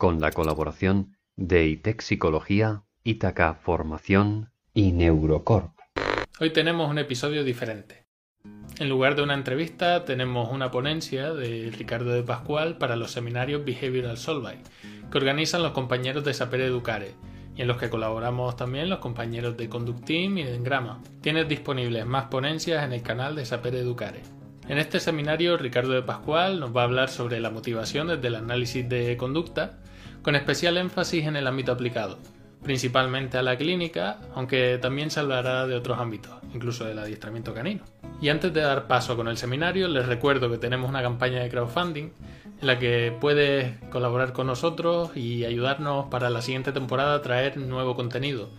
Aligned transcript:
con 0.00 0.18
la 0.18 0.30
colaboración 0.30 1.18
de 1.36 1.66
ITEC 1.66 2.00
Psicología, 2.00 2.84
Ítaca 3.04 3.52
Formación 3.52 4.50
y 4.72 4.92
Neurocorp. 4.92 5.78
Hoy 6.40 6.54
tenemos 6.54 6.88
un 6.88 6.96
episodio 6.96 7.44
diferente. 7.44 8.06
En 8.78 8.88
lugar 8.88 9.14
de 9.14 9.22
una 9.22 9.34
entrevista, 9.34 10.06
tenemos 10.06 10.50
una 10.50 10.70
ponencia 10.70 11.34
de 11.34 11.70
Ricardo 11.76 12.12
de 12.12 12.22
Pascual 12.22 12.78
para 12.78 12.96
los 12.96 13.10
seminarios 13.10 13.62
Behavioral 13.62 14.16
Solvay, 14.16 14.56
que 15.12 15.18
organizan 15.18 15.62
los 15.62 15.72
compañeros 15.72 16.24
de 16.24 16.32
Saper 16.32 16.62
Educare, 16.62 17.14
y 17.54 17.60
en 17.60 17.68
los 17.68 17.76
que 17.76 17.90
colaboramos 17.90 18.56
también 18.56 18.88
los 18.88 19.00
compañeros 19.00 19.58
de 19.58 19.68
Conduct 19.68 20.06
Team 20.06 20.38
y 20.38 20.44
de 20.44 20.54
Engrama. 20.54 21.02
Tienes 21.20 21.46
disponibles 21.46 22.06
más 22.06 22.24
ponencias 22.28 22.84
en 22.84 22.94
el 22.94 23.02
canal 23.02 23.36
de 23.36 23.44
Saper 23.44 23.74
Educare. 23.74 24.22
En 24.66 24.78
este 24.78 24.98
seminario, 24.98 25.58
Ricardo 25.58 25.92
de 25.92 26.02
Pascual 26.02 26.58
nos 26.58 26.74
va 26.74 26.80
a 26.80 26.84
hablar 26.84 27.10
sobre 27.10 27.38
la 27.38 27.50
motivación 27.50 28.06
desde 28.06 28.28
el 28.28 28.36
análisis 28.36 28.88
de 28.88 29.18
conducta, 29.18 29.79
con 30.22 30.36
especial 30.36 30.76
énfasis 30.76 31.26
en 31.26 31.36
el 31.36 31.46
ámbito 31.46 31.72
aplicado, 31.72 32.18
principalmente 32.62 33.38
a 33.38 33.42
la 33.42 33.56
clínica, 33.56 34.18
aunque 34.34 34.78
también 34.80 35.10
se 35.10 35.20
hablará 35.20 35.66
de 35.66 35.74
otros 35.74 35.98
ámbitos, 35.98 36.32
incluso 36.54 36.84
del 36.84 36.98
adiestramiento 36.98 37.54
canino. 37.54 37.84
Y 38.20 38.28
antes 38.28 38.52
de 38.52 38.60
dar 38.60 38.86
paso 38.86 39.16
con 39.16 39.28
el 39.28 39.38
seminario, 39.38 39.88
les 39.88 40.06
recuerdo 40.06 40.50
que 40.50 40.58
tenemos 40.58 40.90
una 40.90 41.02
campaña 41.02 41.40
de 41.40 41.48
crowdfunding 41.48 42.10
en 42.60 42.66
la 42.66 42.78
que 42.78 43.16
puedes 43.18 43.78
colaborar 43.90 44.34
con 44.34 44.46
nosotros 44.46 45.16
y 45.16 45.46
ayudarnos 45.46 46.06
para 46.06 46.28
la 46.28 46.42
siguiente 46.42 46.72
temporada 46.72 47.14
a 47.14 47.22
traer 47.22 47.56
nuevo 47.56 47.96
contenido. 47.96 48.50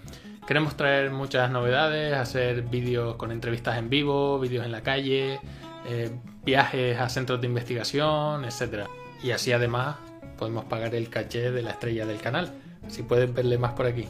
Queremos 0.47 0.75
traer 0.75 1.11
muchas 1.11 1.51
novedades, 1.51 2.15
hacer 2.15 2.63
vídeos 2.63 3.15
con 3.15 3.31
entrevistas 3.31 3.77
en 3.77 3.89
vivo, 3.89 4.39
vídeos 4.39 4.65
en 4.65 4.71
la 4.71 4.81
calle, 4.81 5.39
eh, 5.87 6.09
viajes 6.43 6.99
a 6.99 7.07
centros 7.09 7.39
de 7.39 7.47
investigación, 7.47 8.43
etc. 8.45 8.87
Y 9.23 9.31
así 9.31 9.51
además 9.51 9.97
podemos 10.41 10.65
pagar 10.65 10.95
el 10.95 11.07
caché 11.07 11.51
de 11.51 11.61
la 11.61 11.69
estrella 11.69 12.07
del 12.07 12.17
canal. 12.17 12.51
Si 12.87 13.03
puedes 13.03 13.31
verle 13.31 13.59
más 13.59 13.73
por 13.73 13.85
aquí. 13.85 14.07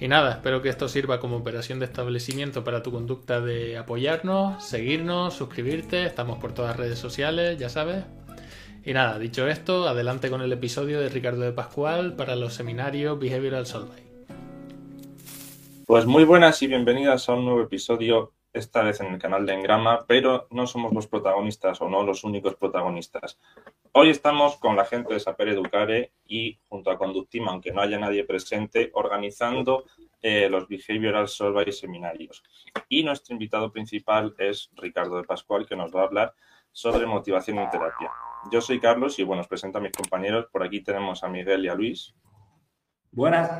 Y 0.00 0.08
nada, 0.08 0.30
espero 0.30 0.62
que 0.62 0.70
esto 0.70 0.88
sirva 0.88 1.20
como 1.20 1.36
operación 1.36 1.78
de 1.78 1.84
establecimiento 1.84 2.64
para 2.64 2.82
tu 2.82 2.90
conducta 2.90 3.42
de 3.42 3.76
apoyarnos, 3.76 4.64
seguirnos, 4.64 5.34
suscribirte. 5.34 6.06
Estamos 6.06 6.38
por 6.38 6.54
todas 6.54 6.70
las 6.70 6.78
redes 6.78 6.98
sociales, 6.98 7.58
ya 7.58 7.68
sabes. 7.68 8.02
Y 8.82 8.94
nada, 8.94 9.18
dicho 9.18 9.46
esto, 9.46 9.86
adelante 9.86 10.30
con 10.30 10.40
el 10.40 10.50
episodio 10.52 11.00
de 11.00 11.10
Ricardo 11.10 11.42
de 11.42 11.52
Pascual 11.52 12.14
para 12.16 12.34
los 12.34 12.54
seminarios 12.54 13.20
Behavioral 13.20 13.66
Solvay. 13.66 14.04
Pues 15.84 16.06
muy 16.06 16.24
buenas 16.24 16.62
y 16.62 16.66
bienvenidas 16.66 17.28
a 17.28 17.34
un 17.34 17.44
nuevo 17.44 17.60
episodio, 17.60 18.32
esta 18.58 18.82
vez 18.82 19.00
en 19.00 19.14
el 19.14 19.18
canal 19.18 19.46
de 19.46 19.54
Engrama, 19.54 20.04
pero 20.06 20.48
no 20.50 20.66
somos 20.66 20.92
los 20.92 21.06
protagonistas 21.06 21.80
o 21.80 21.88
no 21.88 22.02
los 22.02 22.24
únicos 22.24 22.56
protagonistas. 22.56 23.38
Hoy 23.92 24.10
estamos 24.10 24.56
con 24.56 24.76
la 24.76 24.84
gente 24.84 25.14
de 25.14 25.20
Saper 25.20 25.48
Educare 25.48 26.12
y 26.26 26.58
junto 26.68 26.90
a 26.90 26.98
Conductima, 26.98 27.52
aunque 27.52 27.72
no 27.72 27.80
haya 27.80 27.98
nadie 27.98 28.24
presente, 28.24 28.90
organizando 28.94 29.84
eh, 30.20 30.48
los 30.50 30.68
Behavioral 30.68 31.28
Survey 31.28 31.72
seminarios. 31.72 32.42
Y 32.88 33.04
nuestro 33.04 33.32
invitado 33.32 33.72
principal 33.72 34.34
es 34.38 34.70
Ricardo 34.74 35.16
de 35.16 35.24
Pascual, 35.24 35.66
que 35.66 35.76
nos 35.76 35.94
va 35.94 36.02
a 36.02 36.04
hablar 36.04 36.34
sobre 36.72 37.06
motivación 37.06 37.62
y 37.62 37.70
terapia. 37.70 38.10
Yo 38.50 38.60
soy 38.60 38.80
Carlos 38.80 39.18
y 39.18 39.22
bueno, 39.22 39.42
os 39.42 39.48
presento 39.48 39.78
a 39.78 39.80
mis 39.80 39.92
compañeros. 39.92 40.46
Por 40.52 40.62
aquí 40.62 40.80
tenemos 40.80 41.22
a 41.24 41.28
Miguel 41.28 41.64
y 41.64 41.68
a 41.68 41.74
Luis. 41.74 42.14
Buenas. 43.10 43.50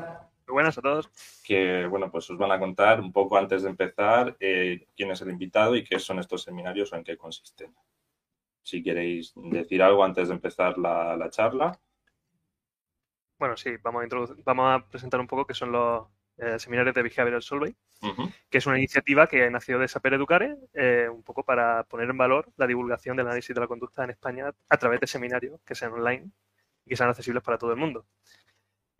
Buenas 0.47 0.77
a 0.77 0.81
todos. 0.81 1.09
Que 1.49 1.87
bueno, 1.87 2.11
pues 2.11 2.29
os 2.29 2.37
van 2.37 2.51
a 2.51 2.59
contar 2.59 3.01
un 3.01 3.11
poco 3.11 3.35
antes 3.35 3.63
de 3.63 3.69
empezar 3.69 4.37
eh, 4.39 4.85
quién 4.95 5.09
es 5.09 5.19
el 5.23 5.31
invitado 5.31 5.75
y 5.75 5.83
qué 5.83 5.97
son 5.97 6.19
estos 6.19 6.43
seminarios 6.43 6.93
o 6.93 6.95
en 6.95 7.03
qué 7.03 7.17
consisten. 7.17 7.73
Si 8.61 8.83
queréis 8.83 9.33
decir 9.35 9.81
algo 9.81 10.03
antes 10.03 10.27
de 10.27 10.35
empezar 10.35 10.77
la, 10.77 11.27
charla. 11.31 11.79
Bueno, 13.39 13.57
sí, 13.57 13.77
vamos 13.81 14.03
a, 14.03 14.35
vamos 14.45 14.65
a 14.67 14.87
presentar 14.87 15.19
un 15.19 15.25
poco 15.25 15.47
qué 15.47 15.55
son 15.55 15.71
los 15.71 16.05
eh, 16.37 16.59
seminarios 16.59 16.93
de 16.93 17.01
Behavioral 17.01 17.41
Solvay, 17.41 17.75
que 18.47 18.59
es 18.59 18.67
una 18.67 18.77
iniciativa 18.77 19.25
que 19.25 19.49
nació 19.49 19.79
de 19.79 19.87
Saper 19.87 20.13
Educare, 20.13 20.55
eh, 20.75 21.09
un 21.11 21.23
poco 21.23 21.41
para 21.41 21.83
poner 21.85 22.11
en 22.11 22.17
valor 22.19 22.47
la 22.57 22.67
divulgación 22.67 23.17
del 23.17 23.25
análisis 23.25 23.55
de 23.55 23.61
la 23.61 23.67
conducta 23.67 24.03
en 24.03 24.11
España 24.11 24.53
a 24.69 24.77
través 24.77 24.99
de 24.99 25.07
seminarios 25.07 25.59
que 25.65 25.73
sean 25.73 25.93
online 25.93 26.29
y 26.85 26.89
que 26.91 26.95
sean 26.95 27.09
accesibles 27.09 27.41
para 27.41 27.57
todo 27.57 27.71
el 27.71 27.77
mundo. 27.77 28.05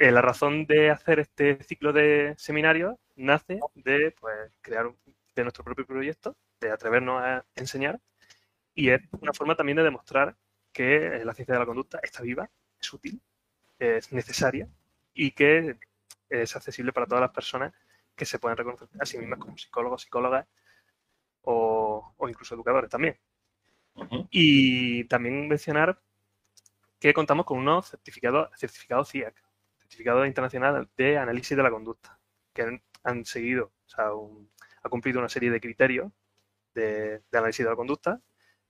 Eh, 0.02 0.12
la 0.12 0.22
razón 0.22 0.66
de 0.66 0.90
hacer 0.92 1.20
este 1.20 1.62
ciclo 1.62 1.92
de 1.92 2.34
seminarios 2.38 2.96
nace 3.18 3.60
de 3.76 4.16
pues, 4.18 4.50
crear 4.62 4.90
de 5.36 5.44
nuestro 5.44 5.66
propio 5.66 5.86
proyecto, 5.86 6.38
de 6.62 6.72
atrevernos 6.72 7.22
a 7.22 7.46
enseñar, 7.56 8.00
y 8.74 8.92
es 8.92 9.02
una 9.20 9.34
forma 9.34 9.58
también 9.58 9.76
de 9.76 9.84
demostrar 9.84 10.38
que 10.72 11.22
la 11.26 11.34
ciencia 11.34 11.54
de 11.54 11.60
la 11.60 11.66
conducta 11.66 12.00
está 12.02 12.22
viva, 12.24 12.50
es 12.80 12.94
útil, 12.94 13.22
es 13.78 14.14
necesaria 14.14 14.70
y 15.14 15.32
que 15.32 15.78
es 16.30 16.56
accesible 16.56 16.94
para 16.94 17.06
todas 17.06 17.22
las 17.22 17.32
personas 17.32 17.74
que 18.16 18.26
se 18.26 18.40
pueden 18.40 18.58
reconocer 18.58 18.88
a 19.02 19.06
sí 19.06 19.18
mismas 19.18 19.40
como 19.40 19.58
psicólogos, 19.58 20.04
psicólogas 20.04 20.48
o, 21.42 22.16
incluso 22.30 22.56
educadores 22.56 22.90
también. 22.90 23.20
Y 24.32 25.04
también 25.06 25.50
mencionar 25.50 26.00
que 27.02 27.14
contamos 27.14 27.46
con 27.46 27.58
unos 27.58 27.90
certificados, 27.90 28.50
certificado 28.58 29.04
CIAC, 29.04 29.49
Certificado 29.90 30.26
Internacional 30.26 30.88
de 30.96 31.18
Análisis 31.18 31.58
de 31.58 31.64
la 31.64 31.72
Conducta, 31.72 32.20
que 32.54 32.80
han, 33.04 33.26
seguido, 33.26 33.74
o 33.86 33.90
sea, 33.90 34.10
ha 34.84 34.90
cumplido 34.90 35.20
una 35.20 35.30
serie 35.30 35.50
de 35.50 35.60
criterios 35.60 36.12
de, 36.76 37.24
análisis 37.34 37.66
de 37.66 37.72
la 37.72 37.76
conducta, 37.76 38.22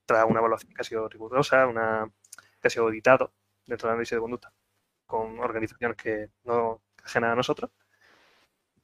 tras 0.05 0.25
una 0.25 0.39
evaluación 0.39 0.73
que 0.73 0.81
ha 0.81 0.85
sido 0.85 1.09
rigurosa, 1.09 1.67
una, 1.67 2.09
que 2.61 2.67
ha 2.67 2.71
sido 2.71 2.85
auditado 2.85 3.33
dentro 3.65 3.87
del 3.87 3.95
análisis 3.95 4.15
de 4.15 4.21
conducta 4.21 4.53
con 5.05 5.39
organizaciones 5.39 5.97
que 5.97 6.29
no 6.43 6.81
ajena 7.03 7.33
a 7.33 7.35
nosotros. 7.35 7.71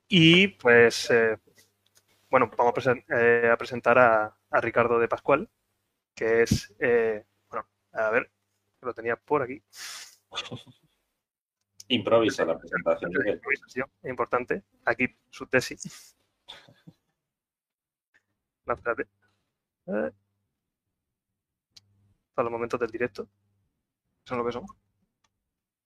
Y 0.07 0.50
pues, 0.50 1.09
eh, 1.12 1.38
bueno, 2.29 2.51
vamos 2.57 2.88
a, 2.88 2.94
eh, 3.09 3.56
presentar 3.57 3.97
a, 4.00 4.38
Ricardo 4.62 5.00
de 5.00 5.07
Pascual, 5.07 5.50
que 6.16 6.44
es, 6.44 6.74
eh, 6.79 7.25
bueno, 7.50 7.68
a 7.94 8.09
ver, 8.09 8.31
lo 8.81 8.94
tenía 8.94 9.16
por 9.18 9.44
aquí. 9.44 9.62
Improvisa 11.88 12.46
la 12.46 12.57
presentación. 12.57 13.12
Improvisación, 13.28 13.88
importante. 14.03 14.63
Aquí 14.85 15.06
su 15.29 15.46
tesis. 15.46 16.16
No, 18.66 18.73
espérate. 18.73 19.03
Eh, 19.88 20.12
para 22.34 22.44
los 22.44 22.51
momentos 22.51 22.79
del 22.79 22.90
directo. 22.90 23.28
Son 24.25 24.40
lo 24.40 24.45
que 24.45 24.51
son. 24.51 24.66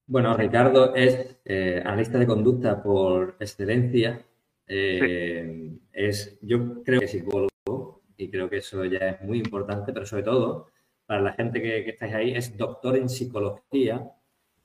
Bueno, 0.08 0.36
Ricardo 0.36 0.96
es 0.96 1.38
eh, 1.46 1.84
analista 1.86 2.18
de 2.18 2.26
conducta 2.26 2.82
por 2.82 3.36
excelencia. 3.40 4.26
Eh, 4.66 5.78
es, 5.92 6.40
yo 6.42 6.82
creo 6.84 7.00
que 7.00 7.06
es 7.06 7.12
psicólogo 7.12 8.02
y 8.18 8.32
creo 8.32 8.50
que 8.50 8.58
eso 8.58 8.86
ya 8.86 9.10
es 9.10 9.22
muy 9.22 9.40
importante, 9.40 9.92
pero 9.92 10.06
sobre 10.06 10.24
todo 10.24 10.72
para 11.06 11.22
la 11.22 11.34
gente 11.34 11.62
que, 11.62 11.84
que 11.84 11.92
estáis 11.92 12.14
ahí, 12.14 12.32
es 12.34 12.58
doctor 12.58 12.96
en 12.96 13.10
psicología 13.10 14.10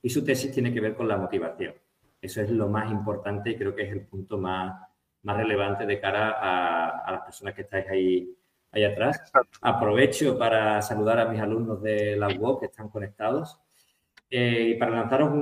y 0.05 0.11
su 0.11 0.23
tesis 0.23 0.53
tiene 0.53 0.73
que 0.73 0.83
ver 0.83 0.95
con 0.95 1.09
la 1.09 1.17
motivación. 1.17 1.73
Eso 2.21 2.43
es 2.43 2.51
lo 2.51 2.69
más 2.69 2.91
importante 2.91 3.51
y 3.51 3.57
creo 3.57 3.75
que 3.75 3.85
es 3.85 3.93
el 3.93 4.03
punto 4.03 4.37
más, 4.37 4.79
más 5.23 5.37
relevante 5.39 5.87
de 5.87 5.99
cara 5.99 6.37
a, 6.39 7.11
las 7.11 7.23
personas 7.23 7.55
que 7.55 7.63
estáis 7.63 7.89
ahí, 7.89 8.37
ahí 8.71 8.85
atrás. 8.85 9.33
Aprovecho 9.63 10.39
para 10.39 10.83
saludar 10.83 11.21
a 11.21 11.25
mis 11.25 11.41
alumnos 11.41 11.83
de 11.83 12.17
la 12.17 12.29
UOC 12.29 12.61
que 12.61 12.67
están 12.67 12.91
conectados 12.91 13.59
eh, 14.29 14.75
y 14.75 14.79
para 14.79 14.91
lanzaros 14.93 15.33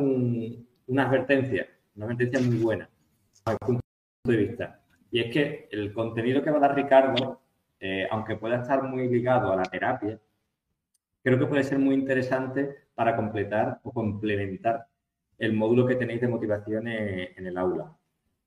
una 0.86 1.08
advertencia, 1.08 1.66
una 1.96 2.06
advertencia 2.06 2.40
muy 2.40 2.58
buena, 2.58 2.88
al 3.44 3.58
punto 3.58 3.82
de 4.22 4.36
vista. 4.36 4.80
Y 5.10 5.22
es 5.22 5.32
que 5.32 5.68
el 5.72 5.92
contenido 5.92 6.40
que 6.40 6.52
va 6.52 6.58
a 6.58 6.68
dar 6.68 6.76
Ricardo, 6.76 7.40
eh, 7.80 8.06
aunque 8.12 8.36
pueda 8.36 8.62
estar 8.62 8.84
muy 8.84 9.08
ligado 9.08 9.50
a 9.52 9.56
la 9.56 9.64
terapia, 9.64 10.20
creo 11.20 11.36
que 11.36 11.46
puede 11.46 11.64
ser 11.64 11.80
muy 11.80 11.96
interesante 11.96 12.82
para 12.94 13.16
completar 13.16 13.80
o 13.82 13.92
complementar 13.92 14.86
el 15.38 15.52
módulo 15.54 15.86
que 15.86 15.96
tenéis 15.96 16.20
de 16.20 16.28
motivación 16.28 16.86
en, 16.86 17.46
el 17.46 17.56
aula. 17.58 17.92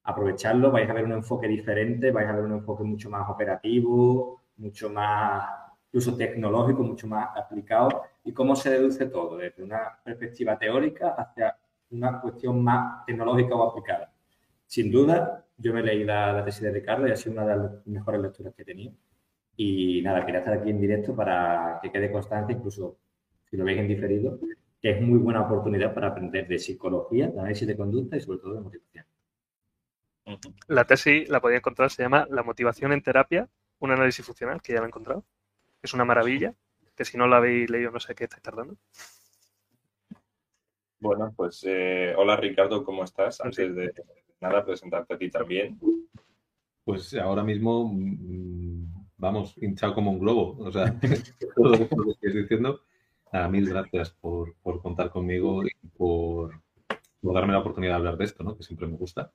Aprovecharlo, 0.03 0.71
vais 0.71 0.89
a 0.89 0.93
ver 0.93 1.03
un 1.03 1.13
enfoque 1.13 1.47
diferente, 1.47 2.11
vais 2.11 2.27
a 2.27 2.33
ver 2.33 2.45
un 2.45 2.53
enfoque 2.53 2.83
mucho 2.83 3.09
más 3.09 3.29
operativo, 3.29 4.41
mucho 4.57 4.89
más 4.89 5.43
incluso 5.87 6.15
tecnológico, 6.15 6.83
mucho 6.83 7.07
más 7.07 7.29
aplicado 7.35 8.03
y 8.23 8.33
cómo 8.33 8.55
se 8.55 8.69
deduce 8.69 9.05
todo, 9.07 9.37
desde 9.37 9.63
una 9.63 9.97
perspectiva 10.03 10.57
teórica 10.57 11.15
hacia 11.17 11.57
una 11.91 12.19
cuestión 12.21 12.63
más 12.63 13.05
tecnológica 13.05 13.55
o 13.55 13.69
aplicada. 13.69 14.11
Sin 14.67 14.91
duda, 14.91 15.45
yo 15.57 15.73
me 15.73 15.81
leí 15.81 16.03
la, 16.03 16.33
la 16.33 16.45
tesis 16.45 16.61
de 16.61 16.71
Ricardo 16.71 17.07
y 17.07 17.11
ha 17.11 17.15
sido 17.15 17.33
una 17.33 17.45
de 17.45 17.55
las 17.55 17.87
mejores 17.87 18.21
lecturas 18.21 18.53
que 18.53 18.61
he 18.63 18.65
tenido. 18.65 18.93
Y 19.57 20.01
nada, 20.01 20.25
quería 20.25 20.39
estar 20.39 20.53
aquí 20.53 20.69
en 20.69 20.81
directo 20.81 21.15
para 21.15 21.79
que 21.81 21.91
quede 21.91 22.11
constante, 22.11 22.53
incluso 22.53 22.97
si 23.49 23.57
lo 23.57 23.63
veis 23.63 23.79
en 23.79 23.87
diferido, 23.87 24.39
que 24.81 24.91
es 24.91 25.01
muy 25.01 25.19
buena 25.19 25.41
oportunidad 25.41 25.93
para 25.93 26.07
aprender 26.07 26.47
de 26.47 26.59
psicología, 26.59 27.27
de 27.27 27.39
análisis 27.39 27.67
de 27.67 27.75
conducta 27.77 28.17
y 28.17 28.21
sobre 28.21 28.39
todo 28.39 28.55
de 28.55 28.61
motivación. 28.61 29.05
La 30.67 30.85
tesis 30.85 31.29
la 31.29 31.39
podéis 31.39 31.59
encontrar, 31.59 31.91
se 31.91 32.03
llama 32.03 32.27
La 32.29 32.43
motivación 32.43 32.91
en 32.91 33.01
terapia, 33.01 33.47
un 33.79 33.91
análisis 33.91 34.25
funcional, 34.25 34.61
que 34.61 34.73
ya 34.73 34.79
la 34.79 34.85
he 34.85 34.87
encontrado. 34.87 35.23
Es 35.81 35.93
una 35.93 36.05
maravilla, 36.05 36.55
que 36.95 37.05
si 37.05 37.17
no 37.17 37.27
la 37.27 37.37
habéis 37.37 37.69
leído 37.69 37.91
no 37.91 37.99
sé 37.99 38.15
qué 38.15 38.23
estáis 38.23 38.41
tardando. 38.41 38.75
Bueno, 40.99 41.33
pues 41.35 41.63
eh, 41.67 42.13
hola 42.17 42.37
Ricardo, 42.37 42.83
¿cómo 42.83 43.03
estás? 43.03 43.39
Antes 43.41 43.75
de 43.75 43.93
nada, 44.41 44.65
presentarte 44.65 45.13
a 45.13 45.17
ti 45.17 45.29
también. 45.29 45.79
Pues 46.83 47.13
ahora 47.15 47.43
mismo, 47.43 47.91
mm, 47.93 49.07
vamos, 49.17 49.55
hinchado 49.61 49.93
como 49.93 50.11
un 50.11 50.19
globo. 50.19 50.57
O 50.59 50.71
sea, 50.71 50.85
todo 51.55 51.69
lo 51.69 51.77
que 51.77 51.83
estoy 52.11 52.41
diciendo, 52.41 52.81
nada, 53.35 53.49
mil 53.49 53.67
gracias 53.67 54.11
por, 54.11 54.55
contar 54.81 55.09
conmigo 55.09 55.63
y 55.65 55.71
por, 55.97 56.61
darme 57.21 57.53
la 57.53 57.59
oportunidad 57.59 57.93
de 57.93 57.97
hablar 57.97 58.17
de 58.17 58.25
esto, 58.25 58.43
¿no? 58.43 58.55
que 58.55 58.63
siempre 58.63 58.87
me 58.87 58.97
gusta. 58.97 59.31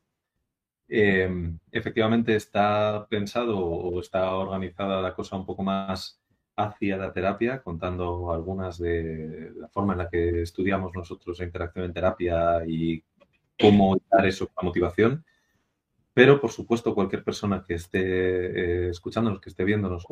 Em, 0.88 1.58
efectivamente 1.70 2.34
está 2.34 3.06
pensado 3.08 3.58
o 3.58 4.00
está 4.00 4.34
organizada 4.34 5.00
la 5.02 5.14
cosa 5.14 5.36
un 5.36 5.46
poco 5.46 5.62
más 5.62 6.20
hacia 6.56 6.96
la 6.96 7.12
terapia, 7.12 7.62
contando 7.62 8.32
algunas 8.32 8.78
de 8.78 9.52
la 9.56 9.68
forma 9.68 9.92
en 9.92 9.98
la 9.98 10.08
que 10.08 10.42
estudiamos 10.42 10.92
nosotros 10.94 11.38
la 11.38 11.44
interacción 11.44 11.84
en 11.84 11.92
terapia 11.92 12.64
y 12.66 13.02
cómo 13.60 13.96
dar 14.10 14.26
eso, 14.26 14.50
la 14.56 14.62
motivación. 14.62 15.24
Pero, 16.12 16.40
por 16.40 16.50
supuesto, 16.50 16.94
cualquier 16.94 17.22
persona 17.22 17.64
que 17.66 17.74
esté 17.74 18.00
eh, 18.00 18.88
escuchándonos, 18.90 19.40
que 19.40 19.50
esté 19.50 19.64
viéndonos 19.64 20.04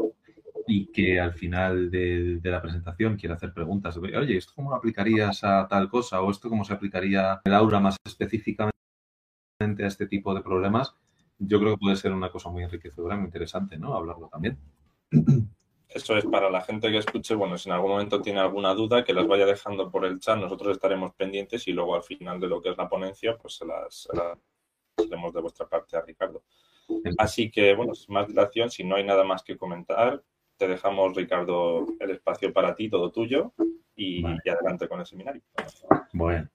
y 0.69 0.93
que 0.93 1.19
al 1.19 1.33
final 1.33 1.91
de, 1.91 2.41
la 2.45 2.61
presentación 2.61 3.17
quiera 3.17 3.35
hacer 3.35 3.55
preguntas, 3.55 3.97
oye, 3.97 4.37
¿esto 4.37 4.53
cómo 4.55 4.71
lo 4.71 4.77
aplicarías 4.77 5.43
a 5.43 5.67
tal 5.67 5.89
cosa? 5.89 6.21
¿O 6.21 6.31
esto 6.31 6.51
cómo 6.51 6.65
se 6.65 6.75
aplicaría 6.75 7.41
el 7.43 7.55
aura 7.55 7.81
más 7.81 7.97
específicamente 8.05 8.75
a 9.83 9.87
este 9.87 10.07
tipo 10.07 10.35
de 10.35 10.43
problemas? 10.43 10.95
Yo 11.39 11.59
creo 11.59 11.73
que 11.73 11.81
puede 11.81 11.97
ser 11.97 12.13
una 12.13 12.31
cosa 12.31 12.51
muy 12.51 12.65
enriquecedora, 12.65 13.17
muy 13.17 13.27
interesante, 13.27 13.79
¿no? 13.79 13.95
Hablarlo 13.95 14.29
también. 14.29 14.59
Eso 15.89 16.17
es 16.19 16.27
para 16.27 16.51
la 16.51 16.61
gente 16.61 16.91
que 16.91 16.99
escuche, 16.99 17.35
bueno, 17.35 17.57
si 17.57 17.71
en 17.71 17.75
algún 17.75 17.93
momento 17.93 18.21
tiene 18.21 18.41
alguna 18.41 18.75
duda, 18.75 19.03
que 19.05 19.15
las 19.15 19.27
vaya 19.27 19.47
dejando 19.47 19.91
por 19.91 20.05
el 20.05 20.21
chat, 20.21 20.37
nosotros 20.37 20.73
estaremos 20.73 21.15
pendientes 21.15 21.67
y 21.67 21.73
luego 21.73 21.95
al 21.97 22.03
final 22.03 22.39
de 22.39 22.47
lo 22.47 22.61
que 22.61 22.71
es 22.71 22.77
la 22.77 22.91
ponencia, 22.91 23.39
pues 23.39 23.55
se 23.55 23.65
las, 23.65 24.07
haremos 24.99 25.33
de 25.33 25.41
vuestra 25.41 25.67
parte 25.67 25.97
a 25.97 26.03
Ricardo. 26.03 26.43
Así 27.17 27.51
que, 27.51 27.75
bueno, 27.75 27.95
sin 27.95 28.15
más 28.15 28.29
dilación, 28.29 28.71
si 28.71 28.85
no 28.85 28.97
hay 28.97 29.05
nada 29.05 29.25
más 29.25 29.43
que 29.43 29.57
comentar, 29.57 30.23
te 30.59 30.69
dejamos, 30.69 31.17
Ricardo, 31.17 31.87
el 32.01 32.11
espacio 32.11 32.53
para 32.53 32.75
ti, 32.75 32.91
todo 32.91 33.11
tuyo, 33.11 33.53
y, 33.97 34.25
adelante 34.25 34.89
con 34.89 35.01
el 35.01 35.07
seminario. 35.07 35.43
Bueno. 36.13 36.49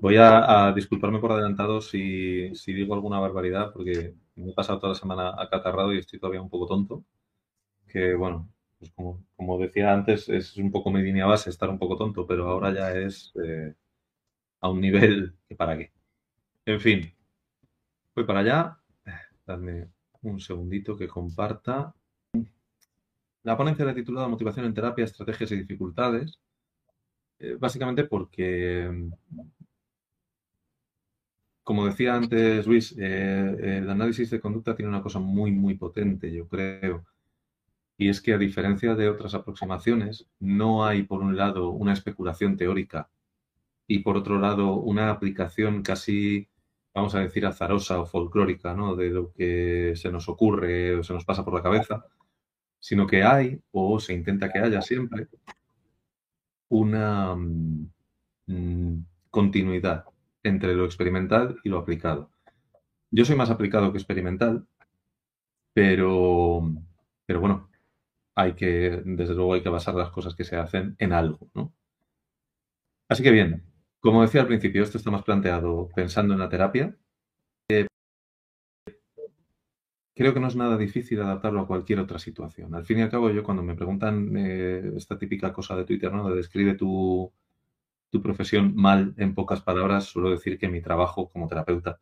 Voy 0.00 0.16
a, 0.18 0.72
disculparme 0.76 1.18
por 1.18 1.32
adelantado 1.32 1.80
si, 1.80 2.54
si, 2.54 2.74
digo 2.74 2.94
alguna 2.94 3.18
barbaridad, 3.18 3.72
porque 3.72 4.14
me 4.36 4.50
he 4.50 4.54
pasado 4.54 4.78
toda 4.78 4.92
la 4.92 4.98
semana 4.98 5.34
acatarrado 5.36 5.94
y 5.94 5.98
estoy 5.98 6.20
todavía 6.20 6.42
un 6.42 6.50
poco 6.50 6.66
tonto 6.66 7.04
que 7.88 8.14
bueno, 8.14 8.48
pues 8.78 8.92
como, 8.92 9.58
decía 9.58 9.92
antes, 9.92 10.28
es 10.28 10.56
un 10.56 10.70
poco 10.70 10.90
mi 10.90 11.02
línea 11.02 11.26
base 11.26 11.50
estar 11.50 11.68
un 11.68 11.78
poco 11.78 11.96
tonto, 11.96 12.26
pero 12.26 12.48
ahora 12.48 12.72
ya 12.72 12.92
es 12.92 13.32
eh, 13.42 13.74
a 14.60 14.68
un 14.70 14.80
nivel 14.80 15.34
que 15.48 15.56
para 15.56 15.76
qué. 15.76 15.92
En 16.66 16.80
fin, 16.80 17.12
voy 18.14 18.24
para 18.24 18.40
allá. 18.40 18.78
Dadme 19.46 19.88
un 20.22 20.40
segundito 20.40 20.96
que 20.96 21.08
comparta. 21.08 21.94
La 23.42 23.56
ponencia 23.56 23.84
la 23.84 23.94
titulada 23.94 24.28
Motivación 24.28 24.66
en 24.66 24.74
terapia, 24.74 25.04
estrategias 25.04 25.52
y 25.52 25.56
dificultades. 25.56 26.38
Eh, 27.38 27.56
básicamente 27.58 28.04
porque, 28.04 29.10
como 31.62 31.86
decía 31.86 32.14
antes 32.14 32.66
Luis, 32.66 32.94
eh, 32.98 33.78
el 33.78 33.90
análisis 33.90 34.30
de 34.30 34.40
conducta 34.40 34.74
tiene 34.74 34.88
una 34.88 35.02
cosa 35.02 35.20
muy, 35.20 35.52
muy 35.52 35.74
potente, 35.74 36.32
yo 36.32 36.48
creo 36.48 37.04
y 37.98 38.08
es 38.08 38.20
que 38.22 38.32
a 38.32 38.38
diferencia 38.38 38.94
de 38.94 39.08
otras 39.08 39.34
aproximaciones, 39.34 40.28
no 40.38 40.86
hay 40.86 41.02
por 41.02 41.20
un 41.20 41.36
lado 41.36 41.70
una 41.70 41.92
especulación 41.92 42.56
teórica 42.56 43.10
y 43.88 44.00
por 44.00 44.16
otro 44.16 44.38
lado 44.38 44.74
una 44.76 45.10
aplicación 45.10 45.82
casi, 45.82 46.48
vamos 46.94 47.14
a 47.16 47.20
decir, 47.20 47.44
azarosa 47.46 48.00
o 48.00 48.06
folclórica, 48.06 48.74
¿no? 48.74 48.94
De 48.96 49.10
lo 49.10 49.32
que 49.32 49.94
se 49.96 50.12
nos 50.12 50.28
ocurre 50.28 50.96
o 50.96 51.02
se 51.02 51.12
nos 51.14 51.24
pasa 51.24 51.44
por 51.44 51.54
la 51.54 51.62
cabeza, 51.62 52.04
sino 52.80 53.06
que 53.06 53.22
hay, 53.22 53.60
o 53.72 54.00
se 54.00 54.14
intenta 54.14 54.50
que 54.50 54.58
haya 54.58 54.82
siempre, 54.82 55.28
una 56.68 57.34
mm, 57.36 59.04
continuidad 59.30 60.04
entre 60.42 60.74
lo 60.74 60.84
experimental 60.84 61.58
y 61.64 61.68
lo 61.68 61.78
aplicado. 61.78 62.30
Yo 63.10 63.24
soy 63.24 63.36
más 63.36 63.50
aplicado 63.50 63.92
que 63.92 63.98
experimental, 63.98 64.66
pero, 65.72 66.62
pero 67.26 67.40
bueno, 67.40 67.70
hay 68.34 68.54
que, 68.54 69.02
desde 69.04 69.34
luego, 69.34 69.54
hay 69.54 69.62
que 69.62 69.68
basar 69.68 69.94
las 69.94 70.10
cosas 70.10 70.34
que 70.36 70.44
se 70.44 70.56
hacen 70.56 70.96
en 70.98 71.12
algo, 71.12 71.50
¿no? 71.54 71.74
Así 73.08 73.22
que 73.22 73.30
bien, 73.30 73.64
como 74.00 74.22
decía 74.22 74.42
al 74.42 74.46
principio, 74.46 74.82
esto 74.82 74.98
está 74.98 75.10
más 75.10 75.22
planteado 75.24 75.88
pensando 75.94 76.34
en 76.34 76.40
la 76.40 76.48
terapia. 76.48 76.96
Creo 80.18 80.34
que 80.34 80.40
no 80.40 80.48
es 80.48 80.56
nada 80.56 80.76
difícil 80.76 81.20
adaptarlo 81.22 81.60
a 81.60 81.66
cualquier 81.66 82.00
otra 82.00 82.18
situación. 82.18 82.74
Al 82.74 82.84
fin 82.84 82.98
y 82.98 83.02
al 83.02 83.10
cabo, 83.10 83.30
yo 83.30 83.42
cuando 83.42 83.62
me 83.62 83.74
preguntan 83.74 84.36
eh, 84.36 84.92
esta 84.96 85.18
típica 85.18 85.52
cosa 85.52 85.76
de 85.76 85.84
Twitter, 85.84 86.12
¿no? 86.12 86.28
De 86.28 86.36
describe 86.36 86.74
tu, 86.74 87.32
tu 88.10 88.22
profesión 88.22 88.74
mal 88.76 89.14
en 89.16 89.34
pocas 89.34 89.62
palabras, 89.62 90.04
suelo 90.04 90.30
decir 90.30 90.58
que 90.58 90.68
mi 90.68 90.82
trabajo 90.82 91.30
como 91.30 91.48
terapeuta 91.48 92.00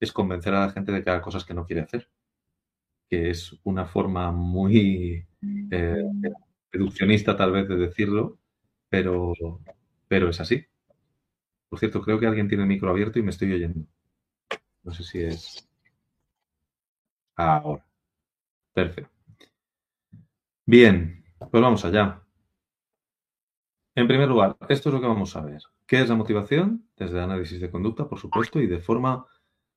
es 0.00 0.12
convencer 0.12 0.54
a 0.54 0.66
la 0.66 0.72
gente 0.72 0.92
de 0.92 1.02
que 1.02 1.10
haga 1.10 1.22
cosas 1.22 1.44
que 1.44 1.54
no 1.54 1.66
quiere 1.66 1.82
hacer 1.82 2.08
que 3.08 3.30
es 3.30 3.56
una 3.64 3.86
forma 3.86 4.32
muy 4.32 5.26
eh, 5.70 6.04
reduccionista 6.72 7.36
tal 7.36 7.52
vez 7.52 7.68
de 7.68 7.76
decirlo, 7.76 8.38
pero, 8.88 9.32
pero 10.08 10.28
es 10.28 10.40
así. 10.40 10.64
Por 11.68 11.78
cierto, 11.78 12.00
creo 12.02 12.18
que 12.18 12.26
alguien 12.26 12.48
tiene 12.48 12.64
el 12.64 12.68
micro 12.68 12.90
abierto 12.90 13.18
y 13.18 13.22
me 13.22 13.30
estoy 13.30 13.52
oyendo. 13.52 13.86
No 14.82 14.92
sé 14.92 15.04
si 15.04 15.20
es 15.20 15.68
ahora. 17.36 17.84
Perfecto. 18.72 19.10
Bien, 20.66 21.24
pues 21.38 21.62
vamos 21.62 21.84
allá. 21.84 22.22
En 23.94 24.06
primer 24.06 24.28
lugar, 24.28 24.56
esto 24.68 24.88
es 24.88 24.94
lo 24.94 25.00
que 25.00 25.06
vamos 25.06 25.34
a 25.36 25.40
ver. 25.40 25.62
¿Qué 25.86 26.00
es 26.00 26.08
la 26.08 26.16
motivación? 26.16 26.86
Desde 26.96 27.20
análisis 27.20 27.60
de 27.60 27.70
conducta, 27.70 28.08
por 28.08 28.18
supuesto, 28.18 28.60
y 28.60 28.66
de 28.66 28.78
forma 28.78 29.26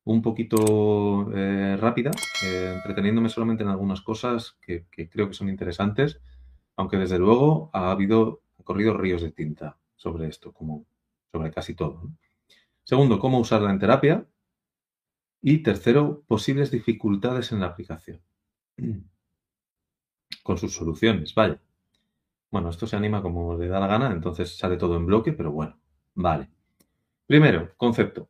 un 0.03 0.21
poquito 0.21 1.31
eh, 1.33 1.77
rápida, 1.79 2.23
eh, 2.41 2.71
entreteniéndome 2.73 3.29
solamente 3.29 3.63
en 3.63 3.69
algunas 3.69 4.01
cosas 4.01 4.57
que, 4.61 4.87
creo 5.09 5.27
que 5.27 5.33
son 5.33 5.49
interesantes, 5.49 6.19
aunque 6.75 6.97
desde 6.97 7.19
luego 7.19 7.69
ha 7.73 7.91
habido, 7.91 8.41
ha 8.59 8.63
corrido 8.63 8.97
ríos 8.97 9.21
de 9.21 9.31
tinta 9.31 9.77
sobre 9.95 10.27
esto, 10.27 10.51
como 10.51 10.85
sobre 11.31 11.51
casi 11.51 11.75
todo. 11.75 12.09
Segundo, 12.83 13.19
cómo 13.19 13.39
usarla 13.39 13.71
en 13.71 13.79
terapia. 13.79 14.25
Y 15.41 15.59
tercero, 15.63 16.23
posibles 16.27 16.71
dificultades 16.71 17.51
en 17.51 17.61
la 17.61 17.67
aplicación. 17.67 18.21
Con 20.43 20.57
sus 20.57 20.73
soluciones, 20.73 21.33
vale. 21.33 21.59
Bueno, 22.51 22.69
esto 22.69 22.87
se 22.87 22.95
anima 22.95 23.21
como 23.21 23.55
le 23.55 23.67
da 23.67 23.79
la 23.79 23.87
gana, 23.87 24.11
entonces 24.11 24.57
sale 24.57 24.77
todo 24.77 24.97
en 24.97 25.05
bloque, 25.05 25.33
pero 25.33 25.51
bueno, 25.51 25.79
vale. 26.15 26.49
Primero, 27.27 27.71
concepto. 27.77 28.29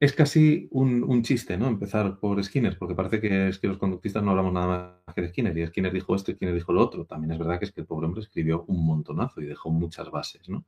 Es 0.00 0.12
casi 0.12 0.66
un, 0.72 1.22
chiste, 1.22 1.56
¿no? 1.56 1.68
Empezar 1.68 2.18
por 2.18 2.42
Skinner, 2.42 2.76
porque 2.76 2.96
parece 2.96 3.20
que 3.20 3.48
es 3.48 3.60
que 3.60 3.68
los 3.68 3.78
conductistas 3.78 4.24
no 4.24 4.32
hablamos 4.32 4.52
nada 4.52 5.00
más 5.06 5.14
que 5.14 5.22
de 5.22 5.28
Skinner, 5.28 5.56
y 5.56 5.64
Skinner 5.68 5.92
dijo 5.92 6.16
esto 6.16 6.32
y 6.32 6.34
Skinner 6.34 6.56
dijo 6.56 6.72
lo 6.72 6.82
otro. 6.82 7.04
También 7.06 7.30
es 7.32 7.38
verdad 7.38 7.60
que 7.60 7.66
es 7.66 7.72
que 7.72 7.82
el 7.82 7.86
pobre 7.86 8.06
hombre 8.06 8.22
escribió 8.22 8.64
un 8.64 8.84
montonazo 8.84 9.40
y 9.40 9.46
dejó 9.46 9.70
muchas 9.70 10.10
bases, 10.10 10.48
¿no? 10.48 10.64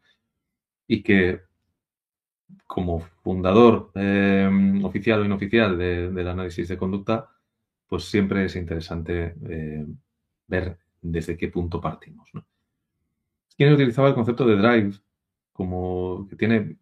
Y 0.86 1.02
que 1.02 1.40
como 2.66 3.00
fundador 3.00 3.90
em, 3.94 4.84
oficial 4.84 5.20
o 5.20 5.24
inoficial 5.24 5.78
del 5.78 6.28
análisis 6.28 6.68
de 6.68 6.76
conducta, 6.76 7.30
pues 7.86 8.04
siempre 8.04 8.44
es 8.44 8.56
interesante 8.56 9.34
eh, 9.48 9.86
ver 10.46 10.78
desde 11.00 11.36
qué 11.36 11.48
punto 11.48 11.80
partimos. 11.80 12.30
¿no? 12.32 12.44
Utilizaba 13.58 14.08
el 14.08 14.14
concepto 14.14 14.46
de 14.46 14.56
drive 14.56 14.94
como 15.52 16.26
que 16.28 16.36
tiene 16.36 16.76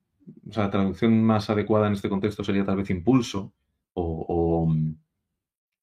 o 0.49 0.53
sea, 0.53 0.65
la 0.65 0.71
traducción 0.71 1.23
más 1.23 1.51
adecuada 1.51 1.87
en 1.87 1.95
este 1.95 2.09
contexto 2.09 2.45
sería 2.45 2.65
tal 2.65 2.77
vez 2.77 2.91
impulso 2.91 3.53
o, 3.95 4.67
mm, 4.67 4.95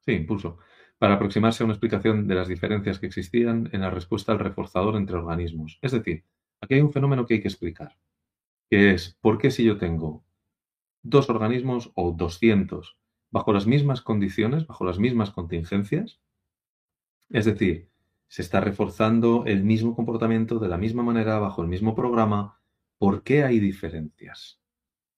sí, 0.06 0.12
impulso, 0.14 0.58
para 0.98 1.16
aproximarse 1.16 1.64
a 1.64 1.66
una 1.66 1.74
explicación 1.74 2.28
de 2.28 2.36
las 2.36 2.48
diferencias 2.48 3.00
que 3.00 3.08
existían 3.08 3.70
en 3.72 3.82
la 3.82 3.90
respuesta 3.90 4.32
al 4.32 4.40
reforzador 4.40 4.96
entre 4.96 5.18
organismos. 5.18 5.78
Es 5.82 5.92
decir, 5.92 6.24
aquí 6.62 6.76
hay 6.76 6.82
un 6.82 6.92
fenómeno 6.92 7.26
que 7.26 7.36
hay 7.36 7.42
que 7.42 7.48
explicar, 7.48 7.96
que 8.70 8.92
es 8.92 9.18
por 9.22 9.38
qué 9.38 9.52
si 9.52 9.64
yo 9.64 9.78
tengo 9.78 10.24
dos 11.02 11.30
organismos 11.30 11.92
o 11.96 12.12
200 12.12 12.98
bajo 13.32 13.54
las 13.54 13.68
mismas 13.68 14.02
condiciones, 14.02 14.68
bajo 14.68 14.86
las 14.86 15.00
mismas 15.00 15.32
contingencias, 15.32 16.20
es 17.30 17.46
decir, 17.46 17.90
se 18.28 18.42
está 18.42 18.60
reforzando 18.60 19.46
el 19.46 19.64
mismo 19.64 19.96
comportamiento 19.96 20.60
de 20.60 20.68
la 20.68 20.78
misma 20.78 21.04
manera, 21.04 21.40
bajo 21.40 21.62
el 21.62 21.68
mismo 21.68 21.96
programa, 21.96 22.60
¿Por 23.00 23.24
qué 23.24 23.46
hay 23.46 23.60
diferencias? 23.60 24.60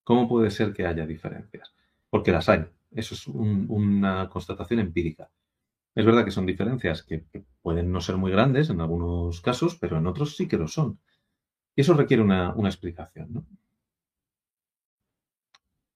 ¿Cómo 0.03 0.29
puede 0.29 0.51
ser 0.51 0.71
que 0.71 0.85
haya 0.85 1.07
diferencias? 1.07 1.73
Porque 2.11 2.31
las 2.31 2.47
hay. 2.47 2.67
Eso 2.91 3.15
es 3.15 3.27
una 3.27 4.29
constatación 4.29 4.79
empírica. 4.79 5.31
Es 5.95 6.05
verdad 6.05 6.23
que 6.23 6.29
son 6.29 6.45
diferencias 6.45 7.01
que, 7.01 7.25
pueden 7.63 7.91
no 7.91 7.99
ser 7.99 8.17
muy 8.17 8.31
grandes 8.31 8.69
en 8.69 8.81
algunos 8.81 9.41
casos, 9.41 9.77
pero 9.77 9.97
en 9.97 10.05
otros 10.05 10.37
sí 10.37 10.47
que 10.47 10.57
lo 10.57 10.67
son. 10.67 10.99
Y 11.75 11.81
eso 11.81 11.93
requiere 11.93 12.23
una, 12.23 12.53
explicación. 12.65 13.45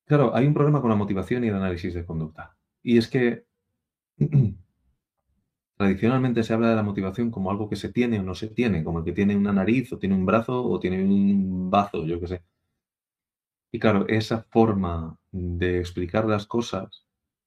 claro, 0.05 0.35
hay 0.35 0.47
un 0.47 0.53
problema 0.53 0.81
con 0.81 0.89
la 0.89 0.95
motivación 0.95 1.43
y 1.43 1.47
el 1.47 1.55
análisis 1.55 1.93
de 1.93 2.05
conducta. 2.05 2.55
Y 2.83 2.97
es 2.97 3.07
que 3.07 3.45
tradicionalmente 5.77 6.43
se 6.43 6.53
habla 6.53 6.69
de 6.69 6.75
la 6.75 6.83
motivación 6.83 7.31
como 7.31 7.51
algo 7.51 7.69
que 7.69 7.75
se 7.75 7.91
tiene 7.91 8.19
o 8.19 8.23
no 8.23 8.35
se 8.35 8.47
tiene, 8.47 8.83
como 8.83 8.99
el 8.99 9.05
que 9.05 9.13
tiene 9.13 9.35
una 9.35 9.53
nariz 9.53 9.91
o 9.93 9.99
tiene 9.99 10.15
un 10.15 10.25
brazo 10.25 10.63
o 10.63 10.79
tiene 10.79 11.03
un 11.03 11.69
bazo, 11.69 12.05
yo 12.05 12.19
qué 12.19 12.27
sé. 12.27 12.43
Y 13.71 13.79
claro, 13.79 14.07
esa 14.07 14.43
forma 14.43 15.17
de 15.31 15.79
explicar 15.79 16.25
las 16.25 16.45
cosas 16.47 17.05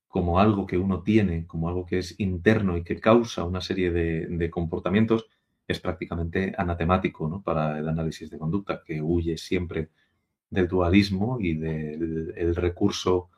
como 0.09 0.39
algo 0.41 0.67
que 0.67 0.79
uno 0.79 1.03
tiene, 1.03 1.47
como 1.47 1.69
algo 1.69 1.87
que 1.87 1.99
es 1.99 2.19
interno 2.19 2.77
y 2.77 2.85
que 2.85 3.01
causa 3.01 3.45
una 3.45 3.61
serie 3.61 3.91
de, 3.91 4.51
comportamientos, 4.51 5.27
es 5.69 5.81
prácticamente 5.81 6.55
anatemático 6.57 7.43
para 7.43 7.79
el 7.79 7.87
análisis 7.87 8.31
de 8.31 8.39
conducta, 8.39 8.83
que 8.85 9.03
huye 9.03 9.37
siempre 9.37 9.91
del 10.49 10.67
dualismo 10.67 11.39
y 11.39 11.55
del 11.55 12.57
recurso 12.57 13.29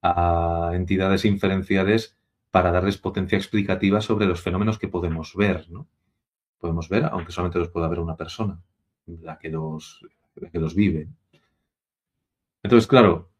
a 0.00 0.70
entidades 0.72 1.24
inferenciales 1.24 2.16
para 2.52 2.70
darles 2.70 2.96
potencia 2.96 3.36
explicativa 3.36 4.00
sobre 4.00 4.26
los 4.26 4.40
fenómenos 4.40 4.78
que 4.78 4.86
podemos 4.86 5.34
ver. 5.34 5.68
¿no? 5.68 5.88
Podemos 6.60 6.88
ver, 6.88 7.06
aunque 7.06 7.32
solamente 7.32 7.58
los 7.58 7.70
pueda 7.70 7.88
ver 7.88 7.98
una 7.98 8.16
persona, 8.16 8.62
la 9.06 9.36
que 9.38 9.48
los, 9.48 10.06
la 10.36 10.48
que 10.48 10.60
los 10.60 10.76
vive. 10.76 11.08
Entonces, 12.62 12.86
claro, 12.86 13.30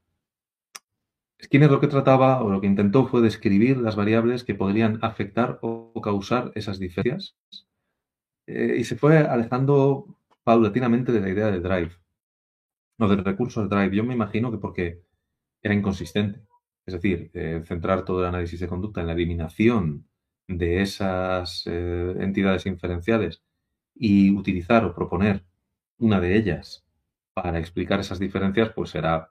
Skinner 1.41 1.71
lo 1.71 1.81
que 1.81 1.87
trataba 1.87 2.43
o 2.43 2.51
lo 2.51 2.61
que 2.61 2.67
intentó 2.67 3.07
fue 3.07 3.23
describir 3.23 3.79
las 3.79 3.95
variables 3.95 4.43
que 4.43 4.57
podrían 4.57 4.99
afectar 5.03 5.61
o 5.63 5.93
causar 6.03 6.51
esas 6.57 6.81
diferencias 6.81 7.37
eh, 8.51 8.77
y 8.79 8.85
se 8.85 8.97
fue 8.97 9.19
alejando 9.19 10.07
paulatinamente 10.45 11.13
de 11.13 11.21
la 11.21 11.29
idea 11.29 11.47
del 11.51 11.63
drive 11.63 11.93
o 12.99 13.09
del 13.09 13.25
recurso 13.25 13.61
del 13.61 13.69
drive. 13.71 13.97
Yo 13.97 14.05
me 14.05 14.15
imagino 14.15 14.51
que 14.51 14.59
porque 14.59 15.03
era 15.63 15.75
inconsistente. 15.75 16.41
Es 16.87 16.95
decir, 16.95 17.31
eh, 17.35 17.63
centrar 17.65 18.05
todo 18.05 18.21
el 18.21 18.27
análisis 18.27 18.61
de 18.61 18.69
conducta 18.69 19.01
en 19.01 19.07
la 19.07 19.13
eliminación 19.13 20.07
de 20.49 20.83
esas 20.83 21.63
eh, 21.67 22.15
entidades 22.19 22.67
inferenciales 22.67 23.43
y 23.95 24.31
utilizar 24.31 24.85
o 24.85 24.95
proponer 24.95 25.45
una 25.99 26.21
de 26.21 26.37
ellas 26.37 26.85
para 27.35 27.59
explicar 27.59 28.01
esas 28.01 28.19
diferencias, 28.19 28.71
pues 28.75 28.91
será 28.91 29.31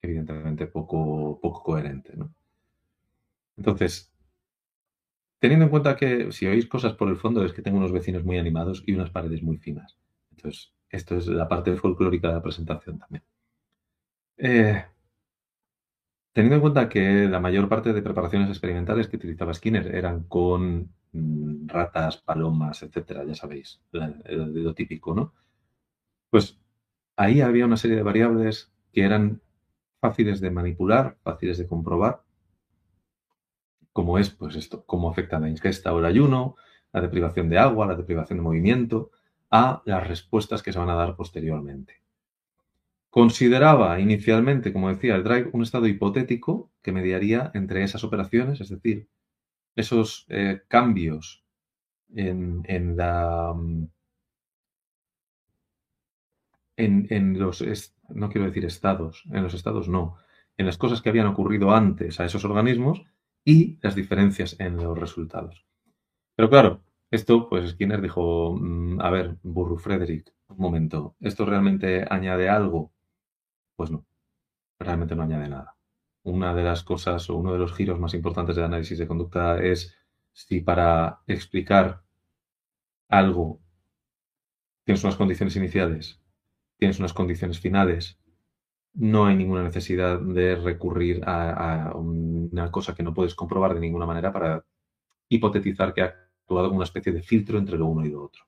evidentemente 0.00 0.66
poco, 0.66 1.38
poco 1.40 1.62
coherente. 1.62 2.14
Entonces, 3.56 4.12
teniendo 5.46 5.66
en 5.66 5.70
cuenta 5.70 5.94
que 5.94 6.32
si 6.32 6.44
oís 6.44 6.66
cosas 6.66 6.94
por 6.94 7.08
el 7.08 7.18
fondo 7.18 7.44
es 7.44 7.52
que 7.52 7.62
tengo 7.62 7.78
unos 7.78 7.92
vecinos 7.92 8.24
muy 8.24 8.36
animados 8.36 8.82
y 8.84 8.94
unas 8.94 9.10
paredes 9.10 9.44
muy 9.44 9.58
finas. 9.58 9.96
Entonces, 10.32 10.72
esto 10.90 11.16
es 11.16 11.28
la 11.28 11.46
parte 11.46 11.76
folclórica 11.76 12.26
de 12.26 12.34
la 12.34 12.42
presentación 12.42 12.98
también. 12.98 13.22
Eh, 14.38 14.84
teniendo 16.32 16.56
en 16.56 16.60
cuenta 16.62 16.88
que 16.88 17.28
la 17.28 17.38
mayor 17.38 17.68
parte 17.68 17.92
de 17.92 18.02
preparaciones 18.02 18.48
experimentales 18.48 19.06
que 19.06 19.18
utilizaba 19.18 19.54
Skinner 19.54 19.94
eran 19.94 20.24
con 20.24 20.92
mm, 21.12 21.68
ratas, 21.68 22.16
palomas, 22.16 22.82
etcétera, 22.82 23.24
ya 23.24 23.36
sabéis, 23.36 23.80
lo 23.92 24.74
típico, 24.74 25.14
¿no? 25.14 25.32
Pues 26.28 26.58
ahí 27.14 27.40
había 27.40 27.66
una 27.66 27.76
serie 27.76 27.98
de 27.98 28.02
variables 28.02 28.72
que 28.92 29.02
eran 29.04 29.40
fáciles 30.00 30.40
de 30.40 30.50
manipular, 30.50 31.18
fáciles 31.22 31.56
de 31.56 31.68
comprobar, 31.68 32.25
como 33.96 34.18
es 34.18 34.28
pues 34.28 34.56
esto, 34.56 34.84
cómo 34.84 35.08
afecta 35.08 35.40
la 35.40 35.48
ingesta 35.48 35.94
o 35.94 36.00
el 36.00 36.04
ayuno, 36.04 36.56
la 36.92 37.00
deprivación 37.00 37.48
de 37.48 37.56
agua, 37.56 37.86
la 37.86 37.94
deprivación 37.96 38.38
de 38.38 38.42
movimiento, 38.42 39.10
a 39.50 39.80
las 39.86 40.06
respuestas 40.06 40.62
que 40.62 40.70
se 40.70 40.78
van 40.78 40.90
a 40.90 40.94
dar 40.94 41.16
posteriormente. 41.16 42.02
Consideraba 43.08 43.98
inicialmente, 43.98 44.70
como 44.70 44.90
decía 44.90 45.16
el 45.16 45.24
Drive, 45.24 45.48
un 45.54 45.62
estado 45.62 45.86
hipotético 45.86 46.70
que 46.82 46.92
mediaría 46.92 47.50
entre 47.54 47.84
esas 47.84 48.04
operaciones, 48.04 48.60
es 48.60 48.68
decir, 48.68 49.08
esos 49.74 50.26
eh, 50.28 50.60
cambios 50.68 51.42
en, 52.14 52.64
en, 52.66 52.98
la, 52.98 53.54
en, 56.76 57.06
en 57.08 57.38
los 57.38 57.64
no 58.10 58.28
quiero 58.28 58.46
decir 58.46 58.66
estados, 58.66 59.24
en 59.32 59.42
los 59.42 59.54
estados 59.54 59.88
no, 59.88 60.18
en 60.58 60.66
las 60.66 60.76
cosas 60.76 61.00
que 61.00 61.08
habían 61.08 61.28
ocurrido 61.28 61.74
antes 61.74 62.20
a 62.20 62.26
esos 62.26 62.44
organismos 62.44 63.06
y 63.46 63.78
las 63.82 63.94
diferencias 63.94 64.60
en 64.60 64.76
los 64.76 64.98
resultados. 64.98 65.66
Pero 66.36 66.50
claro, 66.50 66.84
esto, 67.10 67.48
pues 67.48 67.70
Skinner 67.70 68.02
dijo, 68.02 68.56
mm, 68.60 69.00
a 69.00 69.10
ver, 69.10 69.38
Burru 69.42 69.78
Frederick, 69.78 70.34
un 70.48 70.58
momento, 70.58 71.16
¿esto 71.20 71.46
realmente 71.46 72.06
añade 72.10 72.50
algo? 72.50 72.92
Pues 73.76 73.90
no, 73.90 74.06
realmente 74.78 75.16
no 75.16 75.22
añade 75.22 75.48
nada. 75.48 75.76
Una 76.24 76.54
de 76.54 76.64
las 76.64 76.84
cosas 76.84 77.30
o 77.30 77.36
uno 77.36 77.54
de 77.54 77.58
los 77.60 77.74
giros 77.74 78.00
más 78.00 78.14
importantes 78.14 78.56
del 78.56 78.66
análisis 78.66 78.98
de 78.98 79.08
conducta 79.08 79.58
es 79.62 79.96
si 80.34 80.60
para 80.60 81.20
explicar 81.26 82.04
algo 83.08 83.60
tienes 84.84 85.04
unas 85.04 85.16
condiciones 85.16 85.56
iniciales 85.56 86.20
tienes 86.78 86.98
unas 86.98 87.12
condiciones 87.12 87.60
finales, 87.60 88.18
no 88.96 89.26
hay 89.26 89.36
ninguna 89.36 89.62
necesidad 89.62 90.20
de 90.20 90.56
recurrir 90.56 91.22
a, 91.26 91.92
una 91.94 92.70
cosa 92.70 92.94
que 92.94 93.02
no 93.02 93.12
puedes 93.14 93.34
comprobar 93.34 93.74
de 93.74 93.80
ninguna 93.80 94.06
manera 94.06 94.32
para 94.32 94.64
hipotetizar 95.28 95.92
que 95.92 96.02
ha 96.02 96.06
actuado 96.06 96.68
como 96.68 96.78
una 96.78 96.84
especie 96.84 97.12
de 97.12 97.22
filtro 97.22 97.58
entre 97.58 97.78
lo 97.78 97.86
uno 97.86 98.06
y 98.06 98.10
lo 98.10 98.24
otro. 98.24 98.44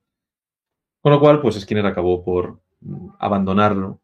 Con 1.01 1.13
lo 1.13 1.21
cual, 1.21 1.41
pues 1.41 1.61
Skinner 1.61 1.87
acabó 1.87 2.25
por 2.25 2.61
abandonarlo 3.19 4.01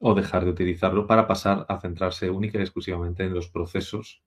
o 0.00 0.14
dejar 0.14 0.44
de 0.44 0.50
utilizarlo 0.50 1.06
para 1.06 1.26
pasar 1.26 1.66
a 1.68 1.80
centrarse 1.80 2.30
única 2.30 2.58
y 2.58 2.62
exclusivamente 2.62 3.24
en 3.24 3.34
los 3.34 3.48
procesos 3.48 4.22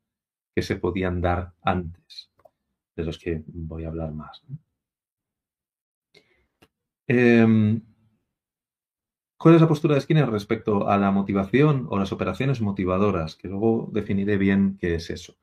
que 0.55 0.61
se 0.61 0.77
podían 0.77 1.19
dar 1.19 1.53
antes, 1.61 2.31
de 2.95 3.03
los 3.03 3.17
que 3.17 3.43
voy 3.47 3.83
a 3.83 3.87
hablar 3.89 4.13
más. 4.13 4.43
Em, 7.07 7.81
¿Cuál 9.43 9.55
es 9.55 9.61
la 9.61 9.67
postura 9.67 9.95
de 9.95 9.99
Skinner 9.99 10.29
respecto 10.29 10.87
a 10.87 10.97
la 10.97 11.11
motivación 11.11 11.87
o 11.89 11.99
las 11.99 12.13
operaciones 12.13 12.61
motivadoras? 12.61 13.35
Que 13.35 13.49
luego 13.49 13.89
definiré 13.91 14.37
bien 14.37 14.77
qué 14.79 14.95
es 14.95 15.09
eso. 15.09 15.35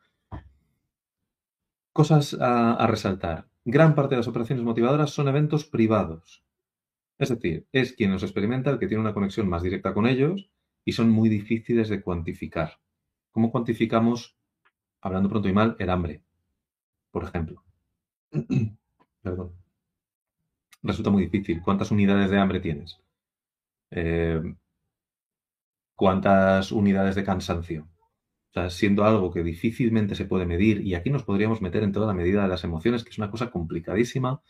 Cosas 1.92 2.34
a, 2.40 2.86
resaltar. 2.86 3.50
Gran 3.62 3.94
parte 3.94 4.14
de 4.14 4.20
las 4.20 4.26
operaciones 4.26 4.64
motivadoras 4.64 5.10
son 5.10 5.28
eventos 5.28 5.66
privados. 5.66 6.42
Es 7.18 7.28
decir, 7.28 7.66
es 7.72 7.92
quien 7.92 8.10
los 8.10 8.22
experimenta 8.22 8.70
el 8.70 8.78
que 8.78 8.86
tiene 8.86 9.02
una 9.02 9.12
conexión 9.12 9.46
más 9.50 9.62
directa 9.62 9.92
con 9.92 10.06
ellos 10.06 10.48
y 10.86 10.92
son 10.92 11.10
muy 11.10 11.28
difíciles 11.28 11.90
de 11.90 12.00
cuantificar. 12.00 12.80
¿Cómo 13.32 13.52
cuantificamos, 13.52 14.34
hablando 15.02 15.28
pronto 15.28 15.50
y 15.50 15.52
mal, 15.52 15.76
el 15.78 15.90
hambre? 15.90 16.22
Por 17.10 17.24
ejemplo. 17.24 17.62
Perdón. 19.22 19.52
Resulta 20.82 21.10
muy 21.10 21.24
difícil. 21.24 21.60
¿Cuántas 21.60 21.90
unidades 21.90 22.30
de 22.30 22.38
hambre 22.38 22.60
tienes? 22.60 22.98
Eh, 23.90 24.40
cuántas 25.94 26.72
unidades 26.72 27.14
de 27.14 27.24
cansancio. 27.24 27.86
O 28.50 28.52
sea, 28.54 28.70
siendo 28.70 29.04
algo 29.04 29.30
que 29.30 29.44
difícilmente 29.44 30.14
se 30.14 30.24
puede 30.24 30.46
medir, 30.46 30.80
y 30.80 30.94
aquí 30.94 31.10
nos 31.10 31.24
podríamos 31.24 31.60
meter 31.62 31.82
en 31.82 31.92
toda 31.92 32.06
la 32.06 32.14
medida 32.14 32.42
de 32.42 32.48
las 32.48 32.64
emociones, 32.64 33.04
que 33.04 33.10
es 33.10 33.18
una 33.18 33.30
cosa 33.30 33.50
complicadísima, 33.50 34.42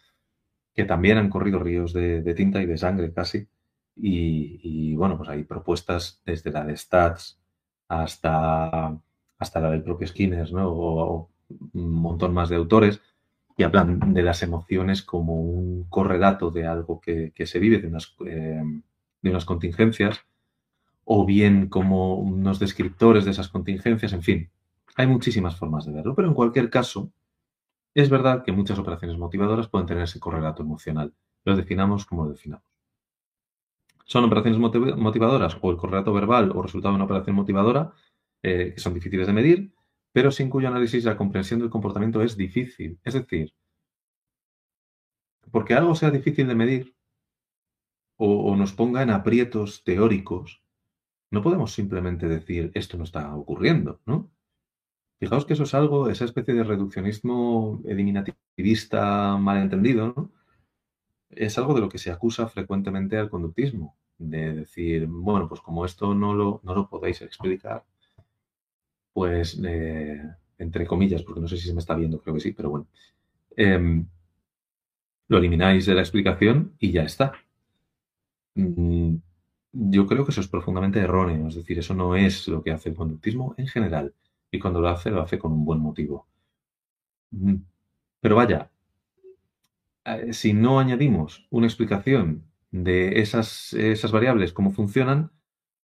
que 0.75 0.85
también 0.85 1.19
han 1.19 1.29
corrido 1.29 1.59
ríos 1.59 1.93
de, 1.93 2.35
tinta 2.35 2.63
y 2.63 2.67
de 2.67 2.79
sangre 2.79 3.13
casi. 3.13 3.49
Y, 3.97 4.95
bueno, 4.95 5.19
pues 5.19 5.29
hay 5.29 5.45
propuestas 5.45 6.23
desde 6.25 6.53
la 6.53 6.65
de 6.65 6.77
Stats 6.77 7.41
hasta, 7.89 8.97
hasta 9.39 9.61
la 9.61 9.71
del 9.71 9.83
propio 9.83 10.07
Skinner, 10.07 10.53
¿no? 10.53 10.69
O, 10.71 11.31
un 11.75 11.93
montón 11.95 12.33
más 12.33 12.49
de 12.49 12.57
autores 12.57 13.01
que 13.57 13.65
hablan 13.65 14.15
de 14.15 14.23
las 14.23 14.43
emociones 14.45 15.03
como 15.03 15.35
un 15.35 15.89
corredato 15.89 16.51
de 16.53 16.67
algo 16.67 17.01
que, 17.01 17.33
se 17.45 17.59
vive, 17.59 17.79
de 17.79 17.89
unas 17.89 18.15
eh, 18.25 18.63
de 19.23 19.31
unas 19.31 19.45
contingencias, 19.45 20.21
o 21.05 21.27
bien 21.27 21.69
como 21.69 22.15
unos 22.17 22.59
descriptores 22.59 23.25
de 23.25 23.33
esas 23.33 23.49
contingencias, 23.49 24.13
en 24.13 24.23
fin, 24.23 24.51
hay 24.97 25.07
muchísimas 25.07 25.57
formas 25.57 25.87
de 25.87 25.93
verlo, 25.93 26.15
pero 26.15 26.29
en 26.29 26.35
cualquier 26.35 26.71
caso, 26.71 27.11
es 27.95 28.09
verdad 28.11 28.45
que 28.45 28.53
muchas 28.53 28.79
operaciones 28.79 29.19
motivadoras 29.19 29.69
pueden 29.69 29.87
tener 29.87 30.05
ese 30.05 30.21
correlato 30.21 30.63
emocional. 30.63 31.13
Lo 31.45 31.57
definamos 31.57 32.07
como 32.07 32.25
lo 32.25 32.31
definamos. 32.31 32.65
Son 34.05 34.25
operaciones 34.25 34.59
motivadoras 34.59 35.57
o 35.61 35.71
el 35.71 35.77
correlato 35.77 36.13
verbal 36.13 36.53
o 36.55 36.63
resultado 36.63 36.93
de 36.93 36.97
una 36.97 37.05
operación 37.05 37.37
motivadora 37.37 37.93
eh, 38.43 38.73
que 38.75 38.81
son 38.81 38.95
difíciles 38.95 39.27
de 39.27 39.33
medir, 39.33 39.73
pero 40.13 40.31
sin 40.31 40.51
cuyo 40.51 40.69
análisis 40.69 41.05
la 41.05 41.17
comprensión 41.17 41.61
del 41.61 41.71
comportamiento 41.71 42.23
es 42.23 42.37
difícil. 42.37 42.99
Es 43.05 43.15
decir, 43.15 43.55
porque 45.51 45.75
algo 45.75 45.95
sea 45.95 46.11
difícil 46.11 46.47
de 46.49 46.55
medir, 46.55 46.95
o, 48.23 48.55
nos 48.55 48.75
ponga 48.75 49.03
en 49.03 49.11
aprietos 49.11 49.83
teóricos, 49.83 50.63
no 51.31 51.43
podemos 51.43 51.73
simplemente 51.73 52.29
decir 52.29 52.71
esto 52.75 52.99
no 52.99 53.05
está 53.05 53.35
ocurriendo, 53.35 54.01
¿no? 54.05 54.31
Fijaos 55.19 55.47
que 55.47 55.55
eso 55.55 55.63
es 55.65 55.75
algo, 55.75 56.11
esa 56.11 56.27
especie 56.27 56.53
de 56.55 56.65
reduccionismo 56.65 57.81
eliminativista 57.87 59.39
malentendido, 59.39 60.13
¿no? 60.15 60.31
Es 61.31 61.57
algo 61.57 61.73
de 61.75 61.81
lo 61.81 61.89
que 61.89 61.99
se 61.99 62.11
acusa 62.11 62.49
frecuentemente 62.49 63.17
al 63.17 63.31
conductismo. 63.31 63.97
de 64.19 64.53
decir, 64.53 65.07
bueno, 65.07 65.49
pues 65.49 65.63
como 65.63 65.87
esto 65.87 66.15
no 66.15 66.35
lo, 66.35 66.61
no 66.63 66.75
lo 66.75 66.91
podéis 66.91 67.23
explicar, 67.23 67.85
pues, 69.15 69.59
eh, 69.65 70.23
entre 70.59 70.87
comillas, 70.87 71.23
porque 71.23 71.41
no 71.41 71.49
sé 71.49 71.57
si 71.57 71.69
se 71.69 71.73
me 71.73 71.81
está 71.81 71.95
viendo, 71.95 72.21
creo 72.21 72.35
que 72.35 72.41
sí, 72.41 72.53
pero 72.53 72.69
bueno, 72.69 72.87
em, 73.57 74.07
lo 75.29 75.39
elimináis 75.39 75.87
de 75.87 75.95
la 75.95 76.03
explicación 76.03 76.75
y 76.79 76.93
ya 76.93 77.05
está. 77.05 77.33
Mm, 78.55 79.17
yo 79.73 80.07
creo 80.07 80.25
que 80.25 80.33
eso 80.33 80.41
es 80.41 80.49
profundamente 80.49 81.01
erróneo, 81.01 81.49
es 81.49 81.55
decir, 81.55 81.79
eso 81.79 81.95
no 81.95 82.17
es 82.17 82.49
lo 82.49 82.63
que 82.63 82.73
hace 82.73 82.91
el 82.91 82.97
conductismo 82.97 83.55
en 83.57 83.67
general, 83.69 84.15
y 84.51 84.59
cuando 84.59 84.81
lo 84.81 84.89
hace, 84.89 85.11
lo 85.11 85.23
hace 85.23 85.39
con 85.39 85.53
un 85.53 85.65
buen 85.65 85.81
motivo. 85.81 86.27
Mm, 87.31 87.57
pero 88.21 88.37
vaya, 88.37 88.71
si 90.33 90.53
no 90.53 90.81
añadimos 90.81 91.47
una 91.51 91.67
explicación 91.67 92.45
de 92.71 93.21
esas, 93.21 93.73
esas 93.75 94.13
variables, 94.13 94.53
cómo 94.53 94.71
funcionan, 94.71 95.31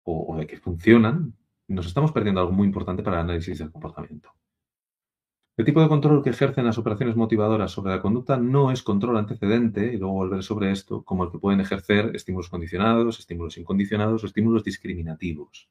o, 0.03 0.33
o 0.33 0.37
de 0.37 0.47
que 0.47 0.57
funcionan, 0.57 1.35
nos 1.67 1.87
estamos 1.87 2.11
perdiendo 2.11 2.41
algo 2.41 2.53
muy 2.53 2.67
importante 2.67 3.03
para 3.03 3.17
el 3.17 3.23
análisis 3.23 3.59
del 3.59 3.71
comportamiento. 3.71 4.31
El 5.57 5.65
tipo 5.65 5.81
de 5.81 5.87
control 5.87 6.23
que 6.23 6.29
ejercen 6.29 6.65
las 6.65 6.77
operaciones 6.77 7.15
motivadoras 7.15 7.71
sobre 7.71 7.91
la 7.91 8.01
conducta 8.01 8.37
no 8.37 8.71
es 8.71 8.83
control 8.83 9.17
antecedente, 9.17 9.91
y 9.91 9.97
luego 9.97 10.13
volver 10.13 10.43
sobre 10.43 10.71
esto, 10.71 11.03
como 11.03 11.23
el 11.23 11.31
que 11.31 11.39
pueden 11.39 11.59
ejercer 11.59 12.15
estímulos 12.15 12.49
condicionados, 12.49 13.17
estímulos 13.17 13.57
incondicionados 13.57 14.23
o 14.23 14.27
estímulos 14.27 14.63
discriminativos. 14.63 15.67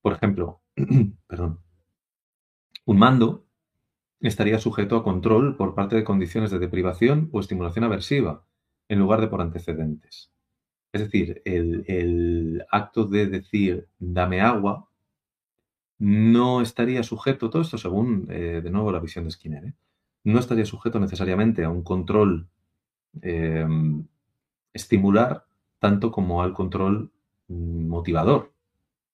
Por 0.00 0.14
ejemplo, 0.14 0.62
perdón, 1.26 1.60
un 2.86 2.98
mando 2.98 3.44
estaría 4.20 4.58
sujeto 4.58 4.96
a 4.96 5.04
control 5.04 5.56
por 5.56 5.74
parte 5.74 5.96
de 5.96 6.04
condiciones 6.04 6.50
de 6.50 6.58
deprivación 6.58 7.28
o 7.32 7.40
estimulación 7.40 7.84
aversiva, 7.84 8.46
en 8.88 8.98
lugar 8.98 9.20
de 9.20 9.28
por 9.28 9.42
antecedentes. 9.42 10.32
Es 10.92 11.02
decir, 11.02 11.42
el, 11.44 12.64
acto 12.70 13.04
de 13.04 13.26
decir 13.26 13.88
dame 13.98 14.40
agua 14.40 14.88
no 15.98 16.60
estaría 16.60 17.02
sujeto, 17.02 17.50
todo 17.50 17.62
esto 17.62 17.78
según, 17.78 18.26
eh, 18.30 18.60
de 18.62 18.70
nuevo, 18.70 18.92
la 18.92 19.00
visión 19.00 19.24
de 19.24 19.30
Skinner, 19.30 19.64
¿eh? 19.64 19.74
no 20.24 20.38
estaría 20.38 20.64
sujeto 20.64 20.98
necesariamente 20.98 21.64
a 21.64 21.70
un 21.70 21.82
control 21.82 22.48
em, 23.22 24.06
estimular 24.72 25.44
tanto 25.78 26.10
como 26.10 26.42
al 26.42 26.52
control 26.52 27.12
mm, 27.48 27.86
motivador, 27.88 28.52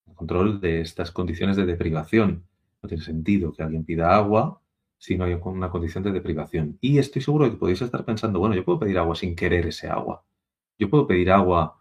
el 0.08 0.14
control 0.14 0.60
de 0.60 0.80
estas 0.80 1.10
condiciones 1.10 1.56
de 1.56 1.66
deprivación. 1.66 2.44
No 2.82 2.88
tiene 2.88 3.04
sentido 3.04 3.52
que 3.52 3.62
alguien 3.62 3.84
pida 3.84 4.14
agua 4.14 4.60
si 4.96 5.16
no 5.16 5.25
hay 5.25 5.32
una 5.32 5.70
condición 5.70 6.04
de 6.04 6.12
deprivación. 6.12 6.78
Y 6.80 6.99
estoy 6.99 7.22
seguro 7.22 7.46
de 7.46 7.52
que 7.52 7.56
podéis 7.56 7.82
estar 7.82 8.04
pensando, 8.04 8.38
bueno, 8.38 8.54
yo 8.54 8.64
puedo 8.64 8.78
pedir 8.78 8.99
agua 8.99 9.16
sin 9.16 9.34
querer 9.34 9.66
ese 9.66 9.88
agua. 9.88 10.22
Yo 10.78 10.88
puedo 10.90 11.06
pedir 11.06 11.30
agua 11.30 11.79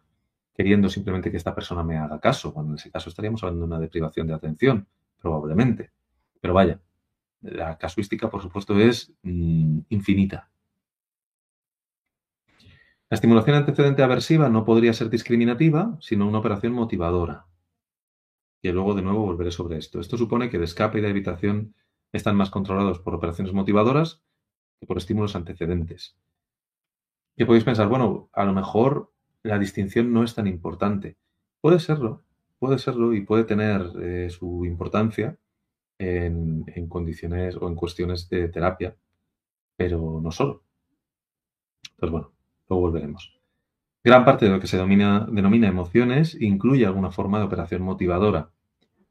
queriendo 0.60 0.90
simplemente 0.90 1.32
que 1.32 1.38
esta 1.38 1.56
persona 1.56 1.84
me 1.84 1.98
haga 1.98 2.20
caso, 2.20 2.54
cuando 2.54 2.74
en 2.74 2.80
ese 2.80 2.92
caso 2.92 3.08
estaríamos 3.08 3.42
hablando 3.42 3.62
de 3.62 3.68
una 3.68 3.80
deprivación 3.80 4.28
de 4.28 4.34
atención, 4.34 4.90
probablemente. 5.22 5.92
Pero 6.42 6.54
vaya, 6.54 6.82
la 7.40 7.78
casuística, 7.78 8.30
por 8.30 8.42
supuesto, 8.42 8.78
es 8.78 9.14
mm, 9.24 9.80
infinita. 9.88 10.50
La 13.10 13.16
estimulación 13.16 13.56
antecedente 13.56 14.04
aversiva 14.04 14.50
no 14.50 14.66
podría 14.66 14.92
ser 14.92 15.10
discriminativa, 15.10 15.98
sino 16.02 16.28
una 16.28 16.40
operación 16.40 16.74
motivadora. 16.74 17.46
Y 18.62 18.70
luego 18.74 18.96
de 18.96 19.02
nuevo 19.02 19.22
volveré 19.22 19.52
sobre 19.52 19.78
esto. 19.78 20.02
Esto 20.02 20.18
supone 20.18 20.50
que 20.50 20.58
de 20.58 20.66
escape 20.66 21.00
y 21.00 21.02
de 21.02 21.10
evitación 21.10 21.74
están 22.12 22.36
más 22.36 22.50
controlados 22.50 23.00
por 23.00 23.16
operaciones 23.16 23.54
motivadoras 23.54 24.26
que 24.82 24.88
por 24.88 24.98
estímulos 24.98 25.38
antecedentes. 25.38 26.18
Y 27.38 27.46
podéis 27.46 27.64
pensar, 27.64 27.88
bueno, 27.88 28.30
a 28.34 28.44
lo 28.44 28.52
mejor 28.52 29.14
la 29.44 29.60
distinción 29.60 30.12
no 30.14 30.24
es 30.24 30.36
tan 30.36 30.48
importante. 30.48 31.18
Puede 31.62 31.80
serlo, 31.80 32.24
puede 32.60 32.78
serlo 32.78 33.14
y 33.14 33.22
puede 33.22 33.44
tener 33.44 33.82
eh, 34.02 34.30
su 34.30 34.66
importancia 34.66 35.38
en, 35.98 36.88
condiciones 36.88 37.56
o 37.58 37.68
en 37.68 37.76
cuestiones 37.76 38.30
de 38.30 38.50
terapia, 38.50 38.96
pero 39.76 40.20
no 40.22 40.32
solo. 40.32 40.64
Entonces, 41.92 42.12
bueno, 42.12 42.34
luego 42.70 42.82
volveremos. 42.82 43.38
Gran 44.04 44.24
parte 44.24 44.46
de 44.46 44.52
lo 44.52 44.60
que 44.60 44.68
se 44.68 44.78
denomina 44.78 45.68
emociones 45.68 46.40
incluye 46.40 46.86
alguna 46.86 47.12
forma 47.12 47.40
de 47.40 47.46
operación 47.46 47.82
motivadora 47.82 48.52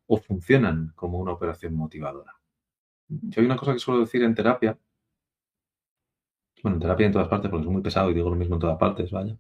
o 0.07 0.17
funcionan 0.17 0.93
como 0.97 1.19
una 1.19 1.33
operación 1.33 1.75
motivadora. 1.75 2.39
Yo 3.09 3.41
hay 3.41 3.47
una 3.47 3.57
cosa 3.57 3.75
que 3.75 3.79
suelo 3.79 4.01
decir 4.01 4.23
en 4.23 4.35
terapia, 4.35 4.79
bueno, 6.63 6.77
en 6.77 6.81
terapia 6.81 7.07
en 7.07 7.13
todas 7.13 7.29
partes, 7.29 7.51
porque 7.51 7.67
es 7.67 7.73
muy 7.73 7.83
pesado 7.83 8.11
y 8.11 8.15
digo 8.15 8.31
lo 8.31 8.37
mismo 8.37 8.57
en 8.57 8.61
todas 8.61 8.79
partes, 8.79 9.11
vaya, 9.11 9.37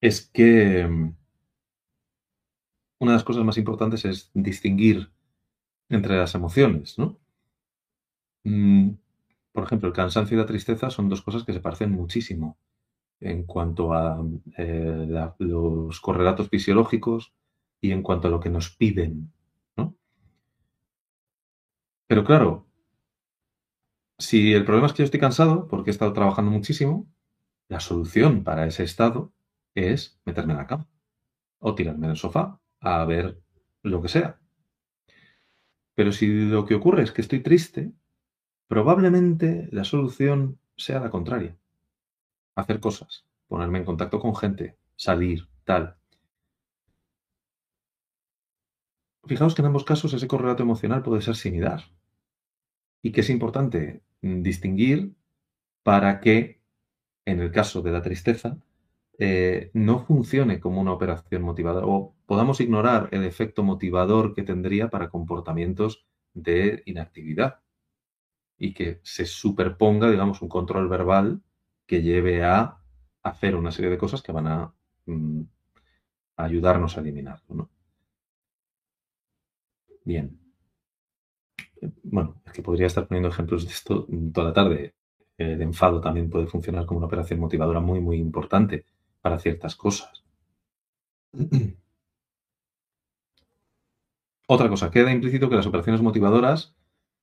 es 0.00 0.22
que 0.32 0.86
mm, 0.86 1.14
una 3.00 3.12
de 3.12 3.16
las 3.16 3.24
cosas 3.24 3.44
más 3.44 3.58
importantes 3.58 4.04
es 4.04 4.30
distinguir 4.34 5.10
entre 5.88 6.16
las 6.16 6.34
emociones, 6.34 6.98
¿no? 6.98 7.18
Mm, 8.44 8.90
por 9.52 9.64
ejemplo, 9.64 9.88
el 9.88 9.94
cansancio 9.94 10.36
y 10.36 10.40
la 10.40 10.46
tristeza 10.46 10.90
son 10.90 11.08
dos 11.08 11.22
cosas 11.22 11.44
que 11.44 11.52
se 11.52 11.60
parecen 11.60 11.92
muchísimo 11.92 12.58
en 13.20 13.44
cuanto 13.44 13.92
a 13.92 14.24
eh, 14.56 15.06
los 15.38 16.00
correlatos 16.00 16.48
fisiológicos 16.48 17.34
y 17.80 17.90
en 17.92 18.02
cuanto 18.02 18.28
a 18.28 18.30
lo 18.30 18.40
que 18.40 18.50
nos 18.50 18.70
piden, 18.70 19.32
¿no? 19.76 19.94
Pero 22.06 22.24
claro, 22.24 22.66
si 24.18 24.52
el 24.52 24.64
problema 24.64 24.86
es 24.86 24.92
que 24.92 24.98
yo 24.98 25.04
estoy 25.04 25.20
cansado 25.20 25.66
porque 25.68 25.90
he 25.90 25.92
estado 25.92 26.12
trabajando 26.12 26.50
muchísimo, 26.50 27.06
la 27.68 27.80
solución 27.80 28.44
para 28.44 28.66
ese 28.66 28.84
estado 28.84 29.32
es 29.74 30.20
meterme 30.24 30.52
en 30.52 30.58
la 30.58 30.66
cama 30.66 30.86
o 31.58 31.74
tirarme 31.74 32.06
en 32.06 32.12
el 32.12 32.16
sofá 32.16 32.58
a 32.80 33.04
ver 33.04 33.40
lo 33.82 34.02
que 34.02 34.08
sea. 34.08 34.38
Pero 35.94 36.12
si 36.12 36.46
lo 36.46 36.64
que 36.64 36.74
ocurre 36.74 37.02
es 37.02 37.12
que 37.12 37.20
estoy 37.20 37.40
triste, 37.40 37.92
probablemente 38.68 39.68
la 39.72 39.84
solución 39.84 40.58
sea 40.76 41.00
la 41.00 41.10
contraria. 41.10 41.56
Hacer 42.54 42.80
cosas, 42.80 43.26
ponerme 43.48 43.78
en 43.78 43.84
contacto 43.84 44.18
con 44.18 44.34
gente, 44.34 44.76
salir, 44.96 45.48
tal. 45.64 45.96
Fijaos 49.26 49.54
que 49.54 49.62
en 49.62 49.66
ambos 49.66 49.84
casos 49.84 50.12
ese 50.14 50.26
correlato 50.26 50.62
emocional 50.62 51.02
puede 51.02 51.22
ser 51.22 51.36
similar. 51.36 51.84
Y 53.02 53.12
que 53.12 53.20
es 53.20 53.30
importante 53.30 54.02
distinguir 54.22 55.14
para 55.82 56.20
que, 56.20 56.60
en 57.24 57.40
el 57.40 57.52
caso 57.52 57.82
de 57.82 57.92
la 57.92 58.02
tristeza, 58.02 58.58
eh, 59.22 59.70
no 59.74 59.98
funcione 59.98 60.60
como 60.60 60.80
una 60.80 60.94
operación 60.94 61.42
motivadora 61.42 61.86
o 61.86 62.16
podamos 62.24 62.58
ignorar 62.62 63.10
el 63.12 63.24
efecto 63.24 63.62
motivador 63.62 64.34
que 64.34 64.42
tendría 64.42 64.88
para 64.88 65.10
comportamientos 65.10 66.06
de 66.32 66.82
inactividad 66.86 67.60
y 68.56 68.72
que 68.72 69.00
se 69.02 69.26
superponga, 69.26 70.10
digamos, 70.10 70.40
un 70.40 70.48
control 70.48 70.88
verbal 70.88 71.42
que 71.86 72.00
lleve 72.00 72.44
a 72.44 72.78
hacer 73.22 73.56
una 73.56 73.72
serie 73.72 73.90
de 73.90 73.98
cosas 73.98 74.22
que 74.22 74.32
van 74.32 74.46
a, 74.46 74.74
mm, 75.04 75.42
ayudarnos 76.36 76.96
a 76.96 77.00
eliminarlo. 77.00 77.68
Bien. 80.02 80.40
Bueno, 82.04 82.40
es 82.46 82.52
que 82.52 82.62
podría 82.62 82.86
estar 82.86 83.06
poniendo 83.06 83.28
ejemplos 83.28 83.66
de 83.66 83.72
esto 83.72 84.06
toda 84.32 84.48
la 84.48 84.54
tarde. 84.54 84.94
El 85.36 85.60
enfado 85.60 86.00
también 86.00 86.30
puede 86.30 86.46
funcionar 86.46 86.86
como 86.86 86.98
una 86.98 87.06
operación 87.06 87.38
motivadora 87.38 87.80
muy, 87.80 88.00
muy 88.00 88.16
importante 88.16 88.86
para 89.20 89.38
ciertas 89.38 89.76
cosas. 89.76 90.24
Otra 94.46 94.68
cosa, 94.68 94.90
queda 94.90 95.12
implícito 95.12 95.48
que 95.48 95.54
las 95.56 95.66
operaciones 95.66 96.02
motivadoras 96.02 96.74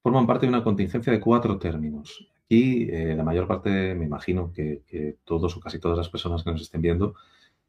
forman 0.01 0.25
parte 0.25 0.45
de 0.45 0.49
una 0.49 0.63
contingencia 0.63 1.12
de 1.12 1.19
cuatro 1.19 1.60
términos. 1.60 2.29
Aquí 2.45 2.88
eh, 2.89 3.13
la 3.15 3.25
mayor 3.25 3.47
parte, 3.47 3.93
me 3.95 4.05
imagino 4.05 4.53
que, 4.53 5.17
todos 5.25 5.57
o 5.57 5.60
casi 5.60 5.79
todas 5.79 5.97
las 5.97 6.07
personas 6.07 6.43
que 6.43 6.51
nos 6.51 6.62
estén 6.62 6.81
viendo 6.81 7.15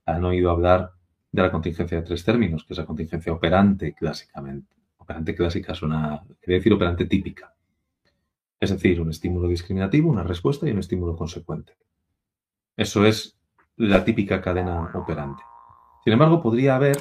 han 0.07 0.25
oído 0.25 0.51
hablar 0.51 0.93
de 1.33 1.43
la 1.43 1.51
contingencia 1.51 1.97
de 1.99 2.05
tres 2.05 2.25
términos, 2.25 2.65
que 2.65 2.75
es 2.75 2.79
la 2.79 2.87
contingencia 2.87 3.33
operante 3.33 3.93
clásicamente. 3.95 4.77
Operante 4.99 5.35
clásica 5.35 5.73
es 5.73 5.83
una, 5.83 6.23
quería 6.41 6.59
decir 6.59 6.73
operante 6.73 7.07
típica. 7.07 7.55
Es 8.61 8.71
decir, 8.71 9.01
un 9.01 9.11
estímulo 9.11 9.49
discriminativo, 9.49 10.11
una 10.11 10.23
respuesta 10.23 10.69
y 10.69 10.71
un 10.71 10.79
estímulo 10.79 11.17
consecuente. 11.17 11.77
Eso 12.77 13.05
es 13.05 13.38
la 13.79 14.05
típica 14.05 14.43
cadena 14.43 14.91
operante. 14.95 15.43
Sin 16.05 16.13
embargo, 16.13 16.43
podría 16.43 16.77
haber 16.77 17.01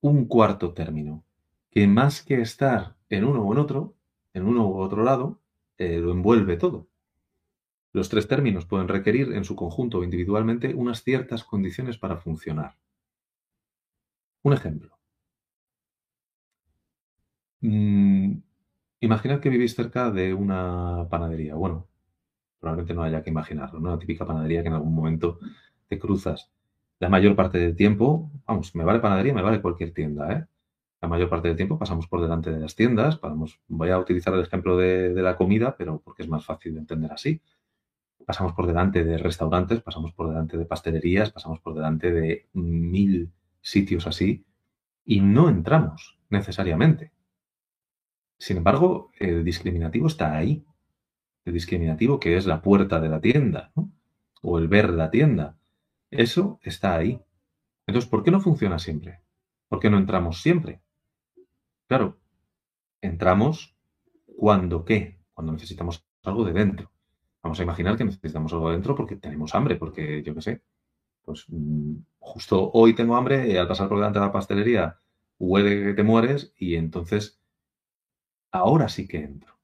un 0.00 0.26
cuarto 0.26 0.72
término, 0.72 1.24
que 1.70 1.86
más 1.88 2.22
que 2.22 2.40
estar 2.40 2.96
en 3.08 3.24
uno 3.24 3.42
o 3.42 3.52
en 3.52 3.58
otro, 3.58 3.94
en 4.32 4.46
uno 4.46 4.68
u 4.68 4.78
otro 4.78 5.02
lado, 5.02 5.40
eh, 5.76 5.98
lo 5.98 6.12
envuelve 6.12 6.56
todo. 6.56 6.88
Los 7.92 8.08
tres 8.08 8.28
términos 8.28 8.64
pueden 8.64 8.86
requerir 8.86 9.32
en 9.32 9.44
su 9.44 9.56
conjunto 9.56 9.98
o 9.98 10.04
individualmente 10.04 10.74
unas 10.74 11.02
ciertas 11.02 11.42
condiciones 11.42 11.98
para 11.98 12.16
funcionar. 12.18 12.76
Un 14.42 14.52
ejemplo. 14.52 14.98
Mm, 17.60 18.38
imaginad 19.00 19.40
que 19.40 19.48
vivís 19.48 19.74
cerca 19.74 20.10
de 20.10 20.32
una 20.32 21.08
panadería. 21.10 21.54
Bueno, 21.56 21.88
probablemente 22.60 22.94
no 22.94 23.02
haya 23.02 23.22
que 23.22 23.30
imaginarlo. 23.30 23.80
Una 23.80 23.98
típica 23.98 24.26
panadería 24.26 24.62
que 24.62 24.68
en 24.68 24.74
algún 24.74 24.94
momento 24.94 25.38
te 25.88 25.98
cruzas. 25.98 26.50
la 27.00 27.08
mayor 27.08 27.36
parte 27.36 27.58
del 27.58 27.76
tiempo, 27.76 28.30
vamos, 28.46 28.74
me 28.74 28.84
vale 28.84 29.00
panadería, 29.00 29.32
me 29.32 29.42
vale 29.42 29.62
cualquier 29.62 29.92
tienda, 29.92 30.32
¿eh? 30.32 30.46
La 31.00 31.08
mayor 31.08 31.28
parte 31.28 31.46
del 31.48 31.56
tiempo 31.56 31.78
pasamos 31.78 32.08
por 32.08 32.20
delante 32.20 32.50
de 32.50 32.58
las 32.58 32.74
tiendas, 32.74 33.20
voy 33.68 33.90
a 33.90 33.98
utilizar 33.98 34.34
el 34.34 34.40
ejemplo 34.40 34.76
de, 34.76 35.14
de 35.14 35.22
la 35.22 35.36
comida, 35.36 35.76
pero 35.76 36.00
porque 36.00 36.24
es 36.24 36.28
más 36.28 36.44
fácil 36.44 36.74
de 36.74 36.80
entender 36.80 37.12
así. 37.12 37.40
Pasamos 38.26 38.52
por 38.52 38.66
delante 38.66 39.04
de 39.04 39.16
restaurantes, 39.16 39.80
pasamos 39.80 40.12
por 40.12 40.28
delante 40.28 40.58
de 40.58 40.66
pastelerías, 40.66 41.30
pasamos 41.30 41.60
por 41.60 41.74
delante 41.74 42.10
de 42.12 42.48
mil 42.52 43.30
sitios 43.60 44.08
así 44.08 44.44
y 45.04 45.20
no 45.20 45.48
entramos 45.48 46.18
necesariamente. 46.30 47.12
Sin 48.38 48.56
embargo, 48.56 49.10
el 49.18 49.44
discriminativo 49.44 50.06
está 50.06 50.36
ahí. 50.36 50.64
El 51.44 51.54
discriminativo 51.54 52.20
que 52.20 52.36
es 52.36 52.46
la 52.46 52.60
puerta 52.60 53.00
de 53.00 53.08
la 53.08 53.20
tienda, 53.20 53.72
¿no? 53.74 53.90
o 54.42 54.58
el 54.58 54.68
ver 54.68 54.90
la 54.90 55.10
tienda. 55.10 55.57
Eso 56.10 56.58
está 56.62 56.96
ahí. 56.96 57.20
Entonces, 57.86 58.10
¿por 58.10 58.22
qué 58.22 58.30
no 58.30 58.40
funciona 58.40 58.78
siempre? 58.78 59.20
¿Por 59.68 59.80
qué 59.80 59.90
no 59.90 59.98
entramos 59.98 60.40
siempre? 60.42 60.82
Claro, 61.86 62.18
entramos 63.00 63.76
cuando 64.36 64.84
qué, 64.84 65.18
cuando 65.32 65.52
necesitamos 65.52 66.04
algo 66.22 66.44
de 66.44 66.52
dentro. 66.52 66.90
Vamos 67.42 67.60
a 67.60 67.62
imaginar 67.62 67.96
que 67.96 68.04
necesitamos 68.04 68.52
algo 68.52 68.68
de 68.68 68.74
dentro 68.74 68.94
porque 68.94 69.16
tenemos 69.16 69.54
hambre, 69.54 69.76
porque 69.76 70.22
yo 70.22 70.34
qué 70.34 70.42
sé, 70.42 70.62
pues 71.22 71.44
mm, 71.48 71.96
justo 72.18 72.70
hoy 72.72 72.94
tengo 72.94 73.16
hambre 73.16 73.48
y 73.48 73.56
al 73.56 73.68
pasar 73.68 73.88
por 73.88 73.98
delante 73.98 74.18
de 74.18 74.26
la 74.26 74.32
pastelería 74.32 75.00
huele 75.38 75.84
que 75.84 75.94
te 75.94 76.02
mueres 76.02 76.52
y 76.56 76.74
entonces 76.74 77.40
ahora 78.50 78.88
sí 78.88 79.06
que 79.06 79.18
entro. 79.18 79.58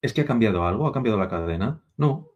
¿Es 0.00 0.12
que 0.12 0.20
ha 0.20 0.26
cambiado 0.26 0.64
algo? 0.64 0.86
¿Ha 0.86 0.92
cambiado 0.92 1.18
la 1.18 1.28
cadena? 1.28 1.82
No. 1.96 2.28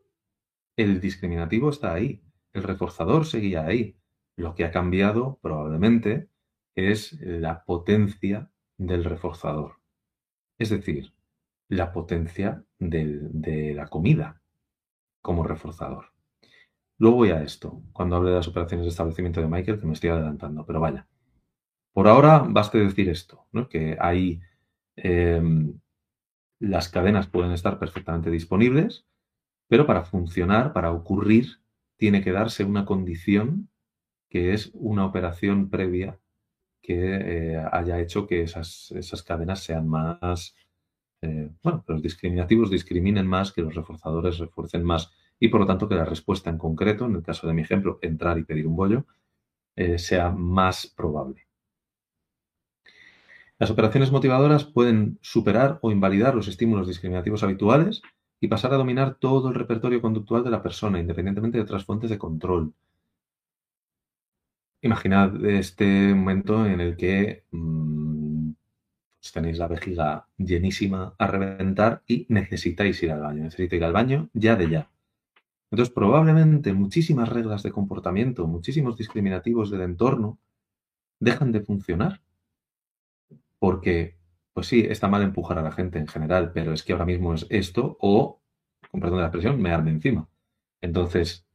El 0.77 1.01
discriminativo 1.01 1.71
está 1.71 1.95
ahí. 1.95 2.23
El 2.53 2.63
reforzador 2.63 3.27
seguía 3.27 3.67
ahí. 3.67 3.97
Lo 4.37 4.55
que 4.55 4.65
ha 4.65 4.71
cambiado 4.71 5.39
probablemente 5.43 6.29
es 6.75 7.19
la 7.21 7.65
potencia 7.65 8.51
del 8.79 9.05
reforzador. 9.05 9.77
Es 10.59 10.71
decir, 10.71 11.13
la 11.69 11.93
potencia 11.93 12.65
de 12.79 13.73
la 13.75 13.87
comida 13.87 14.43
como 15.23 15.45
reforzador. 15.45 16.13
Luego 16.99 17.17
voy 17.17 17.31
a 17.31 17.43
esto, 17.43 17.83
cuando 17.93 18.17
hable 18.17 18.31
de 18.31 18.37
las 18.37 18.49
operaciones 18.49 18.85
de 18.85 18.91
establecimiento 18.91 19.41
de 19.41 19.49
Michael, 19.49 19.81
que 19.81 19.87
me 19.87 19.95
estoy 19.95 20.11
adelantando, 20.11 20.67
pero 20.67 20.81
vaya. 20.81 21.09
Por 21.93 22.09
ahora, 22.09 22.45
baste 22.47 22.79
decir 22.79 23.09
esto, 23.09 23.47
que 23.69 23.97
hay 24.01 24.41
em, 24.97 25.79
las 26.61 26.89
cadenas 26.89 27.27
pueden 27.27 27.53
estar 27.53 27.79
perfectamente 27.79 28.31
disponibles, 28.31 29.07
pero 29.69 29.87
para 29.87 30.05
funcionar, 30.05 30.73
para 30.73 30.93
ocurrir, 30.93 31.62
tiene 32.03 32.21
que 32.21 32.33
darse 32.33 32.65
una 32.65 32.85
condición 32.85 33.71
que 34.29 34.55
es 34.55 34.73
una 34.75 35.07
operación 35.07 35.71
previa 35.71 36.19
que 36.83 36.97
eh, 36.97 37.65
haya 37.71 38.01
hecho 38.01 38.27
que 38.27 38.43
esas, 38.43 38.91
esas 38.97 39.23
cadenas 39.23 39.63
sean 39.63 39.87
más, 39.87 40.57
eh, 41.21 41.53
bueno, 41.63 41.85
que 41.87 41.93
los 41.93 42.03
discriminativos 42.03 42.73
discriminen 42.73 43.29
más, 43.29 43.53
que 43.53 43.63
los 43.63 43.77
reforzadores 43.77 44.39
refuercen 44.39 44.83
más 44.83 45.13
y 45.39 45.47
por 45.47 45.61
lo 45.61 45.67
tanto 45.69 45.89
que 45.89 45.95
la 45.95 46.05
respuesta 46.05 46.51
en 46.51 46.59
concreto, 46.59 47.07
en 47.07 47.15
el 47.15 47.23
caso 47.23 47.47
de 47.47 47.55
mi 47.55 47.63
ejemplo, 47.63 48.01
entrar 48.03 48.37
y 48.37 48.43
pedir 48.43 48.67
un 48.67 48.75
bollo, 48.75 49.07
eh, 49.77 49.97
sea 49.97 50.31
más 50.31 50.89
probable. 50.89 51.47
Las 53.61 53.71
operaciones 53.71 54.11
motivadoras 54.11 54.65
pueden 54.65 55.21
superar 55.23 55.79
o 55.83 55.93
invalidar 55.93 56.35
los 56.35 56.49
estímulos 56.49 56.89
discriminativos 56.89 57.45
habituales 57.45 58.03
y 58.43 58.49
pasar 58.49 58.75
a 58.75 58.77
dominar 58.77 59.15
todo 59.15 59.51
el 59.51 59.55
repertorio 59.55 60.03
conductual 60.03 60.43
de 60.43 60.51
la 60.51 60.61
persona, 60.61 60.99
independientemente 60.99 61.59
de 61.59 61.63
otras 61.63 61.85
fuentes 61.85 62.11
de 62.11 62.19
control. 62.19 62.75
Imaginad 64.81 65.45
este 65.47 66.13
momento 66.13 66.67
en 66.67 66.81
el 66.81 66.97
que 66.97 67.45
mm, 67.53 68.51
pues 69.21 69.33
tenéis 69.33 69.59
la 69.59 69.69
vejiga 69.69 70.27
llenísima 70.37 71.15
a 71.17 71.27
reventar 71.29 72.03
y 72.09 72.27
necesitáis 72.31 73.01
ir 73.05 73.13
al 73.13 73.21
baño. 73.21 73.45
Necesitáis 73.45 73.79
ir 73.79 73.85
al 73.85 73.93
baño 73.93 74.29
ya 74.33 74.57
de 74.57 74.69
ya. 74.69 74.91
Entonces, 75.71 75.95
probablemente 75.95 76.73
muchísimas 76.73 77.29
reglas 77.29 77.63
de 77.63 77.71
comportamiento, 77.71 78.49
muchísimos 78.49 78.97
discriminativos 78.97 79.71
del 79.71 79.83
entorno 79.83 80.41
dejan 81.21 81.53
de 81.53 81.61
funcionar. 81.61 82.21
Porque, 83.61 84.17
pues 84.53 84.67
sí, 84.67 84.87
está 84.89 85.09
mal 85.09 85.23
empujar 85.23 85.59
a 85.59 85.63
la 85.63 85.73
gente 85.73 85.99
en 85.99 86.09
general, 86.09 86.53
pero 86.53 86.73
es 86.73 86.83
que 86.83 86.93
ahora 86.93 87.07
mismo 87.07 87.35
es 87.35 87.47
esto 87.51 87.97
o, 88.01 88.41
con 88.91 89.01
perdón 89.01 89.19
de 89.19 89.23
la 89.23 89.29
expresión, 89.29 89.61
me 89.61 89.73
arme 89.73 89.91
encima. 89.91 90.29
Entonces, 90.81 91.47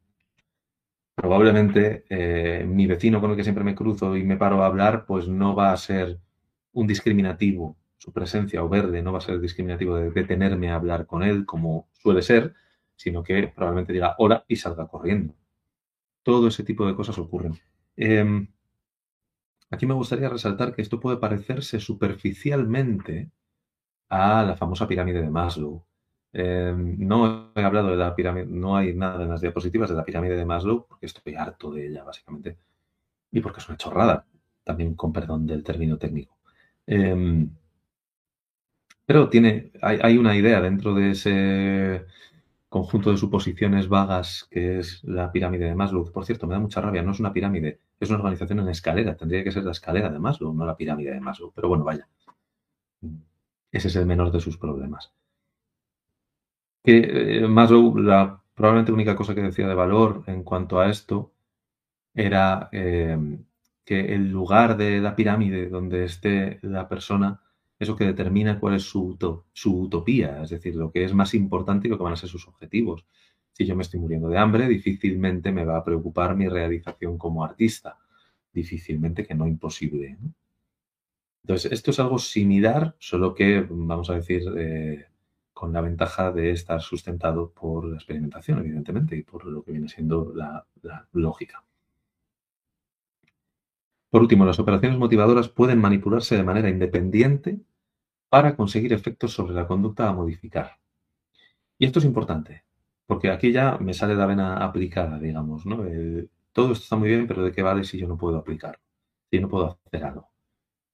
probablemente 1.15 2.05
eh, 2.09 2.65
mi 2.65 2.87
vecino 2.87 3.19
con 3.21 3.31
el 3.31 3.37
que 3.37 3.43
siempre 3.43 3.63
me 3.63 3.75
cruzo 3.75 4.15
y 4.15 4.23
me 4.23 4.37
paro 4.37 4.63
a 4.63 4.67
hablar, 4.67 5.05
pues 5.05 5.27
no 5.27 5.55
va 5.55 5.71
a 5.71 5.77
ser 5.77 6.19
un 6.73 6.87
discriminativo, 6.87 7.77
su 7.97 8.13
presencia 8.13 8.63
o 8.63 8.69
verde 8.69 9.01
no 9.01 9.11
va 9.11 9.17
a 9.17 9.21
ser 9.21 9.39
discriminativo 9.39 9.95
de 9.95 10.11
detenerme 10.11 10.69
a 10.69 10.75
hablar 10.75 11.05
con 11.07 11.23
él 11.23 11.45
como 11.45 11.89
suele 11.93 12.21
ser, 12.21 12.53
sino 12.95 13.23
que 13.23 13.47
probablemente 13.47 13.93
diga 13.93 14.15
hola 14.17 14.45
y 14.47 14.55
salga 14.55 14.87
corriendo. 14.87 15.33
Todo 16.23 16.47
ese 16.47 16.63
tipo 16.63 16.85
de 16.85 16.95
cosas 16.95 17.17
ocurren. 17.17 17.59
Em, 17.95 18.47
aquí 19.69 19.85
me 19.85 19.93
gustaría 19.93 20.29
resaltar 20.29 20.73
que 20.73 20.81
esto 20.81 20.99
puede 20.99 21.17
parecerse 21.17 21.79
superficialmente 21.79 23.31
a 24.09 24.43
la 24.43 24.55
famosa 24.55 24.87
pirámide 24.87 25.21
de 25.21 25.29
Maslow. 25.29 25.85
Em, 26.33 26.97
no 26.99 27.51
he 27.55 27.63
hablado 27.63 27.89
de 27.89 27.97
la 27.97 28.15
pirámide, 28.15 28.45
no 28.47 28.75
hay 28.77 28.93
nada 28.93 29.23
en 29.23 29.29
las 29.29 29.41
diapositivas 29.41 29.89
de 29.89 29.95
la 29.95 30.05
pirámide 30.05 30.35
de 30.35 30.45
Maslow, 30.45 30.85
porque 30.87 31.07
estoy 31.07 31.35
harto 31.35 31.71
de 31.71 31.87
ella, 31.87 32.03
básicamente. 32.03 32.57
Y 33.31 33.41
porque 33.41 33.59
es 33.59 33.69
una 33.69 33.77
chorrada, 33.77 34.25
también 34.63 34.95
con 34.95 35.13
perdón 35.13 35.47
del 35.47 35.63
término 35.63 35.97
técnico. 35.97 36.37
Em, 36.85 37.49
pero 39.05 39.29
tiene, 39.29 39.71
hay, 39.81 40.17
una 40.17 40.35
idea 40.35 40.61
dentro 40.61 40.93
de 40.93 41.11
ese 41.11 42.05
conjunto 42.69 43.11
de 43.11 43.17
suposiciones 43.17 43.87
vagas 43.87 44.47
que 44.51 44.79
es 44.79 45.03
la 45.03 45.31
pirámide 45.31 45.65
de 45.65 45.75
Maslow. 45.75 46.11
Por 46.11 46.25
cierto, 46.25 46.45
me 46.47 46.53
da 46.55 46.59
mucha 46.59 46.81
rabia, 46.81 47.03
no 47.03 47.11
es 47.11 47.19
una 47.19 47.33
pirámide, 47.33 47.79
es 47.99 48.09
una 48.09 48.19
organización 48.19 48.59
en 48.59 48.69
escalera. 48.69 49.15
Tendría 49.15 49.43
que 49.43 49.51
ser 49.51 49.63
la 49.63 49.71
escalera 49.71 50.09
de 50.09 50.19
Maslow, 50.19 50.53
no 50.53 50.65
la 50.65 50.77
pirámide 50.77 51.13
de 51.13 51.19
Maslow. 51.19 51.51
Pero 51.55 51.69
bueno, 51.69 51.83
vaya. 51.83 52.07
Ese 53.71 53.87
es 53.87 53.95
el 53.95 54.05
menor 54.05 54.31
de 54.31 54.39
sus 54.39 54.57
problemas 54.57 55.13
que 56.87 57.39
eh, 57.43 57.47
Maslow, 57.49 57.97
la 57.97 58.41
probablemente 58.55 58.93
única 58.93 59.13
cosa 59.13 59.35
que 59.35 59.41
decía 59.41 59.67
de 59.67 59.73
valor 59.75 60.23
en 60.27 60.43
cuanto 60.43 60.79
a 60.79 60.89
esto 60.89 61.33
era 62.15 62.69
em, 62.71 63.43
que 63.83 64.15
el 64.15 64.31
lugar 64.31 64.77
de 64.77 65.01
la 65.01 65.13
pirámide 65.13 65.67
donde 65.67 66.05
esté 66.05 66.59
la 66.61 66.87
persona 66.87 67.41
es 67.77 67.89
lo 67.89 67.97
que 67.97 68.05
determina 68.05 68.57
cuál 68.57 68.75
es 68.75 68.83
su, 68.83 69.17
su 69.51 69.81
utopía, 69.81 70.41
es 70.43 70.49
decir, 70.51 70.75
lo 70.75 70.89
que 70.89 71.03
es 71.03 71.13
más 71.13 71.33
importante 71.33 71.87
y 71.87 71.91
lo 71.91 71.97
que 71.97 72.05
van 72.05 72.13
a 72.13 72.15
ser 72.15 72.29
sus 72.29 72.47
objetivos. 72.47 73.05
Si 73.57 73.65
yo 73.65 73.75
me 73.75 73.81
estoy 73.81 73.99
muriendo 73.99 74.29
de 74.29 74.37
hambre, 74.37 74.67
difícilmente 74.67 75.51
me 75.51 75.65
va 75.65 75.77
a 75.77 75.83
preocupar 75.83 76.35
mi 76.35 76.47
realización 76.47 77.17
como 77.17 77.43
artista, 77.43 77.97
difícilmente 78.53 79.25
que 79.25 79.33
no 79.33 79.47
imposible. 79.47 80.15
Entonces, 81.41 81.71
esto 81.71 81.89
es 81.89 81.99
algo 81.99 82.19
similar, 82.19 82.95
solo 82.99 83.33
que, 83.33 83.65
vamos 83.67 84.11
a 84.11 84.13
decir, 84.13 84.43
eh, 84.55 85.07
con 85.53 85.73
la 85.73 85.81
ventaja 85.81 86.31
de 86.31 86.51
estar 86.51 86.79
sustentado 86.81 87.49
por 87.51 87.85
la 87.85 87.95
experimentación, 87.95 88.59
evidentemente, 88.59 89.17
y 89.17 89.23
por 89.23 89.43
lo 89.45 89.63
que 89.63 89.71
viene 89.71 89.89
siendo 89.89 90.31
la, 90.35 90.63
lógica. 91.13 91.63
Por 94.11 94.21
último, 94.21 94.45
las 94.45 94.59
operaciones 94.59 94.99
motivadoras 94.99 95.49
pueden 95.49 95.81
manipularse 95.81 96.37
de 96.37 96.43
manera 96.43 96.69
independiente 96.69 97.59
para 98.29 98.55
conseguir 98.55 98.93
efectos 98.93 99.33
sobre 99.33 99.55
la 99.55 99.65
conducta 99.65 100.07
a 100.07 100.13
modificar. 100.13 100.77
Y 101.79 101.87
esto 101.87 101.97
es 101.97 102.05
importante, 102.05 102.66
porque 103.07 103.31
aquí 103.31 103.51
ya 103.51 103.77
me 103.79 103.93
sale 103.93 104.15
la 104.15 104.25
vena 104.27 104.57
aplicada, 104.57 105.19
digamos, 105.19 105.65
¿no? 105.65 105.77
todo 106.51 106.71
esto 106.73 106.83
está 106.83 106.95
muy 106.95 107.09
bien, 107.09 107.27
pero 107.27 107.43
¿de 107.43 107.51
qué 107.51 107.63
vale 107.63 107.83
si 107.83 107.97
yo 107.97 108.07
no 108.07 108.17
puedo 108.17 108.37
aplicar? 108.37 108.79
Si 109.31 109.39
no 109.39 109.49
puedo 109.49 109.79
hacer 109.85 110.03
algo. 110.03 110.29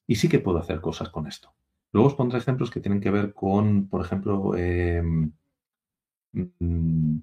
Y 0.07 0.15
sí 0.15 0.29
que 0.29 0.39
puedo 0.39 0.59
hacer 0.59 0.81
cosas 0.81 1.09
con 1.09 1.27
esto. 1.27 1.53
Luego 1.93 2.07
os 2.09 2.15
pondré 2.15 2.39
ejemplos 2.39 2.71
que 2.71 2.81
tienen 2.81 3.01
que 3.01 3.11
ver 3.11 3.33
con, 3.33 3.87
por 3.87 4.01
ejemplo, 4.01 4.55
em, 4.55 5.31
mm, 6.33 7.17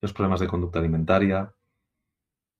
los 0.00 0.12
problemas 0.12 0.40
de 0.40 0.48
conducta 0.48 0.78
alimentaria 0.78 1.52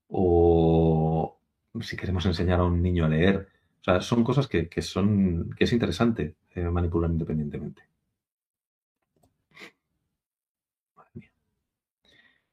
o 0.09 1.38
si 1.81 1.96
queremos 1.96 2.24
enseñar 2.26 2.61
a 2.61 2.64
un 2.64 2.83
niño 2.83 3.04
a 3.04 3.09
leer. 3.09 3.48
O 3.81 3.85
sea, 3.85 4.00
son 4.00 4.24
cosas 4.24 4.46
que, 4.48 4.68
son, 4.83 5.50
que 5.57 5.64
es 5.64 5.72
interesante 5.72 6.37
eh, 6.54 6.62
manipular 6.70 7.11
independientemente. 7.11 7.83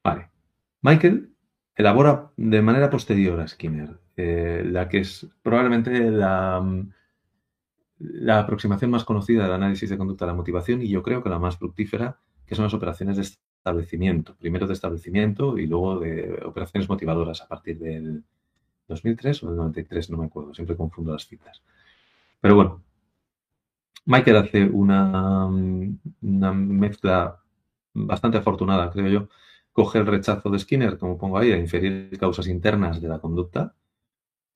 Vale. 0.06 0.30
Michael 0.82 1.32
elabora 1.74 2.30
de 2.36 2.62
manera 2.62 2.90
posterior 2.90 3.40
a 3.40 3.48
Skinner, 3.48 3.98
eh, 4.16 4.62
la 4.64 4.88
que 4.88 4.98
es 5.00 5.26
probablemente 5.42 6.10
la 6.10 6.62
la 7.98 8.40
aproximación 8.40 8.90
más 8.90 9.04
conocida 9.04 9.44
del 9.44 9.52
análisis 9.52 9.88
de 9.88 9.98
conducta 9.98 10.24
de 10.24 10.32
la 10.32 10.36
motivación 10.36 10.82
y 10.82 10.88
yo 10.88 11.02
creo 11.02 11.22
que 11.22 11.30
la 11.30 11.38
más 11.38 11.56
fructífera, 11.56 12.18
que 12.46 12.54
son 12.54 12.64
las 12.64 12.74
operaciones 12.74 13.16
de 13.16 13.22
establecimiento, 13.22 14.36
primero 14.36 14.66
de 14.66 14.74
establecimiento 14.74 15.58
y 15.58 15.66
luego 15.66 15.98
de 15.98 16.42
operaciones 16.44 16.88
motivadoras 16.88 17.40
a 17.40 17.48
partir 17.48 17.78
del 17.78 18.24
2003 18.88 19.42
o 19.42 19.48
del 19.48 19.56
93, 19.56 20.10
no 20.10 20.18
me 20.18 20.26
acuerdo, 20.26 20.54
siempre 20.54 20.76
confundo 20.76 21.12
las 21.12 21.26
citas. 21.26 21.62
Pero 22.40 22.54
bueno, 22.54 22.82
Michael 24.04 24.36
hace 24.36 24.64
una, 24.64 25.46
una 25.46 26.52
mezcla 26.52 27.40
bastante 27.94 28.38
afortunada, 28.38 28.90
creo 28.90 29.08
yo, 29.08 29.28
coge 29.76 29.98
el 29.98 30.06
rechazo 30.06 30.48
de 30.48 30.58
Skinner, 30.58 30.96
como 30.96 31.18
pongo 31.18 31.36
ahí, 31.36 31.52
a 31.52 31.58
inferir 31.58 32.18
causas 32.18 32.48
internas 32.48 32.98
de 32.98 33.08
la 33.08 33.18
conducta 33.18 33.74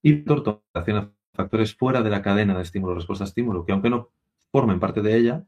y 0.03 0.25
relaciona 0.25 1.13
factores 1.35 1.75
fuera 1.77 2.01
de 2.01 2.09
la 2.09 2.23
cadena 2.23 2.57
de 2.57 2.63
estímulo-respuesta-estímulo, 2.63 3.67
que 3.67 3.73
aunque 3.73 3.91
no 3.91 4.13
formen 4.51 4.81
parte 4.81 5.03
de 5.03 5.19
ella, 5.19 5.45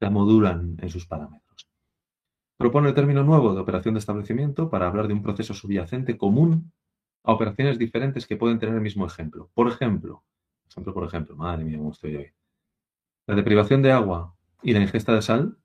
la 0.00 0.08
modulan 0.08 0.78
en 0.80 0.88
sus 0.88 1.06
parámetros. 1.06 1.68
Propone 2.56 2.88
el 2.88 2.94
término 2.94 3.22
nuevo 3.22 3.52
de 3.52 3.60
operación 3.60 3.92
de 3.92 4.00
establecimiento 4.00 4.70
para 4.70 4.86
hablar 4.86 5.06
de 5.06 5.12
un 5.12 5.22
proceso 5.22 5.52
subyacente 5.52 6.16
común 6.16 6.72
a 7.22 7.34
operaciones 7.34 7.78
diferentes 7.78 8.26
que 8.26 8.38
pueden 8.38 8.58
tener 8.58 8.74
el 8.74 8.80
mismo 8.80 9.04
ejemplo. 9.04 9.50
Por 9.52 9.68
ejemplo, 9.68 10.24
ejemplo 10.66 10.94
por 10.94 11.04
ejemplo, 11.04 11.36
madre 11.36 11.64
mía, 11.64 11.76
cómo 11.76 11.92
estoy 11.92 12.16
hoy. 12.16 12.32
La 13.26 13.34
deprivación 13.34 13.82
de 13.82 13.92
agua 13.92 14.34
y 14.62 14.72
la 14.72 14.80
ingesta 14.80 15.14
de 15.14 15.20
sal 15.20 15.58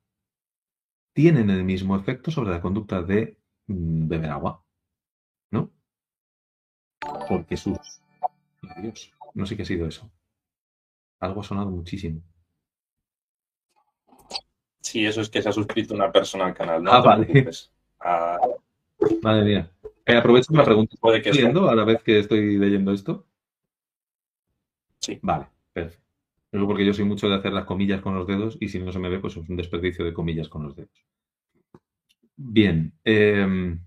tienen 1.13 1.50
el 1.50 1.63
mismo 1.63 1.96
efecto 1.96 2.32
sobre 2.32 2.52
la 2.52 2.60
conducta 2.60 3.02
de 3.02 3.38
beber 3.67 4.30
agua, 4.30 4.63
¿no? 5.51 5.71
Porque 7.28 7.58
sus... 7.58 7.78
Dios, 8.82 9.12
no 9.34 9.45
sé 9.45 9.56
qué 9.56 9.63
ha 9.63 9.65
sido 9.65 9.88
eso. 9.88 10.10
Algo 11.19 11.41
ha 11.41 11.43
sonado 11.43 11.69
muchísimo. 11.69 12.21
Sí, 14.82 15.06
eso 15.06 15.21
es 15.21 15.30
que 15.30 15.41
se 15.41 15.49
ha 15.49 15.51
suscrito 15.51 15.93
una 15.93 16.12
persona 16.12 16.45
al 16.45 16.54
canal. 16.54 16.84
No 16.84 16.91
ah, 16.91 17.01
vale. 17.01 17.49
Ah. 17.99 18.39
Madre 19.21 19.43
mía. 19.43 19.71
Eh, 20.06 20.15
aprovecho 20.15 20.54
la 20.54 20.63
pregunta. 20.63 20.95
¿Puede 20.99 21.21
que 21.21 21.32
viendo 21.32 21.67
a 21.69 21.75
la 21.75 21.84
vez 21.84 22.04
que 22.04 22.19
estoy 22.19 22.58
leyendo 22.58 22.91
esto? 22.91 23.25
Sí. 24.99 25.19
Vale, 25.21 25.47
perfecto. 25.73 26.06
Porque 26.51 26.86
yo 26.86 26.93
soy 26.93 27.06
mucho 27.06 27.28
de 27.28 27.36
hacer 27.36 27.51
las 27.51 27.65
comillas 27.65 28.01
con 28.01 28.15
los 28.15 28.28
dedos 28.28 28.58
y 28.60 28.69
si 28.69 28.80
no 28.80 28.91
se 28.91 28.99
me 28.99 29.10
ve, 29.10 29.19
pues 29.19 29.36
es 29.36 29.49
un 29.49 29.56
desperdicio 29.58 30.06
de 30.06 30.13
comillas 30.13 30.47
con 30.47 30.63
los 30.63 30.75
dedos. 30.75 31.06
Bien. 32.38 32.93
Em, 33.04 33.80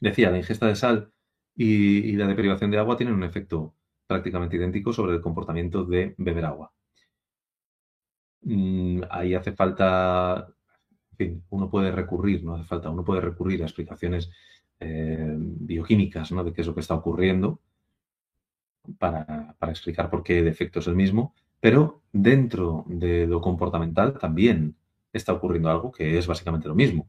decía, 0.00 0.30
la 0.30 0.38
ingesta 0.38 0.66
de 0.66 0.76
sal 0.76 1.12
y, 1.56 2.12
la 2.12 2.26
deprivación 2.26 2.70
de 2.70 2.78
agua 2.78 2.96
tienen 2.96 3.14
un 3.14 3.24
efecto 3.24 3.74
prácticamente 4.06 4.56
idéntico 4.56 4.92
sobre 4.92 5.14
el 5.14 5.20
comportamiento 5.22 5.84
de 5.84 6.14
beber 6.18 6.44
agua. 6.44 6.72
Mm, 8.42 9.02
ahí 9.10 9.34
hace 9.34 9.52
falta, 9.52 10.48
en 11.12 11.16
fin, 11.16 11.44
uno 11.50 11.70
puede 11.70 11.92
recurrir, 11.92 12.42
no 12.44 12.54
hace 12.54 12.64
falta, 12.64 12.90
uno 12.90 13.04
puede 13.04 13.20
recurrir 13.20 13.62
a 13.62 13.66
explicaciones 13.66 14.30
eh, 14.80 15.34
bioquímicas 15.36 16.32
¿no? 16.32 16.42
de 16.44 16.52
qué 16.52 16.62
es 16.62 16.66
lo 16.66 16.74
que 16.74 16.80
está 16.80 16.94
ocurriendo 16.94 17.60
para, 18.98 19.54
para, 19.58 19.72
explicar 19.72 20.10
por 20.10 20.22
qué 20.22 20.38
el 20.40 20.48
efecto 20.48 20.80
es 20.80 20.86
el 20.86 20.96
mismo, 20.96 21.34
pero 21.60 22.02
dentro 22.12 22.84
de 22.88 23.26
lo 23.26 23.40
comportamental 23.40 24.18
también 24.18 24.76
está 25.12 25.32
ocurriendo 25.34 25.70
algo 25.70 25.92
que 25.92 26.18
es 26.18 26.26
básicamente 26.26 26.68
lo 26.68 26.74
mismo, 26.74 27.08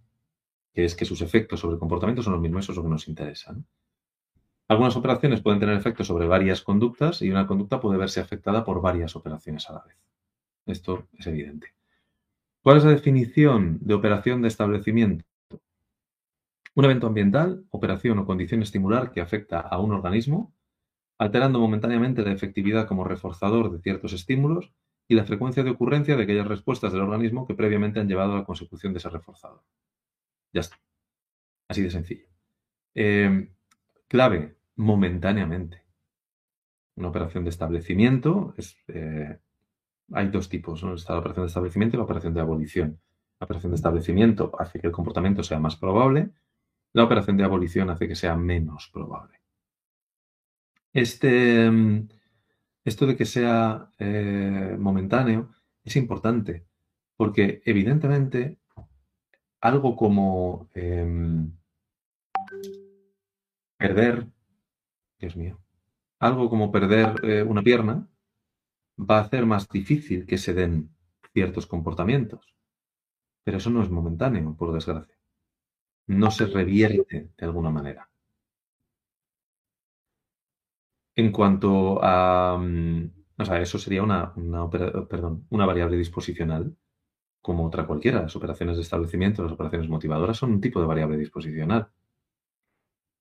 que 0.74 0.86
es 0.86 0.96
que 0.96 1.06
sus 1.06 1.22
efectos 1.22 1.60
sobre 1.60 1.74
el 1.74 1.80
comportamiento 1.80 2.24
son 2.24 2.34
los 2.34 2.42
mismos, 2.42 2.66
eso 2.66 2.72
es 2.72 2.78
lo 2.78 2.84
que 2.84 2.90
nos 2.90 3.08
interesa. 3.08 3.56
Algunas 4.68 4.96
operaciones 4.96 5.42
pueden 5.42 5.60
tener 5.60 5.76
efectos 5.76 6.08
sobre 6.08 6.28
varias 6.28 6.62
conductas 6.62 7.22
y 7.22 7.30
una 7.30 7.46
conducta 7.46 7.82
puede 7.82 7.98
verse 7.98 8.22
afectada 8.22 8.64
por 8.64 8.82
varias 8.82 9.16
operaciones 9.16 9.70
a 9.70 9.74
la 9.74 9.84
vez. 9.84 9.98
Esto 10.66 11.08
es 11.18 11.28
evidente. 11.28 11.74
¿Cuál 12.62 12.78
es 12.78 12.86
la 12.86 12.92
definición 12.92 13.80
de 13.82 13.96
operación 13.96 14.42
de 14.42 14.48
establecimiento? 14.48 15.26
Un 16.74 16.86
evento 16.86 17.08
ambiental, 17.08 17.66
operación 17.70 18.20
o 18.20 18.26
condición 18.26 18.62
estimular 18.62 19.12
que 19.12 19.20
afecta 19.20 19.60
a 19.60 19.78
un 19.80 19.92
organismo, 19.92 20.54
alterando 21.18 21.60
momentáneamente 21.60 22.22
la 22.22 22.32
efectividad 22.32 22.88
como 22.88 23.04
reforzador 23.04 23.72
de 23.72 23.82
ciertos 23.82 24.14
estímulos 24.14 24.72
y 25.08 25.16
la 25.16 25.26
frecuencia 25.26 25.64
de 25.64 25.72
ocurrencia 25.72 26.16
de 26.16 26.24
aquellas 26.24 26.48
respuestas 26.48 26.94
del 26.94 27.02
organismo 27.02 27.46
que 27.46 27.56
previamente 27.56 28.00
han 28.00 28.08
llevado 28.08 28.34
a 28.34 28.38
la 28.38 28.46
consecución 28.46 28.94
de 28.94 29.00
ese 29.00 29.10
reforzador. 29.10 29.62
Ya 30.54 30.62
está. 30.62 30.78
Así 31.68 31.82
de 31.82 31.92
sencillo. 31.92 32.28
Eh, 32.96 33.50
clave, 34.08 34.58
momentáneamente. 34.76 35.84
Una 36.96 37.10
operación 37.10 37.44
de 37.44 37.50
establecimiento 37.50 38.54
es, 38.58 38.78
eh, 38.88 39.40
hay 40.12 40.28
dos 40.28 40.50
tipos, 40.50 40.84
Está 40.84 41.14
la 41.14 41.20
operación 41.20 41.46
de 41.46 41.48
establecimiento 41.48 41.96
y 41.96 42.00
la 42.00 42.04
operación 42.04 42.34
de 42.34 42.42
abolición. 42.42 43.00
La 43.40 43.46
operación 43.46 43.72
de 43.72 43.78
establecimiento 43.78 44.52
hace 44.60 44.80
que 44.80 44.88
el 44.88 44.94
comportamiento 44.94 45.44
sea 45.44 45.60
más 45.60 45.76
probable 45.78 46.32
la 46.94 47.04
operación 47.04 47.38
de 47.38 47.44
abolición 47.44 47.90
hace 47.90 48.08
que 48.08 48.16
sea 48.16 48.36
menos 48.36 48.90
probable. 48.92 49.40
Este, 50.94 51.70
mm, 51.70 52.10
esto 52.84 53.06
de 53.08 53.16
que 53.16 53.26
sea 53.26 53.90
eh, 53.98 54.76
momentáneo 54.78 55.52
es 55.84 55.96
importante 55.96 56.66
porque 57.16 57.62
evidentemente 57.66 58.58
algo 59.62 59.96
como 59.96 60.70
em, 60.74 61.52
perder, 63.78 64.28
Dios 65.20 65.36
mío, 65.36 65.60
algo 66.20 66.50
como 66.50 66.72
perder 66.72 67.16
eh, 67.24 67.44
una 67.44 67.64
pierna 67.64 68.08
va 68.98 69.18
a 69.20 69.22
hacer 69.22 69.46
más 69.46 69.70
difícil 69.70 70.26
que 70.26 70.38
se 70.38 70.54
den 70.54 70.96
ciertos 71.34 71.68
comportamientos. 71.68 72.56
Pero 73.44 73.58
eso 73.58 73.70
no 73.70 73.82
es 73.84 73.90
momentáneo, 73.90 74.56
por 74.56 74.74
desgracia 74.74 75.22
no 76.08 76.30
se 76.32 76.46
revierte 76.46 77.32
de 77.38 77.46
alguna 77.46 77.70
manera. 77.72 78.10
En 81.16 81.32
cuanto 81.32 82.00
a, 82.04 82.58
mm, 82.58 83.12
o 83.40 83.46
sea, 83.46 83.62
eso 83.62 83.78
sería 83.78 84.04
una, 84.04 84.34
perdón, 85.10 85.46
una 85.50 85.66
variable 85.66 85.98
disposicional 85.98 86.76
como 87.42 87.66
otra 87.66 87.86
cualquiera. 87.86 88.22
Las 88.22 88.36
operaciones 88.36 88.78
de 88.78 88.84
establecimiento, 88.84 89.44
las 89.44 89.52
operaciones 89.52 89.90
motivadoras 89.90 90.38
son 90.38 90.52
un 90.54 90.62
tipo 90.62 90.80
de 90.80 90.88
variable 90.88 91.18
disposicional. 91.18 91.90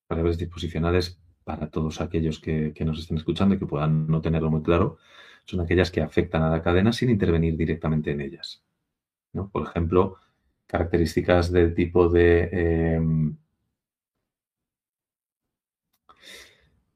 Variables 0.08 0.38
disposicionales 0.38 1.20
para 1.44 1.70
todos 1.70 2.00
aquellos 2.00 2.38
que, 2.40 2.74
nos 2.84 2.98
estén 2.98 3.16
escuchando 3.16 3.54
y 3.54 3.58
que 3.58 3.66
puedan 3.66 4.06
no 4.06 4.20
tenerlo 4.20 4.50
muy 4.50 4.62
claro, 4.62 4.98
son 5.44 5.60
aquellas 5.60 5.90
que 5.90 6.00
afectan 6.02 6.42
a 6.42 6.50
la 6.50 6.62
cadena 6.62 6.92
sin 6.92 7.10
intervenir 7.10 7.56
directamente 7.56 8.10
en 8.12 8.20
ellas. 8.20 8.62
Por 9.52 9.62
ejemplo, 9.66 10.16
características 10.66 11.50
del 11.52 11.74
tipo 11.74 12.08
de 12.08 12.50
em, 12.52 13.36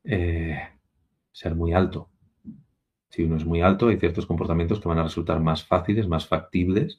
eh, 0.05 0.69
ser 1.33 1.55
muy 1.55 1.73
alto. 1.73 2.11
Si 3.15 3.23
uno 3.23 3.37
es 3.37 3.47
muy 3.47 3.61
alto, 3.61 3.87
hay 3.87 3.97
ciertos 3.97 4.27
comportamientos 4.27 4.81
que 4.81 4.89
van 4.89 4.99
a 4.99 5.05
resultar 5.05 5.39
más 5.39 5.65
fáciles, 5.65 6.09
más 6.09 6.27
factibles, 6.27 6.99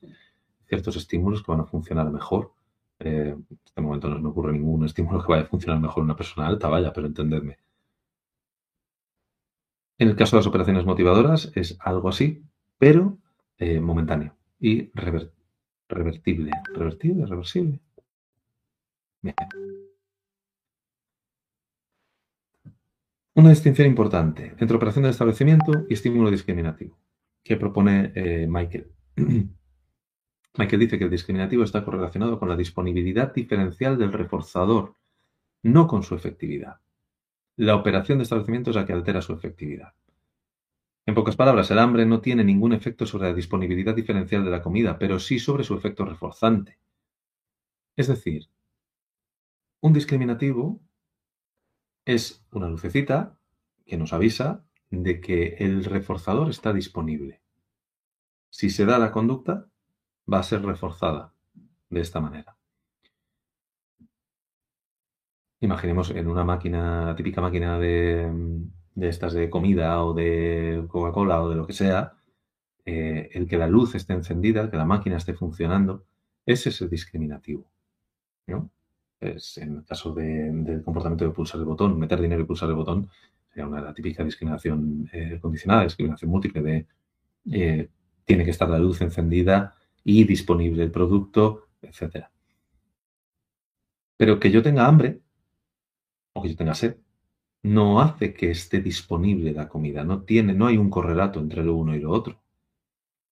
ciertos 0.66 0.96
estímulos 0.96 1.44
que 1.44 1.52
van 1.52 1.60
a 1.60 1.66
funcionar 1.66 2.10
mejor. 2.10 2.54
Eh, 3.00 3.36
en 3.36 3.48
este 3.66 3.82
momento 3.82 4.08
no 4.08 4.22
me 4.22 4.30
ocurre 4.30 4.54
ningún 4.54 4.86
estímulo 4.86 5.22
que 5.22 5.34
vaya 5.34 5.44
a 5.44 5.48
funcionar 5.48 5.82
mejor 5.82 6.00
en 6.00 6.06
una 6.06 6.16
persona 6.16 6.48
alta, 6.48 6.70
vaya, 6.70 6.94
pero 6.94 7.08
entendedme. 7.08 7.58
En 9.98 10.08
el 10.08 10.16
caso 10.16 10.38
de 10.38 10.40
las 10.40 10.48
operaciones 10.48 10.86
motivadoras 10.86 11.52
es 11.54 11.76
algo 11.82 12.08
así, 12.08 12.46
pero 12.78 13.18
eh, 13.58 13.82
momentáneo 13.82 14.38
y 14.58 14.92
revertible 14.94 15.34
Revertible. 15.90 17.26
Reversible. 17.26 17.82
Una 23.38 23.50
distinción 23.50 23.86
importante 23.90 24.56
entre 24.60 24.78
operación 24.78 25.04
de 25.04 25.10
establecimiento 25.10 25.86
y 25.90 25.96
estímulo 25.96 26.32
discriminativo 26.32 26.98
que 27.44 27.58
propone 27.58 28.14
eh, 28.16 28.48
Michael. 28.48 28.90
Michael 30.58 30.80
dice 30.80 30.98
que 30.98 31.04
el 31.04 31.10
discriminativo 31.10 31.66
está 31.66 31.84
correlacionado 31.84 32.40
con 32.40 32.48
la 32.48 32.56
disponibilidad 32.56 33.34
diferencial 33.34 33.98
del 33.98 34.14
reforzador, 34.14 34.96
no 35.64 35.86
con 35.86 36.04
su 36.04 36.16
efectividad. 36.16 36.80
La 37.58 37.76
operación 37.76 38.20
de 38.20 38.24
establecimiento 38.24 38.70
es 38.70 38.78
la 38.78 38.86
que 38.86 38.94
altera 38.94 39.22
su 39.22 39.34
efectividad. 39.34 39.94
En 41.06 41.14
pocas 41.14 41.36
palabras, 41.36 41.70
el 41.72 41.80
hambre 41.80 42.06
no 42.06 42.22
tiene 42.22 42.46
ningún 42.46 42.72
efecto 42.72 43.06
sobre 43.06 43.28
la 43.28 43.36
disponibilidad 43.36 43.94
diferencial 43.94 44.46
de 44.46 44.52
la 44.52 44.62
comida, 44.62 44.98
pero 44.98 45.20
sí 45.20 45.40
sobre 45.40 45.66
su 45.66 45.76
efecto 45.76 46.06
reforzante. 46.06 46.80
Es 47.98 48.08
decir, 48.08 48.48
un 49.82 49.92
discriminativo 49.92 50.80
es 52.06 52.46
una 52.52 52.70
lucecita 52.70 53.38
que 53.86 53.98
nos 53.98 54.14
avisa 54.14 54.64
de 54.92 55.20
que 55.20 55.56
el 55.60 55.84
reforzador 55.84 56.50
está 56.50 56.72
disponible. 56.72 57.42
Si 58.50 58.70
se 58.70 58.86
da 58.86 59.00
la 59.00 59.12
conducta, 59.12 59.68
va 60.32 60.40
a 60.40 60.44
ser 60.44 60.64
reforzada 60.64 61.34
de 61.90 62.02
esta 62.02 62.22
manera. 62.22 62.58
Imaginemos 65.60 66.12
en 66.12 66.28
una 66.28 66.44
máquina, 66.44 67.14
típica 67.18 67.42
máquina 67.42 67.80
de, 67.80 68.32
de 68.94 69.10
estas 69.10 69.34
de 69.34 69.50
comida 69.50 70.04
o 70.04 70.14
de 70.14 70.86
Coca-Cola 70.88 71.42
o 71.42 71.50
de 71.50 71.56
lo 71.56 71.66
que 71.66 71.74
sea, 71.74 72.14
eh, 72.86 73.30
el 73.34 73.48
que 73.48 73.58
la 73.58 73.68
luz 73.68 73.96
esté 73.96 74.14
encendida, 74.14 74.70
que 74.70 74.78
la 74.78 74.86
máquina 74.86 75.18
esté 75.18 75.34
funcionando, 75.34 76.06
ese 76.46 76.70
es 76.70 76.82
el 76.82 76.90
discriminativo. 76.90 77.72
¿no? 78.48 78.70
Es, 79.26 79.58
en 79.58 79.78
el 79.78 79.86
caso 79.86 80.14
del 80.14 80.84
comportamiento 80.84 81.26
de 81.26 81.32
pulsar 81.32 81.60
el 81.60 81.66
botón, 81.66 81.98
meter 82.00 82.22
dinero 82.22 82.42
y 82.42 82.46
pulsar 82.46 82.70
el 82.70 82.76
botón, 82.76 83.10
sería 83.50 83.68
una 83.68 83.94
típica 83.94 84.24
discriminación 84.24 85.10
eh, 85.12 85.40
condicionada, 85.42 85.84
discriminación 85.84 86.32
múltiple 86.32 86.62
de 86.62 86.88
eh, 87.52 87.90
tiene 88.26 88.44
que 88.44 88.52
estar 88.52 88.70
la 88.70 88.80
luz 88.80 89.02
encendida 89.02 89.76
y 90.04 90.24
disponible 90.24 90.84
el 90.84 90.92
producto, 90.92 91.68
etc. 91.82 92.26
Pero 94.18 94.40
que 94.40 94.52
yo 94.52 94.62
tenga 94.64 94.88
hambre 94.88 95.22
o 96.34 96.42
que 96.42 96.50
yo 96.50 96.56
tenga 96.56 96.76
sed 96.76 96.98
no 97.66 98.00
hace 98.00 98.34
que 98.34 98.52
esté 98.52 98.80
disponible 98.80 99.52
la 99.52 99.68
comida, 99.68 100.04
no 100.04 100.22
tiene, 100.22 100.54
no 100.54 100.68
hay 100.68 100.78
un 100.78 100.92
correlato 100.92 101.40
entre 101.40 101.64
lo 101.64 101.76
uno 101.76 101.96
y 101.96 102.00
lo 102.00 102.12
otro. 102.12 102.40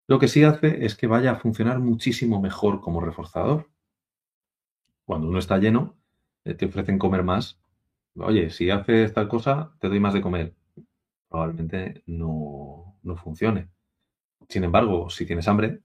Lo 0.07 0.19
que 0.19 0.27
sí 0.27 0.43
hace 0.43 0.85
es 0.85 0.95
que 0.95 1.07
vaya 1.07 1.31
a 1.31 1.35
funcionar 1.39 1.79
muchísimo 1.79 2.41
mejor 2.41 2.81
como 2.81 2.99
reforzador. 2.99 3.69
Cuando 5.07 5.29
uno 5.29 5.39
está 5.39 5.57
lleno, 5.57 5.95
eh, 6.43 6.53
te 6.53 6.65
ofrecen 6.65 6.99
comer 6.99 7.23
más. 7.23 7.57
Oye, 8.17 8.49
si 8.49 8.69
haces 8.69 9.13
tal 9.13 9.29
cosa, 9.29 9.73
te 9.79 9.87
doy 9.87 10.01
más 10.01 10.13
de 10.13 10.21
comer. 10.21 10.53
Probablemente 11.29 12.03
no, 12.07 12.99
no 13.03 13.15
funcione. 13.15 13.69
Sin 14.49 14.65
embargo, 14.65 15.09
si 15.09 15.25
tienes 15.25 15.47
hambre, 15.47 15.79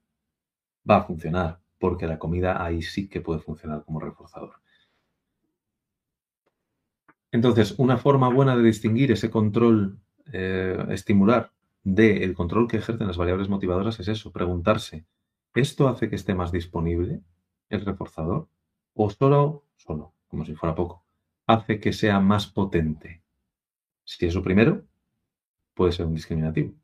va 0.91 0.97
a 0.97 1.05
funcionar, 1.05 1.61
porque 1.79 2.09
la 2.09 2.19
comida 2.19 2.65
ahí 2.65 2.83
sí 2.83 3.09
que 3.09 3.21
puede 3.21 3.39
funcionar 3.39 3.85
como 3.85 4.01
reforzador. 4.01 4.55
Entonces, 7.31 7.77
una 7.79 7.99
forma 7.99 8.29
buena 8.29 8.57
de 8.57 8.65
distinguir 8.65 9.13
ese 9.13 9.31
control 9.31 10.01
eh, 10.33 10.85
estimular 10.91 11.53
del 11.85 12.35
control 12.35 12.67
que 12.67 12.79
ejercen 12.79 13.07
las 13.07 13.19
variables 13.19 13.49
motivadoras 13.49 14.01
es 14.01 14.09
eso, 14.09 14.33
preguntarse, 14.33 15.07
¿esto 15.55 15.87
hace 15.89 16.11
que 16.11 16.17
esté 16.17 16.35
más 16.35 16.51
disponible 16.51 17.23
el 17.69 17.85
reforzador? 17.85 18.49
¿O 18.94 19.11
solo, 19.11 19.64
solo, 19.76 20.14
como 20.28 20.44
si 20.44 20.55
fuera 20.55 20.74
poco, 20.74 21.05
hace 21.46 21.81
que 21.81 21.92
sea 21.92 22.20
más 22.20 22.46
potente? 22.46 23.22
Si 24.05 24.26
es 24.26 24.35
lo 24.35 24.42
primero, 24.42 24.85
puede 25.74 25.92
ser 25.92 26.07
un 26.07 26.14
discriminativo. 26.14 26.74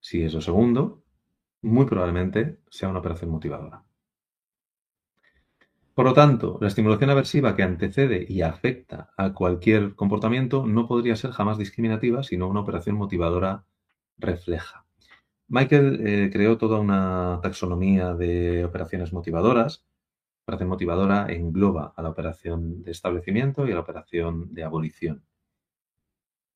Si 0.00 0.22
es 0.22 0.34
lo 0.34 0.40
segundo, 0.40 1.02
muy 1.62 1.86
probablemente 1.86 2.58
sea 2.70 2.88
una 2.88 3.00
operación 3.00 3.30
motivadora. 3.30 3.84
Por 5.94 6.06
lo 6.06 6.14
tanto, 6.14 6.58
la 6.60 6.68
estimulación 6.68 7.10
aversiva 7.10 7.56
que 7.56 7.64
antecede 7.64 8.24
y 8.28 8.42
afecta 8.42 9.10
a 9.16 9.32
cualquier 9.32 9.96
comportamiento 9.96 10.64
no 10.64 10.86
podría 10.86 11.16
ser 11.16 11.32
jamás 11.32 11.58
discriminativa, 11.58 12.22
sino 12.22 12.46
una 12.46 12.60
operación 12.60 12.94
motivadora 12.94 13.64
refleja. 14.16 14.86
Michael 15.48 16.06
eh, 16.06 16.30
creó 16.32 16.56
toda 16.56 16.78
una 16.78 17.40
taxonomía 17.42 18.14
de 18.14 18.64
operaciones 18.64 19.12
motivadoras. 19.12 19.87
Operación 20.48 20.70
motivadora 20.70 21.26
engloba 21.28 21.92
a 21.94 22.00
la 22.00 22.08
operación 22.08 22.82
de 22.82 22.92
establecimiento 22.92 23.68
y 23.68 23.72
a 23.72 23.74
la 23.74 23.82
operación 23.82 24.54
de 24.54 24.64
abolición. 24.64 25.22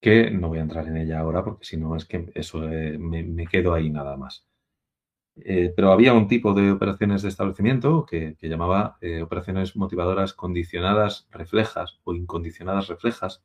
Que 0.00 0.30
no 0.30 0.48
voy 0.48 0.60
a 0.60 0.62
entrar 0.62 0.88
en 0.88 0.96
ella 0.96 1.20
ahora 1.20 1.44
porque 1.44 1.66
si 1.66 1.76
no 1.76 1.94
es 1.94 2.06
que 2.06 2.32
eso 2.34 2.66
eh, 2.66 2.96
me 2.96 3.46
quedo 3.46 3.74
ahí 3.74 3.90
nada 3.90 4.16
más. 4.16 4.46
Eh, 5.36 5.72
pero 5.74 5.92
había 5.92 6.12
un 6.12 6.28
tipo 6.28 6.52
de 6.52 6.70
operaciones 6.70 7.22
de 7.22 7.28
establecimiento 7.28 8.04
que, 8.04 8.36
llamaba 8.40 8.98
eh, 9.00 9.22
operaciones 9.22 9.76
motivadoras 9.76 10.34
condicionadas 10.34 11.26
reflejas 11.30 12.00
o 12.04 12.14
incondicionadas 12.14 12.88
reflejas, 12.88 13.42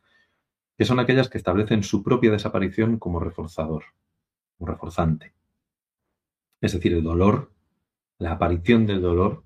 que 0.78 0.86
son 0.86 1.00
aquellas 1.00 1.30
que 1.30 1.38
establecen 1.38 1.84
su 1.84 2.04
propia 2.04 2.32
desaparición 2.32 3.00
como 3.00 3.20
reforzador, 3.20 3.84
un 4.60 4.68
reforzante. 4.68 5.34
Es 6.62 6.74
decir, 6.74 6.94
el 6.94 7.04
dolor, 7.04 7.52
la 8.18 8.34
aparición 8.34 8.86
del 8.86 9.02
dolor, 9.02 9.44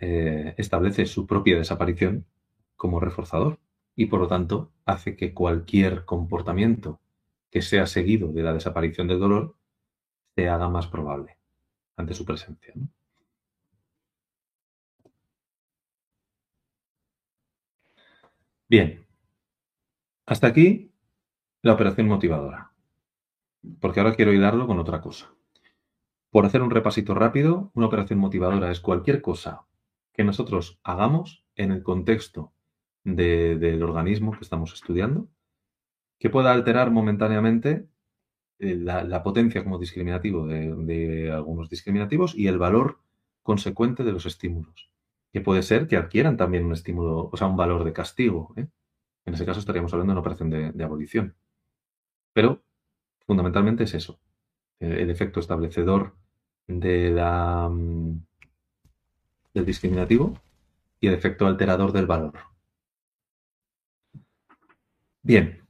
eh, 0.00 0.54
establece 0.56 1.06
su 1.06 1.26
propia 1.26 1.58
desaparición 1.58 2.26
como 2.76 3.00
reforzador 3.00 3.58
y 3.96 4.06
por 4.06 4.20
lo 4.20 4.28
tanto 4.28 4.70
hace 4.84 5.16
que 5.16 5.34
cualquier 5.34 6.04
comportamiento 6.04 7.00
que 7.50 7.62
sea 7.62 7.86
seguido 7.86 8.28
de 8.32 8.42
la 8.42 8.52
desaparición 8.52 9.08
del 9.08 9.18
dolor 9.18 9.56
se 10.36 10.48
haga 10.48 10.68
más 10.68 10.86
probable 10.86 11.36
ante 11.96 12.14
su 12.14 12.24
presencia. 12.24 12.72
Bien, 18.68 19.04
hasta 20.26 20.46
aquí 20.46 20.92
la 21.62 21.72
operación 21.72 22.06
motivadora, 22.06 22.72
porque 23.80 24.00
ahora 24.00 24.14
quiero 24.14 24.32
hilarlo 24.32 24.66
con 24.66 24.78
otra 24.78 25.00
cosa. 25.00 25.32
Por 26.30 26.44
hacer 26.44 26.62
un 26.62 26.70
repasito 26.70 27.14
rápido, 27.14 27.70
una 27.74 27.86
operación 27.86 28.18
motivadora 28.18 28.70
es 28.70 28.80
cualquier 28.80 29.22
cosa 29.22 29.67
que 30.18 30.24
nosotros 30.24 30.80
hagamos 30.82 31.44
en 31.54 31.70
el 31.70 31.84
contexto 31.84 32.52
del 33.04 33.80
organismo 33.84 34.32
que 34.32 34.40
estamos 34.40 34.74
estudiando, 34.74 35.28
que 36.18 36.28
pueda 36.28 36.50
alterar 36.50 36.90
momentáneamente 36.90 37.86
eh, 38.58 38.74
la, 38.74 39.22
potencia 39.22 39.62
como 39.62 39.78
discriminativo 39.78 40.48
de, 40.48 41.30
algunos 41.32 41.70
discriminativos 41.70 42.34
y 42.34 42.48
el 42.48 42.58
valor 42.58 42.98
consecuente 43.44 44.02
de 44.02 44.10
los 44.10 44.26
estímulos, 44.26 44.90
que 45.32 45.40
puede 45.40 45.62
ser 45.62 45.86
que 45.86 45.96
adquieran 45.96 46.36
también 46.36 46.64
un 46.64 46.72
estímulo, 46.72 47.30
o 47.32 47.36
sea, 47.36 47.46
un 47.46 47.56
valor 47.56 47.84
de 47.84 47.92
castigo. 47.92 48.52
¿eh? 48.56 48.66
En 49.24 49.34
ese 49.34 49.46
caso 49.46 49.60
estaríamos 49.60 49.92
hablando 49.92 50.10
de 50.10 50.14
una 50.14 50.20
operación 50.20 50.50
de, 50.50 50.84
abolición. 50.84 51.36
Pero 52.32 52.64
fundamentalmente 53.24 53.84
es 53.84 53.94
eso, 53.94 54.18
el, 54.80 55.10
efecto 55.10 55.38
establecedor 55.38 56.16
de 56.66 57.10
la, 57.10 57.68
mm, 57.70 58.27
del 59.58 59.66
discriminativo 59.66 60.38
y 61.00 61.08
el 61.08 61.14
efecto 61.14 61.46
alterador 61.46 61.92
del 61.92 62.06
valor. 62.06 62.34
Bien, 65.22 65.62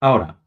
ahora, 0.00 0.44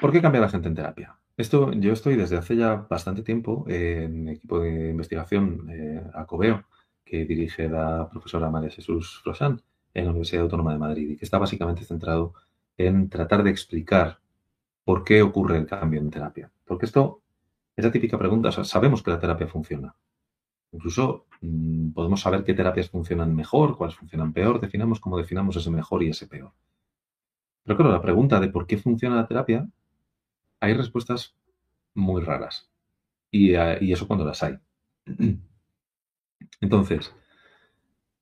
¿Por 0.00 0.10
qué 0.10 0.22
cambia 0.22 0.40
la 0.40 0.48
gente 0.48 0.68
en 0.68 0.74
terapia? 0.74 1.18
Esto 1.36 1.72
yo 1.72 1.92
estoy 1.92 2.16
desde 2.16 2.36
hace 2.36 2.56
ya 2.56 2.74
bastante 2.88 3.22
tiempo 3.22 3.64
en 3.68 4.28
equipo 4.28 4.60
de 4.60 4.90
investigación 4.90 5.68
eh, 5.70 6.02
ACOBEO, 6.14 6.64
que 7.04 7.24
dirige 7.24 7.68
la 7.68 8.08
profesora 8.10 8.50
María 8.50 8.70
Jesús 8.70 9.20
Frosán 9.22 9.62
en 9.94 10.04
la 10.04 10.10
Universidad 10.10 10.42
Autónoma 10.44 10.72
de 10.72 10.78
Madrid 10.78 11.10
y 11.10 11.16
que 11.16 11.24
está 11.24 11.38
básicamente 11.38 11.84
centrado 11.84 12.34
en 12.76 13.08
tratar 13.10 13.42
de 13.42 13.50
explicar 13.50 14.18
por 14.84 15.04
qué 15.04 15.22
ocurre 15.22 15.58
el 15.58 15.66
cambio 15.66 16.00
en 16.00 16.10
terapia. 16.10 16.50
Porque 16.64 16.86
esto 16.86 17.22
es 17.76 17.84
la 17.84 17.92
típica 17.92 18.18
pregunta, 18.18 18.50
sabemos 18.64 19.02
que 19.02 19.10
la 19.10 19.20
terapia 19.20 19.46
funciona. 19.46 19.94
Incluso 20.72 21.26
mm, 21.40 21.90
podemos 21.92 22.20
saber 22.20 22.44
qué 22.44 22.54
terapias 22.54 22.90
funcionan 22.90 23.34
mejor, 23.34 23.76
cuáles 23.76 23.96
funcionan 23.96 24.32
peor, 24.32 24.60
definamos 24.60 25.00
cómo 25.00 25.18
definamos 25.18 25.56
ese 25.56 25.70
mejor 25.70 26.02
y 26.02 26.08
ese 26.08 26.26
peor. 26.26 26.52
Pero 27.64 27.76
claro, 27.76 27.92
la 27.92 28.02
pregunta 28.02 28.40
de 28.40 28.48
por 28.48 28.66
qué 28.66 28.78
funciona 28.78 29.16
la 29.16 29.26
terapia 29.26 29.68
hay 30.60 30.74
respuestas 30.74 31.34
muy 31.94 32.22
raras. 32.22 32.70
Eh, 33.32 33.78
y, 33.80 33.92
eso 33.92 34.06
cuando 34.06 34.24
las 34.24 34.42
hay. 34.42 34.58
Entonces, 36.60 37.14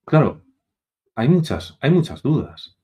claro, 0.05 0.43
hay 1.15 1.29
muchas, 1.29 1.77
hay 1.81 1.91
muchas 1.91 2.23
dudas. 2.23 2.79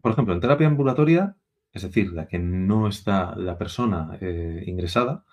Por 0.00 0.12
ejemplo, 0.12 0.34
en 0.34 0.40
terapia 0.40 0.66
ambulatoria, 0.66 1.36
es 1.72 1.82
decir, 1.82 2.12
la 2.12 2.26
que 2.26 2.38
no 2.38 2.88
está 2.88 3.36
la 3.36 3.58
persona 3.58 4.18
eh, 4.20 4.64
ingresada, 4.66 5.24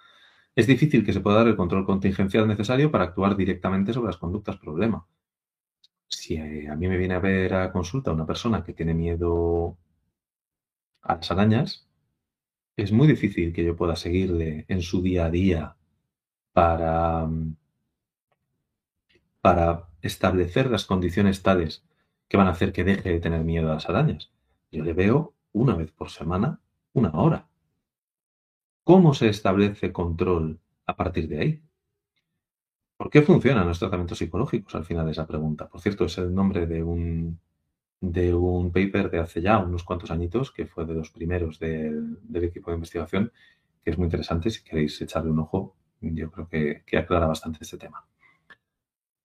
es 0.55 0.67
difícil 0.67 1.05
que 1.05 1.13
se 1.13 1.19
pueda 1.19 1.37
dar 1.37 1.47
el 1.47 1.55
control 1.57 1.85
contingencial 1.85 2.47
necesario 2.47 2.91
para 2.91 3.05
actuar 3.05 3.35
directamente 3.35 3.93
sobre 3.93 4.07
las 4.07 4.17
conductas 4.17 4.57
problema. 4.57 5.05
Si 6.07 6.35
eh, 6.35 6.69
a 6.69 6.75
mí 6.75 6.87
me 6.87 6.97
viene 6.97 7.15
a 7.15 7.19
ver 7.19 7.53
a 7.53 7.71
consulta 7.71 8.11
una 8.13 8.25
persona 8.25 8.63
que 8.63 8.73
tiene 8.73 8.93
miedo 8.93 9.77
a 11.01 11.15
las 11.15 11.29
arañas, 11.31 11.87
es 12.77 12.91
muy 12.91 13.07
difícil 13.07 13.53
que 13.53 13.63
yo 13.65 13.75
pueda 13.75 13.95
seguirle 13.95 14.65
en 14.67 14.81
su 14.81 15.01
día 15.01 15.25
a 15.25 15.29
día 15.29 15.75
para, 16.53 17.25
mm, 17.27 17.55
para 19.41 19.89
establecer 20.01 20.69
las 20.69 20.85
condiciones 20.85 21.41
tales 21.43 21.83
que 22.27 22.37
van 22.37 22.47
a 22.47 22.51
hacer 22.51 22.71
que 22.73 22.83
deje 22.83 23.11
de 23.11 23.19
tener 23.19 23.43
miedo 23.43 23.71
a 23.71 23.75
las 23.75 23.89
arañas. 23.89 24.31
Yo 24.71 24.83
le 24.83 24.93
veo 24.93 25.33
una 25.53 25.75
vez 25.75 25.91
por 25.91 26.09
semana, 26.09 26.59
una 26.93 27.11
hora. 27.11 27.47
¿Cómo 28.85 29.15
se 29.15 29.29
establece 29.29 29.91
control 29.91 30.59
a 30.85 30.95
partir 30.95 31.27
de 31.27 31.39
ahí? 31.39 31.63
¿Por 32.95 33.09
qué 33.09 33.23
funcionan 33.23 33.67
los 33.67 33.79
tratamientos 33.79 34.19
psicológicos 34.19 34.75
al 34.75 34.85
final 34.85 35.07
de 35.07 35.13
esa 35.13 35.25
pregunta? 35.25 35.67
Por 35.67 35.81
cierto, 35.81 36.05
es 36.05 36.19
el 36.19 36.31
nombre 36.35 36.67
de 36.67 36.83
un, 36.83 37.39
de 37.99 38.35
un 38.35 38.71
paper 38.71 39.09
de 39.09 39.17
hace 39.17 39.41
ya 39.41 39.57
unos 39.57 39.83
cuantos 39.83 40.11
añitos, 40.11 40.51
que 40.51 40.67
fue 40.67 40.85
de 40.85 40.93
los 40.93 41.09
primeros 41.09 41.57
del, 41.57 42.19
equipo 42.35 42.69
de 42.69 42.75
investigación, 42.75 43.31
que 43.83 43.89
es 43.89 43.97
muy 43.97 44.05
interesante. 44.05 44.51
Si 44.51 44.63
queréis 44.63 45.01
echarle 45.01 45.31
un 45.31 45.39
ojo, 45.39 45.75
yo 46.01 46.29
creo 46.29 46.47
que, 46.47 46.83
que 46.85 46.99
aclara 46.99 47.25
bastante 47.25 47.57
este 47.61 47.79
tema. 47.79 48.05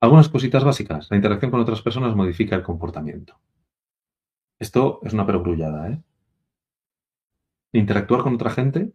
Algunas 0.00 0.30
cositas 0.30 0.64
básicas. 0.64 1.10
La 1.10 1.18
interacción 1.18 1.50
con 1.50 1.60
otras 1.60 1.82
personas 1.82 2.16
modifica 2.16 2.56
el 2.56 2.62
comportamiento. 2.62 3.38
Esto 4.58 5.00
es 5.02 5.12
una 5.12 5.26
perogrullada, 5.26 5.90
¿eh? 5.90 6.02
Interactuar 7.72 8.22
con 8.22 8.36
otra 8.36 8.48
gente 8.48 8.94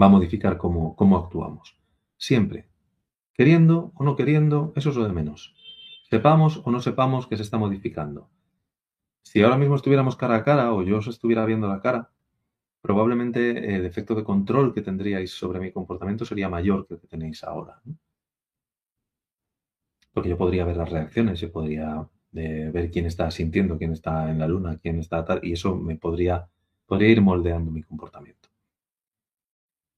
va 0.00 0.06
a 0.06 0.10
modificar 0.10 0.58
cómo, 0.58 0.94
cómo 0.96 1.16
actuamos. 1.16 1.76
Siempre. 2.16 2.68
Queriendo 3.34 3.92
o 3.94 4.04
no 4.04 4.16
queriendo, 4.16 4.72
eso 4.76 4.90
es 4.90 4.96
lo 4.96 5.04
de 5.04 5.12
menos. 5.12 5.54
Sepamos 6.08 6.62
o 6.64 6.70
no 6.70 6.80
sepamos 6.80 7.26
que 7.26 7.36
se 7.36 7.42
está 7.42 7.58
modificando. 7.58 8.28
Si 9.22 9.42
ahora 9.42 9.58
mismo 9.58 9.74
estuviéramos 9.74 10.16
cara 10.16 10.36
a 10.36 10.44
cara 10.44 10.72
o 10.72 10.82
yo 10.82 10.98
os 10.98 11.08
estuviera 11.08 11.44
viendo 11.44 11.68
la 11.68 11.80
cara, 11.80 12.10
probablemente 12.80 13.74
el 13.74 13.84
efecto 13.84 14.14
de 14.14 14.22
control 14.22 14.72
que 14.72 14.82
tendríais 14.82 15.32
sobre 15.32 15.58
mi 15.58 15.72
comportamiento 15.72 16.24
sería 16.24 16.48
mayor 16.48 16.86
que 16.86 16.94
el 16.94 17.00
que 17.00 17.08
tenéis 17.08 17.42
ahora. 17.42 17.82
Porque 20.12 20.28
yo 20.30 20.38
podría 20.38 20.64
ver 20.64 20.76
las 20.76 20.90
reacciones, 20.90 21.40
yo 21.40 21.50
podría 21.50 22.08
eh, 22.34 22.70
ver 22.72 22.90
quién 22.90 23.06
está 23.06 23.30
sintiendo, 23.30 23.76
quién 23.76 23.92
está 23.92 24.30
en 24.30 24.38
la 24.38 24.46
luna, 24.46 24.78
quién 24.78 24.98
está 24.98 25.24
tal, 25.24 25.40
y 25.42 25.52
eso 25.52 25.74
me 25.74 25.96
podría, 25.96 26.48
podría 26.86 27.10
ir 27.10 27.20
moldeando 27.20 27.70
mi 27.70 27.82
comportamiento. 27.82 28.35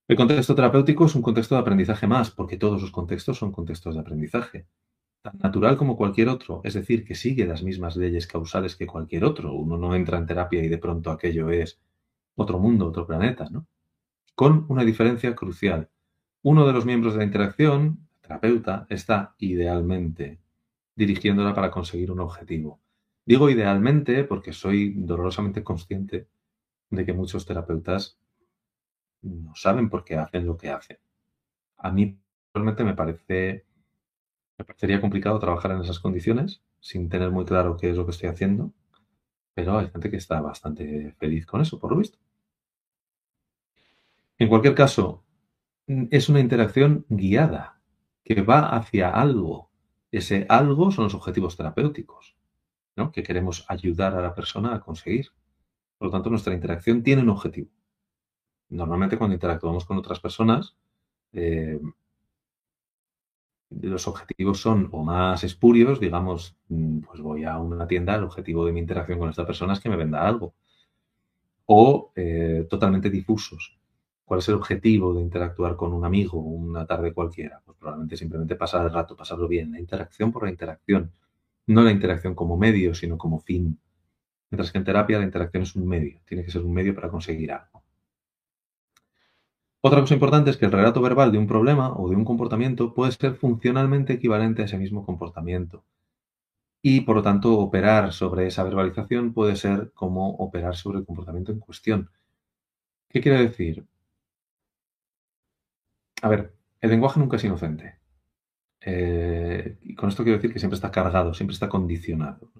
El 0.09 0.16
contexto 0.16 0.54
terapéutico 0.54 1.04
es 1.04 1.14
un 1.14 1.20
contexto 1.20 1.54
de 1.54 1.61
aprendizaje 1.61 2.06
más, 2.06 2.30
porque 2.30 2.56
todos 2.56 2.80
los 2.80 2.90
contextos 2.90 3.36
son 3.36 3.52
contextos 3.52 3.94
de 3.94 4.00
aprendizaje. 4.00 4.66
Tan 5.20 5.36
natural 5.38 5.76
como 5.76 5.98
cualquier 5.98 6.30
otro, 6.30 6.62
es 6.64 6.72
decir, 6.72 7.04
que 7.04 7.14
sigue 7.14 7.44
las 7.44 7.62
mismas 7.62 7.94
leyes 7.94 8.26
causales 8.26 8.74
que 8.74 8.86
cualquier 8.86 9.26
otro. 9.26 9.52
Uno 9.52 9.76
no 9.76 9.94
entra 9.94 10.16
en 10.16 10.24
terapia 10.24 10.64
y 10.64 10.68
de 10.68 10.78
pronto 10.78 11.11
aquello 11.11 11.50
es 11.50 11.78
otro 12.36 12.59
mundo, 12.59 12.86
otro 12.86 13.06
planeta, 13.06 13.50
¿no? 13.50 13.66
Con 14.34 14.64
una 14.70 14.82
diferencia 14.82 15.34
crucial. 15.34 15.90
Uno 16.40 16.66
de 16.66 16.72
los 16.72 16.86
miembros 16.86 17.12
de 17.12 17.18
la 17.18 17.24
interacción, 17.26 18.09
terapeuta, 18.22 18.86
está 18.88 19.34
idealmente 19.36 20.38
dirigiéndola 20.96 21.54
para 21.54 21.70
conseguir 21.70 22.11
un 22.11 22.20
objetivo. 22.20 22.80
Digo 23.26 23.50
idealmente 23.50 24.24
porque 24.24 24.54
soy 24.54 24.94
dolorosamente 24.96 25.62
consciente 25.62 26.28
de 26.88 27.04
que 27.04 27.12
muchos 27.12 27.44
terapeutas 27.44 28.18
no 29.22 29.54
saben 29.54 29.88
por 29.90 30.04
qué 30.04 30.16
hacen 30.16 30.46
lo 30.46 30.56
que 30.56 30.70
hacen. 30.70 30.98
A 31.78 31.90
mí 31.92 32.18
realmente 32.52 32.84
me 32.84 32.94
parece 32.94 33.66
me 34.58 34.64
parecería 34.64 35.00
complicado 35.00 35.38
trabajar 35.38 35.70
en 35.70 35.80
esas 35.80 36.00
condiciones 36.00 36.62
sin 36.80 37.08
tener 37.08 37.30
muy 37.30 37.44
claro 37.44 37.76
qué 37.76 37.90
es 37.90 37.96
lo 37.96 38.04
que 38.04 38.10
estoy 38.10 38.28
haciendo, 38.28 38.72
pero 39.54 39.78
hay 39.78 39.88
gente 39.88 40.10
que 40.10 40.16
está 40.16 40.40
bastante 40.40 41.14
feliz 41.18 41.46
con 41.46 41.60
eso, 41.60 41.78
por 41.78 41.92
lo 41.92 41.98
visto. 41.98 42.18
En 44.36 44.48
cualquier 44.48 44.74
caso, 44.74 45.24
es 45.86 46.28
una 46.28 46.40
interacción 46.40 47.06
guiada 47.08 47.80
que 48.24 48.42
va 48.42 48.76
hacia 48.76 49.10
algo. 49.10 49.70
Ese 50.10 50.46
algo 50.48 50.90
son 50.90 51.04
los 51.04 51.14
objetivos 51.14 51.56
terapéuticos, 51.56 52.36
¿no? 52.96 53.12
que 53.12 53.22
queremos 53.22 53.64
ayudar 53.68 54.14
a 54.14 54.22
la 54.22 54.34
persona 54.34 54.74
a 54.74 54.80
conseguir. 54.80 55.28
Por 55.98 56.08
lo 56.08 56.12
tanto, 56.12 56.30
nuestra 56.30 56.54
interacción 56.54 57.02
tiene 57.02 57.22
un 57.22 57.30
objetivo. 57.30 57.70
Normalmente 58.70 59.16
cuando 59.18 59.34
interactuamos 59.34 59.84
con 59.84 59.98
otras 59.98 60.20
personas, 60.20 60.76
eh, 61.32 61.80
los 63.70 64.08
objetivos 64.08 64.60
son 64.60 64.88
o 64.92 65.02
más 65.02 65.44
espurios, 65.44 66.00
digamos, 66.00 66.56
mm, 66.68 67.00
pues 67.00 67.20
voy 67.20 67.44
a 67.44 67.58
una 67.58 67.86
tienda, 67.86 68.14
el 68.14 68.24
objetivo 68.24 68.64
de 68.66 68.72
mi 68.72 68.80
interacción 68.80 69.18
con 69.18 69.30
esta 69.30 69.46
persona 69.46 69.74
es 69.74 69.80
que 69.80 69.88
me 69.90 69.96
venda 69.96 70.26
algo, 70.26 70.54
o 71.66 72.12
eh, 72.16 72.66
totalmente 72.68 73.10
difusos. 73.10 73.78
¿Cuál 74.24 74.40
es 74.40 74.48
el 74.48 74.54
objetivo 74.56 75.14
de 75.14 75.22
interactuar 75.22 75.76
con 75.76 75.92
un 75.92 76.04
amigo 76.04 76.38
una 76.38 76.86
tarde 76.86 77.12
cualquiera? 77.14 77.62
Pues 77.64 77.76
probablemente 77.78 78.16
simplemente 78.16 78.56
pasar 78.56 78.84
el 78.86 78.92
rato, 78.92 79.16
pasarlo 79.16 79.48
bien, 79.48 79.72
la 79.72 79.80
interacción 79.80 80.32
por 80.32 80.44
la 80.44 80.50
interacción, 80.50 81.12
no 81.66 81.82
la 81.82 81.92
interacción 81.92 82.34
como 82.34 82.56
medio, 82.56 82.94
sino 82.94 83.18
como 83.18 83.40
fin. 83.40 83.78
Mientras 84.50 84.72
que 84.72 84.78
en 84.78 84.84
terapia 84.84 85.18
la 85.18 85.24
interacción 85.24 85.62
es 85.64 85.76
un 85.76 85.86
medio, 85.88 86.20
tiene 86.26 86.44
que 86.44 86.50
ser 86.50 86.62
un 86.62 86.72
medio 86.74 86.94
para 86.94 87.10
conseguir 87.10 87.52
algo. 87.52 87.78
Otra 89.81 90.01
cosa 90.01 90.14
importante 90.14 90.51
es 90.51 90.57
que 90.57 90.66
el 90.66 90.72
relato 90.72 91.01
verbal 91.01 91.31
de 91.31 91.39
un 91.39 91.47
problema 91.47 91.93
o 91.97 92.09
de 92.09 92.16
un 92.16 92.24
comportamiento 92.24 92.95
puede 92.95 93.12
ser 93.12 93.35
funcionalmente 93.37 94.14
equivalente 94.14 94.62
a 94.62 94.64
ese 94.64 94.79
mismo 94.79 95.05
comportamiento. 95.07 95.85
Y 96.83 97.03
por 97.03 97.16
lo 97.16 97.22
tanto, 97.22 97.59
operar 97.59 98.12
sobre 98.12 98.47
esa 98.47 98.64
verbalización 98.64 99.33
puede 99.33 99.57
ser 99.57 99.93
como 99.93 100.31
operar 100.37 100.76
sobre 100.76 100.99
el 100.99 101.07
comportamiento 101.07 101.53
en 101.53 101.61
cuestión. 101.61 102.11
¿Qué 103.09 103.20
quiere 103.20 103.41
decir? 103.43 103.87
A 106.22 106.29
ver, 106.29 106.55
el 106.81 106.91
lenguaje 106.91 107.20
nunca 107.20 107.37
es 107.37 107.45
inocente. 107.45 107.99
Eh, 108.81 109.79
y 109.83 109.95
con 109.95 110.09
esto 110.09 110.22
quiero 110.22 110.39
decir 110.39 110.53
que 110.53 110.59
siempre 110.59 110.76
está 110.76 110.91
cargado, 110.91 111.35
siempre 111.35 111.55
está 111.55 111.68
condicionado. 111.68 112.51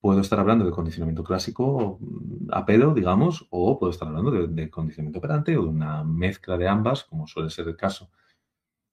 Puedo 0.00 0.20
estar 0.20 0.38
hablando 0.38 0.64
de 0.64 0.70
condicionamiento 0.70 1.24
clásico 1.24 1.98
mm, 2.00 2.48
a 2.52 2.64
pedo, 2.64 2.94
digamos, 2.94 3.46
o 3.50 3.78
puedo 3.78 3.90
estar 3.90 4.08
hablando 4.08 4.30
de, 4.30 4.70
condicionamiento 4.70 5.18
operante 5.18 5.56
o 5.56 5.64
de 5.64 5.68
una 5.68 6.04
mezcla 6.04 6.56
de 6.56 6.68
ambas, 6.68 7.04
como 7.04 7.26
suele 7.26 7.50
ser 7.50 7.66
el 7.68 7.76
caso. 7.76 8.10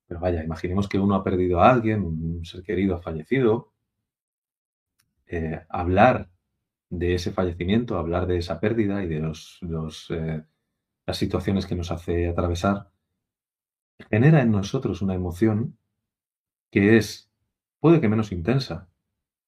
Pero 0.07 0.19
vaya, 0.19 0.43
imaginemos 0.43 0.87
que 0.89 0.99
uno 0.99 1.15
ha 1.15 1.23
perdido 1.23 1.61
a 1.61 1.69
alguien, 1.71 2.03
un 2.03 2.45
ser 2.45 2.63
querido 2.63 2.95
ha 2.95 3.01
fallecido. 3.01 3.71
Eh, 5.27 5.61
hablar 5.69 6.29
de 6.89 7.15
ese 7.15 7.31
fallecimiento, 7.31 7.97
hablar 7.97 8.27
de 8.27 8.37
esa 8.37 8.59
pérdida 8.59 9.03
y 9.03 9.07
de 9.07 9.19
los, 9.19 9.59
eh, 10.11 10.43
las 11.05 11.17
situaciones 11.17 11.65
que 11.67 11.75
nos 11.75 11.91
hace 11.91 12.27
atravesar, 12.27 12.91
genera 14.09 14.41
en 14.41 14.51
nosotros 14.51 15.01
una 15.01 15.15
emoción 15.15 15.77
que 16.71 16.97
es, 16.97 17.31
puede 17.79 18.01
que 18.01 18.09
menos 18.09 18.31
intensa, 18.31 18.89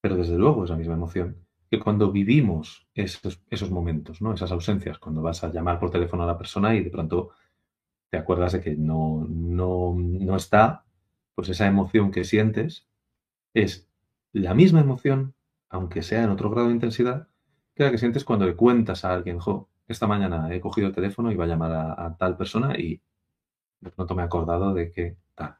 pero 0.01 0.15
desde 0.17 0.37
luego 0.37 0.63
es 0.63 0.69
la 0.69 0.77
misma 0.77 0.95
emoción 0.95 1.46
que 1.69 1.79
cuando 1.79 2.11
vivimos 2.11 2.87
esos, 2.93 3.41
esos 3.49 3.71
momentos, 3.71 4.21
¿no? 4.21 4.33
esas 4.33 4.51
ausencias, 4.51 4.99
cuando 4.99 5.21
vas 5.21 5.43
a 5.43 5.51
llamar 5.51 5.79
por 5.79 5.91
teléfono 5.91 6.23
a 6.23 6.27
la 6.27 6.37
persona 6.37 6.75
y 6.75 6.83
de 6.83 6.89
pronto 6.89 7.31
te 8.09 8.17
acuerdas 8.17 8.53
de 8.53 8.61
que 8.61 8.75
no, 8.75 9.25
no, 9.29 9.95
no 9.97 10.35
está, 10.35 10.85
pues 11.35 11.49
esa 11.49 11.67
emoción 11.67 12.11
que 12.11 12.23
sientes 12.23 12.87
es 13.53 13.89
la 14.33 14.53
misma 14.53 14.81
emoción, 14.81 15.35
aunque 15.69 16.03
sea 16.03 16.23
en 16.23 16.29
otro 16.29 16.49
grado 16.49 16.67
de 16.67 16.75
intensidad, 16.75 17.27
que 17.75 17.83
la 17.83 17.91
que 17.91 17.97
sientes 17.97 18.23
cuando 18.23 18.45
le 18.45 18.55
cuentas 18.55 19.05
a 19.05 19.13
alguien, 19.13 19.39
jo, 19.39 19.69
esta 19.87 20.07
mañana 20.07 20.53
he 20.53 20.61
cogido 20.61 20.87
el 20.87 20.95
teléfono 20.95 21.31
y 21.31 21.35
va 21.35 21.45
a 21.45 21.47
llamar 21.47 21.71
a 21.97 22.15
tal 22.17 22.37
persona 22.37 22.77
y 22.77 23.01
de 23.81 23.91
pronto 23.91 24.15
me 24.15 24.23
he 24.23 24.25
acordado 24.25 24.73
de 24.73 24.91
que 24.91 25.17
tal. 25.35 25.57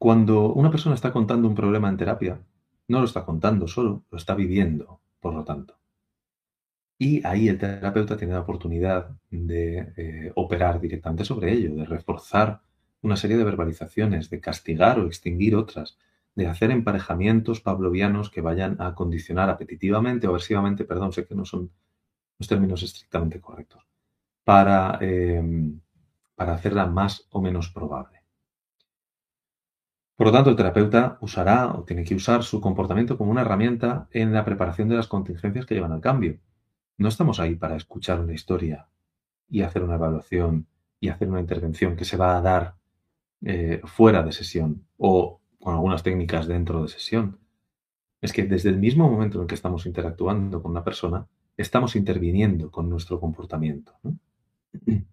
Cuando 0.00 0.54
una 0.54 0.70
persona 0.70 0.94
está 0.94 1.12
contando 1.12 1.46
un 1.46 1.54
problema 1.54 1.90
en 1.90 1.98
terapia, 1.98 2.40
no 2.88 3.00
lo 3.00 3.04
está 3.04 3.22
contando 3.26 3.68
solo, 3.68 4.02
lo 4.10 4.16
está 4.16 4.34
viviendo, 4.34 5.02
por 5.20 5.34
lo 5.34 5.44
tanto. 5.44 5.78
Y 6.96 7.20
ahí 7.26 7.48
el 7.48 7.58
terapeuta 7.58 8.16
tiene 8.16 8.32
la 8.32 8.40
oportunidad 8.40 9.10
de 9.30 9.92
eh, 9.98 10.32
operar 10.36 10.80
directamente 10.80 11.26
sobre 11.26 11.52
ello, 11.52 11.74
de 11.74 11.84
reforzar 11.84 12.62
una 13.02 13.16
serie 13.16 13.36
de 13.36 13.44
verbalizaciones, 13.44 14.30
de 14.30 14.40
castigar 14.40 14.98
o 14.98 15.06
extinguir 15.06 15.54
otras, 15.54 15.98
de 16.34 16.46
hacer 16.46 16.70
emparejamientos 16.70 17.60
pavlovianos 17.60 18.30
que 18.30 18.40
vayan 18.40 18.80
a 18.80 18.94
condicionar 18.94 19.50
apetitivamente 19.50 20.26
o 20.26 20.30
aversivamente, 20.30 20.86
perdón, 20.86 21.12
sé 21.12 21.26
que 21.26 21.34
no 21.34 21.44
son 21.44 21.70
los 22.38 22.48
términos 22.48 22.82
estrictamente 22.82 23.38
correctos, 23.38 23.86
para, 24.44 24.96
em, 25.02 25.78
para 26.34 26.54
hacerla 26.54 26.86
más 26.86 27.26
o 27.28 27.42
menos 27.42 27.68
probable. 27.68 28.19
Por 30.20 30.26
lo 30.26 30.34
tanto, 30.34 30.50
el 30.50 30.56
terapeuta 30.56 31.16
usará 31.22 31.72
o 31.72 31.84
tiene 31.84 32.04
que 32.04 32.14
usar 32.14 32.42
su 32.42 32.60
comportamiento 32.60 33.16
como 33.16 33.30
una 33.30 33.40
herramienta 33.40 34.06
en 34.10 34.34
la 34.34 34.44
preparación 34.44 34.90
de 34.90 34.96
las 34.96 35.06
contingencias 35.06 35.64
que 35.64 35.74
llevan 35.74 35.92
al 35.92 36.02
cambio. 36.02 36.38
No 36.98 37.08
estamos 37.08 37.40
ahí 37.40 37.54
para 37.54 37.74
escuchar 37.74 38.20
una 38.20 38.34
historia 38.34 38.86
y 39.48 39.62
hacer 39.62 39.82
una 39.82 39.94
evaluación 39.94 40.66
y 41.00 41.08
hacer 41.08 41.30
una 41.30 41.40
intervención 41.40 41.96
que 41.96 42.04
se 42.04 42.18
va 42.18 42.36
a 42.36 42.42
dar 42.42 42.74
eh, 43.46 43.80
fuera 43.84 44.22
de 44.22 44.32
sesión 44.32 44.84
o 44.98 45.40
con 45.58 45.72
algunas 45.72 46.02
técnicas 46.02 46.46
dentro 46.46 46.82
de 46.82 46.88
sesión. 46.88 47.38
Es 48.20 48.34
que 48.34 48.42
desde 48.42 48.68
el 48.68 48.76
mismo 48.76 49.10
momento 49.10 49.40
en 49.40 49.46
que 49.46 49.54
estamos 49.54 49.86
interactuando 49.86 50.60
con 50.60 50.72
una 50.72 50.84
persona, 50.84 51.26
estamos 51.56 51.96
interviniendo 51.96 52.70
con 52.70 52.90
nuestro 52.90 53.18
comportamiento. 53.20 53.94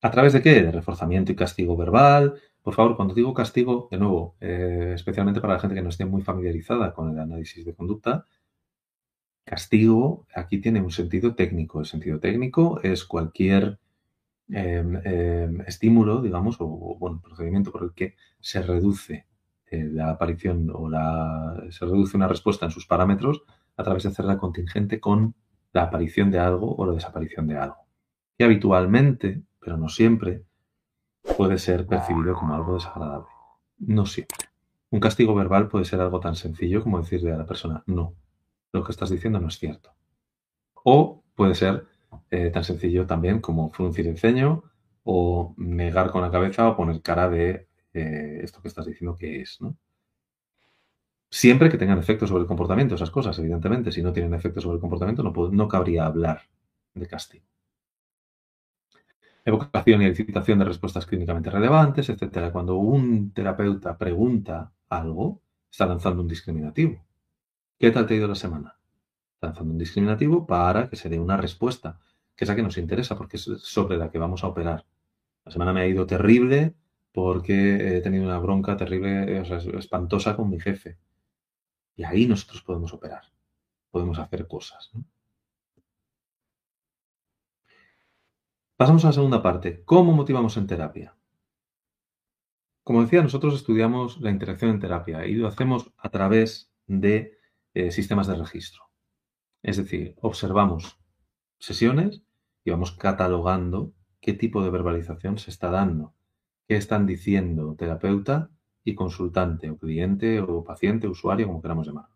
¿A 0.00 0.10
través 0.10 0.32
de 0.32 0.40
qué? 0.40 0.62
De 0.62 0.72
reforzamiento 0.72 1.32
y 1.32 1.36
castigo 1.36 1.76
verbal. 1.76 2.40
Por 2.64 2.72
favor, 2.72 2.96
cuando 2.96 3.12
digo 3.12 3.34
castigo, 3.34 3.88
de 3.90 3.98
nuevo, 3.98 4.36
eh, 4.40 4.92
especialmente 4.94 5.42
para 5.42 5.52
la 5.52 5.60
gente 5.60 5.74
que 5.74 5.82
no 5.82 5.90
esté 5.90 6.06
muy 6.06 6.22
familiarizada 6.22 6.94
con 6.94 7.10
el 7.10 7.18
análisis 7.18 7.62
de 7.62 7.74
conducta, 7.74 8.24
castigo 9.44 10.26
aquí 10.34 10.62
tiene 10.62 10.80
un 10.80 10.90
sentido 10.90 11.34
técnico. 11.34 11.80
El 11.80 11.84
sentido 11.86 12.18
técnico 12.20 12.80
es 12.82 13.04
cualquier 13.04 13.78
em, 14.48 14.96
em, 15.04 15.60
estímulo, 15.66 16.22
digamos, 16.22 16.56
o, 16.58 16.96
bueno, 16.98 17.20
procedimiento 17.22 17.70
por 17.70 17.82
el 17.82 17.92
que 17.92 18.16
se 18.40 18.62
reduce 18.62 19.26
eh, 19.66 19.84
la 19.84 20.08
aparición 20.12 20.70
o 20.72 20.88
la, 20.88 21.66
se 21.68 21.84
reduce 21.84 22.16
una 22.16 22.28
respuesta 22.28 22.64
en 22.64 22.72
sus 22.72 22.86
parámetros 22.86 23.42
a 23.76 23.82
través 23.84 24.04
de 24.04 24.08
hacerla 24.08 24.38
contingente 24.38 25.00
con 25.00 25.34
la 25.74 25.82
aparición 25.82 26.30
de 26.30 26.38
algo 26.38 26.74
o 26.74 26.86
la 26.86 26.94
desaparición 26.94 27.46
de 27.46 27.58
algo. 27.58 27.86
Y 28.38 28.44
habitualmente, 28.44 29.42
pero 29.60 29.76
no 29.76 29.90
siempre, 29.90 30.44
puede 31.36 31.58
ser 31.58 31.86
percibido 31.86 32.34
como 32.34 32.54
algo 32.54 32.74
desagradable. 32.74 33.28
No 33.78 34.06
siempre. 34.06 34.48
Un 34.90 35.00
castigo 35.00 35.34
verbal 35.34 35.68
puede 35.68 35.84
ser 35.84 36.00
algo 36.00 36.20
tan 36.20 36.36
sencillo 36.36 36.82
como 36.82 37.00
decirle 37.00 37.32
a 37.32 37.36
la 37.36 37.46
persona, 37.46 37.82
no, 37.86 38.14
lo 38.72 38.84
que 38.84 38.92
estás 38.92 39.10
diciendo 39.10 39.40
no 39.40 39.48
es 39.48 39.58
cierto. 39.58 39.94
O 40.84 41.22
puede 41.34 41.54
ser 41.54 41.86
eh, 42.30 42.50
tan 42.50 42.64
sencillo 42.64 43.06
también 43.06 43.40
como 43.40 43.70
fruncir 43.70 44.06
el 44.06 44.18
ceño 44.18 44.64
o 45.02 45.54
negar 45.56 46.10
con 46.10 46.22
la 46.22 46.30
cabeza 46.30 46.68
o 46.68 46.76
poner 46.76 47.02
cara 47.02 47.28
de 47.28 47.68
eh, 47.92 48.40
esto 48.42 48.60
que 48.62 48.68
estás 48.68 48.86
diciendo 48.86 49.16
que 49.16 49.40
es, 49.40 49.60
¿no? 49.60 49.76
Siempre 51.30 51.68
que 51.68 51.78
tengan 51.78 51.98
efecto 51.98 52.28
sobre 52.28 52.42
el 52.42 52.46
comportamiento, 52.46 52.94
esas 52.94 53.10
cosas, 53.10 53.36
evidentemente. 53.40 53.90
Si 53.90 54.02
no 54.02 54.12
tienen 54.12 54.34
efecto 54.34 54.60
sobre 54.60 54.76
el 54.76 54.80
comportamiento, 54.80 55.24
no, 55.24 55.32
no 55.50 55.68
cabría 55.68 56.06
hablar 56.06 56.42
de 56.94 57.08
castigo. 57.08 57.46
Evocación 59.46 60.00
y 60.00 60.06
elicitación 60.06 60.58
de 60.58 60.64
respuestas 60.64 61.04
clínicamente 61.04 61.50
relevantes, 61.50 62.08
etc. 62.08 62.50
Cuando 62.50 62.76
un 62.76 63.32
terapeuta 63.32 63.98
pregunta 63.98 64.72
algo, 64.88 65.42
está 65.70 65.86
lanzando 65.86 66.22
un 66.22 66.28
discriminativo. 66.28 67.04
¿Qué 67.78 67.90
tal 67.90 68.06
te 68.06 68.14
ha 68.14 68.16
ido 68.16 68.28
la 68.28 68.34
semana? 68.34 68.78
Está 69.34 69.48
lanzando 69.48 69.72
un 69.72 69.78
discriminativo 69.78 70.46
para 70.46 70.88
que 70.88 70.96
se 70.96 71.10
dé 71.10 71.18
una 71.18 71.36
respuesta, 71.36 72.00
que 72.34 72.44
es 72.44 72.48
la 72.48 72.56
que 72.56 72.62
nos 72.62 72.78
interesa, 72.78 73.16
porque 73.18 73.36
es 73.36 73.42
sobre 73.42 73.98
la 73.98 74.10
que 74.10 74.18
vamos 74.18 74.44
a 74.44 74.46
operar. 74.48 74.86
La 75.44 75.52
semana 75.52 75.74
me 75.74 75.82
ha 75.82 75.86
ido 75.86 76.06
terrible 76.06 76.74
porque 77.12 77.96
he 77.96 78.00
tenido 78.00 78.24
una 78.24 78.38
bronca 78.38 78.76
terrible, 78.76 79.40
o 79.40 79.44
sea, 79.44 79.58
espantosa 79.58 80.36
con 80.36 80.48
mi 80.48 80.58
jefe. 80.58 80.96
Y 81.96 82.04
ahí 82.04 82.26
nosotros 82.26 82.62
podemos 82.62 82.92
operar, 82.94 83.24
podemos 83.90 84.18
hacer 84.18 84.48
cosas. 84.48 84.90
Pasamos 88.76 89.04
a 89.04 89.08
la 89.08 89.12
segunda 89.12 89.40
parte. 89.40 89.84
¿Cómo 89.84 90.12
motivamos 90.12 90.56
en 90.56 90.66
terapia? 90.66 91.16
Como 92.82 93.02
decía, 93.02 93.22
nosotros 93.22 93.54
estudiamos 93.54 94.20
la 94.20 94.30
interacción 94.30 94.72
en 94.72 94.80
terapia 94.80 95.26
y 95.26 95.34
lo 95.34 95.46
hacemos 95.46 95.92
a 95.96 96.08
través 96.10 96.72
de 96.88 97.38
eh, 97.74 97.92
sistemas 97.92 98.26
de 98.26 98.34
registro. 98.34 98.90
Es 99.62 99.76
decir, 99.76 100.16
observamos 100.20 100.98
sesiones 101.58 102.22
y 102.64 102.72
vamos 102.72 102.90
catalogando 102.90 103.94
qué 104.20 104.32
tipo 104.32 104.64
de 104.64 104.70
verbalización 104.70 105.38
se 105.38 105.50
está 105.52 105.70
dando, 105.70 106.12
qué 106.66 106.74
están 106.74 107.06
diciendo 107.06 107.76
terapeuta 107.78 108.50
y 108.82 108.96
consultante, 108.96 109.70
o 109.70 109.78
cliente, 109.78 110.40
o 110.40 110.64
paciente, 110.64 111.06
usuario, 111.06 111.46
como 111.46 111.62
queramos 111.62 111.86
llamar. 111.86 112.08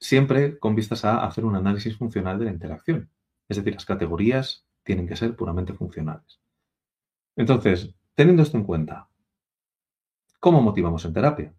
Siempre 0.00 0.58
con 0.58 0.74
vistas 0.74 1.04
a 1.04 1.26
hacer 1.26 1.44
un 1.44 1.54
análisis 1.54 1.98
funcional 1.98 2.38
de 2.38 2.46
la 2.46 2.52
interacción. 2.52 3.10
Es 3.50 3.58
decir, 3.58 3.74
las 3.74 3.84
categorías 3.84 4.66
tienen 4.82 5.06
que 5.06 5.16
ser 5.16 5.36
puramente 5.36 5.72
funcionales. 5.72 6.40
Entonces, 7.36 7.94
teniendo 8.14 8.42
esto 8.42 8.58
en 8.58 8.64
cuenta, 8.64 9.08
¿cómo 10.40 10.60
motivamos 10.60 11.04
en 11.04 11.12
terapia? 11.12 11.54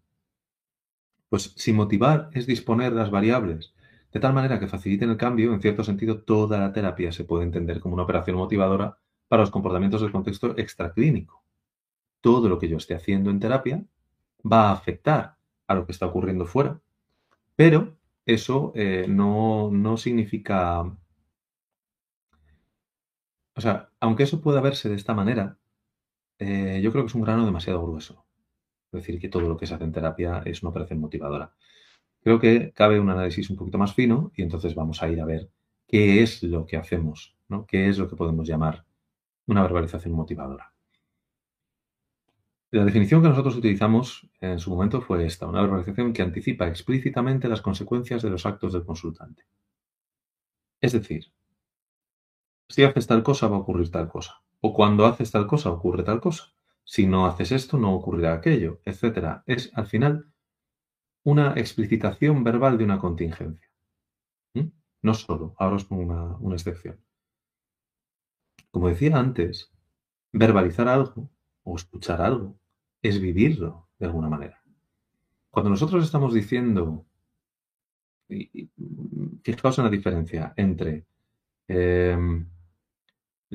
Pues 1.29 1.53
si 1.55 1.73
motivar 1.73 2.29
es 2.33 2.45
disponer 2.45 2.93
las 2.93 3.09
variables 3.09 3.73
de 4.11 4.19
tal 4.19 4.33
manera 4.33 4.59
que 4.59 4.67
faciliten 4.67 5.09
el 5.09 5.17
cambio, 5.17 5.53
en 5.53 5.61
cierto 5.61 5.83
sentido, 5.83 6.21
toda 6.21 6.59
la 6.59 6.71
terapia 6.71 7.11
se 7.11 7.23
puede 7.23 7.45
entender 7.45 7.79
como 7.79 7.95
una 7.95 8.03
operación 8.03 8.37
motivadora 8.37 8.99
para 9.27 9.41
los 9.41 9.49
comportamientos 9.49 10.01
del 10.01 10.11
contexto 10.11 10.55
extraclínico 10.57 11.43
todo 12.23 12.47
lo 12.47 12.57
que 12.57 12.69
yo 12.69 12.77
esté 12.77 12.95
haciendo 12.95 13.29
en 13.29 13.41
terapia 13.41 13.83
va 14.49 14.69
a 14.69 14.71
afectar 14.71 15.35
a 15.67 15.75
lo 15.75 15.85
que 15.85 15.91
está 15.91 16.05
ocurriendo 16.05 16.45
fuera, 16.45 16.79
pero 17.55 17.97
eso 18.25 18.71
eh, 18.75 19.05
no, 19.09 19.69
significa... 19.97 20.89
O 23.55 23.61
sea, 23.61 23.89
aunque 23.99 24.23
eso 24.23 24.41
pueda 24.41 24.61
verse 24.61 24.89
de 24.89 24.95
esta 24.95 25.13
manera, 25.13 25.57
eh, 26.39 26.81
yo 26.83 26.91
creo 26.91 27.03
que 27.03 27.09
es 27.09 27.15
un 27.15 27.21
grano 27.21 27.45
demasiado 27.45 27.85
grueso. 27.85 28.25
Es 28.91 29.01
decir, 29.01 29.19
que 29.19 29.29
todo 29.29 29.47
lo 29.47 29.57
que 29.57 29.67
se 29.67 29.75
hace 29.75 29.83
en 29.83 29.91
terapia 29.91 30.41
es 30.45 30.63
una 30.63 30.71
operación 30.71 30.99
motivadora. 30.99 31.53
Creo 32.21 32.39
que 32.39 32.71
cabe 32.73 32.99
un 32.99 33.09
análisis 33.09 33.49
un 33.49 33.57
poquito 33.57 33.77
más 33.77 33.93
fino 33.93 34.31
y 34.35 34.43
entonces 34.43 34.75
vamos 34.75 35.03
a 35.03 35.09
ir 35.09 35.19
a 35.21 35.25
ver 35.25 35.49
qué 35.87 36.23
es 36.23 36.41
lo 36.43 36.65
que 36.65 36.77
hacemos, 36.77 37.35
¿no? 37.49 37.65
qué 37.65 37.89
es 37.89 37.97
lo 37.97 38.07
que 38.07 38.15
podemos 38.15 38.47
llamar 38.47 38.85
una 39.47 39.61
verbalización 39.61 40.13
motivadora. 40.13 40.73
La 42.71 42.85
definición 42.85 43.21
que 43.21 43.29
nosotros 43.29 43.55
utilizamos 43.55 44.27
en 44.41 44.57
su 44.57 44.71
momento 44.71 45.01
fue 45.01 45.25
esta, 45.25 45.45
una 45.45 45.61
verbalización 45.61 46.11
que 46.11 46.23
anticipa 46.23 46.67
explícitamente 46.67 47.47
las 47.47 47.61
consecuencias 47.61 48.23
de 48.23 48.31
los 48.31 48.45
actos 48.45 48.73
del 48.73 48.85
consultante. 48.85 49.43
Es 50.81 50.93
decir, 50.93 51.31
si 52.69 52.83
haces 52.83 53.07
tal 53.07 53.23
cosa 53.23 53.47
va 53.47 53.57
a 53.57 53.59
ocurrir 53.59 53.91
tal 53.91 54.09
cosa, 54.09 54.41
o 54.61 54.73
cuando 54.73 55.05
haces 55.05 55.31
tal 55.31 55.47
cosa 55.47 55.71
ocurre 55.71 56.03
tal 56.03 56.21
cosa, 56.21 56.53
si 56.83 57.07
no 57.07 57.25
haces 57.25 57.51
esto 57.51 57.77
no 57.77 57.93
ocurrirá 57.93 58.33
aquello, 58.33 58.81
etc. 58.85 59.41
Es 59.45 59.71
al 59.73 59.87
final 59.87 60.27
una 61.23 61.53
explicitación 61.53 62.43
verbal 62.43 62.77
de 62.77 62.83
una 62.83 62.99
contingencia. 62.99 63.69
¿Mm? 64.53 64.67
No 65.01 65.13
solo, 65.13 65.55
ahora 65.57 65.77
os 65.77 65.85
pongo 65.85 66.37
una 66.39 66.55
excepción. 66.55 66.99
Como 68.71 68.89
decía 68.89 69.17
antes, 69.17 69.71
verbalizar 70.31 70.87
algo 70.87 71.29
o 71.63 71.75
escuchar 71.75 72.21
algo 72.21 72.57
es 73.01 73.19
vivirlo 73.21 73.87
de 73.99 74.07
alguna 74.07 74.29
manera. 74.29 74.61
Cuando 75.51 75.69
nosotros 75.69 76.03
estamos 76.03 76.33
diciendo, 76.33 77.05
fijaos 79.43 79.77
en 79.77 79.83
la 79.83 79.89
diferencia 79.91 80.53
entre 80.57 81.05
em, 81.67 82.47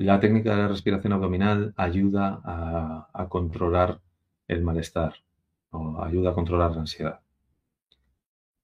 la 0.05 0.21
técnica 0.21 0.53
de 0.55 0.63
la 0.63 0.69
respiración 0.69 1.13
abdominal 1.13 1.75
ayuda 1.77 2.41
a, 2.45 3.27
controlar 3.29 4.01
el 4.47 4.63
malestar 4.63 5.25
o 5.71 6.01
ayuda 6.01 6.31
a 6.31 6.35
controlar 6.35 6.71
la 6.71 6.83
ansiedad. 6.83 7.21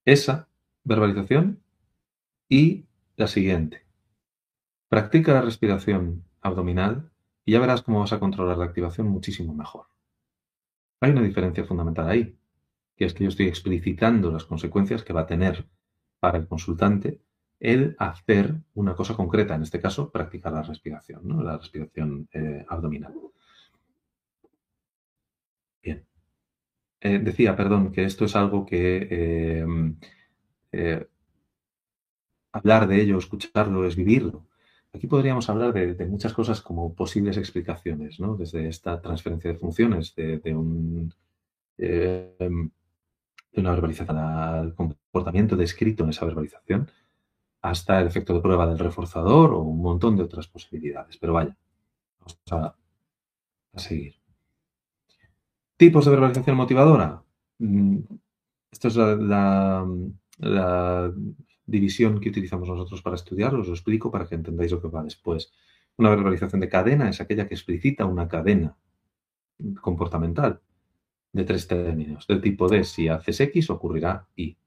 Esa 0.05 0.47
verbalización 0.85 1.61
y 2.47 2.85
la 3.17 3.27
siguiente. 3.27 3.85
Practica 4.87 5.33
la 5.33 5.41
respiración 5.41 6.23
abdominal 6.39 7.11
y 7.43 7.51
ya 7.51 7.59
verás 7.59 7.81
cómo 7.81 7.99
vas 7.99 8.13
a 8.13 8.19
controlar 8.19 8.57
la 8.57 8.65
activación 8.65 9.09
muchísimo 9.09 9.53
mejor. 9.53 9.87
Hay 11.01 11.11
una 11.11 11.21
diferencia 11.21 11.65
fundamental 11.65 12.07
ahí, 12.07 12.37
que 12.95 13.03
es 13.03 13.13
que 13.13 13.25
yo 13.25 13.29
estoy 13.29 13.47
explicitando 13.47 14.31
las 14.31 14.45
consecuencias 14.45 15.03
que 15.03 15.11
va 15.11 15.21
a 15.21 15.27
tener 15.27 15.67
para 16.21 16.37
el 16.37 16.47
consultante 16.47 17.19
el 17.65 17.95
hacer 17.97 18.53
una 18.75 18.95
cosa 18.95 19.15
concreta, 19.15 19.55
en 19.55 19.63
este 19.63 19.81
caso, 19.81 20.11
practicar 20.11 20.53
la 20.53 20.61
respiración, 20.61 21.27
¿no? 21.27 21.41
la 21.41 21.57
respiración 21.57 22.27
eh, 22.31 22.63
abdominal. 22.69 23.15
Bien. 25.81 26.05
Eh, 27.01 27.17
decía, 27.17 27.55
perdón, 27.55 27.91
que 27.91 28.03
esto 28.03 28.25
es 28.25 28.35
algo 28.35 28.67
que 28.67 29.65
eh, 30.71 31.07
hablar 32.51 32.87
de 32.87 33.01
ello, 33.01 33.17
escucharlo, 33.17 33.87
es 33.87 33.95
vivirlo. 33.95 34.45
Aquí 34.93 35.07
podríamos 35.07 35.49
hablar 35.49 35.73
de, 35.73 36.05
muchas 36.05 36.33
cosas 36.33 36.61
como 36.61 36.93
posibles 36.93 37.37
explicaciones, 37.37 38.19
¿no? 38.19 38.37
Desde 38.37 38.67
esta 38.67 39.01
transferencia 39.01 39.51
de 39.51 39.57
funciones 39.57 40.13
de, 40.15 40.55
un, 40.55 41.13
de 41.77 42.69
una 43.55 43.71
verbalización 43.71 44.17
al 44.17 44.75
comportamiento 44.75 45.55
descrito 45.57 46.03
en 46.03 46.11
esa 46.11 46.25
verbalización, 46.25 46.89
hasta 47.69 47.99
el 47.99 48.07
efecto 48.07 48.33
de 48.33 48.41
prueba 48.41 48.67
del 48.67 48.79
reforzador 48.79 49.53
o 49.53 49.59
un 49.59 49.81
montón 49.81 50.15
de 50.15 50.23
otras 50.23 50.47
posibilidades. 50.47 51.17
Pero 51.17 51.33
vaya, 51.33 51.55
vamos 52.19 52.39
a, 52.51 53.79
seguir. 53.79 54.15
Tipos 55.77 56.05
de 56.05 56.11
verbalización 56.11 56.55
motivadora. 56.55 57.23
Mm, 57.59 57.99
esto 58.71 58.87
es 58.87 58.95
la 58.95 59.85
división 61.65 62.19
que 62.19 62.29
utilizamos 62.29 62.69
nosotros 62.69 63.01
para 63.01 63.15
estudiar, 63.15 63.53
os 63.55 63.67
lo 63.67 63.73
explico 63.73 64.11
para 64.11 64.27
que 64.27 64.35
entendáis 64.35 64.71
lo 64.71 64.81
que 64.81 64.87
va 64.87 65.03
después. 65.03 65.51
Una 65.97 66.09
verbalización 66.09 66.61
de 66.61 66.69
cadena 66.69 67.09
es 67.09 67.21
aquella 67.21 67.47
que 67.47 67.55
explicita 67.55 68.05
una 68.05 68.27
cadena 68.27 68.77
comportamental 69.81 70.61
de 71.31 71.43
tres 71.43 71.67
términos, 71.67 72.27
del 72.27 72.41
tipo 72.41 72.67
de 72.67 72.83
si 72.83 73.07
haces 73.07 73.39
X 73.39 73.69
ocurrirá 73.69 74.27
Y. 74.35 74.57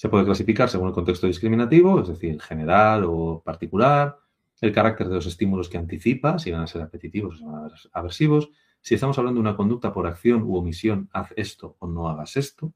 Se 0.00 0.08
puede 0.08 0.24
clasificar 0.24 0.70
según 0.70 0.88
el 0.88 0.94
contexto 0.94 1.26
discriminativo, 1.26 2.00
es 2.00 2.08
decir, 2.08 2.40
general 2.40 3.04
o 3.04 3.42
particular, 3.44 4.16
el 4.62 4.72
carácter 4.72 5.10
de 5.10 5.16
los 5.16 5.26
estímulos 5.26 5.68
que 5.68 5.76
anticipa, 5.76 6.38
si 6.38 6.50
van 6.50 6.62
a 6.62 6.66
ser 6.66 6.80
repetitivos 6.80 7.34
o 7.34 7.36
si 7.36 7.44
van 7.44 7.64
a 7.66 7.76
ser 7.76 7.90
aversivos, 7.92 8.50
si 8.80 8.94
estamos 8.94 9.18
hablando 9.18 9.42
de 9.42 9.42
una 9.42 9.58
conducta 9.58 9.92
por 9.92 10.06
acción 10.06 10.44
u 10.44 10.56
omisión, 10.56 11.10
haz 11.12 11.34
esto 11.36 11.76
o 11.80 11.86
no 11.86 12.08
hagas 12.08 12.38
esto, 12.38 12.72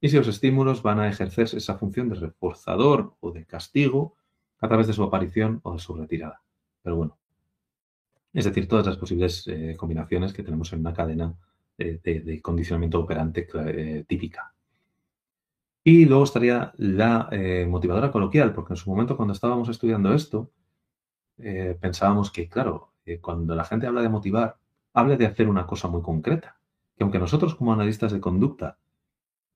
y 0.00 0.08
si 0.08 0.16
los 0.16 0.26
estímulos 0.26 0.82
van 0.82 0.98
a 0.98 1.08
ejercer 1.08 1.44
esa 1.44 1.78
función 1.78 2.08
de 2.08 2.16
reforzador 2.16 3.14
o 3.20 3.30
de 3.30 3.46
castigo 3.46 4.16
a 4.58 4.66
través 4.66 4.88
de 4.88 4.92
su 4.92 5.04
aparición 5.04 5.60
o 5.62 5.74
de 5.74 5.78
su 5.78 5.94
retirada. 5.94 6.42
Pero 6.82 6.96
bueno, 6.96 7.16
es 8.32 8.44
decir, 8.44 8.66
todas 8.66 8.86
las 8.86 8.96
posibles 8.96 9.46
eh, 9.46 9.76
combinaciones 9.78 10.32
que 10.32 10.42
tenemos 10.42 10.72
en 10.72 10.80
una 10.80 10.92
cadena 10.92 11.32
eh, 11.78 12.00
de, 12.02 12.42
condicionamiento 12.42 12.98
operante 12.98 13.46
eh, 13.54 14.04
típica. 14.08 14.52
Y 15.88 16.04
luego 16.04 16.24
estaría 16.24 16.72
la 16.78 17.30
motivadora 17.68 18.10
coloquial, 18.10 18.52
porque 18.52 18.72
en 18.72 18.76
su 18.76 18.90
momento 18.90 19.16
cuando 19.16 19.32
estábamos 19.32 19.68
estudiando 19.68 20.12
esto, 20.12 20.50
pensábamos 21.80 22.32
que, 22.32 22.48
claro, 22.48 22.92
cuando 23.20 23.54
la 23.54 23.62
gente 23.64 23.86
habla 23.86 24.02
de 24.02 24.08
motivar, 24.08 24.58
habla 24.94 25.16
de 25.16 25.26
hacer 25.26 25.48
una 25.48 25.64
cosa 25.64 25.86
muy 25.86 26.02
concreta, 26.02 26.58
que 26.96 27.04
aunque 27.04 27.20
nosotros 27.20 27.54
como 27.54 27.72
analistas 27.72 28.10
de 28.10 28.20
conducta 28.20 28.80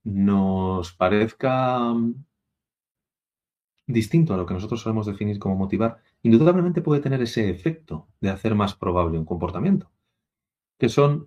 nos 0.04 0.92
parezca 0.92 1.96
distinto 3.88 4.32
a 4.32 4.36
lo 4.36 4.46
que 4.46 4.54
nosotros 4.54 4.82
solemos 4.82 5.06
definir 5.06 5.40
como 5.40 5.56
motivar, 5.56 5.98
indudablemente 6.22 6.80
puede 6.80 7.00
tener 7.00 7.20
ese 7.22 7.50
efecto 7.50 8.06
de 8.20 8.30
hacer 8.30 8.54
más 8.54 8.76
probable 8.76 9.18
un 9.18 9.24
comportamiento, 9.24 9.90
que 10.78 10.88
son 10.88 11.26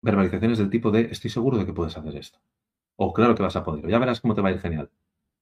verbalizaciones 0.00 0.56
del 0.56 0.70
tipo 0.70 0.90
de 0.90 1.02
estoy 1.10 1.28
seguro 1.28 1.58
de 1.58 1.66
que 1.66 1.74
puedes 1.74 1.98
hacer 1.98 2.16
esto, 2.16 2.38
o 3.02 3.12
claro 3.12 3.34
que 3.34 3.42
vas 3.42 3.56
a 3.56 3.64
poder, 3.64 3.88
ya 3.88 3.98
verás 3.98 4.20
cómo 4.20 4.34
te 4.34 4.42
va 4.42 4.50
a 4.50 4.52
ir 4.52 4.60
genial. 4.60 4.90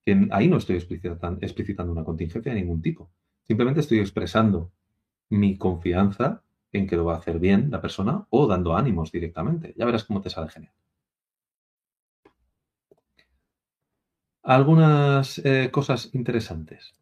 Que 0.04 0.28
ahí 0.30 0.48
no 0.48 0.58
estoy 0.58 0.76
explicitando 0.76 1.92
una 1.92 2.04
contingencia 2.04 2.52
de 2.52 2.60
ningún 2.60 2.80
tipo, 2.80 3.10
simplemente 3.42 3.80
estoy 3.80 3.98
expresando 3.98 4.70
mi 5.28 5.58
confianza 5.58 6.42
en 6.72 6.86
que 6.86 6.96
lo 6.96 7.04
va 7.04 7.14
a 7.14 7.18
hacer 7.18 7.38
bien 7.38 7.70
la 7.70 7.80
persona 7.80 8.26
o 8.30 8.46
dando 8.46 8.76
ánimos 8.76 9.10
directamente, 9.10 9.74
ya 9.76 9.86
verás 9.86 10.04
cómo 10.04 10.20
te 10.20 10.30
sale 10.30 10.48
genial. 10.50 10.72
algunas 14.48 15.38
eh, 15.44 15.68
cosas 15.70 16.08
interesantes. 16.14 16.94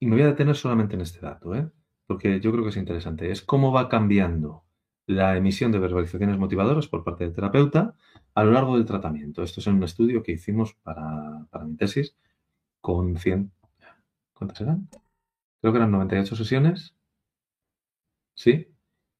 Y 0.00 0.06
me 0.06 0.16
voy 0.16 0.22
a 0.22 0.28
detener 0.28 0.56
solamente 0.56 0.96
en 0.96 1.02
este 1.02 1.20
dato, 1.20 1.54
¿eh? 1.54 1.70
porque 2.08 2.40
yo 2.40 2.50
creo 2.50 2.64
que 2.64 2.70
es 2.70 2.76
interesante. 2.76 3.30
Es 3.30 3.42
cómo 3.42 3.70
va 3.70 3.88
cambiando 3.88 4.64
la 5.10 5.36
emisión 5.36 5.72
de 5.72 5.78
verbalizaciones 5.78 6.38
motivadoras 6.38 6.86
por 6.86 7.04
parte 7.04 7.24
del 7.24 7.34
terapeuta 7.34 7.94
a 8.34 8.44
lo 8.44 8.52
largo 8.52 8.76
del 8.76 8.86
tratamiento. 8.86 9.42
Esto 9.42 9.60
es 9.60 9.66
un 9.66 9.82
estudio 9.82 10.22
que 10.22 10.32
hicimos 10.32 10.74
para, 10.82 11.46
para 11.50 11.64
mi 11.64 11.76
tesis 11.76 12.16
con 12.80 13.16
100... 13.16 13.50
¿Cuántas 14.32 14.60
eran? 14.60 14.88
Creo 15.60 15.72
que 15.72 15.78
eran 15.78 15.90
98 15.90 16.36
sesiones. 16.36 16.94
¿Sí? 18.34 18.68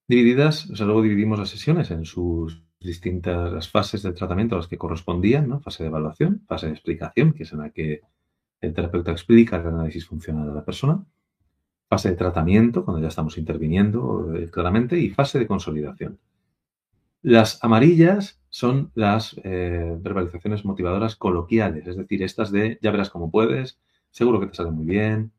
Divididas, 0.09 0.71
o 0.71 0.77
sea, 0.77 0.87
luego 0.87 1.03
dividimos 1.03 1.39
las 1.39 1.51
sesiones 1.51 1.91
en 1.91 2.05
sus 2.05 2.63
distintas 2.81 3.69
fases 3.69 4.03
del 4.03 4.15
tratamiento 4.15 4.55
a 4.55 4.59
las 4.59 4.69
que 4.69 4.79
correspondían, 4.79 5.49
¿no? 5.49 5.61
Fase 5.61 5.83
de 5.83 5.89
evaluación, 5.89 6.43
fase 6.47 6.67
de 6.67 6.73
explicación, 6.73 7.35
que 7.35 7.43
es 7.43 7.53
en 7.53 7.59
la 7.59 7.71
que 7.71 8.01
el 8.61 8.73
terapeuta 8.73 9.11
explica 9.11 9.57
el 9.57 9.67
análisis 9.67 10.07
funcional 10.07 10.47
de 10.47 10.55
la 10.55 10.65
persona, 10.65 11.05
fase 11.91 12.11
de 12.11 12.17
tratamiento, 12.17 12.85
cuando 12.85 13.03
ya 13.03 13.09
estamos 13.09 13.37
interviniendo 13.37 14.33
eh, 14.37 14.49
claramente, 14.49 14.97
y 14.97 15.11
fase 15.11 15.41
de 15.41 15.49
consolidación. 15.49 16.21
Las 17.21 17.63
amarillas 17.65 18.41
son 18.49 18.93
las 18.95 19.39
eh, 19.43 19.97
verbalizaciones 19.99 20.65
motivadoras 20.65 21.17
coloquiales, 21.17 21.89
es 21.89 21.97
decir, 21.97 22.23
estas 22.23 22.53
de 22.53 22.79
ya 22.81 22.93
verás 22.93 23.11
cómo 23.11 23.33
puedes, 23.33 23.81
seguro 24.11 24.39
que 24.39 24.47
te 24.47 24.55
sale 24.55 24.71
muy 24.71 24.87
bien, 24.87 25.33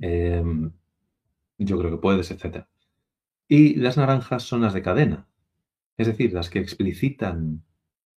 em, 0.00 0.72
yo 1.58 1.78
creo 1.78 1.92
que 1.92 1.96
puedes, 1.98 2.30
etc. 2.32 2.66
Y 3.46 3.76
las 3.76 3.96
naranjas 3.96 4.42
son 4.42 4.62
las 4.62 4.74
de 4.74 4.82
cadena, 4.82 5.28
es 5.96 6.08
decir, 6.08 6.32
las 6.32 6.50
que 6.50 6.58
explicitan 6.58 7.62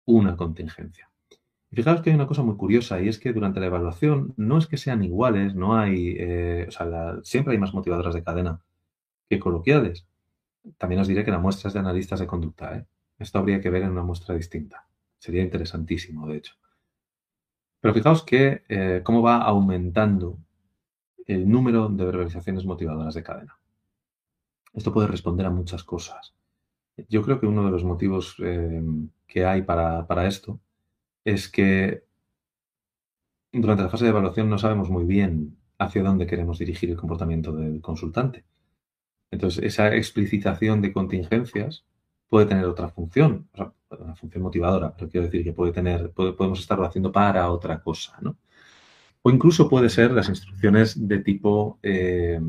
una 0.07 0.35
contingencia. 0.35 1.11
Fijaos 1.73 2.01
que 2.01 2.11
hay 2.11 2.17
una 2.17 2.27
cosa 2.27 2.43
muy 2.43 2.57
curiosa 2.57 3.01
y 3.01 3.09
es 3.09 3.19
que 3.19 3.33
durante 3.33 3.61
la 3.61 3.67
evaluación 3.67 4.33
no 4.37 4.59
es 4.59 4.67
que 4.67 4.77
sean 4.77 5.03
iguales, 5.05 5.55
no 5.55 5.77
hay, 5.77 6.17
eh, 6.19 6.67
o 6.69 6.71
sea, 6.71 7.19
siempre 7.23 7.53
hay 7.53 7.59
más 7.59 7.75
motivadoras 7.75 8.15
de 8.15 8.23
cadena 8.23 8.63
que 9.29 9.39
coloquiales. 9.39 10.07
También 10.79 11.01
os 11.01 11.09
diré 11.09 11.25
que 11.25 11.31
la 11.31 11.39
muestra 11.39 11.69
es 11.69 11.75
de 11.75 11.81
analistas 11.81 12.21
de 12.21 12.27
conducta. 12.27 12.77
¿eh? 12.77 12.87
Esto 13.19 13.39
habría 13.39 13.61
que 13.61 13.71
ver 13.71 13.83
en 13.83 13.91
una 13.91 14.03
muestra 14.03 14.35
distinta. 14.35 14.87
Sería 15.19 15.43
interesantísimo, 15.43 16.27
de 16.27 16.39
hecho. 16.39 16.55
Pero 17.81 17.95
fijaos 17.95 18.23
que 18.23 18.65
eh, 18.69 19.03
cómo 19.05 19.23
va 19.23 19.43
aumentando 19.43 20.39
el 21.27 21.49
número 21.49 21.89
de 21.89 22.05
verbalizaciones 22.05 22.65
motivadoras 22.65 23.15
de 23.15 23.23
cadena. 23.23 23.59
Esto 24.73 24.93
puede 24.93 25.09
responder 25.09 25.47
a 25.47 25.51
muchas 25.51 25.85
cosas. 25.85 26.35
Yo 27.09 27.23
creo 27.23 27.39
que 27.39 27.47
uno 27.47 27.65
de 27.65 27.71
los 27.71 27.85
motivos 27.85 28.37
que 28.37 29.45
hay 29.45 29.63
para, 29.63 30.27
esto 30.27 30.61
es 31.29 31.49
que 31.49 32.05
durante 33.53 33.83
la 33.83 33.91
fase 33.91 34.05
de 34.05 34.11
evaluación 34.11 34.49
no 34.49 34.59
sabemos 34.59 34.89
muy 34.89 35.05
bien 35.05 35.59
hacia 35.79 36.03
dónde 36.03 36.27
queremos 36.27 36.59
dirigir 36.59 36.91
el 36.91 36.97
comportamiento 36.97 37.53
del 37.53 37.81
consultante. 37.81 38.45
Entonces, 39.31 39.63
esa 39.63 39.95
explicitación 39.95 40.81
de 40.81 40.93
contingencias 40.93 41.85
puede 42.29 42.47
tener 42.47 42.65
otra 42.65 42.89
función, 42.89 43.49
una 43.91 44.17
función 44.17 44.43
motivadora, 44.43 44.95
pero 44.97 45.11
quiero 45.11 45.27
decir 45.27 45.45
que 45.45 45.53
puede 45.53 45.73
tener, 45.73 46.13
podemos 46.13 46.61
estarlo 46.61 46.87
haciendo 46.87 47.13
para 47.13 47.51
otra 47.51 47.83
cosa, 47.83 48.17
¿no? 48.21 48.37
O 49.23 49.31
incluso 49.31 49.69
puede 49.69 49.91
ser 49.91 50.13
las 50.13 50.29
instrucciones 50.29 51.09
de 51.09 51.19
tipo 51.19 51.79
eh, 51.83 52.41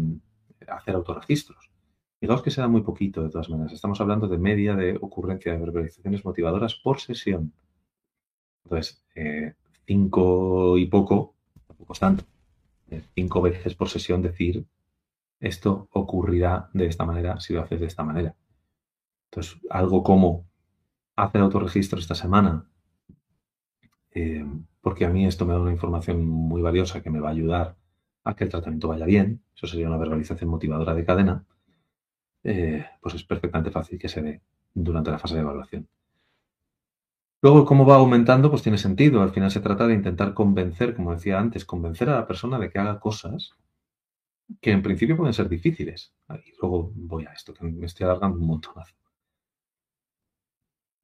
hacer 0.68 0.96
autorregistros. 0.96 1.70
Digamos 2.22 2.42
que 2.44 2.52
se 2.52 2.62
da 2.62 2.68
muy 2.68 2.82
poquito, 2.82 3.24
de 3.24 3.30
todas 3.30 3.50
maneras. 3.50 3.74
Estamos 3.74 4.00
hablando 4.00 4.28
de 4.28 4.38
media 4.38 4.76
de 4.76 4.98
ocurrencia 5.02 5.52
de 5.52 5.60
verbalizaciones 5.60 6.24
motivadoras 6.24 6.76
por 6.76 7.00
sesión. 7.00 7.54
Entonces, 8.70 9.04
eh, 9.16 9.56
cinco 9.88 10.78
y 10.78 10.86
poco, 10.86 11.34
tampoco 11.68 11.94
es. 11.94 12.02
Eh, 12.92 13.02
cinco 13.16 13.42
veces 13.42 13.74
por 13.74 13.90
sesión 13.90 14.22
decir 14.22 14.66
esto 15.40 15.88
ocurrirá 15.92 16.70
de 16.74 16.86
esta 16.86 17.04
manera 17.04 17.40
si 17.40 17.54
lo 17.54 17.62
haces 17.62 17.80
de 17.80 17.88
esta 17.88 18.04
manera. 18.04 18.36
Entonces, 19.32 19.60
algo 19.72 20.04
como 20.04 20.48
hacer 21.16 21.42
autorregistro 21.42 21.98
esta 21.98 22.14
semana, 22.14 22.70
eh, 24.12 24.46
porque 24.82 25.06
a 25.06 25.10
mí 25.10 25.26
esto 25.26 25.46
me 25.48 25.54
da 25.54 25.60
una 25.60 25.72
información 25.72 26.24
muy 26.28 26.62
valiosa 26.62 27.02
que 27.02 27.10
me 27.10 27.20
va 27.20 27.30
a 27.30 27.32
ayudar 27.32 27.76
a 28.24 28.36
que 28.36 28.44
el 28.44 28.52
tratamiento 28.52 28.88
vaya 28.88 29.06
bien. 29.06 29.42
Eso 29.56 29.66
sería 29.66 29.88
una 29.88 29.98
verbalización 29.98 30.50
motivadora 30.50 30.94
de 30.94 31.06
cadena. 31.06 31.46
Pues 32.44 33.16
es 33.16 33.24
perfectamente 33.24 33.72
fácil 33.72 33.98
que 33.98 34.10
se 34.10 34.22
dé 34.22 34.42
durante 34.74 35.12
la 35.12 35.20
fase 35.20 35.36
de 35.36 35.42
evaluación. 35.42 35.88
Luego, 37.42 37.66
cómo 37.66 37.86
va 37.86 37.96
aumentando, 37.96 38.50
pues 38.50 38.64
tiene 38.64 38.78
sentido. 38.78 39.22
Al 39.22 39.32
final 39.32 39.52
se 39.52 39.62
trata 39.62 39.88
de 39.88 39.94
intentar 39.94 40.34
convencer, 40.34 40.96
como 40.96 41.14
decía 41.14 41.40
antes, 41.40 41.66
convencer 41.66 42.10
a 42.10 42.16
la 42.16 42.28
persona 42.28 42.60
de 42.60 42.70
que 42.70 42.80
haga 42.80 43.00
cosas 43.00 43.54
que 44.62 44.72
en 44.72 44.82
principio 44.82 45.16
pueden 45.16 45.34
ser 45.34 45.48
difíciles. 45.48 46.14
Y 46.46 46.54
luego 46.62 46.92
voy 46.96 47.26
a 47.26 47.34
esto, 47.34 47.54
que 47.54 47.64
me 47.66 47.86
estoy 47.86 48.06
alargando 48.06 48.40
un 48.40 48.48
montonazo. 48.48 48.96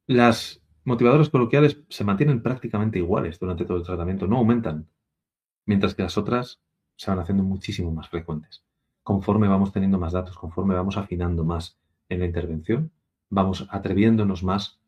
Las 0.07 0.61
motivadoras 0.83 1.29
coloquiales 1.29 1.79
se 1.89 2.03
mantienen 2.03 2.43
prácticamente 2.43 2.99
iguales 2.99 3.39
durante 3.39 3.65
todo 3.65 3.77
el 3.77 3.83
tratamiento, 3.83 4.27
no 4.27 4.38
aumentan, 4.38 4.88
mientras 5.65 5.95
que 5.95 6.03
las 6.03 6.17
otras 6.17 6.61
se 6.95 7.09
van 7.09 7.19
haciendo 7.19 7.43
muchísimo 7.43 7.91
más 7.91 8.09
frecuentes 8.09 8.63
conforme 9.05 9.47
vamos 9.47 9.71
teniendo 9.71 9.99
más 9.99 10.13
datos, 10.13 10.36
conforme 10.36 10.73
vamos 10.73 10.97
afinando 10.97 11.43
más 11.43 11.77
en 12.09 12.21
la 12.21 12.25
intervención, 12.25 12.91
vamos 13.29 13.67
atreviéndonos 13.69 14.41
más 14.41 14.79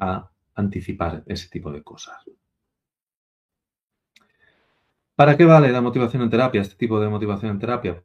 a 0.00 0.30
anticipar 0.58 1.22
ese 1.26 1.48
tipo 1.48 1.70
de 1.72 1.82
cosas. 1.82 2.16
¿Para 5.14 5.36
qué 5.36 5.44
vale 5.44 5.72
la 5.72 5.80
motivación 5.80 6.22
en 6.22 6.30
terapia, 6.30 6.60
este 6.60 6.76
tipo 6.76 7.00
de 7.00 7.08
motivación 7.08 7.50
en 7.50 7.58
terapia? 7.58 8.04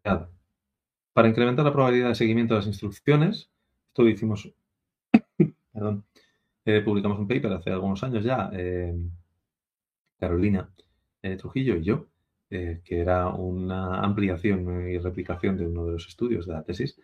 Para 1.14 1.28
incrementar 1.28 1.66
la 1.66 1.72
probabilidad 1.72 2.10
de 2.10 2.16
seguimiento 2.16 2.54
de 2.54 2.62
las 2.62 2.68
instrucciones, 2.68 3.52
esto 3.88 4.04
lo 4.04 4.10
hicimos, 4.10 4.52
perdón, 5.74 6.06
eh, 6.66 6.82
publicamos 6.82 7.20
un 7.20 7.28
paper 7.28 7.54
hace 7.54 7.72
algunos 7.72 8.04
años 8.04 8.24
ya, 8.24 8.50
eh, 8.54 8.96
Carolina 10.20 10.70
eh, 11.22 11.36
Trujillo 11.38 11.76
y 11.76 11.84
yo, 11.84 12.08
eh, 12.50 12.82
que 12.84 13.00
era 13.00 13.30
una 13.30 14.00
ampliación 14.02 14.88
y 14.90 14.98
replicación 14.98 15.58
de 15.58 15.66
uno 15.66 15.86
de 15.86 15.94
los 15.94 16.08
estudios 16.08 16.46
de 16.46 16.54
la 16.54 16.64
tesis, 16.64 17.00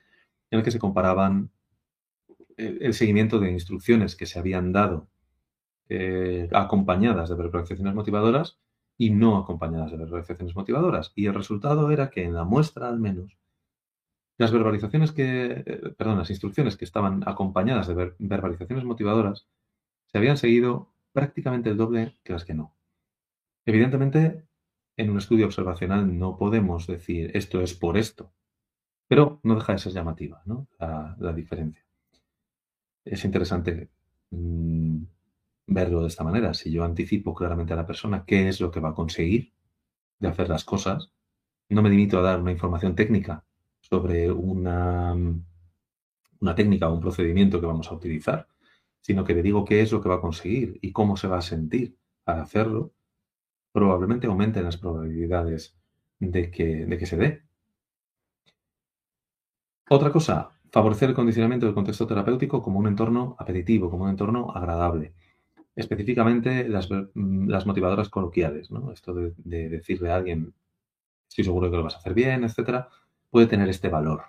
en 0.52 0.60
el 0.60 0.64
que 0.64 0.72
se 0.72 0.80
comparaban 0.80 1.50
el, 2.58 2.94
seguimiento 2.94 3.40
de 3.40 3.52
instrucciones 3.52 4.16
que 4.16 4.26
se 4.26 4.38
habían 4.38 4.72
dado 4.72 5.08
eh, 5.90 6.48
acompañadas 6.54 7.30
de 7.30 7.36
verbalizaciones 7.36 7.96
motivadoras 7.96 8.60
y 8.98 9.10
no 9.10 9.38
acompañadas 9.38 9.92
de 9.92 9.98
verbalizaciones 9.98 10.56
motivadoras. 10.56 11.12
Y 11.16 11.26
el 11.26 11.34
resultado 11.34 11.90
era 11.92 12.10
que 12.10 12.24
en 12.24 12.34
la 12.34 12.44
muestra 12.44 12.90
al 12.90 13.00
menos, 13.00 13.38
las 14.38 14.52
verbalizaciones 14.52 15.12
que, 15.12 15.64
eh, 15.66 15.94
perdón, 15.98 16.20
las 16.20 16.30
instrucciones 16.30 16.78
que 16.78 16.86
estaban 16.86 17.24
acompañadas 17.28 17.88
de 17.88 18.14
verbalizaciones 18.20 18.86
motivadoras 18.86 19.48
se 20.08 20.18
habían 20.18 20.38
seguido 20.38 20.94
prácticamente 21.12 21.70
el 21.70 21.78
doble 21.78 22.18
que 22.24 22.34
las 22.34 22.46
que 22.46 22.54
no. 22.54 22.74
Evidentemente, 23.66 24.46
en 24.98 25.10
un 25.10 25.18
estudio 25.18 25.46
observacional 25.46 26.18
no 26.18 26.38
podemos 26.38 26.88
decir 26.88 27.32
esto 27.34 27.62
es 27.62 27.74
por 27.74 27.98
esto, 27.98 28.32
pero 29.08 29.40
no 29.44 29.56
deja 29.56 29.74
de 29.74 29.80
ser 29.80 29.94
llamativa 29.94 30.42
¿no? 30.46 30.68
la, 30.78 31.34
diferencia. 31.34 31.84
Es 33.06 33.26
interesante 33.26 33.90
mm, 34.32 35.04
verlo 35.70 36.02
de 36.02 36.08
esta 36.08 36.24
manera. 36.24 36.54
Si 36.54 36.72
yo 36.72 36.84
anticipo 36.84 37.34
claramente 37.34 37.74
a 37.74 37.78
la 37.78 37.86
persona 37.86 38.26
qué 38.26 38.48
es 38.50 38.60
lo 38.60 38.72
que 38.72 38.80
va 38.80 38.90
a 38.90 38.96
conseguir 38.96 39.54
de 40.20 40.28
hacer 40.28 40.50
las 40.50 40.66
cosas, 40.66 41.12
no 41.70 41.82
me 41.82 41.90
limito 41.90 42.20
a 42.20 42.22
dar 42.22 42.42
una 42.42 42.52
información 42.52 42.96
técnica 42.96 43.46
sobre 43.80 44.32
una, 44.32 45.16
una 46.40 46.56
técnica 46.56 46.90
o 46.90 46.94
un 46.94 47.00
procedimiento 47.00 47.60
que 47.60 47.68
vamos 47.68 47.90
a 47.90 47.96
utilizar, 47.96 48.48
sino 49.02 49.24
que 49.24 49.34
le 49.34 49.44
digo 49.44 49.66
qué 49.66 49.82
es 49.82 49.92
lo 49.92 50.02
que 50.02 50.10
va 50.10 50.16
a 50.16 50.22
conseguir 50.22 50.80
y 50.82 50.92
cómo 50.92 51.16
se 51.16 51.28
va 51.28 51.38
a 51.38 51.42
sentir 51.42 51.96
al 52.26 52.42
hacerlo, 52.42 52.92
probablemente 53.72 54.28
aumenten 54.28 54.66
las 54.66 54.78
probabilidades 54.78 55.78
de 56.20 56.52
que, 56.52 56.86
de 56.86 56.98
que 56.98 57.06
se 57.06 57.18
dé. 57.18 57.44
Otra 59.90 60.12
cosa, 60.12 60.52
favorecer 60.72 61.10
el 61.10 61.16
condicionamiento 61.16 61.66
del 61.66 61.76
contexto 61.76 62.06
terapéutico 62.06 62.62
como 62.62 62.80
un 62.80 62.88
entorno 62.88 63.36
apetitivo, 63.40 63.90
como 63.90 64.04
un 64.04 64.12
entorno 64.12 64.52
agradable. 64.52 65.14
Específicamente 65.80 66.68
las, 66.68 66.90
motivadoras 67.66 68.10
coloquiales, 68.10 68.72
¿no? 68.72 68.92
Esto 68.92 69.14
de, 69.14 69.34
de, 69.38 69.70
decirle 69.70 70.12
a 70.12 70.16
alguien, 70.16 70.54
estoy 71.28 71.44
seguro 71.44 71.70
que 71.70 71.78
lo 71.78 71.84
vas 71.84 71.96
a 71.96 72.00
hacer 72.00 72.14
bien, 72.14 72.44
etcétera, 72.44 72.90
puede 73.30 73.48
tener 73.48 73.70
este 73.70 73.90
valor. 73.90 74.24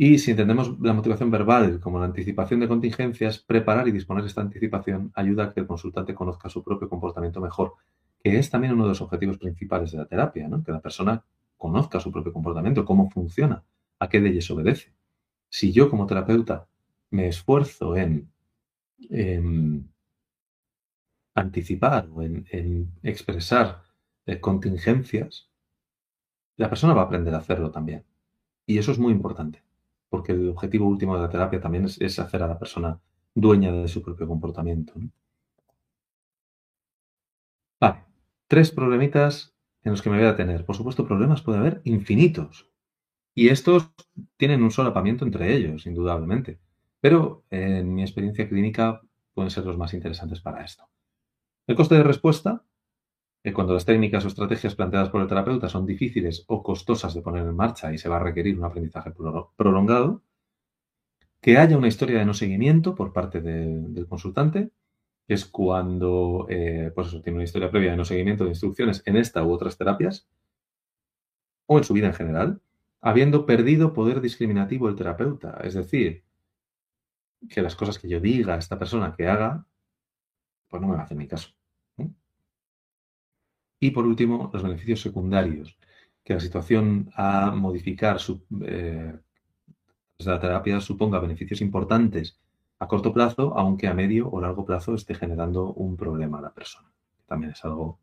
Y 0.00 0.18
si 0.18 0.30
entendemos 0.30 0.78
la 0.80 0.92
motivación 0.92 1.28
verbal 1.30 1.80
como 1.80 1.98
la 1.98 2.04
anticipación 2.04 2.60
de 2.60 2.68
contingencias, 2.68 3.40
preparar 3.40 3.88
y 3.88 3.92
disponer 3.92 4.24
esta 4.24 4.40
anticipación 4.40 5.10
ayuda 5.16 5.44
a 5.44 5.52
que 5.52 5.60
el 5.60 5.66
consultante 5.66 6.14
conozca 6.14 6.48
su 6.48 6.62
propio 6.62 6.88
comportamiento 6.88 7.40
mejor, 7.40 7.74
que 8.22 8.38
es 8.38 8.48
también 8.48 8.74
uno 8.74 8.84
de 8.84 8.90
los 8.90 9.00
objetivos 9.00 9.38
principales 9.38 9.90
de 9.90 9.98
la 9.98 10.06
terapia, 10.06 10.46
¿no? 10.46 10.62
que 10.62 10.70
la 10.70 10.80
persona 10.80 11.24
conozca 11.56 11.98
su 11.98 12.12
propio 12.12 12.32
comportamiento, 12.32 12.84
cómo 12.84 13.10
funciona, 13.10 13.64
a 13.98 14.08
qué 14.08 14.20
leyes 14.20 14.48
obedece. 14.52 14.92
Si 15.48 15.72
yo 15.72 15.90
como 15.90 16.06
terapeuta 16.06 16.68
me 17.10 17.26
esfuerzo 17.26 17.96
en, 17.96 18.30
anticipar 21.34 22.08
o 22.12 22.22
en, 22.22 22.92
expresar 23.02 23.82
eh, 24.26 24.40
contingencias, 24.40 25.48
la 26.56 26.68
persona 26.68 26.94
va 26.94 27.02
a 27.02 27.04
aprender 27.04 27.34
a 27.34 27.38
hacerlo 27.38 27.70
también. 27.70 28.04
Y 28.66 28.78
eso 28.78 28.92
es 28.92 28.98
muy 28.98 29.12
importante 29.12 29.62
porque 30.08 30.32
el 30.32 30.48
objetivo 30.48 30.86
último 30.86 31.14
de 31.16 31.22
la 31.22 31.30
terapia 31.30 31.60
también 31.60 31.84
es, 31.84 32.18
hacer 32.18 32.42
a 32.42 32.48
la 32.48 32.58
persona 32.58 33.00
dueña 33.34 33.72
de 33.72 33.88
su 33.88 34.02
propio 34.02 34.26
comportamiento. 34.26 34.94
Vale, 37.80 38.04
tres 38.46 38.70
problemitas 38.70 39.54
en 39.84 39.92
los 39.92 40.02
que 40.02 40.10
me 40.10 40.18
voy 40.18 40.26
a 40.26 40.36
tener. 40.36 40.64
Por 40.64 40.76
supuesto, 40.76 41.06
problemas 41.06 41.42
puede 41.42 41.58
haber 41.58 41.80
infinitos. 41.84 42.68
Y 43.34 43.50
estos 43.50 43.90
tienen 44.36 44.62
un 44.62 44.70
solapamiento 44.70 45.24
entre 45.24 45.54
ellos, 45.54 45.86
indudablemente. 45.86 46.58
Pero 47.00 47.44
en 47.50 47.94
mi 47.94 48.02
experiencia 48.02 48.48
clínica 48.48 49.00
pueden 49.34 49.50
ser 49.50 49.64
los 49.64 49.78
más 49.78 49.94
interesantes 49.94 50.40
para 50.40 50.64
esto. 50.64 50.88
El 51.66 51.76
coste 51.76 51.94
de 51.94 52.02
respuesta 52.02 52.64
cuando 53.52 53.74
las 53.74 53.84
técnicas 53.84 54.24
o 54.24 54.28
estrategias 54.28 54.74
planteadas 54.74 55.10
por 55.10 55.20
el 55.20 55.28
terapeuta 55.28 55.68
son 55.68 55.86
difíciles 55.86 56.44
o 56.48 56.62
costosas 56.62 57.14
de 57.14 57.22
poner 57.22 57.46
en 57.46 57.54
marcha 57.54 57.92
y 57.92 57.98
se 57.98 58.08
va 58.08 58.16
a 58.16 58.22
requerir 58.22 58.58
un 58.58 58.64
aprendizaje 58.64 59.12
prolongado, 59.56 60.22
que 61.40 61.56
haya 61.56 61.78
una 61.78 61.88
historia 61.88 62.18
de 62.18 62.24
no 62.24 62.34
seguimiento 62.34 62.94
por 62.94 63.12
parte 63.12 63.40
del 63.40 64.06
consultante, 64.08 64.70
que 65.26 65.34
es 65.34 65.44
cuando 65.44 66.46
eh, 66.48 66.90
pues 66.94 67.10
tiene 67.22 67.36
una 67.36 67.44
historia 67.44 67.70
previa 67.70 67.92
de 67.92 67.96
no 67.96 68.04
seguimiento 68.04 68.44
de 68.44 68.50
instrucciones 68.50 69.02
en 69.06 69.16
esta 69.16 69.44
u 69.44 69.52
otras 69.52 69.76
terapias, 69.76 70.28
o 71.66 71.78
en 71.78 71.84
su 71.84 71.92
vida 71.92 72.06
en 72.06 72.14
general, 72.14 72.60
habiendo 73.00 73.46
perdido 73.46 73.92
poder 73.92 74.20
discriminativo 74.20 74.86
del 74.86 74.96
terapeuta. 74.96 75.60
Es 75.62 75.74
decir, 75.74 76.24
que 77.48 77.62
las 77.62 77.76
cosas 77.76 77.98
que 77.98 78.08
yo 78.08 78.20
diga 78.20 78.54
a 78.54 78.58
esta 78.58 78.78
persona 78.78 79.14
que 79.16 79.26
haga, 79.28 79.64
pues 80.68 80.80
no 80.80 80.88
me 80.88 80.94
va 80.94 81.00
a 81.00 81.04
hacer 81.04 81.16
ni 81.16 81.26
caso. 81.26 81.50
Y 83.80 83.90
por 83.90 84.06
último, 84.06 84.50
los 84.52 84.62
beneficios 84.62 85.00
secundarios, 85.00 85.78
que 86.24 86.34
la 86.34 86.40
situación 86.40 87.10
a 87.14 87.52
modificar 87.52 88.18
su, 88.18 88.44
eh, 88.62 89.16
la 90.18 90.40
terapia 90.40 90.80
suponga 90.80 91.20
beneficios 91.20 91.60
importantes 91.60 92.40
a 92.80 92.86
corto 92.88 93.12
plazo, 93.12 93.56
aunque 93.56 93.86
a 93.86 93.94
medio 93.94 94.28
o 94.30 94.40
largo 94.40 94.64
plazo 94.64 94.94
esté 94.94 95.14
generando 95.14 95.72
un 95.72 95.96
problema 95.96 96.38
a 96.38 96.42
la 96.42 96.54
persona. 96.54 96.90
También 97.26 97.52
es 97.52 97.64
algo 97.64 98.00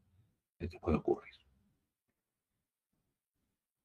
que 0.59 0.79
puede 0.79 0.97
ocurrir. 0.97 1.33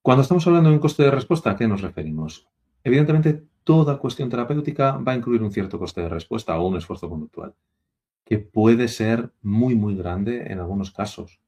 Cuando 0.03 0.23
estamos 0.23 0.47
hablando 0.47 0.71
de 0.71 0.77
un 0.77 0.81
coste 0.81 1.03
de 1.03 1.11
respuesta, 1.11 1.51
¿a 1.51 1.57
qué 1.57 1.69
nos 1.69 1.83
referimos? 1.83 2.49
Evidentemente, 2.83 3.47
toda 3.71 3.99
cuestión 3.99 4.29
terapéutica 4.29 4.87
va 4.97 5.13
a 5.13 5.19
incluir 5.21 5.43
un 5.43 5.53
cierto 5.53 5.79
coste 5.79 6.01
de 6.01 6.09
respuesta 6.09 6.59
o 6.59 6.67
un 6.67 6.77
esfuerzo 6.77 7.09
conductual, 7.09 7.55
que 8.25 8.39
puede 8.39 8.89
ser 8.89 9.31
muy, 9.43 9.75
muy 9.77 9.95
grande 9.95 10.53
en 10.53 10.59
algunos 10.59 10.91
casos 10.91 11.41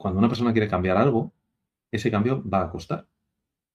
cuando 0.00 0.18
una 0.18 0.28
persona 0.28 0.52
quiere 0.52 0.66
cambiar 0.66 0.96
algo, 0.96 1.34
ese 1.92 2.10
cambio 2.10 2.42
va 2.48 2.62
a 2.62 2.70
costar. 2.70 3.06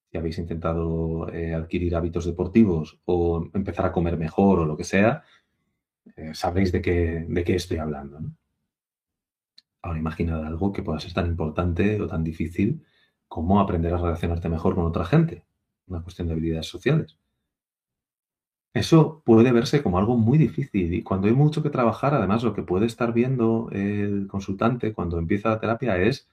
Si 0.10 0.18
habéis 0.18 0.40
intentado 0.40 1.30
eh, 1.32 1.54
adquirir 1.54 1.96
hábitos 1.96 2.26
deportivos 2.26 3.00
o 3.06 3.48
empezar 3.54 3.86
a 3.86 3.92
comer 3.92 4.18
mejor 4.18 4.58
o 4.58 4.66
lo 4.66 4.76
que 4.76 4.84
sea, 4.84 5.22
eh, 6.16 6.34
sabréis 6.34 6.72
de 6.72 6.82
qué, 6.82 7.28
de 7.30 7.44
qué 7.44 7.54
estoy 7.54 7.78
hablando. 7.78 8.22
Ahora 9.84 10.00
imaginad 10.00 10.44
algo 10.44 10.72
que 10.74 10.82
pueda 10.82 11.00
ser 11.00 11.14
tan 11.14 11.28
importante 11.28 12.02
o 12.02 12.08
tan 12.08 12.24
difícil 12.24 12.84
como 13.28 13.60
aprender 13.60 13.94
a 13.94 13.98
relacionarte 13.98 14.50
mejor 14.50 14.74
con 14.74 14.86
otra 14.86 15.06
gente, 15.06 15.46
una 15.88 16.02
cuestión 16.02 16.28
de 16.28 16.34
habilidades 16.34 16.68
sociales. 16.68 17.18
Eso 18.74 19.22
puede 19.26 19.52
verse 19.54 19.82
como 19.82 19.98
algo 19.98 20.18
muy 20.18 20.38
difícil 20.38 20.94
y 20.94 21.02
cuando 21.02 21.28
hay 21.28 21.34
mucho 21.34 21.64
que 21.64 21.70
trabajar, 21.70 22.14
además 22.14 22.44
lo 22.44 22.54
que 22.54 22.62
puede 22.62 22.86
estar 22.86 23.14
viendo 23.14 23.70
el 23.72 24.28
consultante 24.28 24.94
cuando 24.94 25.18
empieza 25.18 25.50
la 25.50 25.60
terapia 25.62 25.98
es 25.98 26.28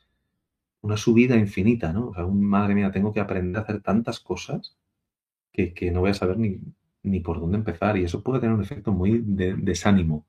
una 0.83 0.97
subida 0.97 1.37
infinita, 1.37 1.93
¿no? 1.93 2.09
O 2.09 2.15
sea, 2.15 2.27
madre 2.27 2.75
mía, 2.75 2.91
tengo 2.91 3.13
que 3.13 3.21
aprender 3.21 3.59
a 3.61 3.63
hacer 3.63 3.81
tantas 3.83 4.21
cosas 4.21 4.77
que, 5.53 5.91
no 5.93 6.01
voy 6.01 6.11
a 6.11 6.15
saber 6.15 6.39
ni, 6.39 6.61
ni, 7.03 7.21
por 7.21 7.41
dónde 7.41 7.59
empezar 7.59 7.97
y 7.97 8.05
eso 8.05 8.23
puede 8.23 8.41
tener 8.41 8.57
un 8.57 8.63
efecto 8.63 8.93
muy 8.93 9.19
de 9.25 9.55
desánimo. 9.55 10.27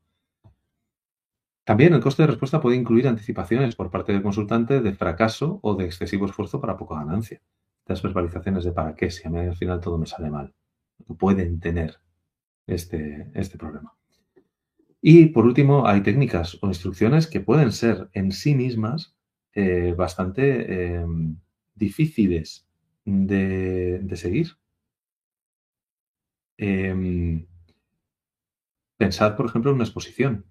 También 1.65 1.93
el 1.93 2.01
coste 2.01 2.23
de 2.23 2.27
respuesta 2.27 2.61
puede 2.61 2.75
incluir 2.75 3.07
anticipaciones 3.07 3.75
por 3.75 3.89
parte 3.89 4.13
del 4.13 4.21
consultante 4.21 4.81
de 4.81 4.93
fracaso 4.93 5.59
o 5.61 5.75
de 5.75 5.85
excesivo 5.85 6.25
esfuerzo 6.25 6.61
para 6.61 6.77
poca 6.77 6.95
ganancia. 6.95 7.41
Las 7.85 8.01
verbalizaciones 8.01 8.63
de 8.63 8.71
para 8.71 8.95
qué, 8.95 9.11
si 9.11 9.27
a 9.27 9.31
mí 9.31 9.39
al 9.39 9.55
final 9.55 9.79
todo 9.79 9.97
me 9.97 10.05
sale 10.05 10.29
mal 10.29 10.53
pueden 11.17 11.59
tener 11.59 11.99
este, 12.67 13.29
este 13.33 13.57
problema. 13.57 13.95
Y 15.01 15.27
por 15.27 15.45
último, 15.45 15.85
hay 15.85 16.01
técnicas 16.01 16.57
o 16.61 16.67
instrucciones 16.67 17.27
que 17.27 17.41
pueden 17.41 17.71
ser 17.71 18.09
en 18.13 18.31
sí 18.31 18.55
mismas 18.55 19.15
eh, 19.53 19.93
bastante 19.97 20.95
em, 20.95 21.37
difíciles 21.75 22.65
de, 23.03 24.09
seguir. 24.15 24.57
Eh, 26.57 27.45
pensad, 28.97 29.35
por 29.35 29.47
ejemplo, 29.47 29.71
en 29.71 29.75
una 29.75 29.83
exposición 29.83 30.45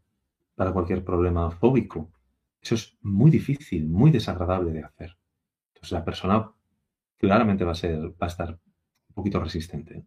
para 0.54 0.72
cualquier 0.72 1.02
problema 1.02 1.50
fóbico. 1.50 2.12
Eso 2.60 2.74
es 2.74 2.96
muy 3.00 3.30
difícil, 3.30 3.88
muy 3.88 4.10
desagradable 4.10 4.72
de 4.72 4.84
hacer. 4.84 5.16
Entonces 5.68 5.92
la 5.92 6.04
persona 6.04 6.52
claramente 7.22 7.64
va 7.64 7.70
a, 7.70 7.76
ser, 7.76 7.96
va 8.20 8.26
a 8.26 8.26
estar 8.26 8.50
un 8.50 9.14
poquito 9.14 9.38
resistente. 9.38 10.04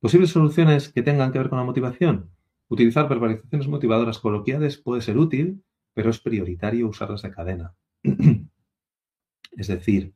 Posibles 0.00 0.30
soluciones 0.30 0.90
que 0.90 1.02
tengan 1.02 1.30
que 1.30 1.38
ver 1.38 1.50
con 1.50 1.58
la 1.58 1.64
motivación. 1.64 2.30
Utilizar 2.68 3.06
verbalizaciones 3.06 3.68
motivadoras 3.68 4.18
coloquiales 4.18 4.78
puede 4.78 5.02
ser 5.02 5.18
útil, 5.18 5.62
pero 5.92 6.08
es 6.08 6.20
prioritario 6.20 6.88
usarlas 6.88 7.20
de 7.20 7.30
cadena. 7.30 7.74
es 8.02 9.66
decir, 9.66 10.14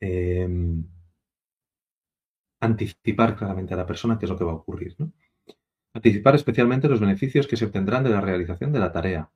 em, 0.00 0.82
anticipar 2.60 3.36
claramente 3.36 3.74
a 3.74 3.76
la 3.76 3.86
persona 3.86 4.18
qué 4.18 4.24
es 4.24 4.30
lo 4.30 4.38
que 4.38 4.44
va 4.44 4.52
a 4.52 4.62
ocurrir. 4.62 4.96
Anticipar 5.92 6.36
especialmente 6.36 6.88
los 6.88 7.00
beneficios 7.00 7.46
que 7.46 7.58
se 7.58 7.66
obtendrán 7.66 8.02
de 8.02 8.10
la 8.10 8.22
realización 8.22 8.72
de 8.72 8.78
la 8.78 8.92
tarea. 8.92 9.30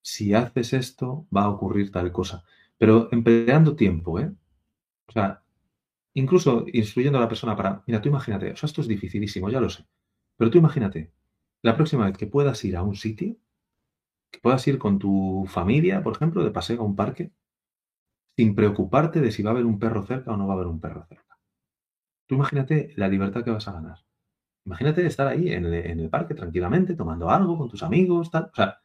Si 0.00 0.32
haces 0.32 0.72
esto, 0.72 1.26
va 1.36 1.42
a 1.42 1.50
ocurrir 1.50 1.92
tal 1.92 2.10
cosa. 2.12 2.44
Pero 2.78 3.10
empleando 3.12 3.76
tiempo, 3.76 4.18
¿eh? 4.18 4.32
O 5.08 5.12
sea, 5.12 5.42
incluso 6.14 6.64
instruyendo 6.72 7.18
a 7.18 7.22
la 7.22 7.28
persona 7.28 7.56
para, 7.56 7.82
mira, 7.86 8.00
tú 8.00 8.08
imagínate, 8.08 8.52
o 8.52 8.56
sea, 8.56 8.66
esto 8.66 8.80
es 8.80 8.88
dificilísimo, 8.88 9.50
ya 9.50 9.60
lo 9.60 9.68
sé, 9.70 9.86
pero 10.36 10.50
tú 10.50 10.58
imagínate, 10.58 11.12
la 11.62 11.76
próxima 11.76 12.06
vez 12.06 12.16
que 12.16 12.26
puedas 12.26 12.64
ir 12.64 12.76
a 12.76 12.82
un 12.82 12.96
sitio, 12.96 13.36
que 14.30 14.40
puedas 14.40 14.66
ir 14.66 14.78
con 14.78 14.98
tu 14.98 15.46
familia, 15.48 16.02
por 16.02 16.14
ejemplo, 16.14 16.44
de 16.44 16.50
paseo 16.50 16.80
a 16.80 16.84
un 16.84 16.96
parque, 16.96 17.32
sin 18.36 18.54
preocuparte 18.54 19.20
de 19.20 19.32
si 19.32 19.42
va 19.42 19.50
a 19.50 19.52
haber 19.54 19.64
un 19.64 19.78
perro 19.78 20.02
cerca 20.04 20.32
o 20.32 20.36
no 20.36 20.46
va 20.46 20.54
a 20.54 20.56
haber 20.56 20.66
un 20.66 20.80
perro 20.80 21.06
cerca. 21.08 21.38
Tú 22.26 22.34
imagínate 22.34 22.92
la 22.96 23.08
libertad 23.08 23.44
que 23.44 23.50
vas 23.50 23.66
a 23.68 23.72
ganar. 23.72 23.98
Imagínate 24.64 25.06
estar 25.06 25.28
ahí 25.28 25.52
en 25.52 25.64
el, 25.64 26.10
parque 26.10 26.34
tranquilamente, 26.34 26.96
tomando 26.96 27.30
algo 27.30 27.56
con 27.56 27.68
tus 27.68 27.84
amigos, 27.84 28.30
tal. 28.30 28.50
O 28.52 28.54
sea, 28.54 28.82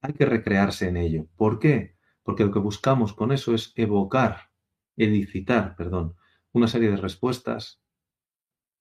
hay 0.00 0.12
que 0.12 0.26
recrearse 0.26 0.88
en 0.88 0.96
ello. 0.96 1.26
¿Por 1.36 1.58
qué? 1.58 1.96
Porque 2.22 2.44
lo 2.44 2.52
que 2.52 2.60
buscamos 2.60 3.12
con 3.12 3.32
eso 3.32 3.52
es 3.52 3.72
evocar, 3.74 4.50
elicitar, 4.96 5.76
perdón, 5.76 6.16
una 6.52 6.68
serie 6.68 6.90
de 6.90 6.96
respuestas 6.96 7.80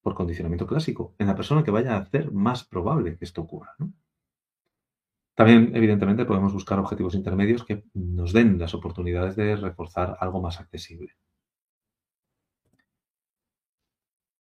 por 0.02 0.16
condicionamiento 0.16 0.68
clásico 0.68 1.16
en 1.18 1.28
la 1.28 1.36
persona 1.36 1.64
que 1.64 1.72
vaya 1.72 1.96
a 1.96 2.00
hacer 2.00 2.32
más 2.32 2.66
probable 2.66 3.18
que 3.18 3.26
esto 3.26 3.42
ocurra. 3.42 3.76
También, 5.36 5.76
evidentemente, 5.76 6.26
podemos 6.26 6.54
buscar 6.54 6.78
objetivos 6.78 7.16
intermedios 7.16 7.64
que 7.64 7.84
nos 7.94 8.34
den 8.34 8.60
las 8.60 8.76
oportunidades 8.76 9.36
de 9.36 9.56
reforzar 9.56 10.18
algo 10.20 10.42
más 10.42 10.60
accesible. 10.60 11.14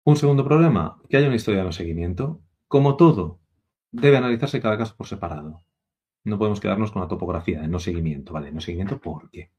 Un 0.05 0.17
segundo 0.17 0.45
problema, 0.45 0.99
que 1.11 1.19
haya 1.19 1.27
una 1.27 1.37
historia 1.37 1.61
de 1.61 1.67
no 1.67 1.73
seguimiento. 1.73 2.41
Como 2.67 2.97
todo, 2.97 3.41
debe 3.91 4.17
analizarse 4.17 4.63
cada 4.63 4.79
caso 4.79 4.97
por 4.97 5.07
separado. 5.07 5.63
No 6.25 6.39
podemos 6.39 6.61
quedarnos 6.61 6.93
con 6.93 7.03
la 7.03 7.09
topografía 7.09 7.61
de 7.61 7.69
no 7.69 7.79
seguimiento, 7.79 8.33
¿vale? 8.33 8.51
No 8.51 8.63
seguimiento, 8.63 8.99
¿por 8.99 9.31
qué? 9.31 9.53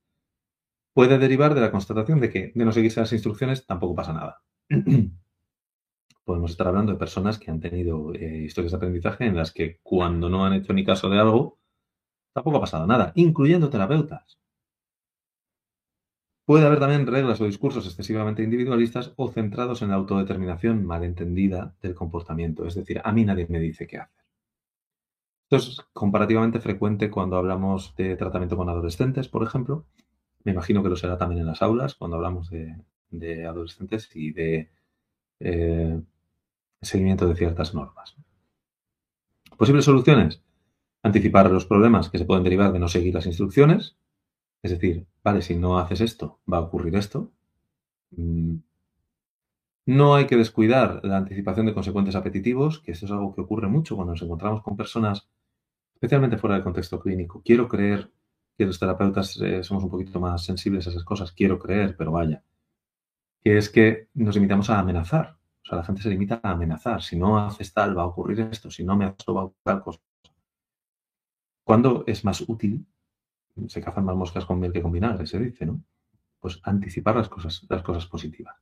Puede 0.94 1.18
derivar 1.18 1.54
de 1.56 1.62
la 1.62 1.72
constatación 1.72 2.20
de 2.20 2.30
que 2.30 2.52
de 2.54 2.66
no 2.66 2.72
seguirse 2.72 3.00
las 3.00 3.14
instrucciones 3.14 3.66
tampoco 3.66 3.96
pasa 3.96 4.14
nada. 4.14 4.42
podemos 6.30 6.52
estar 6.52 6.68
hablando 6.68 6.92
de 6.92 7.00
personas 7.00 7.40
que 7.40 7.50
han 7.50 7.60
tenido 7.60 8.14
eh, 8.14 8.44
historias 8.46 8.72
de 8.72 8.78
aprendizaje 8.78 9.26
en 9.26 9.36
las 9.36 9.52
que 9.52 9.80
cuando 9.82 10.30
no 10.30 10.46
han 10.46 10.54
hecho 10.54 10.74
ni 10.74 10.86
caso 10.86 11.10
de 11.10 11.18
algo, 11.18 11.58
tampoco 12.36 12.58
ha 12.58 12.62
pasado 12.62 12.86
nada, 12.86 13.14
incluyendo 13.16 13.72
terapeutas. 13.72 14.40
Puede 16.46 16.68
haber 16.68 16.80
también 16.80 17.08
reglas 17.08 17.42
o 17.42 17.46
discursos 17.46 17.88
excesivamente 17.88 18.44
individualistas 18.44 19.12
o 19.18 19.32
centrados 19.32 19.82
en 19.82 19.90
la 19.90 19.96
autodeterminación 19.96 20.86
malentendida 20.86 21.76
del 21.82 21.96
comportamiento, 21.96 22.68
es 22.68 22.76
decir, 22.76 23.02
a 23.04 23.12
mí 23.12 23.26
nadie 23.26 23.48
me 23.50 23.60
dice 23.60 23.88
qué 23.88 23.98
hacer. 23.98 24.26
Esto 25.50 25.72
es 25.72 25.82
comparativamente 25.94 26.60
frecuente 26.60 27.10
cuando 27.10 27.38
hablamos 27.38 27.96
de 27.96 28.16
tratamiento 28.16 28.56
con 28.56 28.70
adolescentes, 28.70 29.28
por 29.28 29.42
ejemplo. 29.42 29.88
Me 30.44 30.52
imagino 30.52 30.82
que 30.82 30.90
lo 30.90 30.96
será 30.96 31.18
también 31.18 31.42
en 31.42 31.48
las 31.48 31.62
aulas 31.62 31.96
cuando 31.96 32.18
hablamos 32.18 32.50
de, 32.50 33.46
adolescentes 33.46 34.10
y 34.16 34.32
de 34.32 34.70
eh, 35.40 36.02
seguimiento 36.82 37.28
de 37.28 37.36
ciertas 37.36 37.74
normas. 37.74 38.16
Posibles 39.58 39.86
soluciones. 39.86 40.42
Anticipar 41.04 41.52
los 41.52 41.66
problemas 41.66 42.10
que 42.10 42.18
se 42.18 42.26
pueden 42.26 42.44
derivar 42.44 42.72
de 42.72 42.80
no 42.80 42.88
seguir 42.88 43.14
las 43.14 43.26
instrucciones. 43.26 43.98
Es 44.64 44.72
decir, 44.72 45.06
vale, 45.24 45.42
si 45.42 45.56
no 45.56 45.80
haces 45.80 46.02
esto, 46.02 46.40
va 46.52 46.58
a 46.58 46.62
ocurrir 46.62 46.96
esto. 46.96 47.32
Mm. 48.12 48.58
No 49.86 50.16
hay 50.16 50.28
que 50.28 50.38
descuidar 50.38 51.02
la 51.04 51.18
anticipación 51.18 51.66
de 51.66 51.74
consecuentes 51.74 52.16
apetitivos, 52.16 52.80
que 52.80 52.92
esto 52.92 53.06
es 53.06 53.12
algo 53.12 53.34
que 53.34 53.42
ocurre 53.42 53.68
mucho 53.68 53.96
cuando 53.96 54.14
nos 54.14 54.22
encontramos 54.22 54.62
con 54.62 54.78
personas, 54.78 55.28
especialmente 55.96 56.38
fuera 56.38 56.56
del 56.56 56.64
contexto 56.64 57.00
clínico. 57.00 57.42
Quiero 57.44 57.68
creer 57.68 58.12
que 58.60 58.66
los 58.66 58.78
terapeutas 58.78 59.40
eh, 59.40 59.64
somos 59.64 59.86
un 59.86 59.90
poquito 59.90 60.20
más 60.20 60.44
sensibles 60.44 60.86
a 60.86 60.90
esas 60.90 61.06
cosas, 61.06 61.32
quiero 61.32 61.58
creer, 61.58 61.96
pero 61.98 62.12
vaya. 62.12 62.44
Que 63.42 63.58
es 63.58 63.70
que 63.70 64.10
nos 64.16 64.36
limitamos 64.36 64.70
a 64.70 64.80
amenazar. 64.80 65.38
O 65.64 65.66
sea, 65.66 65.78
la 65.78 65.86
gente 65.86 66.02
se 66.02 66.10
limita 66.10 66.42
a 66.44 66.52
amenazar. 66.52 67.02
Si 67.02 67.16
no 67.16 67.40
haces 67.40 67.74
tal, 67.74 67.98
va 67.98 68.02
a 68.02 68.08
ocurrir 68.08 68.42
esto. 68.42 68.70
Si 68.70 68.84
no 68.84 68.98
me 68.98 69.06
haces 69.06 69.26
va 69.30 69.40
a 69.40 69.44
ocurrir 69.46 69.64
tal 69.64 69.82
cosa. 69.82 70.02
¿Cuándo 71.64 72.04
es 72.06 72.26
más 72.26 72.44
útil? 72.50 72.86
Se 73.68 73.82
cazan 73.82 74.04
más 74.04 74.18
moscas 74.18 74.44
con 74.44 74.60
miel 74.60 74.74
que 74.74 74.82
con 74.82 74.92
vinagre, 74.92 75.26
se 75.26 75.40
dice, 75.40 75.66
¿no? 75.66 75.82
Pues 76.42 76.60
anticipar 76.64 77.16
las 77.16 77.30
cosas, 77.30 77.66
las 77.70 77.82
cosas 77.82 78.08
positivas. 78.08 78.58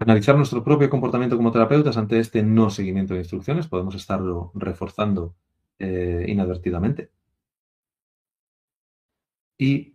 Analizar 0.00 0.36
nuestro 0.36 0.64
propio 0.64 0.90
comportamiento 0.90 1.36
como 1.36 1.52
terapeutas 1.52 1.96
ante 1.96 2.18
este 2.18 2.42
no 2.42 2.68
seguimiento 2.68 3.14
de 3.14 3.20
instrucciones, 3.20 3.68
podemos 3.68 3.94
estarlo 3.94 4.50
reforzando 4.56 5.36
eh, 5.78 6.24
inadvertidamente. 6.26 7.12
Y 9.62 9.94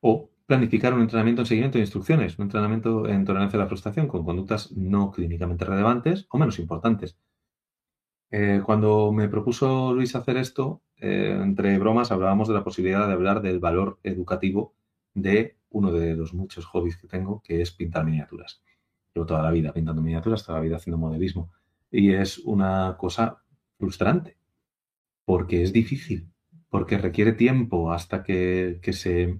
o 0.00 0.30
planificar 0.46 0.94
un 0.94 1.00
entrenamiento 1.02 1.42
en 1.42 1.46
seguimiento 1.46 1.78
de 1.78 1.82
instrucciones, 1.82 2.38
un 2.38 2.44
entrenamiento 2.44 3.08
en 3.08 3.24
tolerancia 3.24 3.58
a 3.58 3.62
la 3.62 3.68
frustración 3.68 4.06
con 4.06 4.24
conductas 4.24 4.70
no 4.72 5.10
clínicamente 5.10 5.64
relevantes 5.64 6.26
o 6.30 6.38
menos 6.38 6.60
importantes. 6.60 7.18
Eh, 8.30 8.62
cuando 8.64 9.10
me 9.10 9.28
propuso 9.28 9.92
Luis 9.92 10.14
hacer 10.14 10.36
esto, 10.36 10.82
eh, 10.98 11.36
entre 11.42 11.78
bromas 11.78 12.12
hablábamos 12.12 12.46
de 12.46 12.54
la 12.54 12.62
posibilidad 12.62 13.08
de 13.08 13.12
hablar 13.12 13.42
del 13.42 13.58
valor 13.58 13.98
educativo 14.04 14.74
de 15.14 15.56
uno 15.70 15.90
de 15.90 16.14
los 16.14 16.32
muchos 16.32 16.64
hobbies 16.66 16.96
que 16.96 17.08
tengo, 17.08 17.42
que 17.42 17.60
es 17.60 17.72
pintar 17.72 18.04
miniaturas. 18.04 18.62
Llevo 19.14 19.26
toda 19.26 19.42
la 19.42 19.50
vida 19.50 19.72
pintando 19.72 20.00
miniaturas, 20.00 20.46
toda 20.46 20.58
la 20.58 20.64
vida 20.64 20.76
haciendo 20.76 20.98
modelismo. 20.98 21.50
Y 21.90 22.12
es 22.12 22.38
una 22.38 22.96
cosa 22.98 23.42
frustrante, 23.78 24.38
porque 25.24 25.62
es 25.62 25.72
difícil, 25.72 26.32
porque 26.72 26.96
requiere 26.96 27.34
tiempo 27.34 27.92
hasta 27.92 28.22
que, 28.22 28.78
que 28.80 28.94
se 28.94 29.38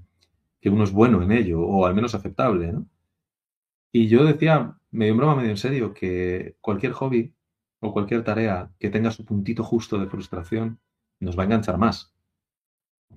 que 0.61 0.69
uno 0.69 0.85
es 0.85 0.93
bueno 0.93 1.23
en 1.23 1.33
ello, 1.33 1.63
o 1.63 1.87
al 1.87 1.95
menos 1.95 2.15
aceptable, 2.15 2.73
¿no? 2.75 2.87
Y 3.91 4.09
yo 4.09 4.23
decía, 4.25 4.77
medio 4.91 5.13
en 5.13 5.17
broma, 5.17 5.37
medio 5.37 5.51
en 5.51 5.57
serio, 5.57 5.95
que 5.95 6.57
cualquier 6.61 6.93
hobby 6.93 7.35
o 7.81 7.91
cualquier 7.95 8.23
tarea 8.23 8.71
que 8.79 8.91
tenga 8.91 9.11
su 9.11 9.25
puntito 9.25 9.65
justo 9.65 9.99
de 9.99 10.09
frustración 10.09 10.79
nos 11.21 11.37
va 11.37 11.45
a 11.45 11.47
enganchar 11.47 11.79
más. 11.79 12.15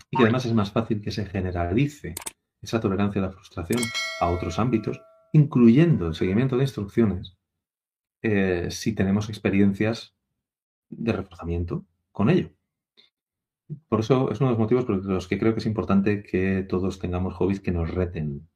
Y 0.10 0.16
que 0.16 0.24
además 0.24 0.46
es 0.46 0.54
más 0.54 0.72
fácil 0.72 1.02
que 1.02 1.12
se 1.12 1.26
generalice 1.26 2.16
esa 2.62 2.80
tolerancia 2.80 3.22
a 3.22 3.26
la 3.26 3.32
frustración 3.32 3.82
a 4.22 4.28
otros 4.28 4.60
ámbitos, 4.60 5.02
incluyendo 5.34 6.08
el 6.08 6.16
seguimiento 6.16 6.56
de 6.56 6.64
instrucciones, 6.64 7.38
eh, 8.22 8.70
si 8.72 8.96
tenemos 8.96 9.28
experiencias 9.28 10.16
de 10.90 11.12
reforzamiento 11.12 11.86
con 12.14 12.30
ello. 12.30 12.55
Por 13.90 14.00
eso 14.00 14.32
es 14.32 14.40
uno 14.40 14.50
de 14.50 14.54
los 14.54 14.60
motivos 14.60 14.86
por 14.86 15.04
los 15.04 15.28
que 15.28 15.40
creo 15.40 15.54
que 15.54 15.60
es 15.60 15.66
importante 15.66 16.24
que 16.24 16.64
todos 16.64 17.00
tengamos 17.00 17.34
hobbies 17.34 17.60
que 17.60 17.72
nos 17.72 17.90
reten, 17.90 18.48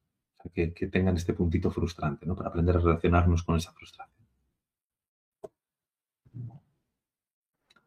que, 0.54 0.68
tengan 0.68 1.16
este 1.16 1.34
puntito 1.34 1.70
frustrante, 1.70 2.26
¿no? 2.26 2.36
Para 2.36 2.50
aprender 2.50 2.76
a 2.76 2.80
relacionarnos 2.80 3.42
con 3.42 3.56
esa 3.56 3.72
frustración. 3.72 4.20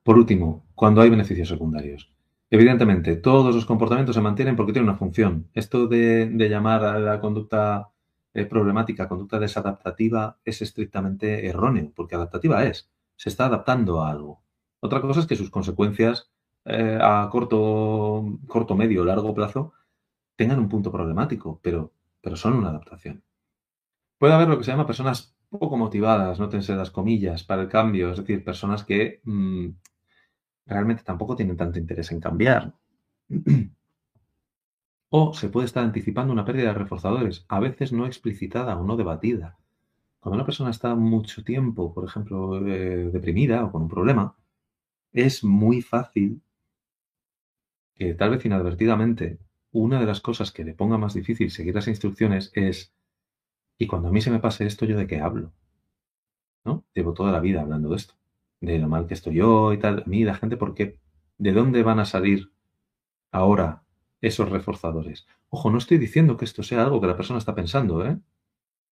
Por 0.03 0.17
último, 0.17 0.67
cuando 0.75 1.01
hay 1.01 1.09
beneficios 1.09 1.47
secundarios. 1.47 2.11
Evidentemente, 2.49 3.15
todos 3.15 3.55
los 3.55 3.65
comportamientos 3.65 4.15
se 4.15 4.21
mantienen 4.21 4.55
porque 4.55 4.73
tienen 4.73 4.89
una 4.89 4.97
función. 4.97 5.49
Esto 5.53 5.87
de, 5.87 6.29
llamar 6.49 6.83
a 6.83 6.99
la 6.99 7.21
conducta 7.21 7.89
eh, 8.33 8.45
problemática, 8.45 9.07
conducta 9.07 9.39
desadaptativa, 9.39 10.39
es 10.43 10.61
estrictamente 10.61 11.47
erróneo, 11.47 11.93
porque 11.95 12.15
adaptativa 12.15 12.65
es, 12.65 12.91
se 13.15 13.29
está 13.29 13.45
adaptando 13.45 14.01
a 14.01 14.11
algo. 14.11 14.43
Otra 14.81 14.99
cosa 14.99 15.21
es 15.21 15.25
que 15.25 15.37
sus 15.37 15.49
consecuencias 15.49 16.32
eh, 16.65 16.97
a 17.01 17.27
corto, 17.31 18.39
corto, 18.47 18.75
medio, 18.75 19.03
largo 19.05 19.33
plazo 19.33 19.73
tengan 20.35 20.59
un 20.59 20.69
punto 20.69 20.91
problemático, 20.91 21.59
pero, 21.61 21.93
pero 22.21 22.35
son 22.35 22.53
una 22.53 22.69
adaptación. 22.69 23.23
Puede 24.17 24.33
haber 24.33 24.47
lo 24.47 24.57
que 24.57 24.63
se 24.63 24.71
llama 24.71 24.87
personas 24.87 25.35
poco 25.49 25.77
motivadas, 25.77 26.39
no 26.39 26.49
tense 26.49 26.75
las 26.75 26.91
comillas, 26.91 27.43
para 27.43 27.61
el 27.61 27.69
cambio, 27.69 28.11
es 28.11 28.17
decir, 28.17 28.43
personas 28.43 28.83
que 28.83 29.21
mm, 29.23 29.67
realmente 30.65 31.03
tampoco 31.03 31.35
tienen 31.35 31.57
tanto 31.57 31.79
interés 31.79 32.11
en 32.11 32.19
cambiar. 32.19 32.73
o 35.09 35.33
se 35.33 35.49
puede 35.49 35.65
estar 35.65 35.83
anticipando 35.83 36.33
una 36.33 36.45
pérdida 36.45 36.69
de 36.69 36.73
reforzadores, 36.73 37.45
a 37.47 37.59
veces 37.59 37.93
no 37.93 38.05
explicitada 38.07 38.77
o 38.77 38.83
no 38.83 38.97
debatida. 38.97 39.57
Cuando 40.19 40.35
una 40.37 40.45
persona 40.45 40.71
está 40.71 40.95
mucho 40.95 41.43
tiempo, 41.43 41.93
por 41.93 42.05
ejemplo, 42.05 42.65
eh, 42.65 43.09
deprimida 43.11 43.63
o 43.65 43.71
con 43.71 43.83
un 43.83 43.89
problema, 43.89 44.35
es 45.11 45.43
muy 45.43 45.81
fácil 45.81 46.41
que 47.95 48.13
tal 48.13 48.31
vez 48.31 48.45
inadvertidamente 48.45 49.39
una 49.71 49.99
de 49.99 50.05
las 50.05 50.21
cosas 50.21 50.51
que 50.51 50.63
le 50.63 50.73
ponga 50.73 50.97
más 50.97 51.13
difícil 51.13 51.49
seguir 51.49 51.75
las 51.75 51.87
instrucciones 51.87 52.51
es, 52.53 52.93
y 53.77 53.87
cuando 53.87 54.09
a 54.09 54.11
mí 54.11 54.21
se 54.21 54.31
me 54.31 54.39
pase 54.39 54.65
esto, 54.65 54.85
¿yo 54.85 54.97
de 54.97 55.07
qué 55.07 55.19
hablo? 55.19 55.51
¿No? 56.63 56.85
Llevo 56.93 57.13
toda 57.13 57.31
la 57.31 57.39
vida 57.39 57.61
hablando 57.61 57.89
de 57.89 57.95
esto, 57.95 58.13
de 58.61 58.79
lo 58.79 58.87
mal 58.87 59.07
que 59.07 59.15
estoy 59.15 59.35
yo 59.35 59.73
y 59.73 59.79
tal. 59.79 60.03
A 60.05 60.09
mí 60.09 60.23
la 60.23 60.35
gente, 60.35 60.57
¿por 60.57 60.73
qué? 60.75 60.99
¿De 61.37 61.51
dónde 61.51 61.83
van 61.83 61.99
a 61.99 62.05
salir 62.05 62.51
ahora 63.31 63.83
esos 64.21 64.49
reforzadores? 64.49 65.25
Ojo, 65.49 65.71
no 65.71 65.79
estoy 65.79 65.97
diciendo 65.97 66.37
que 66.37 66.45
esto 66.45 66.63
sea 66.63 66.83
algo 66.83 67.01
que 67.01 67.07
la 67.07 67.17
persona 67.17 67.39
está 67.39 67.55
pensando, 67.55 68.05
¿eh? 68.05 68.17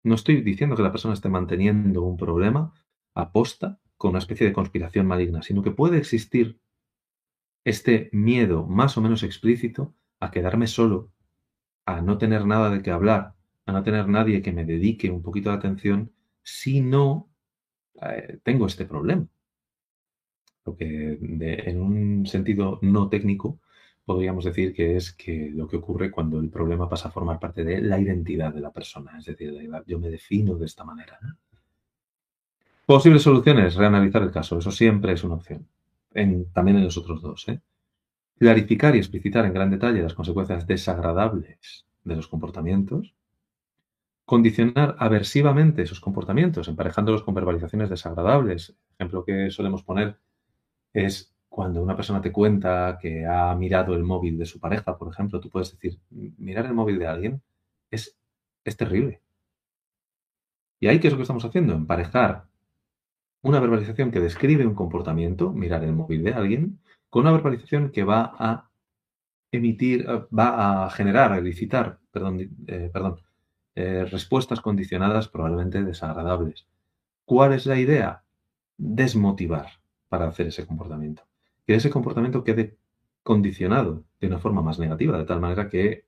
No 0.03 0.15
estoy 0.15 0.41
diciendo 0.41 0.75
que 0.75 0.83
la 0.83 0.91
persona 0.91 1.13
esté 1.13 1.29
manteniendo 1.29 2.01
un 2.01 2.17
problema 2.17 2.73
aposta 3.13 3.79
con 3.97 4.09
una 4.09 4.19
especie 4.19 4.47
de 4.47 4.53
conspiración 4.53 5.05
maligna, 5.05 5.43
sino 5.43 5.61
que 5.61 5.71
puede 5.71 5.99
existir 5.99 6.59
este 7.63 8.09
miedo 8.11 8.65
más 8.65 8.97
o 8.97 9.01
menos 9.01 9.23
explícito 9.23 9.93
a 10.19 10.31
quedarme 10.31 10.67
solo, 10.67 11.11
a 11.85 12.01
no 12.01 12.17
tener 12.17 12.45
nada 12.45 12.69
de 12.69 12.81
qué 12.81 12.91
hablar, 12.91 13.35
a 13.65 13.71
no 13.71 13.83
tener 13.83 14.07
nadie 14.07 14.41
que 14.41 14.51
me 14.51 14.65
dedique 14.65 15.09
un 15.09 15.21
poquito 15.21 15.49
de 15.49 15.57
atención 15.57 16.11
si 16.43 16.81
no 16.81 17.29
eh, 18.01 18.39
tengo 18.43 18.65
este 18.67 18.85
problema. 18.85 19.27
Lo 20.65 20.75
que 20.75 21.17
en 21.19 21.81
un 21.81 22.25
sentido 22.25 22.79
no 22.81 23.09
técnico 23.09 23.59
podríamos 24.05 24.45
decir 24.45 24.73
que 24.73 24.95
es 24.95 25.11
que 25.13 25.49
lo 25.51 25.67
que 25.67 25.77
ocurre 25.77 26.11
cuando 26.11 26.39
el 26.39 26.49
problema 26.49 26.89
pasa 26.89 27.07
a 27.07 27.11
formar 27.11 27.39
parte 27.39 27.63
de 27.63 27.81
la 27.81 27.99
identidad 27.99 28.53
de 28.53 28.61
la 28.61 28.71
persona, 28.71 29.17
es 29.17 29.25
decir, 29.25 29.53
yo 29.87 29.99
me 29.99 30.09
defino 30.09 30.55
de 30.55 30.65
esta 30.65 30.83
manera. 30.83 31.19
Posibles 32.85 33.21
soluciones, 33.21 33.75
reanalizar 33.75 34.23
el 34.23 34.31
caso, 34.31 34.57
eso 34.57 34.71
siempre 34.71 35.13
es 35.13 35.23
una 35.23 35.35
opción 35.35 35.67
también 36.53 36.77
en 36.77 36.83
los 36.83 36.97
otros 36.97 37.21
dos. 37.21 37.47
¿eh? 37.47 37.61
Clarificar 38.37 38.95
y 38.95 38.99
explicitar 38.99 39.45
en 39.45 39.53
gran 39.53 39.69
detalle 39.69 40.01
las 40.01 40.13
consecuencias 40.13 40.67
desagradables 40.67 41.85
de 42.03 42.15
los 42.15 42.27
comportamientos. 42.27 43.13
Condicionar 44.25 44.95
aversivamente 44.99 45.81
esos 45.81 45.99
comportamientos, 45.99 46.67
emparejándolos 46.67 47.23
con 47.23 47.33
verbalizaciones 47.33 47.89
desagradables. 47.89 48.75
Ejemplo 48.97 49.25
que 49.25 49.51
solemos 49.51 49.83
poner 49.83 50.17
es 50.93 51.33
cuando 51.49 51.81
una 51.83 51.97
persona 51.97 52.21
te 52.21 52.31
cuenta 52.31 52.97
que 53.01 53.25
ha 53.25 53.53
mirado 53.55 53.93
el 53.93 54.03
móvil 54.03 54.37
de 54.37 54.45
su 54.45 54.59
pareja, 54.59 54.97
por 54.97 55.11
ejemplo, 55.11 55.41
tú 55.41 55.49
puedes 55.49 55.71
decir, 55.71 55.99
mirar 56.09 56.65
el 56.65 56.73
móvil 56.73 56.97
de 56.97 57.07
alguien 57.07 57.41
es, 57.89 58.17
es 58.63 58.77
terrible. 58.77 59.21
¿Y 60.79 60.87
ahí 60.87 60.99
qué 60.99 61.07
es 61.07 61.13
lo 61.13 61.17
que 61.17 61.23
estamos 61.23 61.43
haciendo? 61.43 61.73
Emparejar 61.73 62.45
una 63.41 63.59
verbalización 63.59 64.11
que 64.11 64.19
describe 64.19 64.65
un 64.65 64.75
comportamiento, 64.75 65.51
mirar 65.51 65.83
el 65.83 65.93
móvil 65.93 66.23
de 66.23 66.33
alguien, 66.33 66.79
con 67.09 67.23
una 67.23 67.31
verbalización 67.31 67.91
que 67.91 68.03
va 68.03 68.33
a 68.37 68.69
emitir, 69.51 70.05
eh, 70.07 70.25
va 70.37 70.85
a 70.85 70.89
generar, 70.91 71.33
a 71.33 71.37
elicitar, 71.37 71.99
perdón, 72.11 72.39
eh, 72.67 72.89
perdón 72.93 73.19
eh, 73.75 74.05
respuestas 74.05 74.59
condicionadas 74.59 75.29
probablemente 75.29 75.83
desagradables. 75.83 76.67
¿Cuál 77.25 77.53
es 77.53 77.65
la 77.65 77.79
idea? 77.79 78.23
Desmotivar 78.77 79.67
para 80.09 80.27
hacer 80.27 80.47
ese 80.47 80.65
comportamiento. 80.65 81.23
Que 81.65 81.75
ese 81.75 81.89
comportamiento 81.89 82.43
quede 82.43 82.77
condicionado 83.23 84.03
de 84.19 84.27
una 84.27 84.39
forma 84.39 84.61
más 84.61 84.77
negativa, 84.79 85.17
de 85.17 85.25
tal 85.25 85.39
manera 85.39 85.69
que 85.69 86.05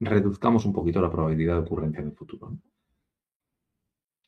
reduzcamos 0.00 0.64
un 0.64 0.72
poquito 0.72 1.02
la 1.02 1.10
probabilidad 1.10 1.54
de 1.54 1.60
ocurrencia 1.60 2.00
en 2.00 2.08
el 2.08 2.14
futuro. 2.14 2.56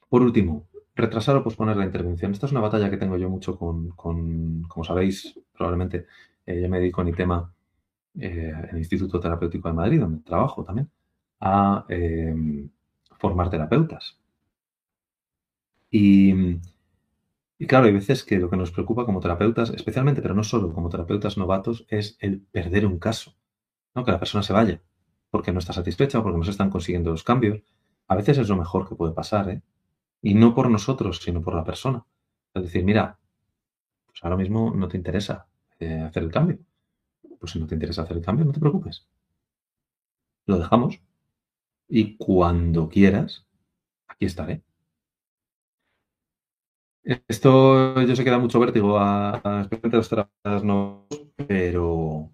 Por 0.08 0.22
último, 0.22 0.68
retrasar 1.00 1.36
o 1.36 1.44
posponer 1.44 1.76
la 1.76 1.84
intervención. 1.84 2.32
Esta 2.32 2.46
es 2.46 2.52
una 2.52 2.60
batalla 2.60 2.90
que 2.90 2.96
tengo 2.96 3.16
yo 3.16 3.28
mucho 3.28 3.58
con, 3.58 3.90
como 3.90 4.84
sabéis, 4.84 5.38
probablemente 5.52 6.06
eh, 6.46 6.60
yo 6.62 6.68
me 6.68 6.78
dedico 6.78 7.00
en 7.00 7.06
mi 7.06 7.12
tema 7.12 7.52
eh, 8.18 8.52
en 8.54 8.70
el 8.70 8.78
Instituto 8.78 9.20
Terapéutico 9.20 9.68
de 9.68 9.74
Madrid, 9.74 10.00
donde 10.00 10.22
trabajo 10.22 10.64
también, 10.64 10.90
a 11.40 11.84
em, 11.88 12.70
formar 13.18 13.50
terapeutas. 13.50 14.18
Y, 15.90 16.58
claro, 17.66 17.86
hay 17.86 17.92
veces 17.92 18.24
que 18.24 18.38
lo 18.38 18.48
que 18.48 18.56
nos 18.56 18.70
preocupa 18.70 19.04
como 19.04 19.20
terapeutas, 19.20 19.70
especialmente, 19.70 20.22
pero 20.22 20.34
no 20.34 20.44
solo 20.44 20.72
como 20.72 20.88
terapeutas 20.88 21.36
novatos, 21.36 21.86
es 21.88 22.16
el 22.20 22.40
perder 22.40 22.86
un 22.86 22.98
caso, 22.98 23.34
¿no? 23.94 24.04
que 24.04 24.12
la 24.12 24.18
persona 24.18 24.42
se 24.42 24.52
vaya 24.52 24.80
porque 25.30 25.52
no 25.52 25.60
está 25.60 25.72
satisfecha 25.72 26.18
o 26.18 26.22
porque 26.22 26.38
no 26.38 26.44
se 26.44 26.50
están 26.50 26.70
consiguiendo 26.70 27.10
los 27.10 27.24
cambios. 27.24 27.62
A 28.08 28.16
veces 28.16 28.38
es 28.38 28.48
lo 28.48 28.56
mejor 28.56 28.88
que 28.88 28.96
puede 28.96 29.12
pasar, 29.14 29.48
¿eh? 29.50 29.62
Y 30.22 30.34
no 30.34 30.54
por 30.54 30.70
nosotros, 30.70 31.18
sino 31.22 31.42
por 31.42 31.54
la 31.54 31.64
persona. 31.64 32.04
Es 32.54 32.62
decir, 32.64 32.84
mira, 32.84 33.18
pues 34.06 34.20
ahora 34.22 34.36
mismo 34.36 34.72
no 34.74 34.88
te 34.88 34.96
interesa 34.96 35.46
eh, 35.78 36.00
hacer 36.00 36.24
el 36.24 36.32
cambio. 36.32 36.58
Pues 37.38 37.52
si 37.52 37.60
no 37.60 37.66
te 37.66 37.74
interesa 37.74 38.02
hacer 38.02 38.16
el 38.18 38.24
cambio, 38.24 38.44
no 38.44 38.52
te 38.52 38.60
preocupes. 38.60 39.08
Lo 40.46 40.58
dejamos. 40.58 41.00
Y 41.88 42.16
cuando 42.16 42.88
quieras, 42.88 43.46
aquí 44.08 44.26
estaré. 44.26 44.62
Esto 47.28 48.00
yo 48.02 48.14
sé 48.14 48.24
que 48.24 48.30
da 48.30 48.38
mucho 48.38 48.60
vértigo 48.60 48.98
a, 48.98 49.30
a 49.36 49.68
los 49.92 50.64
no, 50.64 51.06
pero, 51.48 52.30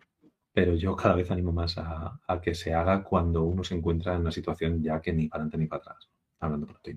pero 0.52 0.74
yo 0.74 0.96
cada 0.96 1.14
vez 1.14 1.30
animo 1.30 1.52
más 1.52 1.78
a, 1.78 2.20
que 2.42 2.54
se 2.54 2.74
haga 2.74 3.02
cuando 3.04 3.44
uno 3.44 3.62
se 3.64 3.74
encuentra 3.76 4.14
en 4.14 4.22
una 4.22 4.32
situación 4.32 4.82
ya 4.82 5.00
que 5.00 5.12
ni 5.12 5.28
para 5.28 5.42
adelante 5.42 5.58
ni 5.58 5.66
para 5.66 5.82
atrás, 5.82 6.10
hablando 6.40 6.66
por 6.66 6.80
ti. 6.80 6.96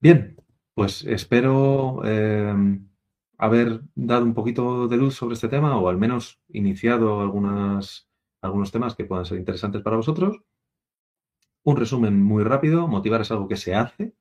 Bien, 0.00 0.36
pues 0.74 1.04
espero 1.04 2.04
em, 2.04 2.88
haber 3.36 3.80
dado 3.96 4.24
un 4.24 4.34
poquito 4.34 4.86
de 4.88 4.96
luz 4.96 5.14
sobre 5.16 5.34
este 5.34 5.48
tema 5.48 5.76
o 5.78 5.88
al 5.88 5.96
menos 5.98 6.40
iniciado 6.48 7.20
algunas, 7.20 8.08
algunos 8.40 8.70
temas 8.70 8.94
que 8.94 9.04
puedan 9.04 9.24
ser 9.24 9.38
interesantes 9.38 9.82
para 9.82 9.96
vosotros. 9.96 10.38
Un 11.64 11.76
resumen 11.76 12.22
muy 12.22 12.44
rápido, 12.44 12.88
motivar 12.88 13.20
es 13.20 13.30
algo 13.30 13.48
que 13.48 13.56
se 13.56 13.74
hace, 13.74 14.14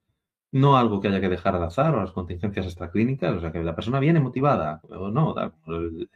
no 0.52 0.78
algo 0.78 1.00
que 1.02 1.10
haya 1.10 1.22
que 1.22 1.30
dejar 1.30 1.56
al 1.56 1.64
azar 1.64 1.96
o 1.96 2.02
las 2.02 2.12
contingencias 2.12 2.66
extraclínicas, 2.66 3.36
o 3.36 3.42
sea 3.42 3.52
que 3.52 3.64
la 3.64 3.76
persona 3.76 4.00
viene 4.00 4.20
motivada 4.20 4.82
o 4.90 5.10
no, 5.12 5.36
el, 5.68 6.10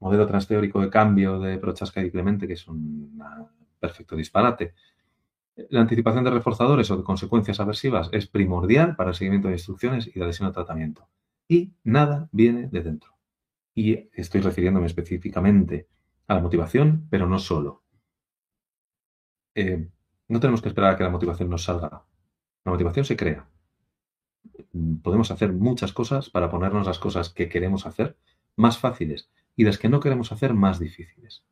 modelo 0.00 0.26
transteórico 0.26 0.80
de 0.80 0.90
cambio 0.90 1.40
de 1.40 1.58
Prochaska 1.58 2.02
y 2.04 2.10
Clemente, 2.10 2.46
que 2.46 2.54
es 2.54 2.68
un 2.68 3.18
perfecto 3.80 4.16
disparate. 4.16 4.74
La 5.56 5.80
anticipación 5.80 6.24
de 6.24 6.30
reforzadores 6.30 6.90
o 6.90 6.96
de 6.96 7.04
consecuencias 7.04 7.60
aversivas 7.60 8.08
es 8.12 8.26
primordial 8.26 8.96
para 8.96 9.10
el 9.10 9.16
seguimiento 9.16 9.48
de 9.48 9.54
instrucciones 9.54 10.08
y 10.08 10.18
de 10.18 10.24
adhesión 10.24 10.48
al 10.48 10.54
tratamiento. 10.54 11.08
Y 11.46 11.74
nada 11.84 12.28
viene 12.32 12.68
de 12.68 12.82
dentro. 12.82 13.12
Y 13.74 14.08
estoy 14.14 14.40
refiriéndome 14.40 14.86
específicamente 14.86 15.88
a 16.26 16.34
la 16.34 16.40
motivación, 16.40 17.06
pero 17.08 17.28
no 17.28 17.38
solo. 17.38 17.82
Eh, 19.54 19.88
no 20.28 20.40
tenemos 20.40 20.60
que 20.60 20.68
esperar 20.68 20.94
a 20.94 20.96
que 20.96 21.04
la 21.04 21.10
motivación 21.10 21.50
nos 21.50 21.64
salga. 21.64 22.04
La 22.64 22.72
motivación 22.72 23.04
se 23.04 23.16
crea. 23.16 23.48
Podemos 25.02 25.30
hacer 25.30 25.52
muchas 25.52 25.92
cosas 25.92 26.30
para 26.30 26.50
ponernos 26.50 26.86
las 26.86 26.98
cosas 26.98 27.30
que 27.30 27.48
queremos 27.48 27.86
hacer 27.86 28.16
más 28.56 28.78
fáciles 28.78 29.30
y 29.54 29.64
las 29.64 29.78
que 29.78 29.88
no 29.88 30.00
queremos 30.00 30.32
hacer 30.32 30.54
más 30.54 30.80
difíciles. 30.80 31.44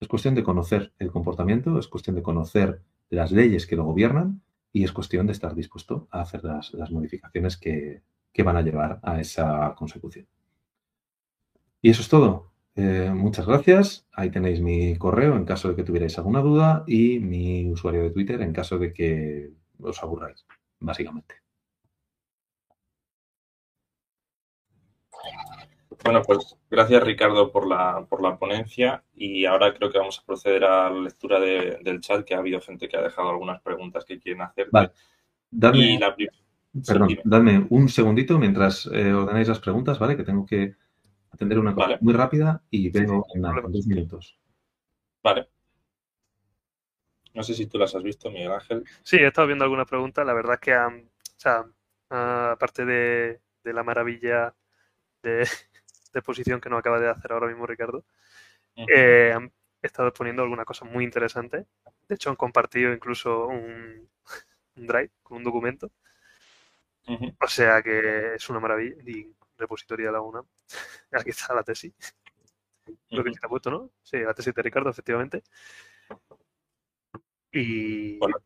Es 0.00 0.08
cuestión 0.08 0.34
de 0.34 0.42
conocer 0.42 0.92
el 0.98 1.12
comportamiento, 1.12 1.78
es 1.78 1.86
cuestión 1.88 2.16
de 2.16 2.22
conocer 2.22 2.82
las 3.10 3.32
leyes 3.32 3.66
que 3.66 3.76
lo 3.76 3.84
gobiernan 3.84 4.42
y 4.72 4.84
es 4.84 4.92
cuestión 4.92 5.26
de 5.26 5.32
estar 5.32 5.54
dispuesto 5.54 6.08
a 6.10 6.20
hacer 6.20 6.44
las, 6.44 6.72
modificaciones 6.90 7.56
que, 7.56 8.02
van 8.44 8.56
a 8.56 8.62
llevar 8.62 9.00
a 9.02 9.20
esa 9.20 9.74
consecución. 9.74 10.26
Y 11.80 11.90
eso 11.90 12.02
es 12.02 12.08
todo. 12.08 12.52
Eh, 12.74 13.10
muchas 13.14 13.46
gracias. 13.46 14.06
Ahí 14.12 14.30
tenéis 14.30 14.60
mi 14.60 14.96
correo 14.96 15.36
en 15.36 15.46
caso 15.46 15.70
de 15.70 15.76
que 15.76 15.84
tuvierais 15.84 16.18
alguna 16.18 16.40
duda 16.40 16.84
y 16.86 17.18
mi 17.20 17.70
usuario 17.70 18.02
de 18.02 18.10
Twitter 18.10 18.42
en 18.42 18.52
caso 18.52 18.78
de 18.78 18.92
que 18.92 19.50
os 19.80 20.02
aburráis, 20.02 20.44
básicamente. 20.78 21.45
Bueno, 26.04 26.22
pues 26.22 26.56
gracias 26.70 27.02
Ricardo 27.02 27.50
por 27.50 27.66
la, 27.66 28.06
por 28.08 28.22
la 28.22 28.38
ponencia 28.38 29.02
y 29.14 29.44
ahora 29.44 29.74
creo 29.74 29.90
que 29.90 29.98
vamos 29.98 30.18
a 30.18 30.24
proceder 30.24 30.64
a 30.64 30.90
la 30.90 31.00
lectura 31.00 31.40
del 31.40 32.00
chat, 32.00 32.24
que 32.24 32.34
ha 32.34 32.38
habido 32.38 32.60
gente 32.60 32.88
que 32.88 32.96
ha 32.96 33.02
dejado 33.02 33.30
algunas 33.30 33.60
preguntas 33.62 34.04
que 34.04 34.18
quieren 34.18 34.42
hacer. 34.42 34.68
Vale. 34.70 34.92
Dadme, 35.50 35.98
perdón, 36.86 37.66
un 37.70 37.88
segundito 37.88 38.38
mientras 38.38 38.86
eh, 38.92 39.12
ordenáis 39.12 39.48
las 39.48 39.60
preguntas, 39.60 39.98
¿vale? 39.98 40.16
Que 40.16 40.24
tengo 40.24 40.44
que 40.44 40.74
atender 41.30 41.58
una 41.58 41.74
cosa 41.74 41.98
muy 42.00 42.14
rápida 42.14 42.62
y 42.70 42.90
vengo 42.90 43.26
en, 43.34 43.42
dos 43.42 43.86
minutos. 43.86 44.38
Vale. 45.22 45.48
No 47.34 47.42
sé 47.42 47.54
si 47.54 47.66
tú 47.66 47.78
las 47.78 47.94
has 47.94 48.02
visto, 48.02 48.30
Miguel 48.30 48.52
Ángel. 48.52 48.84
Sí, 49.02 49.16
he 49.16 49.26
estado 49.26 49.46
viendo 49.46 49.64
algunas 49.64 49.86
preguntas. 49.86 50.26
La 50.26 50.32
verdad 50.32 50.54
es 50.54 50.60
que, 50.60 50.74
o 50.74 51.36
sea, 51.36 51.64
aparte 52.08 52.84
de, 52.84 53.40
de 53.62 53.72
la 53.72 53.82
maravilla 53.82 54.54
de, 55.22 55.46
exposición 56.20 56.60
que 56.60 56.68
nos 56.68 56.78
acaba 56.78 57.00
de 57.00 57.08
hacer 57.08 57.32
ahora 57.32 57.48
mismo 57.48 57.66
Ricardo, 57.66 58.04
eh, 58.76 59.32
han 59.34 59.52
estado 59.82 60.12
poniendo 60.12 60.42
alguna 60.42 60.64
cosa 60.64 60.84
muy 60.84 61.04
interesante. 61.04 61.66
De 62.08 62.14
hecho, 62.14 62.30
han 62.30 62.36
compartido 62.36 62.92
incluso 62.92 63.46
un, 63.46 64.08
drive 64.74 65.10
con 65.22 65.38
un 65.38 65.44
documento. 65.44 65.90
O 67.40 67.48
sea 67.48 67.82
que 67.82 68.34
es 68.34 68.50
una 68.50 68.60
maravilla. 68.60 68.96
Y 69.04 69.32
repositorio 69.56 70.06
de 70.06 70.12
la 70.12 70.20
UNAM. 70.20 70.46
Aquí 71.12 71.30
está 71.30 71.54
la 71.54 71.62
tesis. 71.62 71.94
Lo 73.10 73.24
que 73.24 73.32
se 73.32 73.40
ha 73.42 73.48
puesto, 73.48 73.70
¿no? 73.70 73.90
Sí, 74.02 74.18
la 74.18 74.34
tesis 74.34 74.54
de 74.54 74.62
Ricardo, 74.62 74.90
efectivamente. 74.90 75.42
Y. 77.52 78.18
Bueno, 78.18 78.36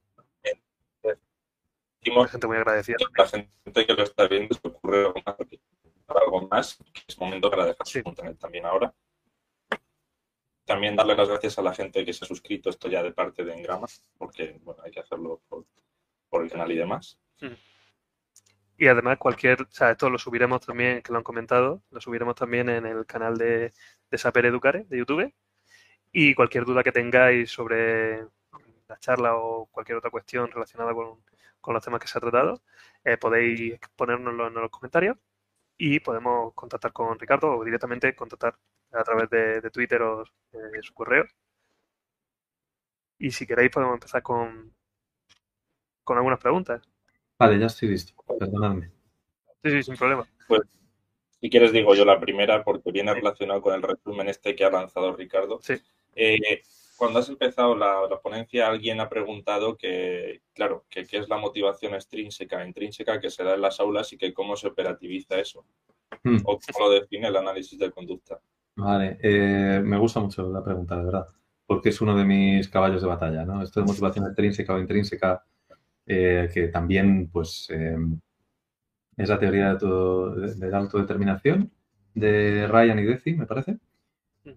la 2.02 2.28
gente 2.28 2.46
muy 2.46 2.56
agradecida. 2.56 2.96
La 3.16 3.26
gente 3.26 3.86
que 3.86 3.92
lo 3.92 4.02
está 4.02 4.26
viendo 4.28 4.54
se 4.54 4.66
ocurre 4.66 5.00
algo 5.00 5.22
más, 5.26 5.36
que 6.92 7.00
es 7.08 7.18
momento 7.18 7.50
para 7.50 7.66
dejar 7.66 7.86
su 7.86 8.02
punto 8.02 8.22
también 8.34 8.66
ahora. 8.66 8.92
También 10.64 10.94
darle 10.94 11.16
las 11.16 11.28
gracias 11.28 11.58
a 11.58 11.62
la 11.62 11.74
gente 11.74 12.04
que 12.04 12.12
se 12.12 12.24
ha 12.24 12.28
suscrito, 12.28 12.70
esto 12.70 12.88
ya 12.88 13.02
de 13.02 13.12
parte 13.12 13.44
de 13.44 13.54
Engrama, 13.54 13.86
porque 14.18 14.58
bueno, 14.62 14.82
hay 14.84 14.90
que 14.90 15.00
hacerlo 15.00 15.42
por, 15.48 15.64
el 16.42 16.50
canal 16.50 16.70
y 16.70 16.76
demás. 16.76 17.18
Hmm. 17.40 17.54
Y 18.78 18.86
además 18.86 19.18
cualquier, 19.18 19.62
o 19.62 19.70
sea, 19.70 19.90
esto 19.90 20.08
lo 20.08 20.18
subiremos 20.18 20.64
también, 20.64 21.02
que 21.02 21.12
lo 21.12 21.18
han 21.18 21.24
comentado, 21.24 21.82
lo 21.90 22.00
subiremos 22.00 22.34
también 22.34 22.68
en 22.68 22.86
el 22.86 23.04
canal 23.04 23.36
de, 23.36 23.72
de 24.10 24.18
Saper 24.18 24.46
Educare 24.46 24.84
de 24.84 24.98
YouTube. 24.98 25.34
Y 26.12 26.34
cualquier 26.34 26.64
duda 26.64 26.82
que 26.82 26.92
tengáis 26.92 27.50
sobre 27.50 28.24
la 28.88 28.98
charla 28.98 29.36
o 29.36 29.66
cualquier 29.66 29.98
otra 29.98 30.10
cuestión 30.10 30.50
relacionada 30.50 30.94
con, 30.94 31.22
los 31.74 31.84
temas 31.84 32.00
que 32.00 32.08
se 32.08 32.18
ha 32.18 32.20
tratado, 32.20 32.62
eh, 33.04 33.16
podéis 33.16 33.78
ponérnoslo 33.96 34.48
en 34.48 34.54
los 34.54 34.70
comentarios 34.70 35.16
y 35.82 35.98
podemos 35.98 36.52
contactar 36.52 36.92
con 36.92 37.18
Ricardo 37.18 37.56
o 37.56 37.64
directamente 37.64 38.14
contactar 38.14 38.54
a 38.92 39.02
través 39.02 39.30
de, 39.30 39.70
Twitter 39.70 40.02
o 40.02 40.24
de 40.52 40.82
su 40.82 40.92
correo. 40.92 41.24
Y 43.18 43.30
si 43.30 43.46
queréis 43.46 43.70
podemos 43.70 43.94
empezar 43.94 44.22
con, 44.22 44.74
con 46.04 46.18
algunas 46.18 46.38
preguntas. 46.38 46.82
Vale, 47.38 47.58
ya 47.58 47.66
estoy 47.66 47.88
listo. 47.88 48.12
Perdonadme. 48.38 48.90
Sí, 49.62 49.70
sí, 49.70 49.82
sin 49.82 49.96
problema. 49.96 50.28
Pues, 50.46 50.60
si 51.40 51.48
quieres 51.48 51.72
digo 51.72 51.94
yo 51.94 52.04
la 52.04 52.20
primera 52.20 52.62
porque 52.62 52.92
viene 52.92 53.14
relacionado 53.14 53.62
con 53.62 53.72
el 53.72 53.82
resumen 53.82 54.28
este 54.28 54.54
que 54.54 54.66
ha 54.66 54.70
lanzado 54.70 55.16
Ricardo. 55.16 55.60
Sí. 55.62 55.80
Eh, 56.14 56.62
cuando 57.00 57.18
has 57.18 57.30
empezado 57.30 57.74
la, 57.74 58.20
ponencia, 58.22 58.68
alguien 58.68 59.00
ha 59.00 59.08
preguntado 59.08 59.74
que, 59.74 60.42
claro, 60.52 60.84
que 60.90 61.06
qué 61.06 61.16
es 61.16 61.30
la 61.30 61.38
motivación 61.38 61.94
extrínseca, 61.94 62.62
intrínseca 62.66 63.18
que 63.18 63.30
se 63.30 63.42
da 63.42 63.54
en 63.54 63.62
las 63.62 63.80
aulas 63.80 64.12
y 64.12 64.18
que 64.18 64.34
cómo 64.34 64.54
se 64.54 64.66
operativiza 64.66 65.40
eso. 65.40 65.64
Hmm. 66.22 66.40
O 66.44 66.58
cómo 66.58 66.86
lo 66.86 66.90
define 66.90 67.28
el 67.28 67.36
análisis 67.36 67.78
de 67.78 67.90
conducta. 67.90 68.38
Vale, 68.76 69.18
eh, 69.22 69.80
me 69.82 69.96
gusta 69.96 70.20
mucho 70.20 70.52
la 70.52 70.62
pregunta, 70.62 70.98
de 70.98 71.04
verdad, 71.06 71.26
porque 71.64 71.88
es 71.88 71.98
uno 72.02 72.14
de 72.14 72.26
mis 72.26 72.68
caballos 72.68 73.00
de 73.00 73.08
batalla, 73.08 73.46
¿no? 73.46 73.62
Esto 73.62 73.80
de 73.80 73.86
motivación 73.86 74.26
extrínseca 74.26 74.74
o 74.74 74.78
intrínseca, 74.78 75.42
eh, 76.04 76.50
que 76.52 76.68
también, 76.68 77.30
pues, 77.30 77.66
eh, 77.70 77.96
es 79.16 79.26
la 79.26 79.38
teoría 79.38 79.74
de, 79.74 80.54
de 80.54 80.68
la 80.68 80.78
autodeterminación 80.78 81.72
de 82.12 82.66
Ryan 82.68 82.98
y 82.98 83.04
Deci, 83.04 83.32
me 83.32 83.46
parece 83.46 83.78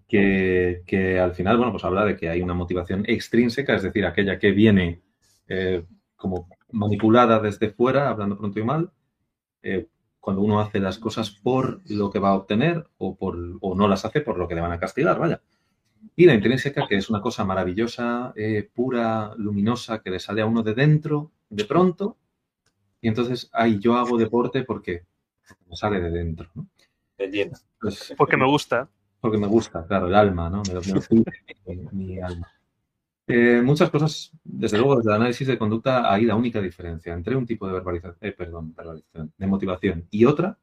que, 0.08 1.18
al 1.20 1.34
final, 1.34 1.56
bueno, 1.56 1.72
pues 1.72 1.84
habla 1.84 2.04
de 2.04 2.16
que 2.16 2.28
hay 2.28 2.40
una 2.42 2.54
motivación 2.54 3.04
extrínseca, 3.06 3.74
es 3.74 3.82
decir, 3.82 4.06
aquella 4.06 4.38
que 4.38 4.52
viene 4.52 5.02
eh, 5.48 5.84
como 6.16 6.48
manipulada 6.72 7.40
desde 7.40 7.70
fuera, 7.70 8.08
hablando 8.08 8.38
pronto 8.38 8.58
y 8.58 8.64
mal, 8.64 8.90
eh, 9.62 9.86
cuando 10.20 10.42
uno 10.42 10.60
hace 10.60 10.80
las 10.80 10.98
cosas 10.98 11.30
por 11.30 11.82
lo 11.90 12.10
que 12.10 12.18
va 12.18 12.30
a 12.30 12.34
obtener 12.34 12.86
o, 12.98 13.16
por, 13.16 13.36
o 13.60 13.74
no 13.74 13.88
las 13.88 14.04
hace 14.04 14.22
por 14.22 14.38
lo 14.38 14.48
que 14.48 14.54
le 14.54 14.62
van 14.62 14.72
a 14.72 14.80
castigar, 14.80 15.18
vaya. 15.18 15.42
Y 16.16 16.26
la 16.26 16.34
intrínseca, 16.34 16.86
que 16.88 16.96
es 16.96 17.10
una 17.10 17.20
cosa 17.20 17.44
maravillosa, 17.44 18.32
eh, 18.36 18.68
pura, 18.72 19.34
luminosa, 19.36 20.00
que 20.00 20.10
le 20.10 20.20
sale 20.20 20.42
a 20.42 20.46
uno 20.46 20.62
de 20.62 20.74
dentro, 20.74 21.32
de 21.50 21.64
pronto, 21.64 22.16
y 23.00 23.08
entonces, 23.08 23.50
ay, 23.52 23.78
yo 23.80 23.96
hago 23.96 24.16
deporte 24.16 24.64
porque 24.64 25.04
me 25.68 25.76
sale 25.76 26.00
de 26.00 26.10
dentro, 26.10 26.50
¿no? 26.54 26.68
Pues, 27.78 28.14
porque 28.16 28.36
me 28.36 28.46
gusta. 28.46 28.88
Porque 29.24 29.38
me 29.38 29.46
gusta, 29.46 29.86
claro, 29.86 30.06
el 30.06 30.14
alma, 30.14 30.50
¿no? 30.50 30.62
Me, 30.68 30.74
mi, 31.92 32.20
alma. 32.20 32.46
Eh, 33.26 33.62
muchas 33.64 33.88
cosas, 33.88 34.30
desde 34.44 34.76
luego, 34.76 34.96
desde 34.96 35.12
el 35.12 35.16
análisis 35.16 35.48
de 35.48 35.56
conducta 35.56 36.12
hay 36.12 36.26
la 36.26 36.36
única 36.36 36.60
diferencia 36.60 37.14
entre 37.14 37.34
un 37.34 37.46
tipo 37.46 37.66
de 37.66 37.72
verbalización, 37.72 38.18
eh, 38.20 38.32
perdón, 38.32 38.74
verbalización, 38.74 39.32
de 39.34 39.46
motivación 39.46 40.06
y 40.10 40.26
otra 40.26 40.58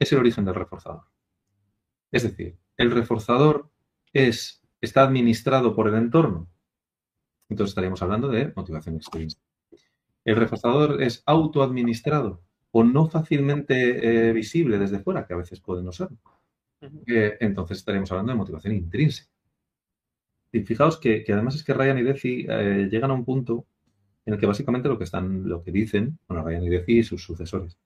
es 0.00 0.10
el 0.10 0.18
origen 0.18 0.44
del 0.44 0.56
reforzador. 0.56 1.04
Es 2.10 2.24
decir, 2.24 2.58
el 2.76 2.90
reforzador 2.90 3.70
es, 4.12 4.64
está 4.80 5.04
administrado 5.04 5.72
por 5.72 5.86
el 5.86 5.94
entorno. 5.94 6.48
Entonces 7.48 7.70
estaríamos 7.70 8.02
hablando 8.02 8.26
de 8.26 8.52
motivación 8.56 8.96
extrínseca. 8.96 9.44
El 10.24 10.34
reforzador 10.34 11.00
es 11.00 11.22
autoadministrado 11.24 12.42
o 12.72 12.82
no 12.82 13.06
fácilmente 13.06 14.30
eh, 14.30 14.32
visible 14.32 14.80
desde 14.80 14.98
fuera, 14.98 15.24
que 15.24 15.34
a 15.34 15.36
veces 15.36 15.60
puede 15.60 15.84
no 15.84 15.92
entonces 17.06 17.78
estaríamos 17.78 18.10
hablando 18.10 18.32
de 18.32 18.38
motivación 18.38 18.74
intrínseca. 18.74 19.30
Y 20.52 20.60
fijaos 20.60 20.98
que, 20.98 21.24
además 21.28 21.54
es 21.54 21.64
que 21.64 21.72
Ryan 21.72 21.98
y 21.98 22.02
Deci 22.02 22.46
eh, 22.48 22.88
llegan 22.90 23.10
a 23.10 23.14
un 23.14 23.24
punto 23.24 23.66
en 24.26 24.34
el 24.34 24.40
que 24.40 24.46
básicamente 24.46 24.88
lo 24.88 24.98
que 24.98 25.04
están, 25.04 25.48
lo 25.48 25.62
que 25.62 25.72
dicen, 25.72 26.18
bueno, 26.28 26.44
Ryan 26.44 26.64
y 26.64 26.68
Deci 26.68 26.98
y 26.98 27.02
sus 27.02 27.24
sucesores, 27.24 27.78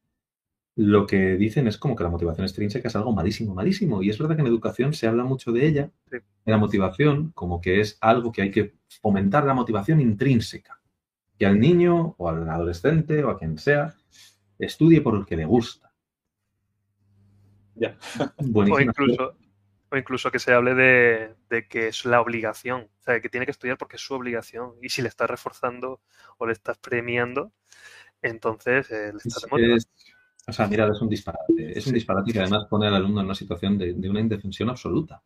lo 0.76 1.06
que 1.06 1.36
dicen 1.36 1.66
es 1.66 1.78
como 1.78 1.96
que 1.96 2.04
la 2.04 2.10
motivación 2.10 2.44
extrínseca 2.44 2.88
es 2.88 2.96
algo 2.96 3.12
malísimo, 3.12 3.54
malísimo. 3.54 4.02
Y 4.02 4.10
es 4.10 4.18
verdad 4.18 4.36
que 4.36 4.42
en 4.42 4.48
educación 4.48 4.92
se 4.92 5.06
habla 5.06 5.24
mucho 5.24 5.50
de 5.50 5.66
ella, 5.66 5.90
de 6.10 6.22
la 6.44 6.58
motivación, 6.58 7.30
como 7.34 7.62
que 7.62 7.80
es 7.80 7.96
algo 8.02 8.30
que 8.30 8.42
hay 8.42 8.50
que 8.50 8.74
fomentar 9.00 9.46
la 9.46 9.54
motivación 9.54 10.02
intrínseca. 10.02 10.78
Que 11.38 11.46
al 11.46 11.58
niño 11.58 12.14
o 12.18 12.28
al 12.28 12.48
adolescente 12.48 13.24
o 13.24 13.30
a 13.30 13.38
quien 13.38 13.56
sea 13.58 13.94
estudie 14.58 15.00
por 15.00 15.16
el 15.16 15.24
que 15.24 15.36
le 15.36 15.46
gusta. 15.46 15.85
Ya. 17.76 17.96
O 18.54 18.80
incluso, 18.80 19.36
o 19.90 19.96
incluso 19.96 20.30
que 20.30 20.38
se 20.38 20.52
hable 20.52 20.74
de, 20.74 21.68
que 21.68 21.88
es 21.88 22.04
la 22.04 22.20
obligación, 22.20 22.88
o 23.00 23.02
sea, 23.02 23.20
que 23.20 23.28
tiene 23.28 23.46
que 23.46 23.52
estudiar 23.52 23.78
porque 23.78 23.96
es 23.96 24.02
su 24.02 24.14
obligación. 24.14 24.72
Y 24.82 24.88
si 24.88 25.02
le 25.02 25.08
estás 25.08 25.30
reforzando 25.30 26.00
o 26.38 26.46
le 26.46 26.52
estás 26.52 26.78
premiando, 26.78 27.52
entonces 28.22 28.90
eh, 28.90 29.12
le 29.12 29.18
estás 29.18 29.46
O 30.48 30.52
sea, 30.52 30.66
mira, 30.66 30.88
es 30.88 31.00
un 31.00 31.08
disparate. 31.08 31.78
Es 31.78 31.86
un 31.86 31.94
disparate 31.94 32.32
que 32.32 32.40
además 32.40 32.66
pone 32.68 32.86
al 32.86 32.94
alumno 32.94 33.20
en 33.20 33.26
una 33.26 33.34
situación 33.34 33.78
de, 33.78 33.92
una 34.08 34.20
indefensión 34.20 34.70
absoluta. 34.70 35.22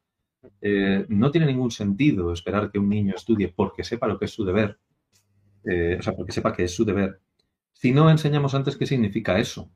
Eh, 0.61 1.07
no 1.09 1.31
tiene 1.31 1.47
ningún 1.47 1.71
sentido 1.71 2.33
esperar 2.33 2.71
que 2.71 2.79
un 2.79 2.89
niño 2.89 3.15
estudie 3.15 3.49
porque 3.49 3.85
sepa 3.85 4.07
lo 4.07 4.19
que 4.19 4.25
es 4.25 4.31
su 4.31 4.45
deber, 4.45 4.79
eh, 5.65 5.97
o 5.99 6.03
sea, 6.03 6.15
porque 6.17 6.33
sepa 6.33 6.55
que 6.55 6.65
es 6.65 6.75
su 6.75 6.87
deber, 6.87 7.21
si 7.81 7.93
no 7.93 8.11
enseñamos 8.11 8.55
antes 8.55 8.77
qué 8.77 8.87
significa 8.87 9.39
eso. 9.39 9.71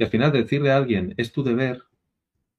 Y 0.00 0.02
al 0.02 0.08
final 0.08 0.32
decirle 0.32 0.72
a 0.72 0.78
alguien 0.78 1.12
es 1.18 1.30
tu 1.30 1.42
deber 1.42 1.82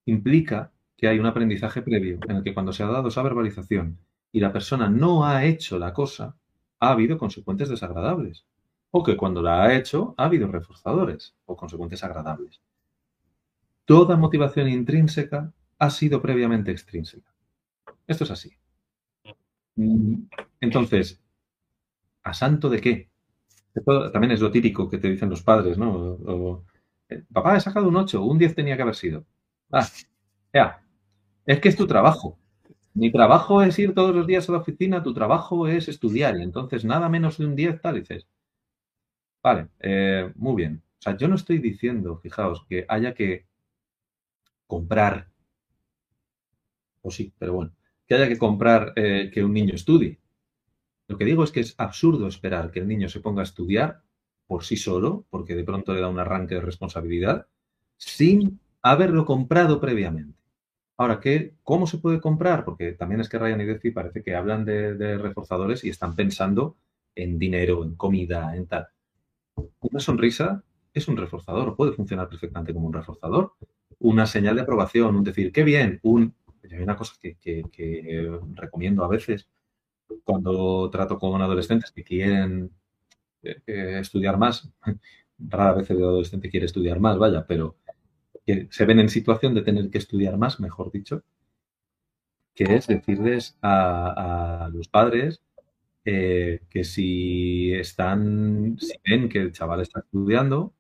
implica 0.06 0.72
que 0.96 1.08
hay 1.08 1.18
un 1.18 1.26
aprendizaje 1.26 1.82
previo 1.82 2.20
en 2.30 2.36
el 2.36 2.44
que 2.44 2.54
cuando 2.54 2.72
se 2.72 2.84
ha 2.84 2.88
dado 2.88 3.08
esa 3.08 3.24
verbalización 3.24 3.98
y 4.32 4.40
la 4.40 4.54
persona 4.54 4.90
no 4.90 5.26
ha 5.26 5.44
hecho 5.44 5.80
la 5.80 5.92
cosa, 5.92 6.36
ha 6.80 6.92
habido 6.92 7.18
consecuencias 7.18 7.70
desagradables. 7.70 8.46
O 8.92 9.02
que 9.02 9.18
cuando 9.18 9.42
la 9.42 9.64
ha 9.64 9.76
hecho, 9.76 10.14
ha 10.20 10.26
habido 10.26 10.50
reforzadores 10.50 11.34
o 11.48 11.58
consecuencias 11.58 12.04
agradables. 12.04 12.62
Toda 13.86 14.18
motivación 14.18 14.68
intrínseca 14.70 15.52
ha 15.80 15.90
sido 15.90 16.22
previamente 16.22 16.70
extrínseca. 16.70 17.34
Esto 18.06 18.24
es 18.26 18.30
así. 18.30 18.52
Mm, 19.78 20.26
entonces, 20.60 21.20
¿a 22.22 22.36
santo 22.36 22.70
de 22.70 22.80
qué? 22.80 23.10
También 24.14 24.34
es 24.34 24.42
lo 24.42 24.52
típico 24.52 24.88
que 24.88 25.00
te 25.00 25.10
dicen 25.10 25.32
los 25.32 25.42
padres, 25.42 25.80
¿no? 25.80 26.64
Papá, 27.32 27.58
he 27.58 27.62
sacado 27.62 27.88
un 27.90 27.96
8, 27.96 28.24
un 28.24 28.38
10 28.38 28.56
tenía 28.56 28.76
que 28.76 28.82
haber 28.84 28.96
sido. 28.96 29.26
Ah, 29.72 29.88
ya, 30.54 30.84
es 31.46 31.60
que 31.60 31.70
es 31.70 31.76
tu 31.76 31.88
trabajo. 31.88 32.38
Mi 32.94 33.12
trabajo 33.12 33.62
es 33.64 33.80
ir 33.80 33.94
todos 33.94 34.16
los 34.16 34.28
días 34.28 34.48
a 34.50 34.54
la 34.54 34.60
oficina, 34.60 35.04
tu 35.04 35.14
trabajo 35.14 35.68
es 35.68 35.88
estudiar 35.88 36.38
y 36.38 36.44
entonces 36.44 36.86
nada 36.86 37.10
menos 37.10 37.38
de 37.38 37.46
un 37.46 37.56
10 37.56 37.82
tal, 37.82 37.96
dices. 37.96 38.28
Vale, 39.44 39.70
eh, 39.80 40.32
muy 40.36 40.56
bien. 40.56 40.82
O 41.00 41.02
sea, 41.02 41.18
yo 41.18 41.28
no 41.28 41.36
estoy 41.36 41.58
diciendo, 41.60 42.18
fijaos, 42.18 42.66
que 42.68 42.86
haya 42.88 43.14
que 43.14 43.46
comprar, 44.68 45.30
o 47.02 47.12
sí, 47.12 47.34
pero 47.38 47.54
bueno, 47.54 47.72
que 48.08 48.16
haya 48.16 48.28
que 48.28 48.38
comprar 48.38 48.94
eh, 48.96 49.30
que 49.34 49.44
un 49.44 49.54
niño 49.54 49.74
estudie. 49.74 50.20
Lo 51.08 51.18
que 51.18 51.26
digo 51.26 51.44
es 51.44 51.52
que 51.52 51.62
es 51.62 51.76
absurdo 51.78 52.28
esperar 52.28 52.72
que 52.72 52.80
el 52.80 52.88
niño 52.88 53.10
se 53.10 53.20
ponga 53.20 53.42
a 53.42 53.44
estudiar 53.44 54.04
por 54.52 54.66
sí 54.66 54.76
solo, 54.76 55.24
porque 55.30 55.56
de 55.56 55.64
pronto 55.64 55.94
le 55.94 56.02
da 56.02 56.10
un 56.10 56.20
arranque 56.20 56.56
de 56.56 56.60
responsabilidad, 56.60 57.48
sin 57.96 58.60
haberlo 58.82 59.24
comprado 59.24 59.80
previamente. 59.80 60.38
Ahora, 60.98 61.22
¿qué, 61.22 61.54
¿cómo 61.64 61.88
se 61.88 62.00
puede 62.00 62.20
comprar? 62.20 62.66
Porque 62.66 62.92
también 62.92 63.22
es 63.22 63.30
que 63.30 63.40
Ryan 63.40 63.62
y 63.62 63.66
Deci 63.66 63.92
parece 63.92 64.22
que 64.22 64.36
hablan 64.36 64.66
de, 64.66 65.18
reforzadores 65.18 65.86
y 65.86 65.90
están 65.90 66.18
pensando 66.18 66.76
en 67.16 67.40
dinero, 67.40 67.86
en 67.86 67.96
comida, 67.96 68.54
en 68.54 68.68
tal. 68.68 68.90
Una 69.80 70.02
sonrisa 70.02 70.62
es 70.94 71.08
un 71.08 71.16
reforzador, 71.16 71.78
puede 71.78 71.94
funcionar 71.94 72.28
perfectamente 72.28 72.74
como 72.74 72.88
un 72.88 72.94
reforzador. 72.94 73.54
Una 74.00 74.26
señal 74.26 74.58
de 74.58 74.64
aprobación, 74.64 75.16
un 75.16 75.24
decir, 75.24 75.54
qué 75.54 75.64
bien, 75.64 76.02
un... 76.04 76.36
Hay 76.70 76.84
una 76.84 76.98
cosa 76.98 77.14
que, 77.22 78.42
recomiendo 78.56 79.06
a 79.06 79.08
veces 79.08 79.48
cuando 80.26 80.90
trato 80.90 81.18
con 81.18 81.42
adolescentes 81.42 81.94
que 81.94 82.04
quieren 82.04 82.70
eh, 83.44 84.00
estudiar 84.00 84.38
más. 84.38 84.70
Rara 85.38 85.74
vez 85.74 85.90
el 85.90 85.98
adolescente 85.98 86.50
quiere 86.50 86.66
estudiar 86.66 87.00
más, 87.00 87.18
vaya, 87.18 87.46
pero 87.48 87.76
que 88.46 88.68
se 88.72 88.86
ven 88.86 89.00
en 89.00 89.10
situación 89.10 89.54
de 89.54 89.62
tener 89.62 89.90
que 89.90 89.98
estudiar 89.98 90.38
más, 90.38 90.60
mejor 90.60 90.92
dicho, 90.92 91.24
que 92.54 92.76
es 92.76 92.88
decirles 92.88 93.58
a, 93.62 94.70
los 94.74 94.88
padres 94.88 95.42
eh, 96.06 96.62
que 96.70 96.84
si 96.84 97.74
están, 97.74 98.78
si 98.80 98.94
ven 99.06 99.30
que 99.30 99.40
el 99.40 99.52
chaval 99.52 99.82
está 99.82 100.00
estudiando, 100.02 100.74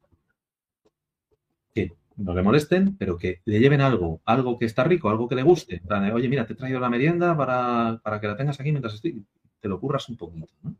que 1.73 1.93
no 2.17 2.33
le 2.33 2.41
molesten, 2.41 2.97
pero 2.97 3.17
que 3.17 3.41
le 3.45 3.59
lleven 3.59 3.81
algo, 3.81 4.21
algo 4.25 4.57
que 4.59 4.65
está 4.65 4.83
rico, 4.83 5.09
algo 5.09 5.27
que 5.27 5.35
le 5.35 5.43
guste. 5.43 5.81
Oye, 6.13 6.29
mira, 6.29 6.45
te 6.45 6.53
he 6.53 6.55
traído 6.55 6.79
la 6.79 6.89
merienda 6.89 7.35
para, 7.37 8.19
que 8.19 8.27
la 8.27 8.35
tengas 8.35 8.59
aquí 8.59 8.71
mientras 8.71 8.95
estoy, 8.95 9.25
te 9.59 9.67
lo 9.67 9.79
curras 9.79 10.09
un 10.09 10.17
poquito. 10.17 10.53
¿no? 10.63 10.75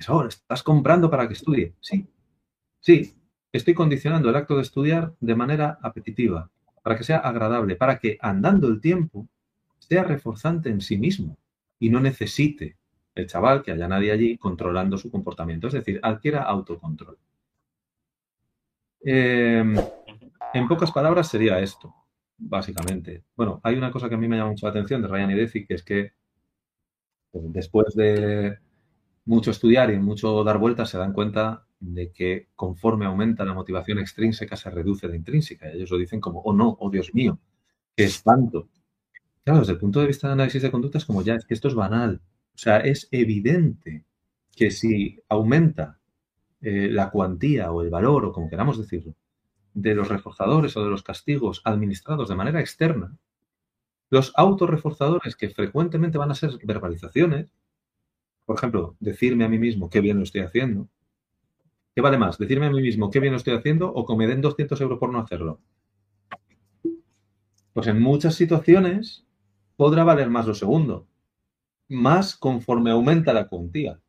Eso, 0.00 0.26
estás 0.26 0.62
comprando 0.62 1.08
para 1.08 1.28
que 1.28 1.34
estudie. 1.34 1.74
Sí, 1.80 2.08
sí, 2.80 3.14
Estoy 3.52 3.74
condicionando 3.74 4.30
el 4.30 4.36
acto 4.36 4.56
de 4.56 4.62
estudiar 4.62 5.14
de 5.18 5.34
manera 5.34 5.78
apetitiva, 5.82 6.50
para 6.82 6.96
que 6.96 7.02
sea 7.02 7.18
agradable, 7.18 7.74
para 7.74 7.98
que 7.98 8.16
andando 8.20 8.68
el 8.68 8.80
tiempo 8.80 9.28
sea 9.78 10.04
reforzante 10.04 10.68
en 10.68 10.80
sí 10.80 10.98
mismo 10.98 11.36
y 11.78 11.90
no 11.90 11.98
necesite 11.98 12.76
el 13.14 13.26
chaval 13.26 13.62
que 13.62 13.72
haya 13.72 13.88
nadie 13.88 14.12
allí 14.12 14.38
controlando 14.38 14.96
su 14.98 15.10
comportamiento, 15.10 15.66
es 15.66 15.72
decir, 15.72 15.98
adquiera 16.02 16.42
autocontrol. 16.42 17.18
Em, 19.02 19.74
en 20.54 20.68
pocas 20.68 20.92
palabras 20.92 21.26
sería 21.28 21.58
esto, 21.58 21.92
básicamente. 22.38 23.24
Bueno, 23.34 23.60
hay 23.64 23.74
una 23.76 23.90
cosa 23.90 24.08
que 24.08 24.14
a 24.14 24.18
mí 24.18 24.28
me 24.28 24.36
llama 24.36 24.50
mucho 24.50 24.66
la 24.66 24.70
atención 24.70 25.02
de 25.02 25.08
Ryan 25.08 25.30
y 25.32 25.34
Deci, 25.34 25.66
que 25.66 25.74
es 25.74 25.82
que 25.82 26.12
pues, 27.32 27.52
después 27.52 27.94
de 27.96 28.58
mucho 29.24 29.50
estudiar 29.50 29.92
y 29.92 29.98
mucho 29.98 30.42
dar 30.44 30.58
vueltas 30.58 30.90
se 30.90 30.98
dan 30.98 31.12
cuenta 31.12 31.66
de 31.78 32.12
que 32.12 32.48
conforme 32.54 33.06
aumenta 33.06 33.44
la 33.44 33.54
motivación 33.54 33.98
extrínseca 33.98 34.56
se 34.56 34.70
reduce 34.70 35.08
la 35.08 35.16
intrínseca. 35.16 35.70
Ellos 35.70 35.90
lo 35.90 35.98
dicen 35.98 36.20
como, 36.20 36.40
oh 36.40 36.52
no, 36.52 36.76
oh 36.80 36.90
Dios 36.90 37.14
mío, 37.14 37.38
qué 37.96 38.04
espanto. 38.04 38.68
Claro, 39.44 39.60
desde 39.60 39.72
el 39.72 39.78
punto 39.78 40.00
de 40.00 40.06
vista 40.06 40.26
de 40.26 40.34
análisis 40.34 40.62
de 40.62 40.70
conducta 40.70 40.98
es 40.98 41.04
como 41.04 41.22
ya, 41.22 41.34
es 41.34 41.46
que 41.46 41.54
esto 41.54 41.68
es 41.68 41.74
banal. 41.74 42.20
O 42.54 42.58
sea, 42.58 42.78
es 42.78 43.08
evidente 43.10 44.04
que 44.54 44.70
si 44.70 45.18
aumenta 45.28 45.98
eh, 46.60 46.88
la 46.90 47.10
cuantía 47.10 47.72
o 47.72 47.82
el 47.82 47.90
valor, 47.90 48.26
o 48.26 48.32
como 48.32 48.50
queramos 48.50 48.78
decirlo, 48.78 49.14
de 49.72 49.94
los 49.94 50.08
reforzadores 50.08 50.76
o 50.76 50.84
de 50.84 50.90
los 50.90 51.02
castigos 51.02 51.62
administrados 51.64 52.28
de 52.28 52.34
manera 52.34 52.60
externa, 52.60 53.16
los 54.10 54.32
autorreforzadores 54.36 55.36
que 55.36 55.50
frecuentemente 55.50 56.18
van 56.18 56.32
a 56.32 56.34
ser 56.34 56.58
verbalizaciones, 56.64 57.52
por 58.50 58.58
ejemplo, 58.58 58.96
decirme 58.98 59.44
a 59.44 59.48
mí 59.48 59.60
mismo 59.60 59.88
qué 59.88 60.00
bien 60.00 60.16
lo 60.16 60.24
estoy 60.24 60.40
haciendo, 60.40 60.88
¿Qué 61.94 62.00
vale 62.00 62.18
más? 62.18 62.36
¿Decirme 62.36 62.66
a 62.66 62.70
mí 62.70 62.82
mismo 62.82 63.08
qué 63.08 63.20
bien 63.20 63.32
lo 63.32 63.36
estoy 63.36 63.54
haciendo 63.54 63.92
o 63.92 64.04
que 64.04 64.16
me 64.16 64.26
den 64.26 64.40
200 64.40 64.80
euros 64.80 64.98
por 64.98 65.12
no 65.12 65.20
hacerlo? 65.20 65.60
Pues 67.72 67.86
en 67.86 68.00
muchas 68.00 68.34
situaciones 68.34 69.24
podrá 69.76 70.02
valer 70.02 70.28
más 70.30 70.48
lo 70.48 70.54
segundo, 70.54 71.06
más 71.86 72.34
conforme 72.34 72.90
aumenta 72.90 73.32
la 73.32 73.46
cuantía. 73.46 74.00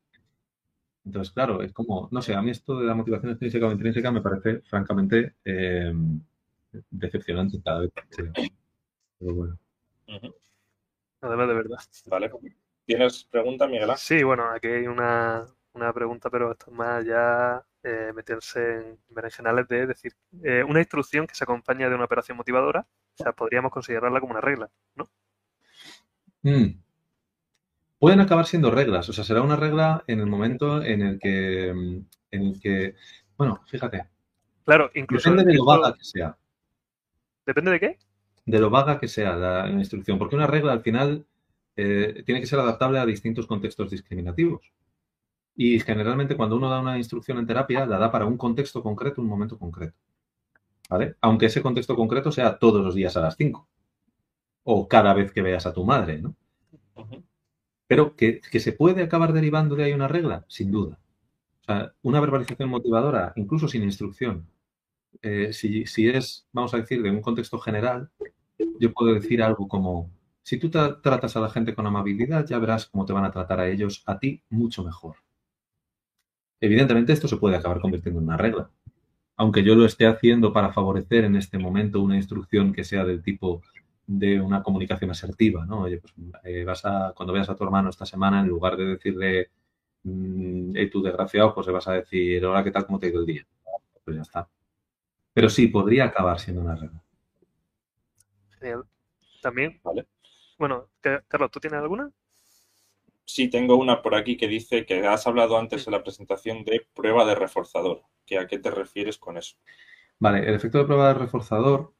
Entonces, 1.05 1.31
claro, 1.31 1.61
es 1.61 1.71
como, 1.71 2.09
no 2.11 2.23
sé, 2.23 2.33
a 2.33 2.41
mí 2.41 2.49
esto 2.49 2.79
de 2.79 2.87
la 2.87 2.95
motivación 2.95 3.33
extrínseca 3.33 3.67
o 3.67 3.71
intrínseca 3.71 4.09
me 4.09 4.21
parece 4.21 4.61
francamente 4.61 5.35
eh, 5.45 5.93
decepcionante 6.89 7.61
cada 7.63 7.81
vez. 7.81 7.91
Pero 9.19 9.35
bueno. 9.35 9.59
Además, 11.21 11.47
de 11.47 11.53
verdad. 11.53 11.77
Vale. 12.07 12.31
¿Tienes 12.95 13.23
pregunta, 13.23 13.67
Miguel? 13.67 13.91
Sí, 13.97 14.21
bueno, 14.23 14.49
aquí 14.51 14.67
hay 14.67 14.87
una, 14.87 15.45
pregunta, 15.93 16.29
pero 16.29 16.51
esto 16.51 16.65
es 16.69 16.73
más 16.73 17.05
ya 17.05 17.63
eh, 17.83 18.11
meterse 18.13 18.75
en 18.75 18.99
berenjenales 19.09 19.67
de 19.67 19.87
decir, 19.87 20.13
eh, 20.43 20.63
una 20.63 20.79
instrucción 20.79 21.25
que 21.25 21.35
se 21.35 21.43
acompaña 21.43 21.89
de 21.89 21.95
una 21.95 22.05
operación 22.05 22.37
motivadora, 22.37 22.85
o 23.19 23.23
sea, 23.23 23.31
podríamos 23.31 23.71
considerarla 23.71 24.19
como 24.19 24.31
una 24.31 24.41
regla, 24.41 24.69
¿no? 24.95 25.09
Mm 26.43 26.81
pueden 28.01 28.19
acabar 28.19 28.47
siendo 28.47 28.71
reglas. 28.71 29.07
O 29.09 29.13
sea, 29.13 29.23
será 29.23 29.43
una 29.43 29.55
regla 29.55 30.03
en 30.07 30.19
el 30.21 30.25
momento 30.25 30.81
en 30.81 31.03
el 31.03 31.19
que, 31.19 31.69
en 31.69 32.07
el 32.31 32.59
que 32.59 32.95
bueno, 33.37 33.61
fíjate. 33.67 34.07
Claro, 34.65 34.89
incluso. 34.95 35.29
Depende 35.29 35.51
de 35.51 35.57
lo 35.57 35.65
vaga 35.65 35.93
que 35.93 36.03
sea. 36.03 36.35
¿Depende 37.45 37.71
de 37.71 37.79
qué? 37.79 37.97
De 38.45 38.59
lo 38.59 38.71
vaga 38.71 38.99
que 38.99 39.07
sea 39.07 39.35
la, 39.35 39.69
instrucción. 39.69 40.17
Porque 40.17 40.35
una 40.35 40.47
regla 40.47 40.73
al 40.73 40.81
final 40.81 41.25
eh, 41.75 42.23
tiene 42.25 42.41
que 42.41 42.47
ser 42.47 42.59
adaptable 42.59 42.99
a 42.99 43.05
distintos 43.05 43.47
contextos 43.47 43.89
discriminativos. 43.89 44.71
Y 45.55 45.79
generalmente 45.79 46.35
cuando 46.35 46.55
uno 46.55 46.69
da 46.69 46.79
una 46.79 46.97
instrucción 46.97 47.37
en 47.37 47.47
terapia, 47.47 47.85
la 47.85 47.97
da 47.97 48.11
para 48.11 48.25
un 48.25 48.37
contexto 48.37 48.81
concreto, 48.81 49.21
un 49.21 49.27
momento 49.27 49.57
concreto. 49.57 49.97
¿Vale? 50.89 51.15
Aunque 51.21 51.45
ese 51.45 51.61
contexto 51.61 51.95
concreto 51.95 52.31
sea 52.31 52.57
todos 52.57 52.83
los 52.83 52.95
días 52.95 53.15
a 53.15 53.21
las 53.21 53.35
5. 53.37 53.67
O 54.63 54.87
cada 54.87 55.13
vez 55.13 55.31
que 55.31 55.41
veas 55.41 55.65
a 55.65 55.73
tu 55.73 55.85
madre, 55.85 56.21
¿no? 56.21 56.35
Pero 57.87 58.15
que, 58.15 58.41
se 58.59 58.73
puede 58.73 59.03
acabar 59.03 59.33
derivando 59.33 59.75
de 59.75 59.85
ahí 59.85 59.93
una 59.93 60.07
regla, 60.07 60.45
sin 60.47 60.71
duda. 60.71 60.99
O 61.61 61.63
sea, 61.63 61.93
una 62.01 62.19
verbalización 62.19 62.69
motivadora, 62.69 63.33
incluso 63.35 63.67
sin 63.67 63.83
instrucción, 63.83 64.47
eh, 65.21 65.51
si, 65.53 65.85
si, 65.85 66.09
es, 66.09 66.47
vamos 66.51 66.73
a 66.73 66.77
decir, 66.77 67.01
de 67.01 67.11
un 67.11 67.21
contexto 67.21 67.59
general, 67.59 68.09
yo 68.79 68.93
puedo 68.93 69.13
decir 69.13 69.41
algo 69.43 69.67
como, 69.67 70.09
si 70.43 70.57
tú 70.57 70.69
tratas 70.69 71.35
a 71.35 71.39
la 71.39 71.49
gente 71.49 71.75
con 71.75 71.85
amabilidad, 71.85 72.45
ya 72.45 72.59
verás 72.59 72.87
cómo 72.87 73.05
te 73.05 73.13
van 73.13 73.25
a 73.25 73.31
tratar 73.31 73.59
a 73.59 73.67
ellos, 73.67 74.03
a 74.05 74.19
ti, 74.19 74.43
mucho 74.49 74.83
mejor. 74.83 75.15
Evidentemente 76.59 77.13
esto 77.13 77.27
se 77.27 77.37
puede 77.37 77.55
acabar 77.55 77.79
convirtiendo 77.79 78.19
en 78.19 78.27
una 78.27 78.37
regla. 78.37 78.69
Aunque 79.35 79.63
yo 79.63 79.75
lo 79.75 79.85
esté 79.85 80.05
haciendo 80.05 80.53
para 80.53 80.73
favorecer 80.73 81.25
en 81.25 81.35
este 81.35 81.57
momento 81.57 82.01
una 82.01 82.15
instrucción 82.15 82.73
que 82.73 82.83
sea 82.83 83.05
del 83.05 83.23
tipo 83.23 83.63
de 84.05 84.39
una 84.41 84.61
comunicación 84.61 85.09
asertiva, 85.11 85.65
¿no? 85.65 85.81
Oye, 85.81 85.97
pues 85.97 86.13
eh, 86.43 86.63
vas 86.63 86.85
a, 86.85 87.13
cuando 87.15 87.33
veas 87.33 87.49
a 87.49 87.55
tu 87.55 87.63
hermano 87.63 87.89
esta 87.89 88.05
semana, 88.05 88.41
en 88.41 88.47
lugar 88.47 88.77
de 88.77 88.85
decirle, 88.85 89.49
mmm, 90.03 90.73
tú 90.91 91.01
desgraciado, 91.01 91.53
pues 91.55 91.67
le 91.67 91.73
vas 91.73 91.87
a 91.87 91.93
decir, 91.93 92.45
hola, 92.45 92.63
¿qué 92.63 92.71
tal? 92.71 92.85
¿Cómo 92.85 92.99
te 92.99 93.07
ha 93.07 93.09
ido 93.09 93.21
el 93.21 93.25
día? 93.25 93.47
Pues 94.03 94.17
ya 94.17 94.23
está. 94.23 94.49
Pero 95.33 95.49
sí, 95.49 95.67
podría 95.67 96.05
acabar 96.05 96.39
siendo 96.39 96.61
una 96.61 96.75
regla. 96.75 97.01
Genial. 98.59 98.83
También, 99.41 99.79
vale. 99.83 100.05
Bueno, 100.61 100.91
Carlos, 101.01 101.49
¿tú 101.49 101.59
tienes 101.59 101.79
alguna? 101.79 102.11
Sí, 103.25 103.49
tengo 103.49 103.77
una 103.77 104.03
por 104.03 104.13
aquí 104.13 104.37
que 104.37 104.47
dice 104.47 104.85
que 104.85 105.07
has 105.07 105.25
hablado 105.25 105.57
antes 105.57 105.87
en 105.87 105.93
la 105.93 106.03
presentación 106.03 106.63
de 106.63 106.85
prueba 106.93 107.25
de 107.25 107.33
reforzador. 107.33 108.03
¿A 108.39 108.45
qué 108.45 108.59
te 108.59 108.69
refieres 108.69 109.17
con 109.17 109.39
eso? 109.39 109.57
Vale, 110.19 110.47
el 110.47 110.53
efecto 110.53 110.77
de 110.77 110.85
prueba 110.85 111.07
de 111.07 111.13
reforzador 111.15 111.95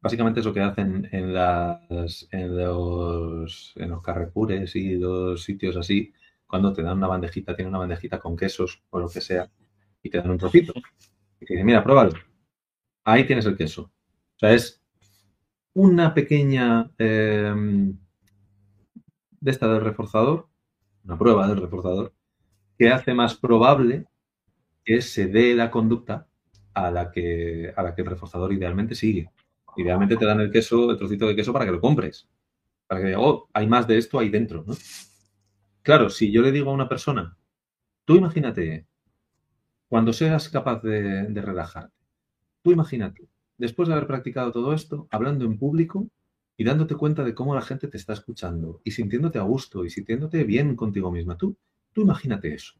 Básicamente 0.00 0.40
es 0.40 0.46
lo 0.46 0.52
que 0.52 0.60
hacen 0.60 1.08
en, 1.12 1.32
las, 1.32 2.28
en, 2.32 2.56
los, 2.56 3.72
en 3.76 3.90
los 3.90 4.02
carrefours 4.02 4.74
y 4.74 4.96
los 4.96 5.44
sitios 5.44 5.76
así, 5.76 6.12
cuando 6.48 6.72
te 6.72 6.82
dan 6.82 6.98
una 6.98 7.06
bandejita, 7.06 7.54
tiene 7.54 7.68
una 7.68 7.78
bandejita 7.78 8.18
con 8.18 8.36
quesos 8.36 8.82
o 8.90 8.98
lo 8.98 9.08
que 9.08 9.20
sea, 9.20 9.48
y 10.02 10.10
te 10.10 10.18
dan 10.18 10.30
un 10.30 10.38
trocito. 10.38 10.72
Y 11.40 11.46
te 11.46 11.54
dicen, 11.54 11.66
mira, 11.66 11.84
pruébalo. 11.84 12.10
Ahí 13.04 13.24
tienes 13.24 13.46
el 13.46 13.56
queso. 13.56 13.82
O 13.82 14.38
sea, 14.38 14.52
es 14.52 14.82
una 15.76 16.14
pequeña 16.14 16.90
em, 16.96 17.98
de 19.40 19.50
esta 19.50 19.68
del 19.68 19.82
reforzador, 19.82 20.48
una 21.04 21.18
prueba 21.18 21.46
del 21.46 21.60
reforzador, 21.60 22.14
que 22.78 22.88
hace 22.88 23.12
más 23.12 23.34
probable 23.34 24.06
que 24.82 25.02
se 25.02 25.26
dé 25.26 25.54
la 25.54 25.70
conducta 25.70 26.28
a 26.72 26.90
la 26.90 27.10
que, 27.10 27.74
a 27.76 27.82
la 27.82 27.94
que 27.94 28.00
el 28.00 28.08
reforzador 28.08 28.54
idealmente 28.54 28.94
sigue. 28.94 29.30
Idealmente 29.76 30.16
te 30.16 30.24
dan 30.24 30.40
el 30.40 30.50
queso, 30.50 30.92
el 30.92 30.96
trocito 30.96 31.26
de 31.26 31.36
queso 31.36 31.52
para 31.52 31.66
que 31.66 31.72
lo 31.72 31.80
compres. 31.80 32.26
Para 32.86 33.02
que 33.02 33.08
diga, 33.08 33.20
oh, 33.20 33.50
hay 33.52 33.66
más 33.66 33.86
de 33.86 33.98
esto 33.98 34.18
ahí 34.18 34.30
dentro, 34.30 34.64
¿no? 34.66 34.74
Claro, 35.82 36.08
si 36.08 36.32
yo 36.32 36.40
le 36.40 36.52
digo 36.52 36.70
a 36.70 36.74
una 36.74 36.88
persona, 36.88 37.36
tú 38.06 38.16
imagínate, 38.16 38.86
cuando 39.88 40.14
seas 40.14 40.48
capaz 40.48 40.80
de, 40.82 41.24
de 41.24 41.42
tú 42.62 42.72
imagínate, 42.72 43.28
después 43.58 43.88
de 43.88 43.94
haber 43.94 44.06
practicado 44.06 44.52
todo 44.52 44.72
esto, 44.72 45.08
hablando 45.10 45.44
en 45.44 45.58
público 45.58 46.08
y 46.56 46.64
dándote 46.64 46.94
cuenta 46.94 47.24
de 47.24 47.34
cómo 47.34 47.54
la 47.54 47.62
gente 47.62 47.88
te 47.88 47.96
está 47.96 48.12
escuchando 48.12 48.80
y 48.84 48.92
sintiéndote 48.92 49.38
a 49.38 49.42
gusto 49.42 49.84
y 49.84 49.90
sintiéndote 49.90 50.44
bien 50.44 50.76
contigo 50.76 51.10
misma, 51.10 51.36
tú, 51.36 51.56
tú 51.92 52.02
imagínate 52.02 52.54
eso. 52.54 52.74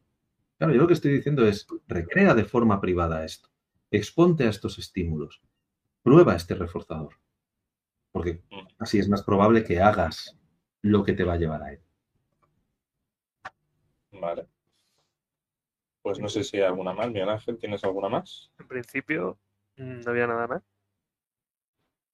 Claro, 0.57 0.73
yo 0.73 0.81
lo 0.81 0.87
que 0.87 0.93
estoy 0.93 1.11
diciendo 1.11 1.45
es, 1.45 1.67
recrea 1.87 2.33
de 2.33 2.45
forma 2.45 2.81
privada 2.81 3.23
esto, 3.23 3.49
exponte 3.91 4.45
a 4.45 4.49
estos 4.49 4.79
estímulos, 4.79 5.41
prueba 6.01 6.35
este 6.35 6.55
reforzador. 6.55 7.13
Porque 8.11 8.41
así 8.79 8.97
es 8.97 9.07
más 9.07 9.23
probable 9.23 9.63
que 9.63 9.79
hagas 9.79 10.35
lo 10.81 11.03
que 11.03 11.13
te 11.13 11.23
va 11.23 11.33
a 11.33 11.37
llevar 11.37 11.61
a 11.61 11.73
él. 11.73 11.81
Vale. 14.11 14.47
Pues 16.01 16.19
no 16.19 16.29
sé 16.29 16.43
si 16.43 16.57
hay 16.57 16.63
alguna 16.63 16.93
más. 16.93 17.07
Miguel 17.09 17.29
Ángel, 17.29 17.57
¿tienes 17.57 17.83
alguna 17.83 18.09
más? 18.09 18.51
En 18.57 18.67
principio, 18.67 19.37
no 19.77 20.11
había 20.11 20.27
nada 20.27 20.47
más. 20.47 20.63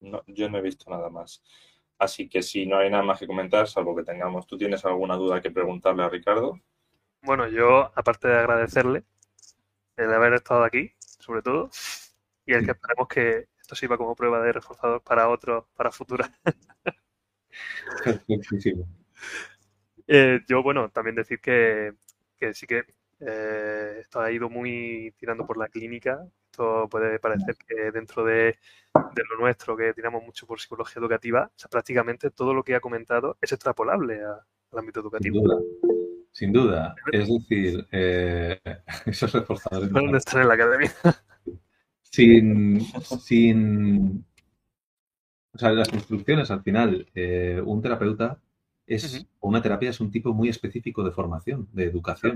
No, 0.02 0.22
yo 0.28 0.50
no 0.50 0.58
he 0.58 0.62
visto 0.62 0.90
nada 0.90 1.10
más. 1.10 1.42
Así 1.98 2.28
que 2.28 2.44
si 2.44 2.66
no 2.66 2.78
hay 2.78 2.90
nada 2.90 3.04
más 3.04 3.20
que 3.20 3.28
comentar, 3.28 3.68
salvo 3.68 3.96
que 3.96 4.04
tengamos, 4.04 4.46
¿tú 4.46 4.58
tienes 4.58 4.84
alguna 4.86 5.16
duda 5.16 5.42
que 5.42 5.52
preguntarle 5.52 6.04
a 6.04 6.10
Ricardo? 6.10 6.60
Bueno, 7.22 7.48
yo, 7.48 7.92
aparte 7.96 8.28
de 8.28 8.38
agradecerle 8.38 9.04
el 9.96 10.14
haber 10.14 10.34
estado 10.34 10.64
aquí, 10.64 10.92
sobre 11.00 11.42
todo, 11.42 11.70
y 12.46 12.54
el 12.54 12.66
que 12.66 12.72
esperemos 12.72 13.08
que 13.08 13.48
esto 13.60 13.76
sirva 13.76 13.98
como 13.98 14.16
prueba 14.16 14.42
de 14.42 14.52
reforzador 14.52 15.02
para 15.02 15.30
otros, 15.30 15.66
para 15.76 15.92
futuras. 15.92 16.30
eh, 20.08 20.42
yo, 20.48 20.64
bueno, 20.64 20.90
también 20.90 21.16
decir 21.16 21.40
que, 21.40 21.94
sí 22.54 22.68
que 22.68 22.84
eh, 23.22 23.98
esto 24.02 24.20
ha 24.20 24.32
ido 24.32 24.50
muy 24.50 25.14
tirando 25.18 25.46
por 25.46 25.58
la 25.58 25.70
clínica. 25.70 26.20
Esto 26.54 26.88
puede 26.88 27.18
parecer 27.18 27.56
que 27.68 27.90
dentro 27.92 28.24
de, 28.24 28.56
lo 28.94 29.40
nuestro, 29.40 29.76
que 29.76 29.92
tiramos 29.92 30.24
mucho 30.24 30.46
por 30.46 30.60
psicología 30.60 31.00
educativa, 31.00 31.52
prácticamente 31.72 32.30
todo 32.30 32.54
lo 32.54 32.62
que 32.62 32.76
ha 32.76 32.80
comentado 32.80 33.38
es 33.42 33.52
extrapolable 33.54 34.22
al 34.24 34.78
ámbito 34.78 35.00
educativo. 35.00 35.40
Sin 35.40 35.44
duda. 35.44 35.62
Sin 36.32 36.54
duda. 36.54 36.96
Es 37.12 37.28
decir, 37.28 37.88
eh, 37.92 38.62
esos 39.08 39.34
reforzadores. 39.34 39.90
¿Dónde 39.90 40.20
están 40.20 40.44
en 40.44 40.48
la 40.48 40.54
academia? 40.54 40.92
sin, 42.04 42.82
sin 43.20 44.24
o 45.56 45.58
sea, 45.58 45.72
las 45.72 45.92
instrucciones 45.92 46.52
al 46.52 46.62
final, 46.62 47.08
eh, 47.16 47.64
un 47.66 47.82
terapeuta 47.82 48.40
es, 48.86 49.26
o 49.40 49.50
una 49.50 49.64
terapia 49.64 49.90
es 49.90 50.00
un 50.00 50.12
tipo 50.12 50.36
muy 50.36 50.50
específico 50.50 51.04
de 51.04 51.10
formación, 51.10 51.68
de 51.74 51.86
educación, 51.86 52.36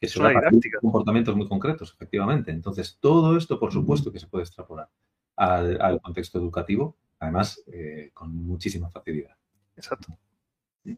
que 0.00 0.08
se 0.08 0.22
da 0.22 0.32
comportamientos 0.80 1.36
muy 1.36 1.46
concretos, 1.46 1.92
efectivamente. 1.94 2.50
Entonces, 2.50 2.96
todo 3.00 3.36
esto, 3.36 3.58
por 3.60 3.72
supuesto, 3.72 4.10
que 4.10 4.18
se 4.18 4.26
puede 4.26 4.44
extrapolar 4.44 4.88
al, 5.36 6.00
contexto 6.00 6.38
educativo, 6.38 6.96
además, 7.18 7.62
eh, 7.66 8.10
con 8.14 8.34
muchísima 8.34 8.90
facilidad. 8.90 9.36
Exacto. 9.76 10.16
De 10.82 10.96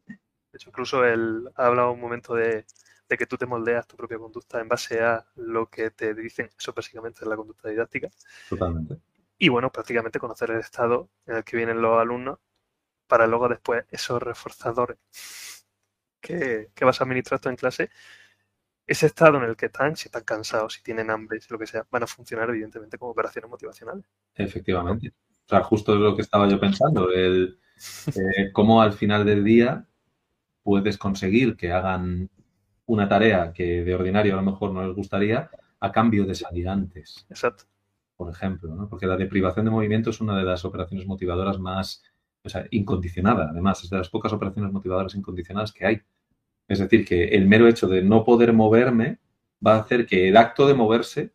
hecho, 0.54 0.70
incluso 0.70 1.04
él 1.04 1.48
ha 1.56 1.66
hablado 1.66 1.92
un 1.92 2.00
momento 2.00 2.34
de, 2.34 2.64
de 3.08 3.16
que 3.16 3.26
tú 3.26 3.36
te 3.36 3.46
moldeas 3.46 3.86
tu 3.86 3.96
propia 3.96 4.18
conducta 4.18 4.60
en 4.60 4.68
base 4.68 5.00
a 5.00 5.26
lo 5.36 5.68
que 5.68 5.90
te 5.90 6.14
dicen. 6.14 6.48
Eso 6.56 6.72
básicamente 6.72 7.20
es 7.22 7.26
la 7.26 7.36
conducta 7.36 7.68
didáctica. 7.68 8.08
Totalmente. 8.48 8.98
Y 9.38 9.48
bueno, 9.48 9.72
prácticamente 9.72 10.20
conocer 10.20 10.52
el 10.52 10.60
estado 10.60 11.10
en 11.26 11.36
el 11.36 11.44
que 11.44 11.56
vienen 11.56 11.82
los 11.82 12.00
alumnos 12.00 12.38
para 13.08 13.26
luego 13.26 13.48
después 13.48 13.84
esos 13.90 14.22
reforzadores 14.22 14.98
que, 16.20 16.70
vas 16.80 17.00
a 17.00 17.04
administrar 17.04 17.40
tú 17.40 17.48
en 17.48 17.56
clase, 17.56 17.90
ese 18.86 19.06
estado 19.06 19.38
en 19.38 19.44
el 19.44 19.56
que 19.56 19.66
están, 19.66 19.96
si 19.96 20.08
están 20.08 20.24
cansados, 20.24 20.74
si 20.74 20.82
tienen 20.82 21.10
hambre, 21.10 21.40
si 21.40 21.52
lo 21.52 21.58
que 21.58 21.66
sea, 21.66 21.86
van 21.90 22.02
a 22.02 22.06
funcionar 22.06 22.50
evidentemente 22.50 22.98
como 22.98 23.12
operaciones 23.12 23.50
motivacionales. 23.50 24.04
Efectivamente. 24.34 25.12
O 25.46 25.48
sea, 25.48 25.62
justo 25.62 25.94
lo 25.94 26.14
que 26.14 26.22
estaba 26.22 26.48
yo 26.48 26.58
pensando, 26.58 27.10
el 27.10 27.58
eh, 28.06 28.52
cómo 28.52 28.82
al 28.82 28.92
final 28.92 29.24
del 29.24 29.44
día 29.44 29.86
puedes 30.62 30.98
conseguir 30.98 31.56
que 31.56 31.72
hagan 31.72 32.30
una 32.86 33.08
tarea 33.08 33.52
que 33.52 33.84
de 33.84 33.94
ordinario 33.94 34.34
a 34.34 34.36
lo 34.36 34.50
mejor 34.50 34.72
no 34.72 34.86
les 34.86 34.94
gustaría 34.94 35.50
a 35.80 35.92
cambio 35.92 36.24
de 36.24 36.34
salir 36.34 36.68
antes. 36.68 37.26
Exacto. 37.28 37.64
Por 38.16 38.30
ejemplo, 38.30 38.74
¿no? 38.74 38.88
porque 38.88 39.06
la 39.06 39.16
deprivación 39.16 39.64
de 39.64 39.70
movimiento 39.70 40.10
es 40.10 40.20
una 40.20 40.36
de 40.36 40.44
las 40.44 40.64
operaciones 40.64 41.06
motivadoras 41.06 41.58
más 41.58 42.02
o 42.44 42.48
sea, 42.48 42.66
incondicionada, 42.70 43.48
además, 43.50 43.84
es 43.84 43.90
de 43.90 43.98
las 43.98 44.08
pocas 44.08 44.32
operaciones 44.32 44.72
motivadoras 44.72 45.14
incondicionadas 45.14 45.72
que 45.72 45.86
hay. 45.86 46.02
Es 46.72 46.78
decir, 46.78 47.04
que 47.04 47.24
el 47.24 47.46
mero 47.46 47.68
hecho 47.68 47.86
de 47.86 48.00
no 48.00 48.24
poder 48.24 48.54
moverme 48.54 49.18
va 49.64 49.74
a 49.74 49.80
hacer 49.80 50.06
que 50.06 50.30
el 50.30 50.38
acto 50.38 50.66
de 50.66 50.72
moverse 50.72 51.30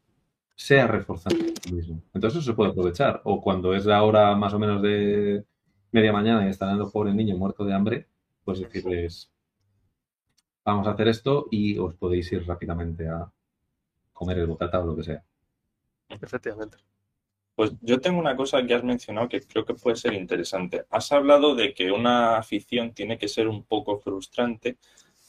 sea 0.56 0.88
reforzante 0.88 1.54
mismo. 1.72 2.02
Entonces 2.12 2.40
eso 2.40 2.52
se 2.52 2.56
puede 2.56 2.72
aprovechar. 2.72 3.22
O 3.24 3.40
cuando 3.40 3.76
es 3.76 3.86
la 3.86 4.02
hora 4.02 4.36
más 4.36 4.56
o 4.56 4.58
menos 4.60 4.82
de 4.82 5.46
media 5.92 6.12
mañana 6.12 6.44
y 6.44 6.50
está 6.50 6.66
dando 6.66 6.90
pobre 6.90 7.14
niño 7.14 7.38
muerto 7.38 7.64
de 7.66 7.74
hambre, 7.76 8.08
pues 8.44 8.60
decirles, 8.62 9.32
vamos 10.66 10.88
a 10.88 10.92
hacer 10.94 11.08
esto 11.08 11.46
y 11.52 11.78
os 11.78 11.94
podéis 11.94 12.32
ir 12.32 12.44
rápidamente 12.48 13.08
a 13.08 13.32
comer 14.14 14.40
el 14.40 14.48
bocata 14.48 14.80
o 14.80 14.88
lo 14.88 14.96
que 14.96 15.04
sea. 15.04 15.24
Efectivamente. 16.10 16.78
Pues 17.54 17.74
yo 17.82 18.02
tengo 18.02 18.20
una 18.20 18.36
cosa 18.36 18.66
que 18.66 18.74
has 18.74 18.84
mencionado 18.84 19.30
que 19.30 19.42
creo 19.42 19.66
que 19.66 19.76
puede 19.76 19.98
ser 19.98 20.16
interesante. 20.16 20.86
Has 20.90 21.12
hablado 21.12 21.54
de 21.54 21.76
que 21.76 21.92
una 21.92 22.38
afición 22.38 22.92
tiene 22.96 23.20
que 23.20 23.28
ser 23.28 23.48
un 23.48 23.64
poco 23.66 24.00
frustrante 24.00 24.80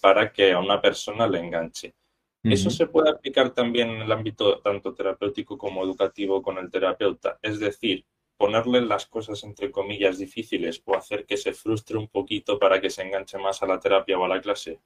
para 0.01 0.33
que 0.33 0.53
a 0.53 0.61
una 0.61 0.81
persona 0.81 1.27
le 1.27 1.41
enganche. 1.41 1.95
¿Eso 2.43 2.71
se 2.71 2.87
puede 2.87 3.11
aplicar 3.11 3.51
también 3.51 3.91
en 3.91 4.03
el 4.03 4.13
ámbito 4.13 4.61
tanto 4.61 4.95
terapéutico 4.95 5.59
como 5.59 5.83
educativo 5.85 6.41
con 6.41 6.57
el 6.57 6.71
terapeuta? 6.71 7.39
Es 7.43 7.59
decir, 7.59 8.07
ponerle 8.37 8.81
las 8.81 9.07
cosas 9.07 9.43
entre 9.43 9.71
comillas 9.71 10.19
difíciles 10.19 10.81
o 10.85 10.97
hacer 10.97 11.27
que 11.27 11.37
se 11.37 11.53
frustre 11.53 11.99
un 11.99 12.09
poquito 12.09 12.59
para 12.59 12.81
que 12.81 12.91
se 12.91 13.03
enganche 13.03 13.37
más 13.39 13.63
a 13.63 13.67
la 13.67 13.81
terapia 13.81 14.17
o 14.17 14.25
a 14.25 14.29
la 14.29 14.41
clase. 14.41 14.81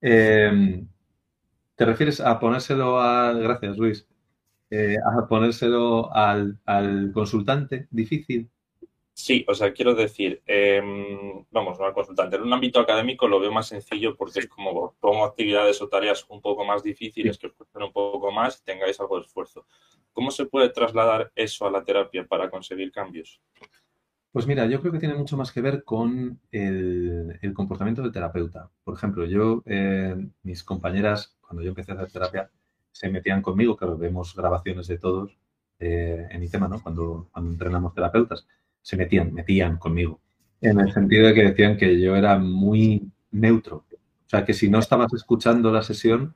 Em, 0.00 0.86
¿Te 1.74 1.84
refieres 1.84 2.20
a 2.20 2.38
ponérselo 2.38 3.00
a... 3.00 3.32
Gracias, 3.32 3.78
Luis. 3.78 4.06
Eh, 4.70 4.96
a 5.04 5.26
ponérselo 5.26 6.12
al, 6.14 6.58
consultante 7.12 7.88
difícil. 7.90 8.50
Sí, 9.14 9.44
o 9.46 9.54
sea, 9.54 9.72
quiero 9.72 9.94
decir, 9.94 10.42
em, 10.46 11.44
vamos, 11.50 11.78
no 11.78 11.84
al 11.84 11.92
consultante. 11.92 12.36
En 12.36 12.42
un 12.42 12.52
ámbito 12.52 12.80
académico 12.80 13.28
lo 13.28 13.38
veo 13.40 13.52
más 13.52 13.68
sencillo 13.68 14.16
porque 14.16 14.40
es 14.40 14.48
como 14.48 14.94
pongo 15.00 15.24
actividades 15.24 15.82
o 15.82 15.88
tareas 15.88 16.24
un 16.30 16.40
poco 16.40 16.64
más 16.64 16.82
difíciles 16.82 17.38
que 17.38 17.48
os 17.48 17.52
cuesten 17.52 17.82
un 17.82 17.92
poco 17.92 18.32
más 18.32 18.60
y 18.60 18.64
tengáis 18.64 18.98
algo 19.00 19.18
de 19.18 19.26
esfuerzo. 19.26 19.66
¿Cómo 20.12 20.30
se 20.30 20.46
puede 20.46 20.70
trasladar 20.70 21.30
eso 21.34 21.66
a 21.66 21.70
la 21.70 21.84
terapia 21.84 22.26
para 22.26 22.50
conseguir 22.50 22.90
cambios? 22.90 23.40
Pues 24.32 24.46
mira, 24.46 24.64
yo 24.66 24.80
creo 24.80 24.92
que 24.92 24.98
tiene 24.98 25.14
mucho 25.14 25.36
más 25.36 25.52
que 25.52 25.60
ver 25.60 25.84
con 25.84 26.40
el, 26.50 27.52
comportamiento 27.54 28.00
del 28.00 28.12
terapeuta. 28.12 28.70
Por 28.82 28.94
ejemplo, 28.94 29.26
yo, 29.26 29.62
eh, 29.66 30.16
mis 30.42 30.64
compañeras, 30.64 31.36
cuando 31.42 31.62
yo 31.62 31.68
empecé 31.68 31.92
a 31.92 31.96
hacer 31.96 32.10
terapia, 32.10 32.50
se 32.90 33.10
metían 33.10 33.42
conmigo, 33.42 33.76
claro, 33.76 33.98
vemos 33.98 34.34
grabaciones 34.34 34.86
de 34.86 34.98
todos 34.98 35.36
eh, 35.78 36.26
en 36.30 36.40
mi 36.40 36.48
tema, 36.48 36.66
¿no? 36.66 36.82
Cuando, 36.82 37.28
cuando 37.30 37.50
entrenamos 37.52 37.92
terapeutas, 37.92 38.46
se 38.82 38.96
metían, 38.96 39.32
metían 39.32 39.78
conmigo, 39.78 40.20
en 40.60 40.80
el 40.80 40.92
sentido 40.92 41.28
de 41.28 41.34
que 41.34 41.44
decían 41.44 41.76
que 41.76 42.00
yo 42.00 42.14
era 42.16 42.38
muy 42.38 43.10
neutro. 43.30 43.84
O 43.92 44.28
sea, 44.28 44.44
que 44.44 44.54
si 44.54 44.68
no 44.68 44.78
estabas 44.78 45.12
escuchando 45.12 45.72
la 45.72 45.82
sesión, 45.82 46.34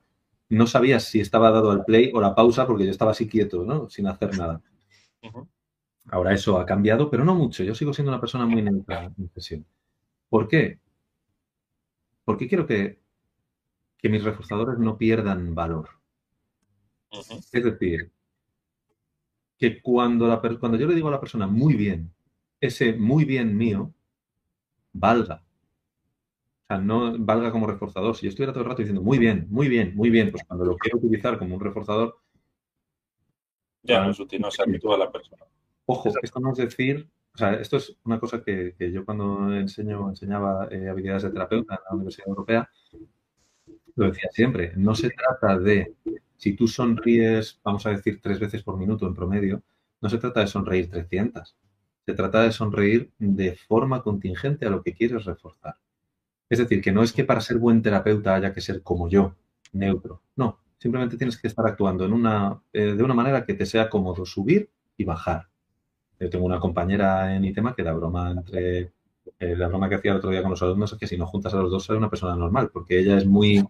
no 0.49 0.67
sabías 0.67 1.03
si 1.03 1.19
estaba 1.19 1.51
dado 1.51 1.73
el 1.73 1.83
play 1.83 2.11
o 2.13 2.21
la 2.21 2.35
pausa 2.35 2.65
porque 2.65 2.85
yo 2.85 2.91
estaba 2.91 3.11
así 3.11 3.27
quieto, 3.27 3.63
¿no? 3.63 3.89
Sin 3.89 4.07
hacer 4.07 4.37
nada. 4.37 4.61
Ahora 6.09 6.33
eso 6.33 6.59
ha 6.59 6.65
cambiado, 6.65 7.09
pero 7.09 7.25
no 7.25 7.35
mucho. 7.35 7.63
Yo 7.63 7.75
sigo 7.75 7.93
siendo 7.93 8.11
una 8.11 8.21
persona 8.21 8.45
muy 8.45 8.61
neutra 8.61 9.11
en 9.17 9.29
sesión. 9.29 9.65
¿Por 10.29 10.47
qué? 10.47 10.79
Porque 12.23 12.47
quiero 12.47 12.65
que, 12.65 12.99
que 13.97 14.09
mis 14.09 14.23
reforzadores 14.23 14.79
no 14.79 14.97
pierdan 14.97 15.53
valor. 15.53 15.89
Es 17.11 17.63
decir, 17.63 18.11
que 19.57 19.81
cuando, 19.81 20.27
la, 20.27 20.39
cuando 20.59 20.77
yo 20.77 20.87
le 20.87 20.95
digo 20.95 21.07
a 21.07 21.11
la 21.11 21.19
persona 21.19 21.47
muy 21.47 21.75
bien, 21.75 22.13
ese 22.59 22.93
muy 22.93 23.25
bien 23.25 23.55
mío 23.55 23.93
valga. 24.93 25.43
O 26.63 26.67
sea, 26.67 26.77
no 26.79 27.17
valga 27.17 27.51
como 27.51 27.67
reforzador. 27.67 28.15
Si 28.15 28.23
yo 28.23 28.29
estuviera 28.29 28.51
todo 28.51 28.63
el 28.63 28.69
rato 28.69 28.81
diciendo 28.81 29.01
muy 29.01 29.17
bien, 29.17 29.47
muy 29.49 29.69
bien, 29.69 29.95
muy 29.95 30.09
bien, 30.09 30.31
pues 30.31 30.43
cuando 30.45 30.65
lo 30.65 30.77
quiero 30.77 30.97
utilizar 30.97 31.37
como 31.37 31.55
un 31.55 31.61
reforzador. 31.61 32.19
Ya 33.83 34.03
no 34.03 34.11
es 34.11 34.19
útil, 34.19 34.41
no 34.41 34.51
se 34.51 34.63
habitúa 34.63 34.95
a 34.95 34.99
la 34.99 35.11
persona. 35.11 35.43
Ojo, 35.85 36.11
esto 36.21 36.39
no 36.41 36.51
es 36.51 36.57
decir, 36.57 37.09
o 37.33 37.37
sea, 37.37 37.53
esto 37.53 37.77
es 37.77 37.95
una 38.03 38.19
cosa 38.19 38.43
que, 38.43 38.75
yo 38.91 39.05
cuando 39.05 39.55
enseño, 39.55 40.09
enseñaba 40.09 40.67
eh, 40.69 40.89
habilidades 40.89 41.23
de 41.23 41.29
terapeuta 41.29 41.75
en 41.75 41.79
la 41.87 41.95
Universidad 41.95 42.27
Europea, 42.27 42.69
lo 43.95 44.07
decía 44.07 44.29
siempre, 44.31 44.73
no 44.75 44.93
se 44.95 45.09
trata 45.09 45.57
de, 45.57 45.95
si 46.35 46.55
tú 46.55 46.67
sonríes, 46.67 47.59
vamos 47.63 47.85
a 47.85 47.91
decir, 47.91 48.19
tres 48.21 48.39
veces 48.39 48.63
por 48.63 48.77
minuto 48.77 49.07
en 49.07 49.13
promedio, 49.13 49.63
no 50.01 50.09
se 50.09 50.17
trata 50.17 50.41
de 50.41 50.47
sonreír 50.47 50.89
300, 50.89 51.55
se 52.07 52.13
trata 52.13 52.43
de 52.43 52.53
sonreír 52.53 53.11
de 53.19 53.57
forma 53.67 54.01
contingente 54.01 54.65
a 54.65 54.69
lo 54.69 54.81
que 54.81 54.93
quieres 54.93 55.25
reforzar. 55.25 55.75
Es 56.49 56.57
decir, 56.57 56.81
que 56.81 56.93
no 56.93 57.03
es 57.03 57.11
que 57.11 57.25
para 57.25 57.41
ser 57.41 57.57
buen 57.57 57.81
terapeuta 57.81 58.33
haya 58.33 58.53
que 58.53 58.61
ser 58.61 58.81
como 58.81 59.09
yo, 59.09 59.35
neutro. 59.73 60.21
No, 60.37 60.57
simplemente 60.77 61.17
tienes 61.17 61.35
que 61.37 61.49
estar 61.49 61.67
actuando 61.67 62.05
en 62.05 62.13
una, 62.13 62.61
eh, 62.71 62.93
de 62.93 63.03
una 63.03 63.13
manera 63.13 63.45
que 63.45 63.55
te 63.55 63.65
sea 63.65 63.89
cómodo 63.89 64.25
subir 64.25 64.69
y 64.95 65.03
bajar. 65.03 65.49
Yo 66.17 66.29
tengo 66.29 66.45
una 66.45 66.61
compañera 66.61 67.35
en 67.35 67.43
ITEMA 67.43 67.75
que 67.75 67.83
la 67.83 67.91
broma 67.91 68.31
entre 68.31 68.93
eh, 69.37 69.57
la 69.57 69.67
broma 69.67 69.89
que 69.89 69.95
hacía 69.95 70.11
el 70.11 70.17
otro 70.17 70.29
día 70.29 70.41
con 70.41 70.51
los 70.51 70.63
alumnos 70.63 70.93
es 70.93 70.97
que 70.97 71.07
si 71.07 71.17
no 71.17 71.27
juntas 71.27 71.53
a 71.53 71.57
los 71.57 71.69
dos 71.69 71.83
soy 71.83 71.97
una 71.97 72.09
persona 72.09 72.37
normal, 72.37 72.69
porque 72.71 72.99
ella 72.99 73.17
es 73.17 73.25
muy, 73.25 73.67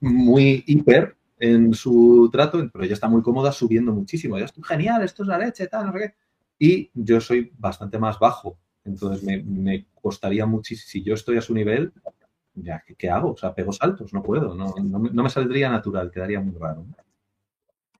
muy 0.00 0.64
hiper 0.66 1.14
en 1.38 1.74
su 1.74 2.30
trato, 2.32 2.66
pero 2.72 2.84
ella 2.86 2.94
está 2.94 3.06
muy 3.06 3.20
cómoda 3.20 3.52
subiendo 3.52 3.92
muchísimo. 3.92 4.38
Ya 4.38 4.46
estoy 4.46 4.64
genial, 4.64 5.02
esto 5.02 5.24
es 5.24 5.28
la 5.28 5.36
leche, 5.36 5.66
tal, 5.66 5.88
no 5.88 5.92
sé 5.92 5.98
qué. 5.98 6.14
Y 6.60 6.90
yo 6.92 7.20
soy 7.22 7.50
bastante 7.58 7.98
más 7.98 8.18
bajo. 8.18 8.58
Entonces 8.84 9.24
me, 9.24 9.86
costaría 9.94 10.44
muchísimo. 10.44 10.90
Si 10.90 11.02
yo 11.02 11.14
estoy 11.14 11.38
a 11.38 11.42
su 11.42 11.54
nivel, 11.54 11.92
ya, 12.54 12.84
¿qué, 12.98 13.08
hago? 13.08 13.32
O 13.32 13.36
sea, 13.36 13.54
pego 13.54 13.72
saltos, 13.72 14.12
no 14.12 14.22
puedo, 14.22 14.54
no, 14.54 14.74
no, 14.76 14.98
no 14.98 15.22
me 15.22 15.30
saldría 15.30 15.70
natural, 15.70 16.10
quedaría 16.10 16.40
muy 16.40 16.54
raro. 16.58 16.84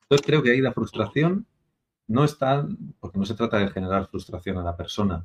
Entonces 0.03 0.27
creo 0.27 0.43
que 0.43 0.51
ahí 0.51 0.61
la 0.61 0.73
frustración 0.73 1.47
no 2.07 2.24
está, 2.24 2.69
porque 2.99 3.19
no 3.19 3.24
se 3.24 3.35
trata 3.35 3.59
de 3.59 3.69
generar 3.69 4.09
frustración 4.09 4.59
a 4.59 4.65
la 4.65 4.77
persona, 4.77 5.24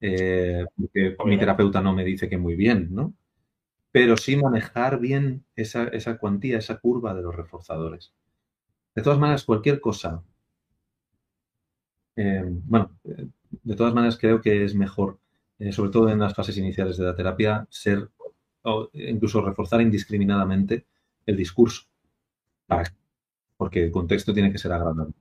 eh, 0.00 0.64
porque 0.74 1.16
mi 1.26 1.38
terapeuta 1.38 1.82
no 1.82 1.92
me 1.92 2.04
dice 2.04 2.28
que 2.30 2.38
muy 2.38 2.54
bien, 2.54 2.88
¿no? 2.94 3.12
Pero 3.92 4.16
sí 4.16 4.36
manejar 4.36 5.00
bien 5.00 5.44
esa, 5.54 5.84
esa 5.88 6.16
cuantía, 6.16 6.58
esa 6.58 6.78
curva 6.78 7.12
de 7.14 7.22
los 7.22 7.34
reforzadores. 7.34 8.14
De 8.94 9.02
todas 9.02 9.18
maneras, 9.18 9.44
cualquier 9.44 9.80
cosa, 9.80 10.22
eh, 12.20 12.42
bueno, 12.44 12.90
eh, 13.04 13.28
de 13.62 13.76
todas 13.76 13.94
maneras 13.94 14.18
creo 14.18 14.42
que 14.42 14.62
es 14.62 14.74
mejor, 14.74 15.18
sobre 15.72 15.90
todo 15.90 16.10
en 16.10 16.18
las 16.18 16.34
fases 16.34 16.58
iniciales 16.58 16.98
de 16.98 17.04
la 17.04 17.14
terapia, 17.14 17.66
ser 17.70 18.10
o 18.62 18.90
incluso 18.92 19.40
reforzar 19.40 19.80
indiscriminadamente 19.80 20.86
el 21.24 21.36
discurso, 21.36 21.84
porque 23.56 23.84
el 23.84 23.90
contexto 23.90 24.34
tiene 24.34 24.52
que 24.52 24.58
ser 24.58 24.72
agradable. 24.72 25.14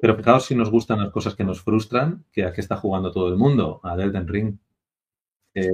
Pero 0.00 0.16
fijaos 0.16 0.46
si 0.46 0.56
nos 0.56 0.70
gustan 0.70 0.98
las 0.98 1.10
cosas 1.10 1.36
que 1.36 1.44
nos 1.44 1.62
frustran, 1.62 2.24
que 2.32 2.44
a 2.44 2.52
qué 2.52 2.60
está 2.60 2.76
jugando 2.76 3.12
todo 3.12 3.28
el 3.28 3.36
mundo, 3.36 3.80
a 3.84 3.94
Elden 3.94 4.26
Ring. 4.26 4.58
Eh, 5.54 5.72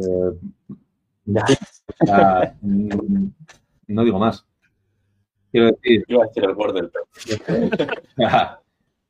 no 3.86 4.05
digo 4.05 4.18
más. 4.18 4.47
Quiero 5.51 5.68
decir. 5.68 6.05
Iba 6.06 6.24
a 6.24 6.26
decir 6.26 6.44
el 6.44 6.55
borde 6.55 6.82
del 6.82 7.70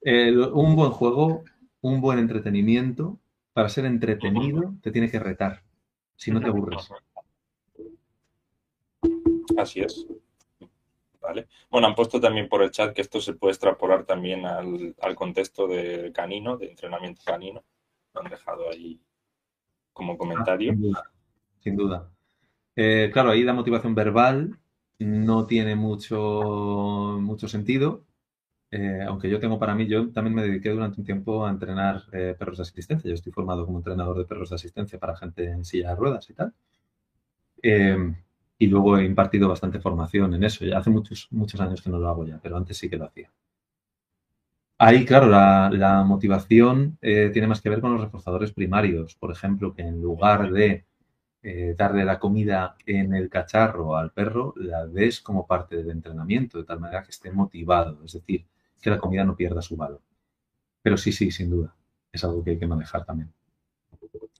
un 0.04 0.76
buen 0.76 0.90
juego, 0.90 1.44
un 1.80 2.00
buen 2.00 2.18
entretenimiento, 2.18 3.18
para 3.52 3.68
ser 3.68 3.84
entretenido, 3.84 4.74
te 4.82 4.90
tiene 4.90 5.10
que 5.10 5.18
retar. 5.18 5.62
Si 6.16 6.30
no 6.30 6.40
te 6.40 6.48
aburres. 6.48 6.88
Así 9.56 9.80
es. 9.80 10.06
Bueno, 11.70 11.86
han 11.86 11.94
puesto 11.94 12.20
también 12.20 12.48
por 12.48 12.62
el 12.62 12.70
chat 12.70 12.92
que 12.92 13.02
esto 13.02 13.20
se 13.20 13.34
puede 13.34 13.52
extrapolar 13.52 14.04
también 14.04 14.44
al, 14.44 14.94
contexto 15.14 15.66
de 15.66 16.12
canino, 16.12 16.56
de 16.56 16.70
entrenamiento 16.70 17.22
canino. 17.24 17.62
Lo 18.14 18.20
han 18.22 18.30
dejado 18.30 18.70
ahí 18.70 19.00
como 19.92 20.18
comentario. 20.18 20.74
sin 21.60 21.76
duda. 21.76 22.10
Eh, 22.76 23.10
claro, 23.12 23.30
ahí 23.30 23.42
la 23.42 23.52
motivación 23.52 23.94
verbal 23.94 24.58
no 24.98 25.46
tiene 25.46 25.76
mucho, 25.76 27.18
mucho 27.20 27.48
sentido. 27.48 28.04
Eh, 28.73 29.05
aunque 29.07 29.31
yo 29.31 29.39
tengo 29.39 29.59
para 29.59 29.74
mí, 29.74 29.86
yo 29.86 30.11
también 30.11 30.35
me 30.35 30.43
dediqué 30.43 30.70
durante 30.70 31.01
un 31.01 31.07
tiempo 31.07 31.47
a 31.47 31.51
entrenar 31.51 32.03
eh, 32.12 32.35
perros 32.36 32.59
de 32.59 32.62
asistencia. 32.62 33.09
Yo 33.09 33.15
estoy 33.15 33.32
formado 33.32 33.65
como 33.65 33.78
entrenador 33.78 34.19
de 34.19 34.24
perros 34.24 34.51
de 34.51 34.57
asistencia 34.57 34.99
para 34.99 35.16
gente 35.16 35.49
en 35.49 35.65
silla 35.65 35.90
de 35.90 35.97
ruedas 35.97 36.28
y 36.31 36.35
tal 36.35 36.53
y 38.62 38.69
luego 38.69 38.97
he 38.97 39.05
impartido 39.05 39.49
bastante 39.49 39.81
formación 39.81 40.35
en 40.35 40.44
eso. 40.44 40.65
Ya 40.65 40.78
hace 40.78 40.89
muchos, 40.89 41.27
muchos 41.32 41.61
años 41.61 41.82
que 41.82 41.90
no 41.90 41.99
lo 41.99 42.09
hago 42.09 42.24
ya, 42.24 42.39
pero 42.40 42.57
antes 42.57 42.78
sí 42.78 42.89
que 42.89 42.97
lo 42.97 43.07
hacía. 43.07 43.28
Ahí, 44.78 45.05
claro, 45.05 45.27
la, 45.27 46.05
motivación 46.07 46.97
eh, 47.03 47.31
tiene 47.32 47.49
más 47.49 47.61
que 47.61 47.70
ver 47.70 47.81
con 47.81 47.93
los 47.93 48.01
reforzadores 48.01 48.53
primarios. 48.53 49.16
Por 49.16 49.32
ejemplo, 49.32 49.74
que 49.74 49.82
en 49.82 50.01
lugar 50.01 50.53
de 50.53 50.85
eh, 51.43 51.74
darle 51.77 52.05
la 52.05 52.20
comida 52.20 52.77
en 52.86 53.15
el 53.15 53.28
cacharro 53.28 53.97
al 53.97 54.12
perro, 54.12 54.55
la 54.57 54.86
des 54.86 55.20
como 55.20 55.44
parte 55.44 55.74
del 55.74 55.90
entrenamiento, 55.90 56.59
de 56.59 56.65
tal 56.65 56.78
manera 56.78 57.03
que 57.03 57.11
esté 57.11 57.32
motivado, 57.32 58.05
es 58.05 58.12
decir, 58.12 58.47
que 58.82 58.90
la 58.90 58.98
comida 58.98 59.24
no 59.24 59.34
pierda 59.36 59.62
su 59.62 59.76
valor. 59.76 60.02
Pero 60.82 60.98
sí, 60.98 61.12
sí, 61.12 61.30
sin 61.30 61.48
duda, 61.48 61.74
es 62.12 62.22
algo 62.24 62.44
que 62.44 62.50
hay 62.50 62.59
que 62.59 62.66
manejar 62.66 63.06
también. 63.06 63.32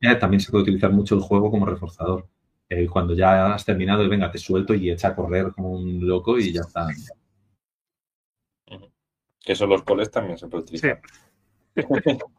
Eh, 0.01 0.17
también 0.17 0.41
se 0.41 0.51
puede 0.51 0.65
utilizar 0.65 0.93
mucho 0.93 1.15
el 1.15 1.21
juego 1.23 1.51
como 1.51 1.65
reforzador 1.65 2.27
eh, 2.75 2.89
cuando 2.89 3.15
ya 3.15 3.53
has 3.53 3.67
terminado, 3.67 4.09
venga, 4.09 4.31
te 4.31 4.39
suelto 4.39 4.73
y 4.73 4.91
echa 4.91 5.09
a 5.09 5.15
correr 5.15 5.53
como 5.53 5.73
un 5.73 6.07
loco 6.07 6.39
y 6.39 6.55
ya 6.55 6.63
está. 6.63 6.89
Que 9.39 9.55
son 9.55 9.69
los 9.69 9.83
coles 9.83 10.11
también 10.11 10.39
se 10.39 10.49
puede 10.49 10.63
utilizar. 10.63 11.01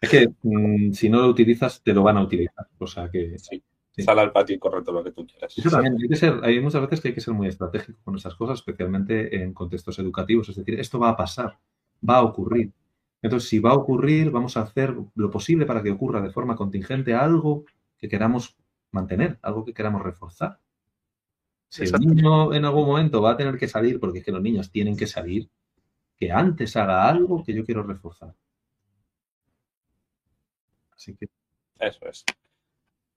es 0.00 0.10
que 0.10 0.28
mm, 0.42 0.92
si 0.92 1.08
no 1.08 1.22
lo 1.22 1.26
utilizas, 1.26 1.82
te 1.82 1.92
lo 1.92 2.04
van 2.04 2.18
a 2.18 2.22
utilizar. 2.22 2.68
O 2.78 2.86
sea 2.86 3.10
que. 3.10 3.36
Sí. 3.36 3.60
Sal 3.98 4.18
al 4.18 4.32
patio 4.32 4.56
y 4.56 4.58
corre 4.58 4.82
todo 4.82 4.96
lo 4.96 5.04
que 5.04 5.10
tú 5.10 5.26
quieras. 5.26 5.56
Eso 5.56 5.68
también, 5.68 5.96
hay, 6.00 6.08
que 6.08 6.16
ser, 6.16 6.40
hay 6.42 6.60
muchas 6.60 6.80
veces 6.82 7.00
que 7.00 7.08
hay 7.08 7.14
que 7.14 7.20
ser 7.20 7.34
muy 7.34 7.48
estratégico 7.48 7.98
con 8.04 8.16
esas 8.16 8.34
cosas, 8.34 8.60
especialmente 8.60 9.42
en 9.42 9.52
contextos 9.52 9.98
educativos. 9.98 10.48
Es 10.48 10.56
decir, 10.56 10.78
esto 10.78 10.98
va 10.98 11.10
a 11.10 11.16
pasar, 11.16 11.58
va 12.08 12.18
a 12.18 12.22
ocurrir. 12.22 12.72
Entonces, 13.20 13.48
si 13.48 13.58
va 13.58 13.70
a 13.70 13.74
ocurrir, 13.74 14.30
vamos 14.30 14.56
a 14.56 14.62
hacer 14.62 14.96
lo 15.14 15.30
posible 15.30 15.66
para 15.66 15.82
que 15.82 15.90
ocurra 15.90 16.22
de 16.22 16.30
forma 16.30 16.56
contingente 16.56 17.14
algo 17.14 17.64
que 17.98 18.08
queramos 18.08 18.56
mantener, 18.92 19.38
algo 19.42 19.64
que 19.64 19.74
queramos 19.74 20.02
reforzar. 20.02 20.58
Si 21.68 21.84
el 21.84 21.92
niño 21.92 22.54
en 22.54 22.64
algún 22.64 22.86
momento 22.86 23.20
va 23.22 23.32
a 23.32 23.36
tener 23.36 23.58
que 23.58 23.68
salir, 23.68 24.00
porque 24.00 24.20
es 24.20 24.24
que 24.24 24.32
los 24.32 24.42
niños 24.42 24.70
tienen 24.70 24.96
que 24.96 25.06
salir, 25.06 25.50
que 26.16 26.32
antes 26.32 26.76
haga 26.76 27.08
algo 27.08 27.44
que 27.44 27.54
yo 27.54 27.64
quiero 27.64 27.82
reforzar. 27.82 28.34
Así 30.92 31.14
que. 31.14 31.28
Eso 31.78 32.06
es. 32.06 32.24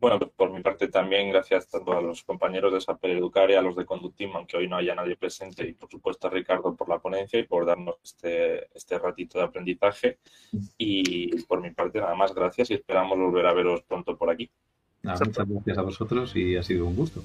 Bueno, 0.04 0.20
pues 0.20 0.32
por 0.36 0.52
mi 0.52 0.62
parte 0.62 0.90
también, 0.90 1.30
gracias 1.30 1.70
tanto 1.70 1.94
a 1.94 2.02
los 2.02 2.24
compañeros 2.24 2.74
de 2.74 2.82
Saper 2.82 3.12
Educar 3.12 3.50
y 3.50 3.54
a 3.54 3.62
los 3.62 3.74
de 3.78 3.86
Conductim, 3.86 4.32
aunque 4.36 4.58
hoy 4.58 4.68
no 4.68 4.76
haya 4.76 4.94
nadie 4.94 5.16
presente, 5.16 5.66
y 5.66 5.72
por 5.72 5.90
supuesto 5.90 6.28
a 6.28 6.30
Ricardo 6.30 6.76
por 6.76 6.90
la 6.90 7.00
ponencia 7.00 7.40
y 7.40 7.44
por 7.44 7.66
darnos 7.66 7.96
este, 8.04 8.68
este 8.76 9.00
ratito 9.00 9.38
de 9.38 9.46
aprendizaje. 9.46 10.18
Y 10.78 11.42
por 11.44 11.62
mi 11.62 11.72
parte, 11.72 12.02
nada 12.02 12.16
más, 12.16 12.36
gracias 12.36 12.72
y 12.72 12.74
esperamos 12.74 13.18
volver 13.18 13.46
a 13.46 13.54
veros 13.54 13.82
pronto 13.84 14.18
por 14.18 14.30
aquí. 14.30 14.52
muchas 15.04 15.48
gracias 15.48 15.78
a 15.78 15.82
vosotros 15.84 16.36
y 16.36 16.58
ha 16.58 16.64
sido 16.64 16.86
un 16.86 16.98
gusto. 16.98 17.24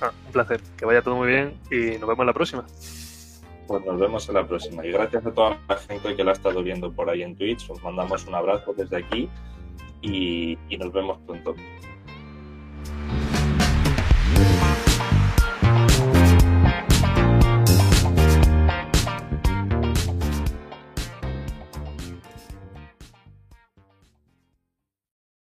Ah, 0.00 0.12
un 0.24 0.32
placer, 0.32 0.60
que 0.76 0.84
vaya 0.84 1.02
todo 1.02 1.16
muy 1.16 1.26
bien 1.26 1.58
y 1.68 1.98
nos 1.98 2.08
vemos 2.08 2.20
en 2.20 2.26
la 2.26 2.32
próxima. 2.32 2.64
Pues 3.66 3.84
nos 3.84 3.98
vemos 3.98 4.28
en 4.28 4.34
la 4.36 4.46
próxima. 4.46 4.86
Y 4.86 4.92
gracias 4.92 5.26
a 5.26 5.34
toda 5.34 5.60
la 5.68 5.76
gente 5.76 6.14
que 6.14 6.22
la 6.22 6.30
ha 6.30 6.34
estado 6.34 6.62
viendo 6.62 6.92
por 6.92 7.10
ahí 7.10 7.22
en 7.22 7.34
Twitch. 7.34 7.68
Os 7.68 7.82
mandamos 7.82 8.24
un 8.24 8.36
abrazo 8.36 8.72
desde 8.72 8.98
aquí 8.98 9.28
y, 10.02 10.58
y 10.68 10.76
nos 10.78 10.92
vemos 10.92 11.18
pronto. 11.26 11.54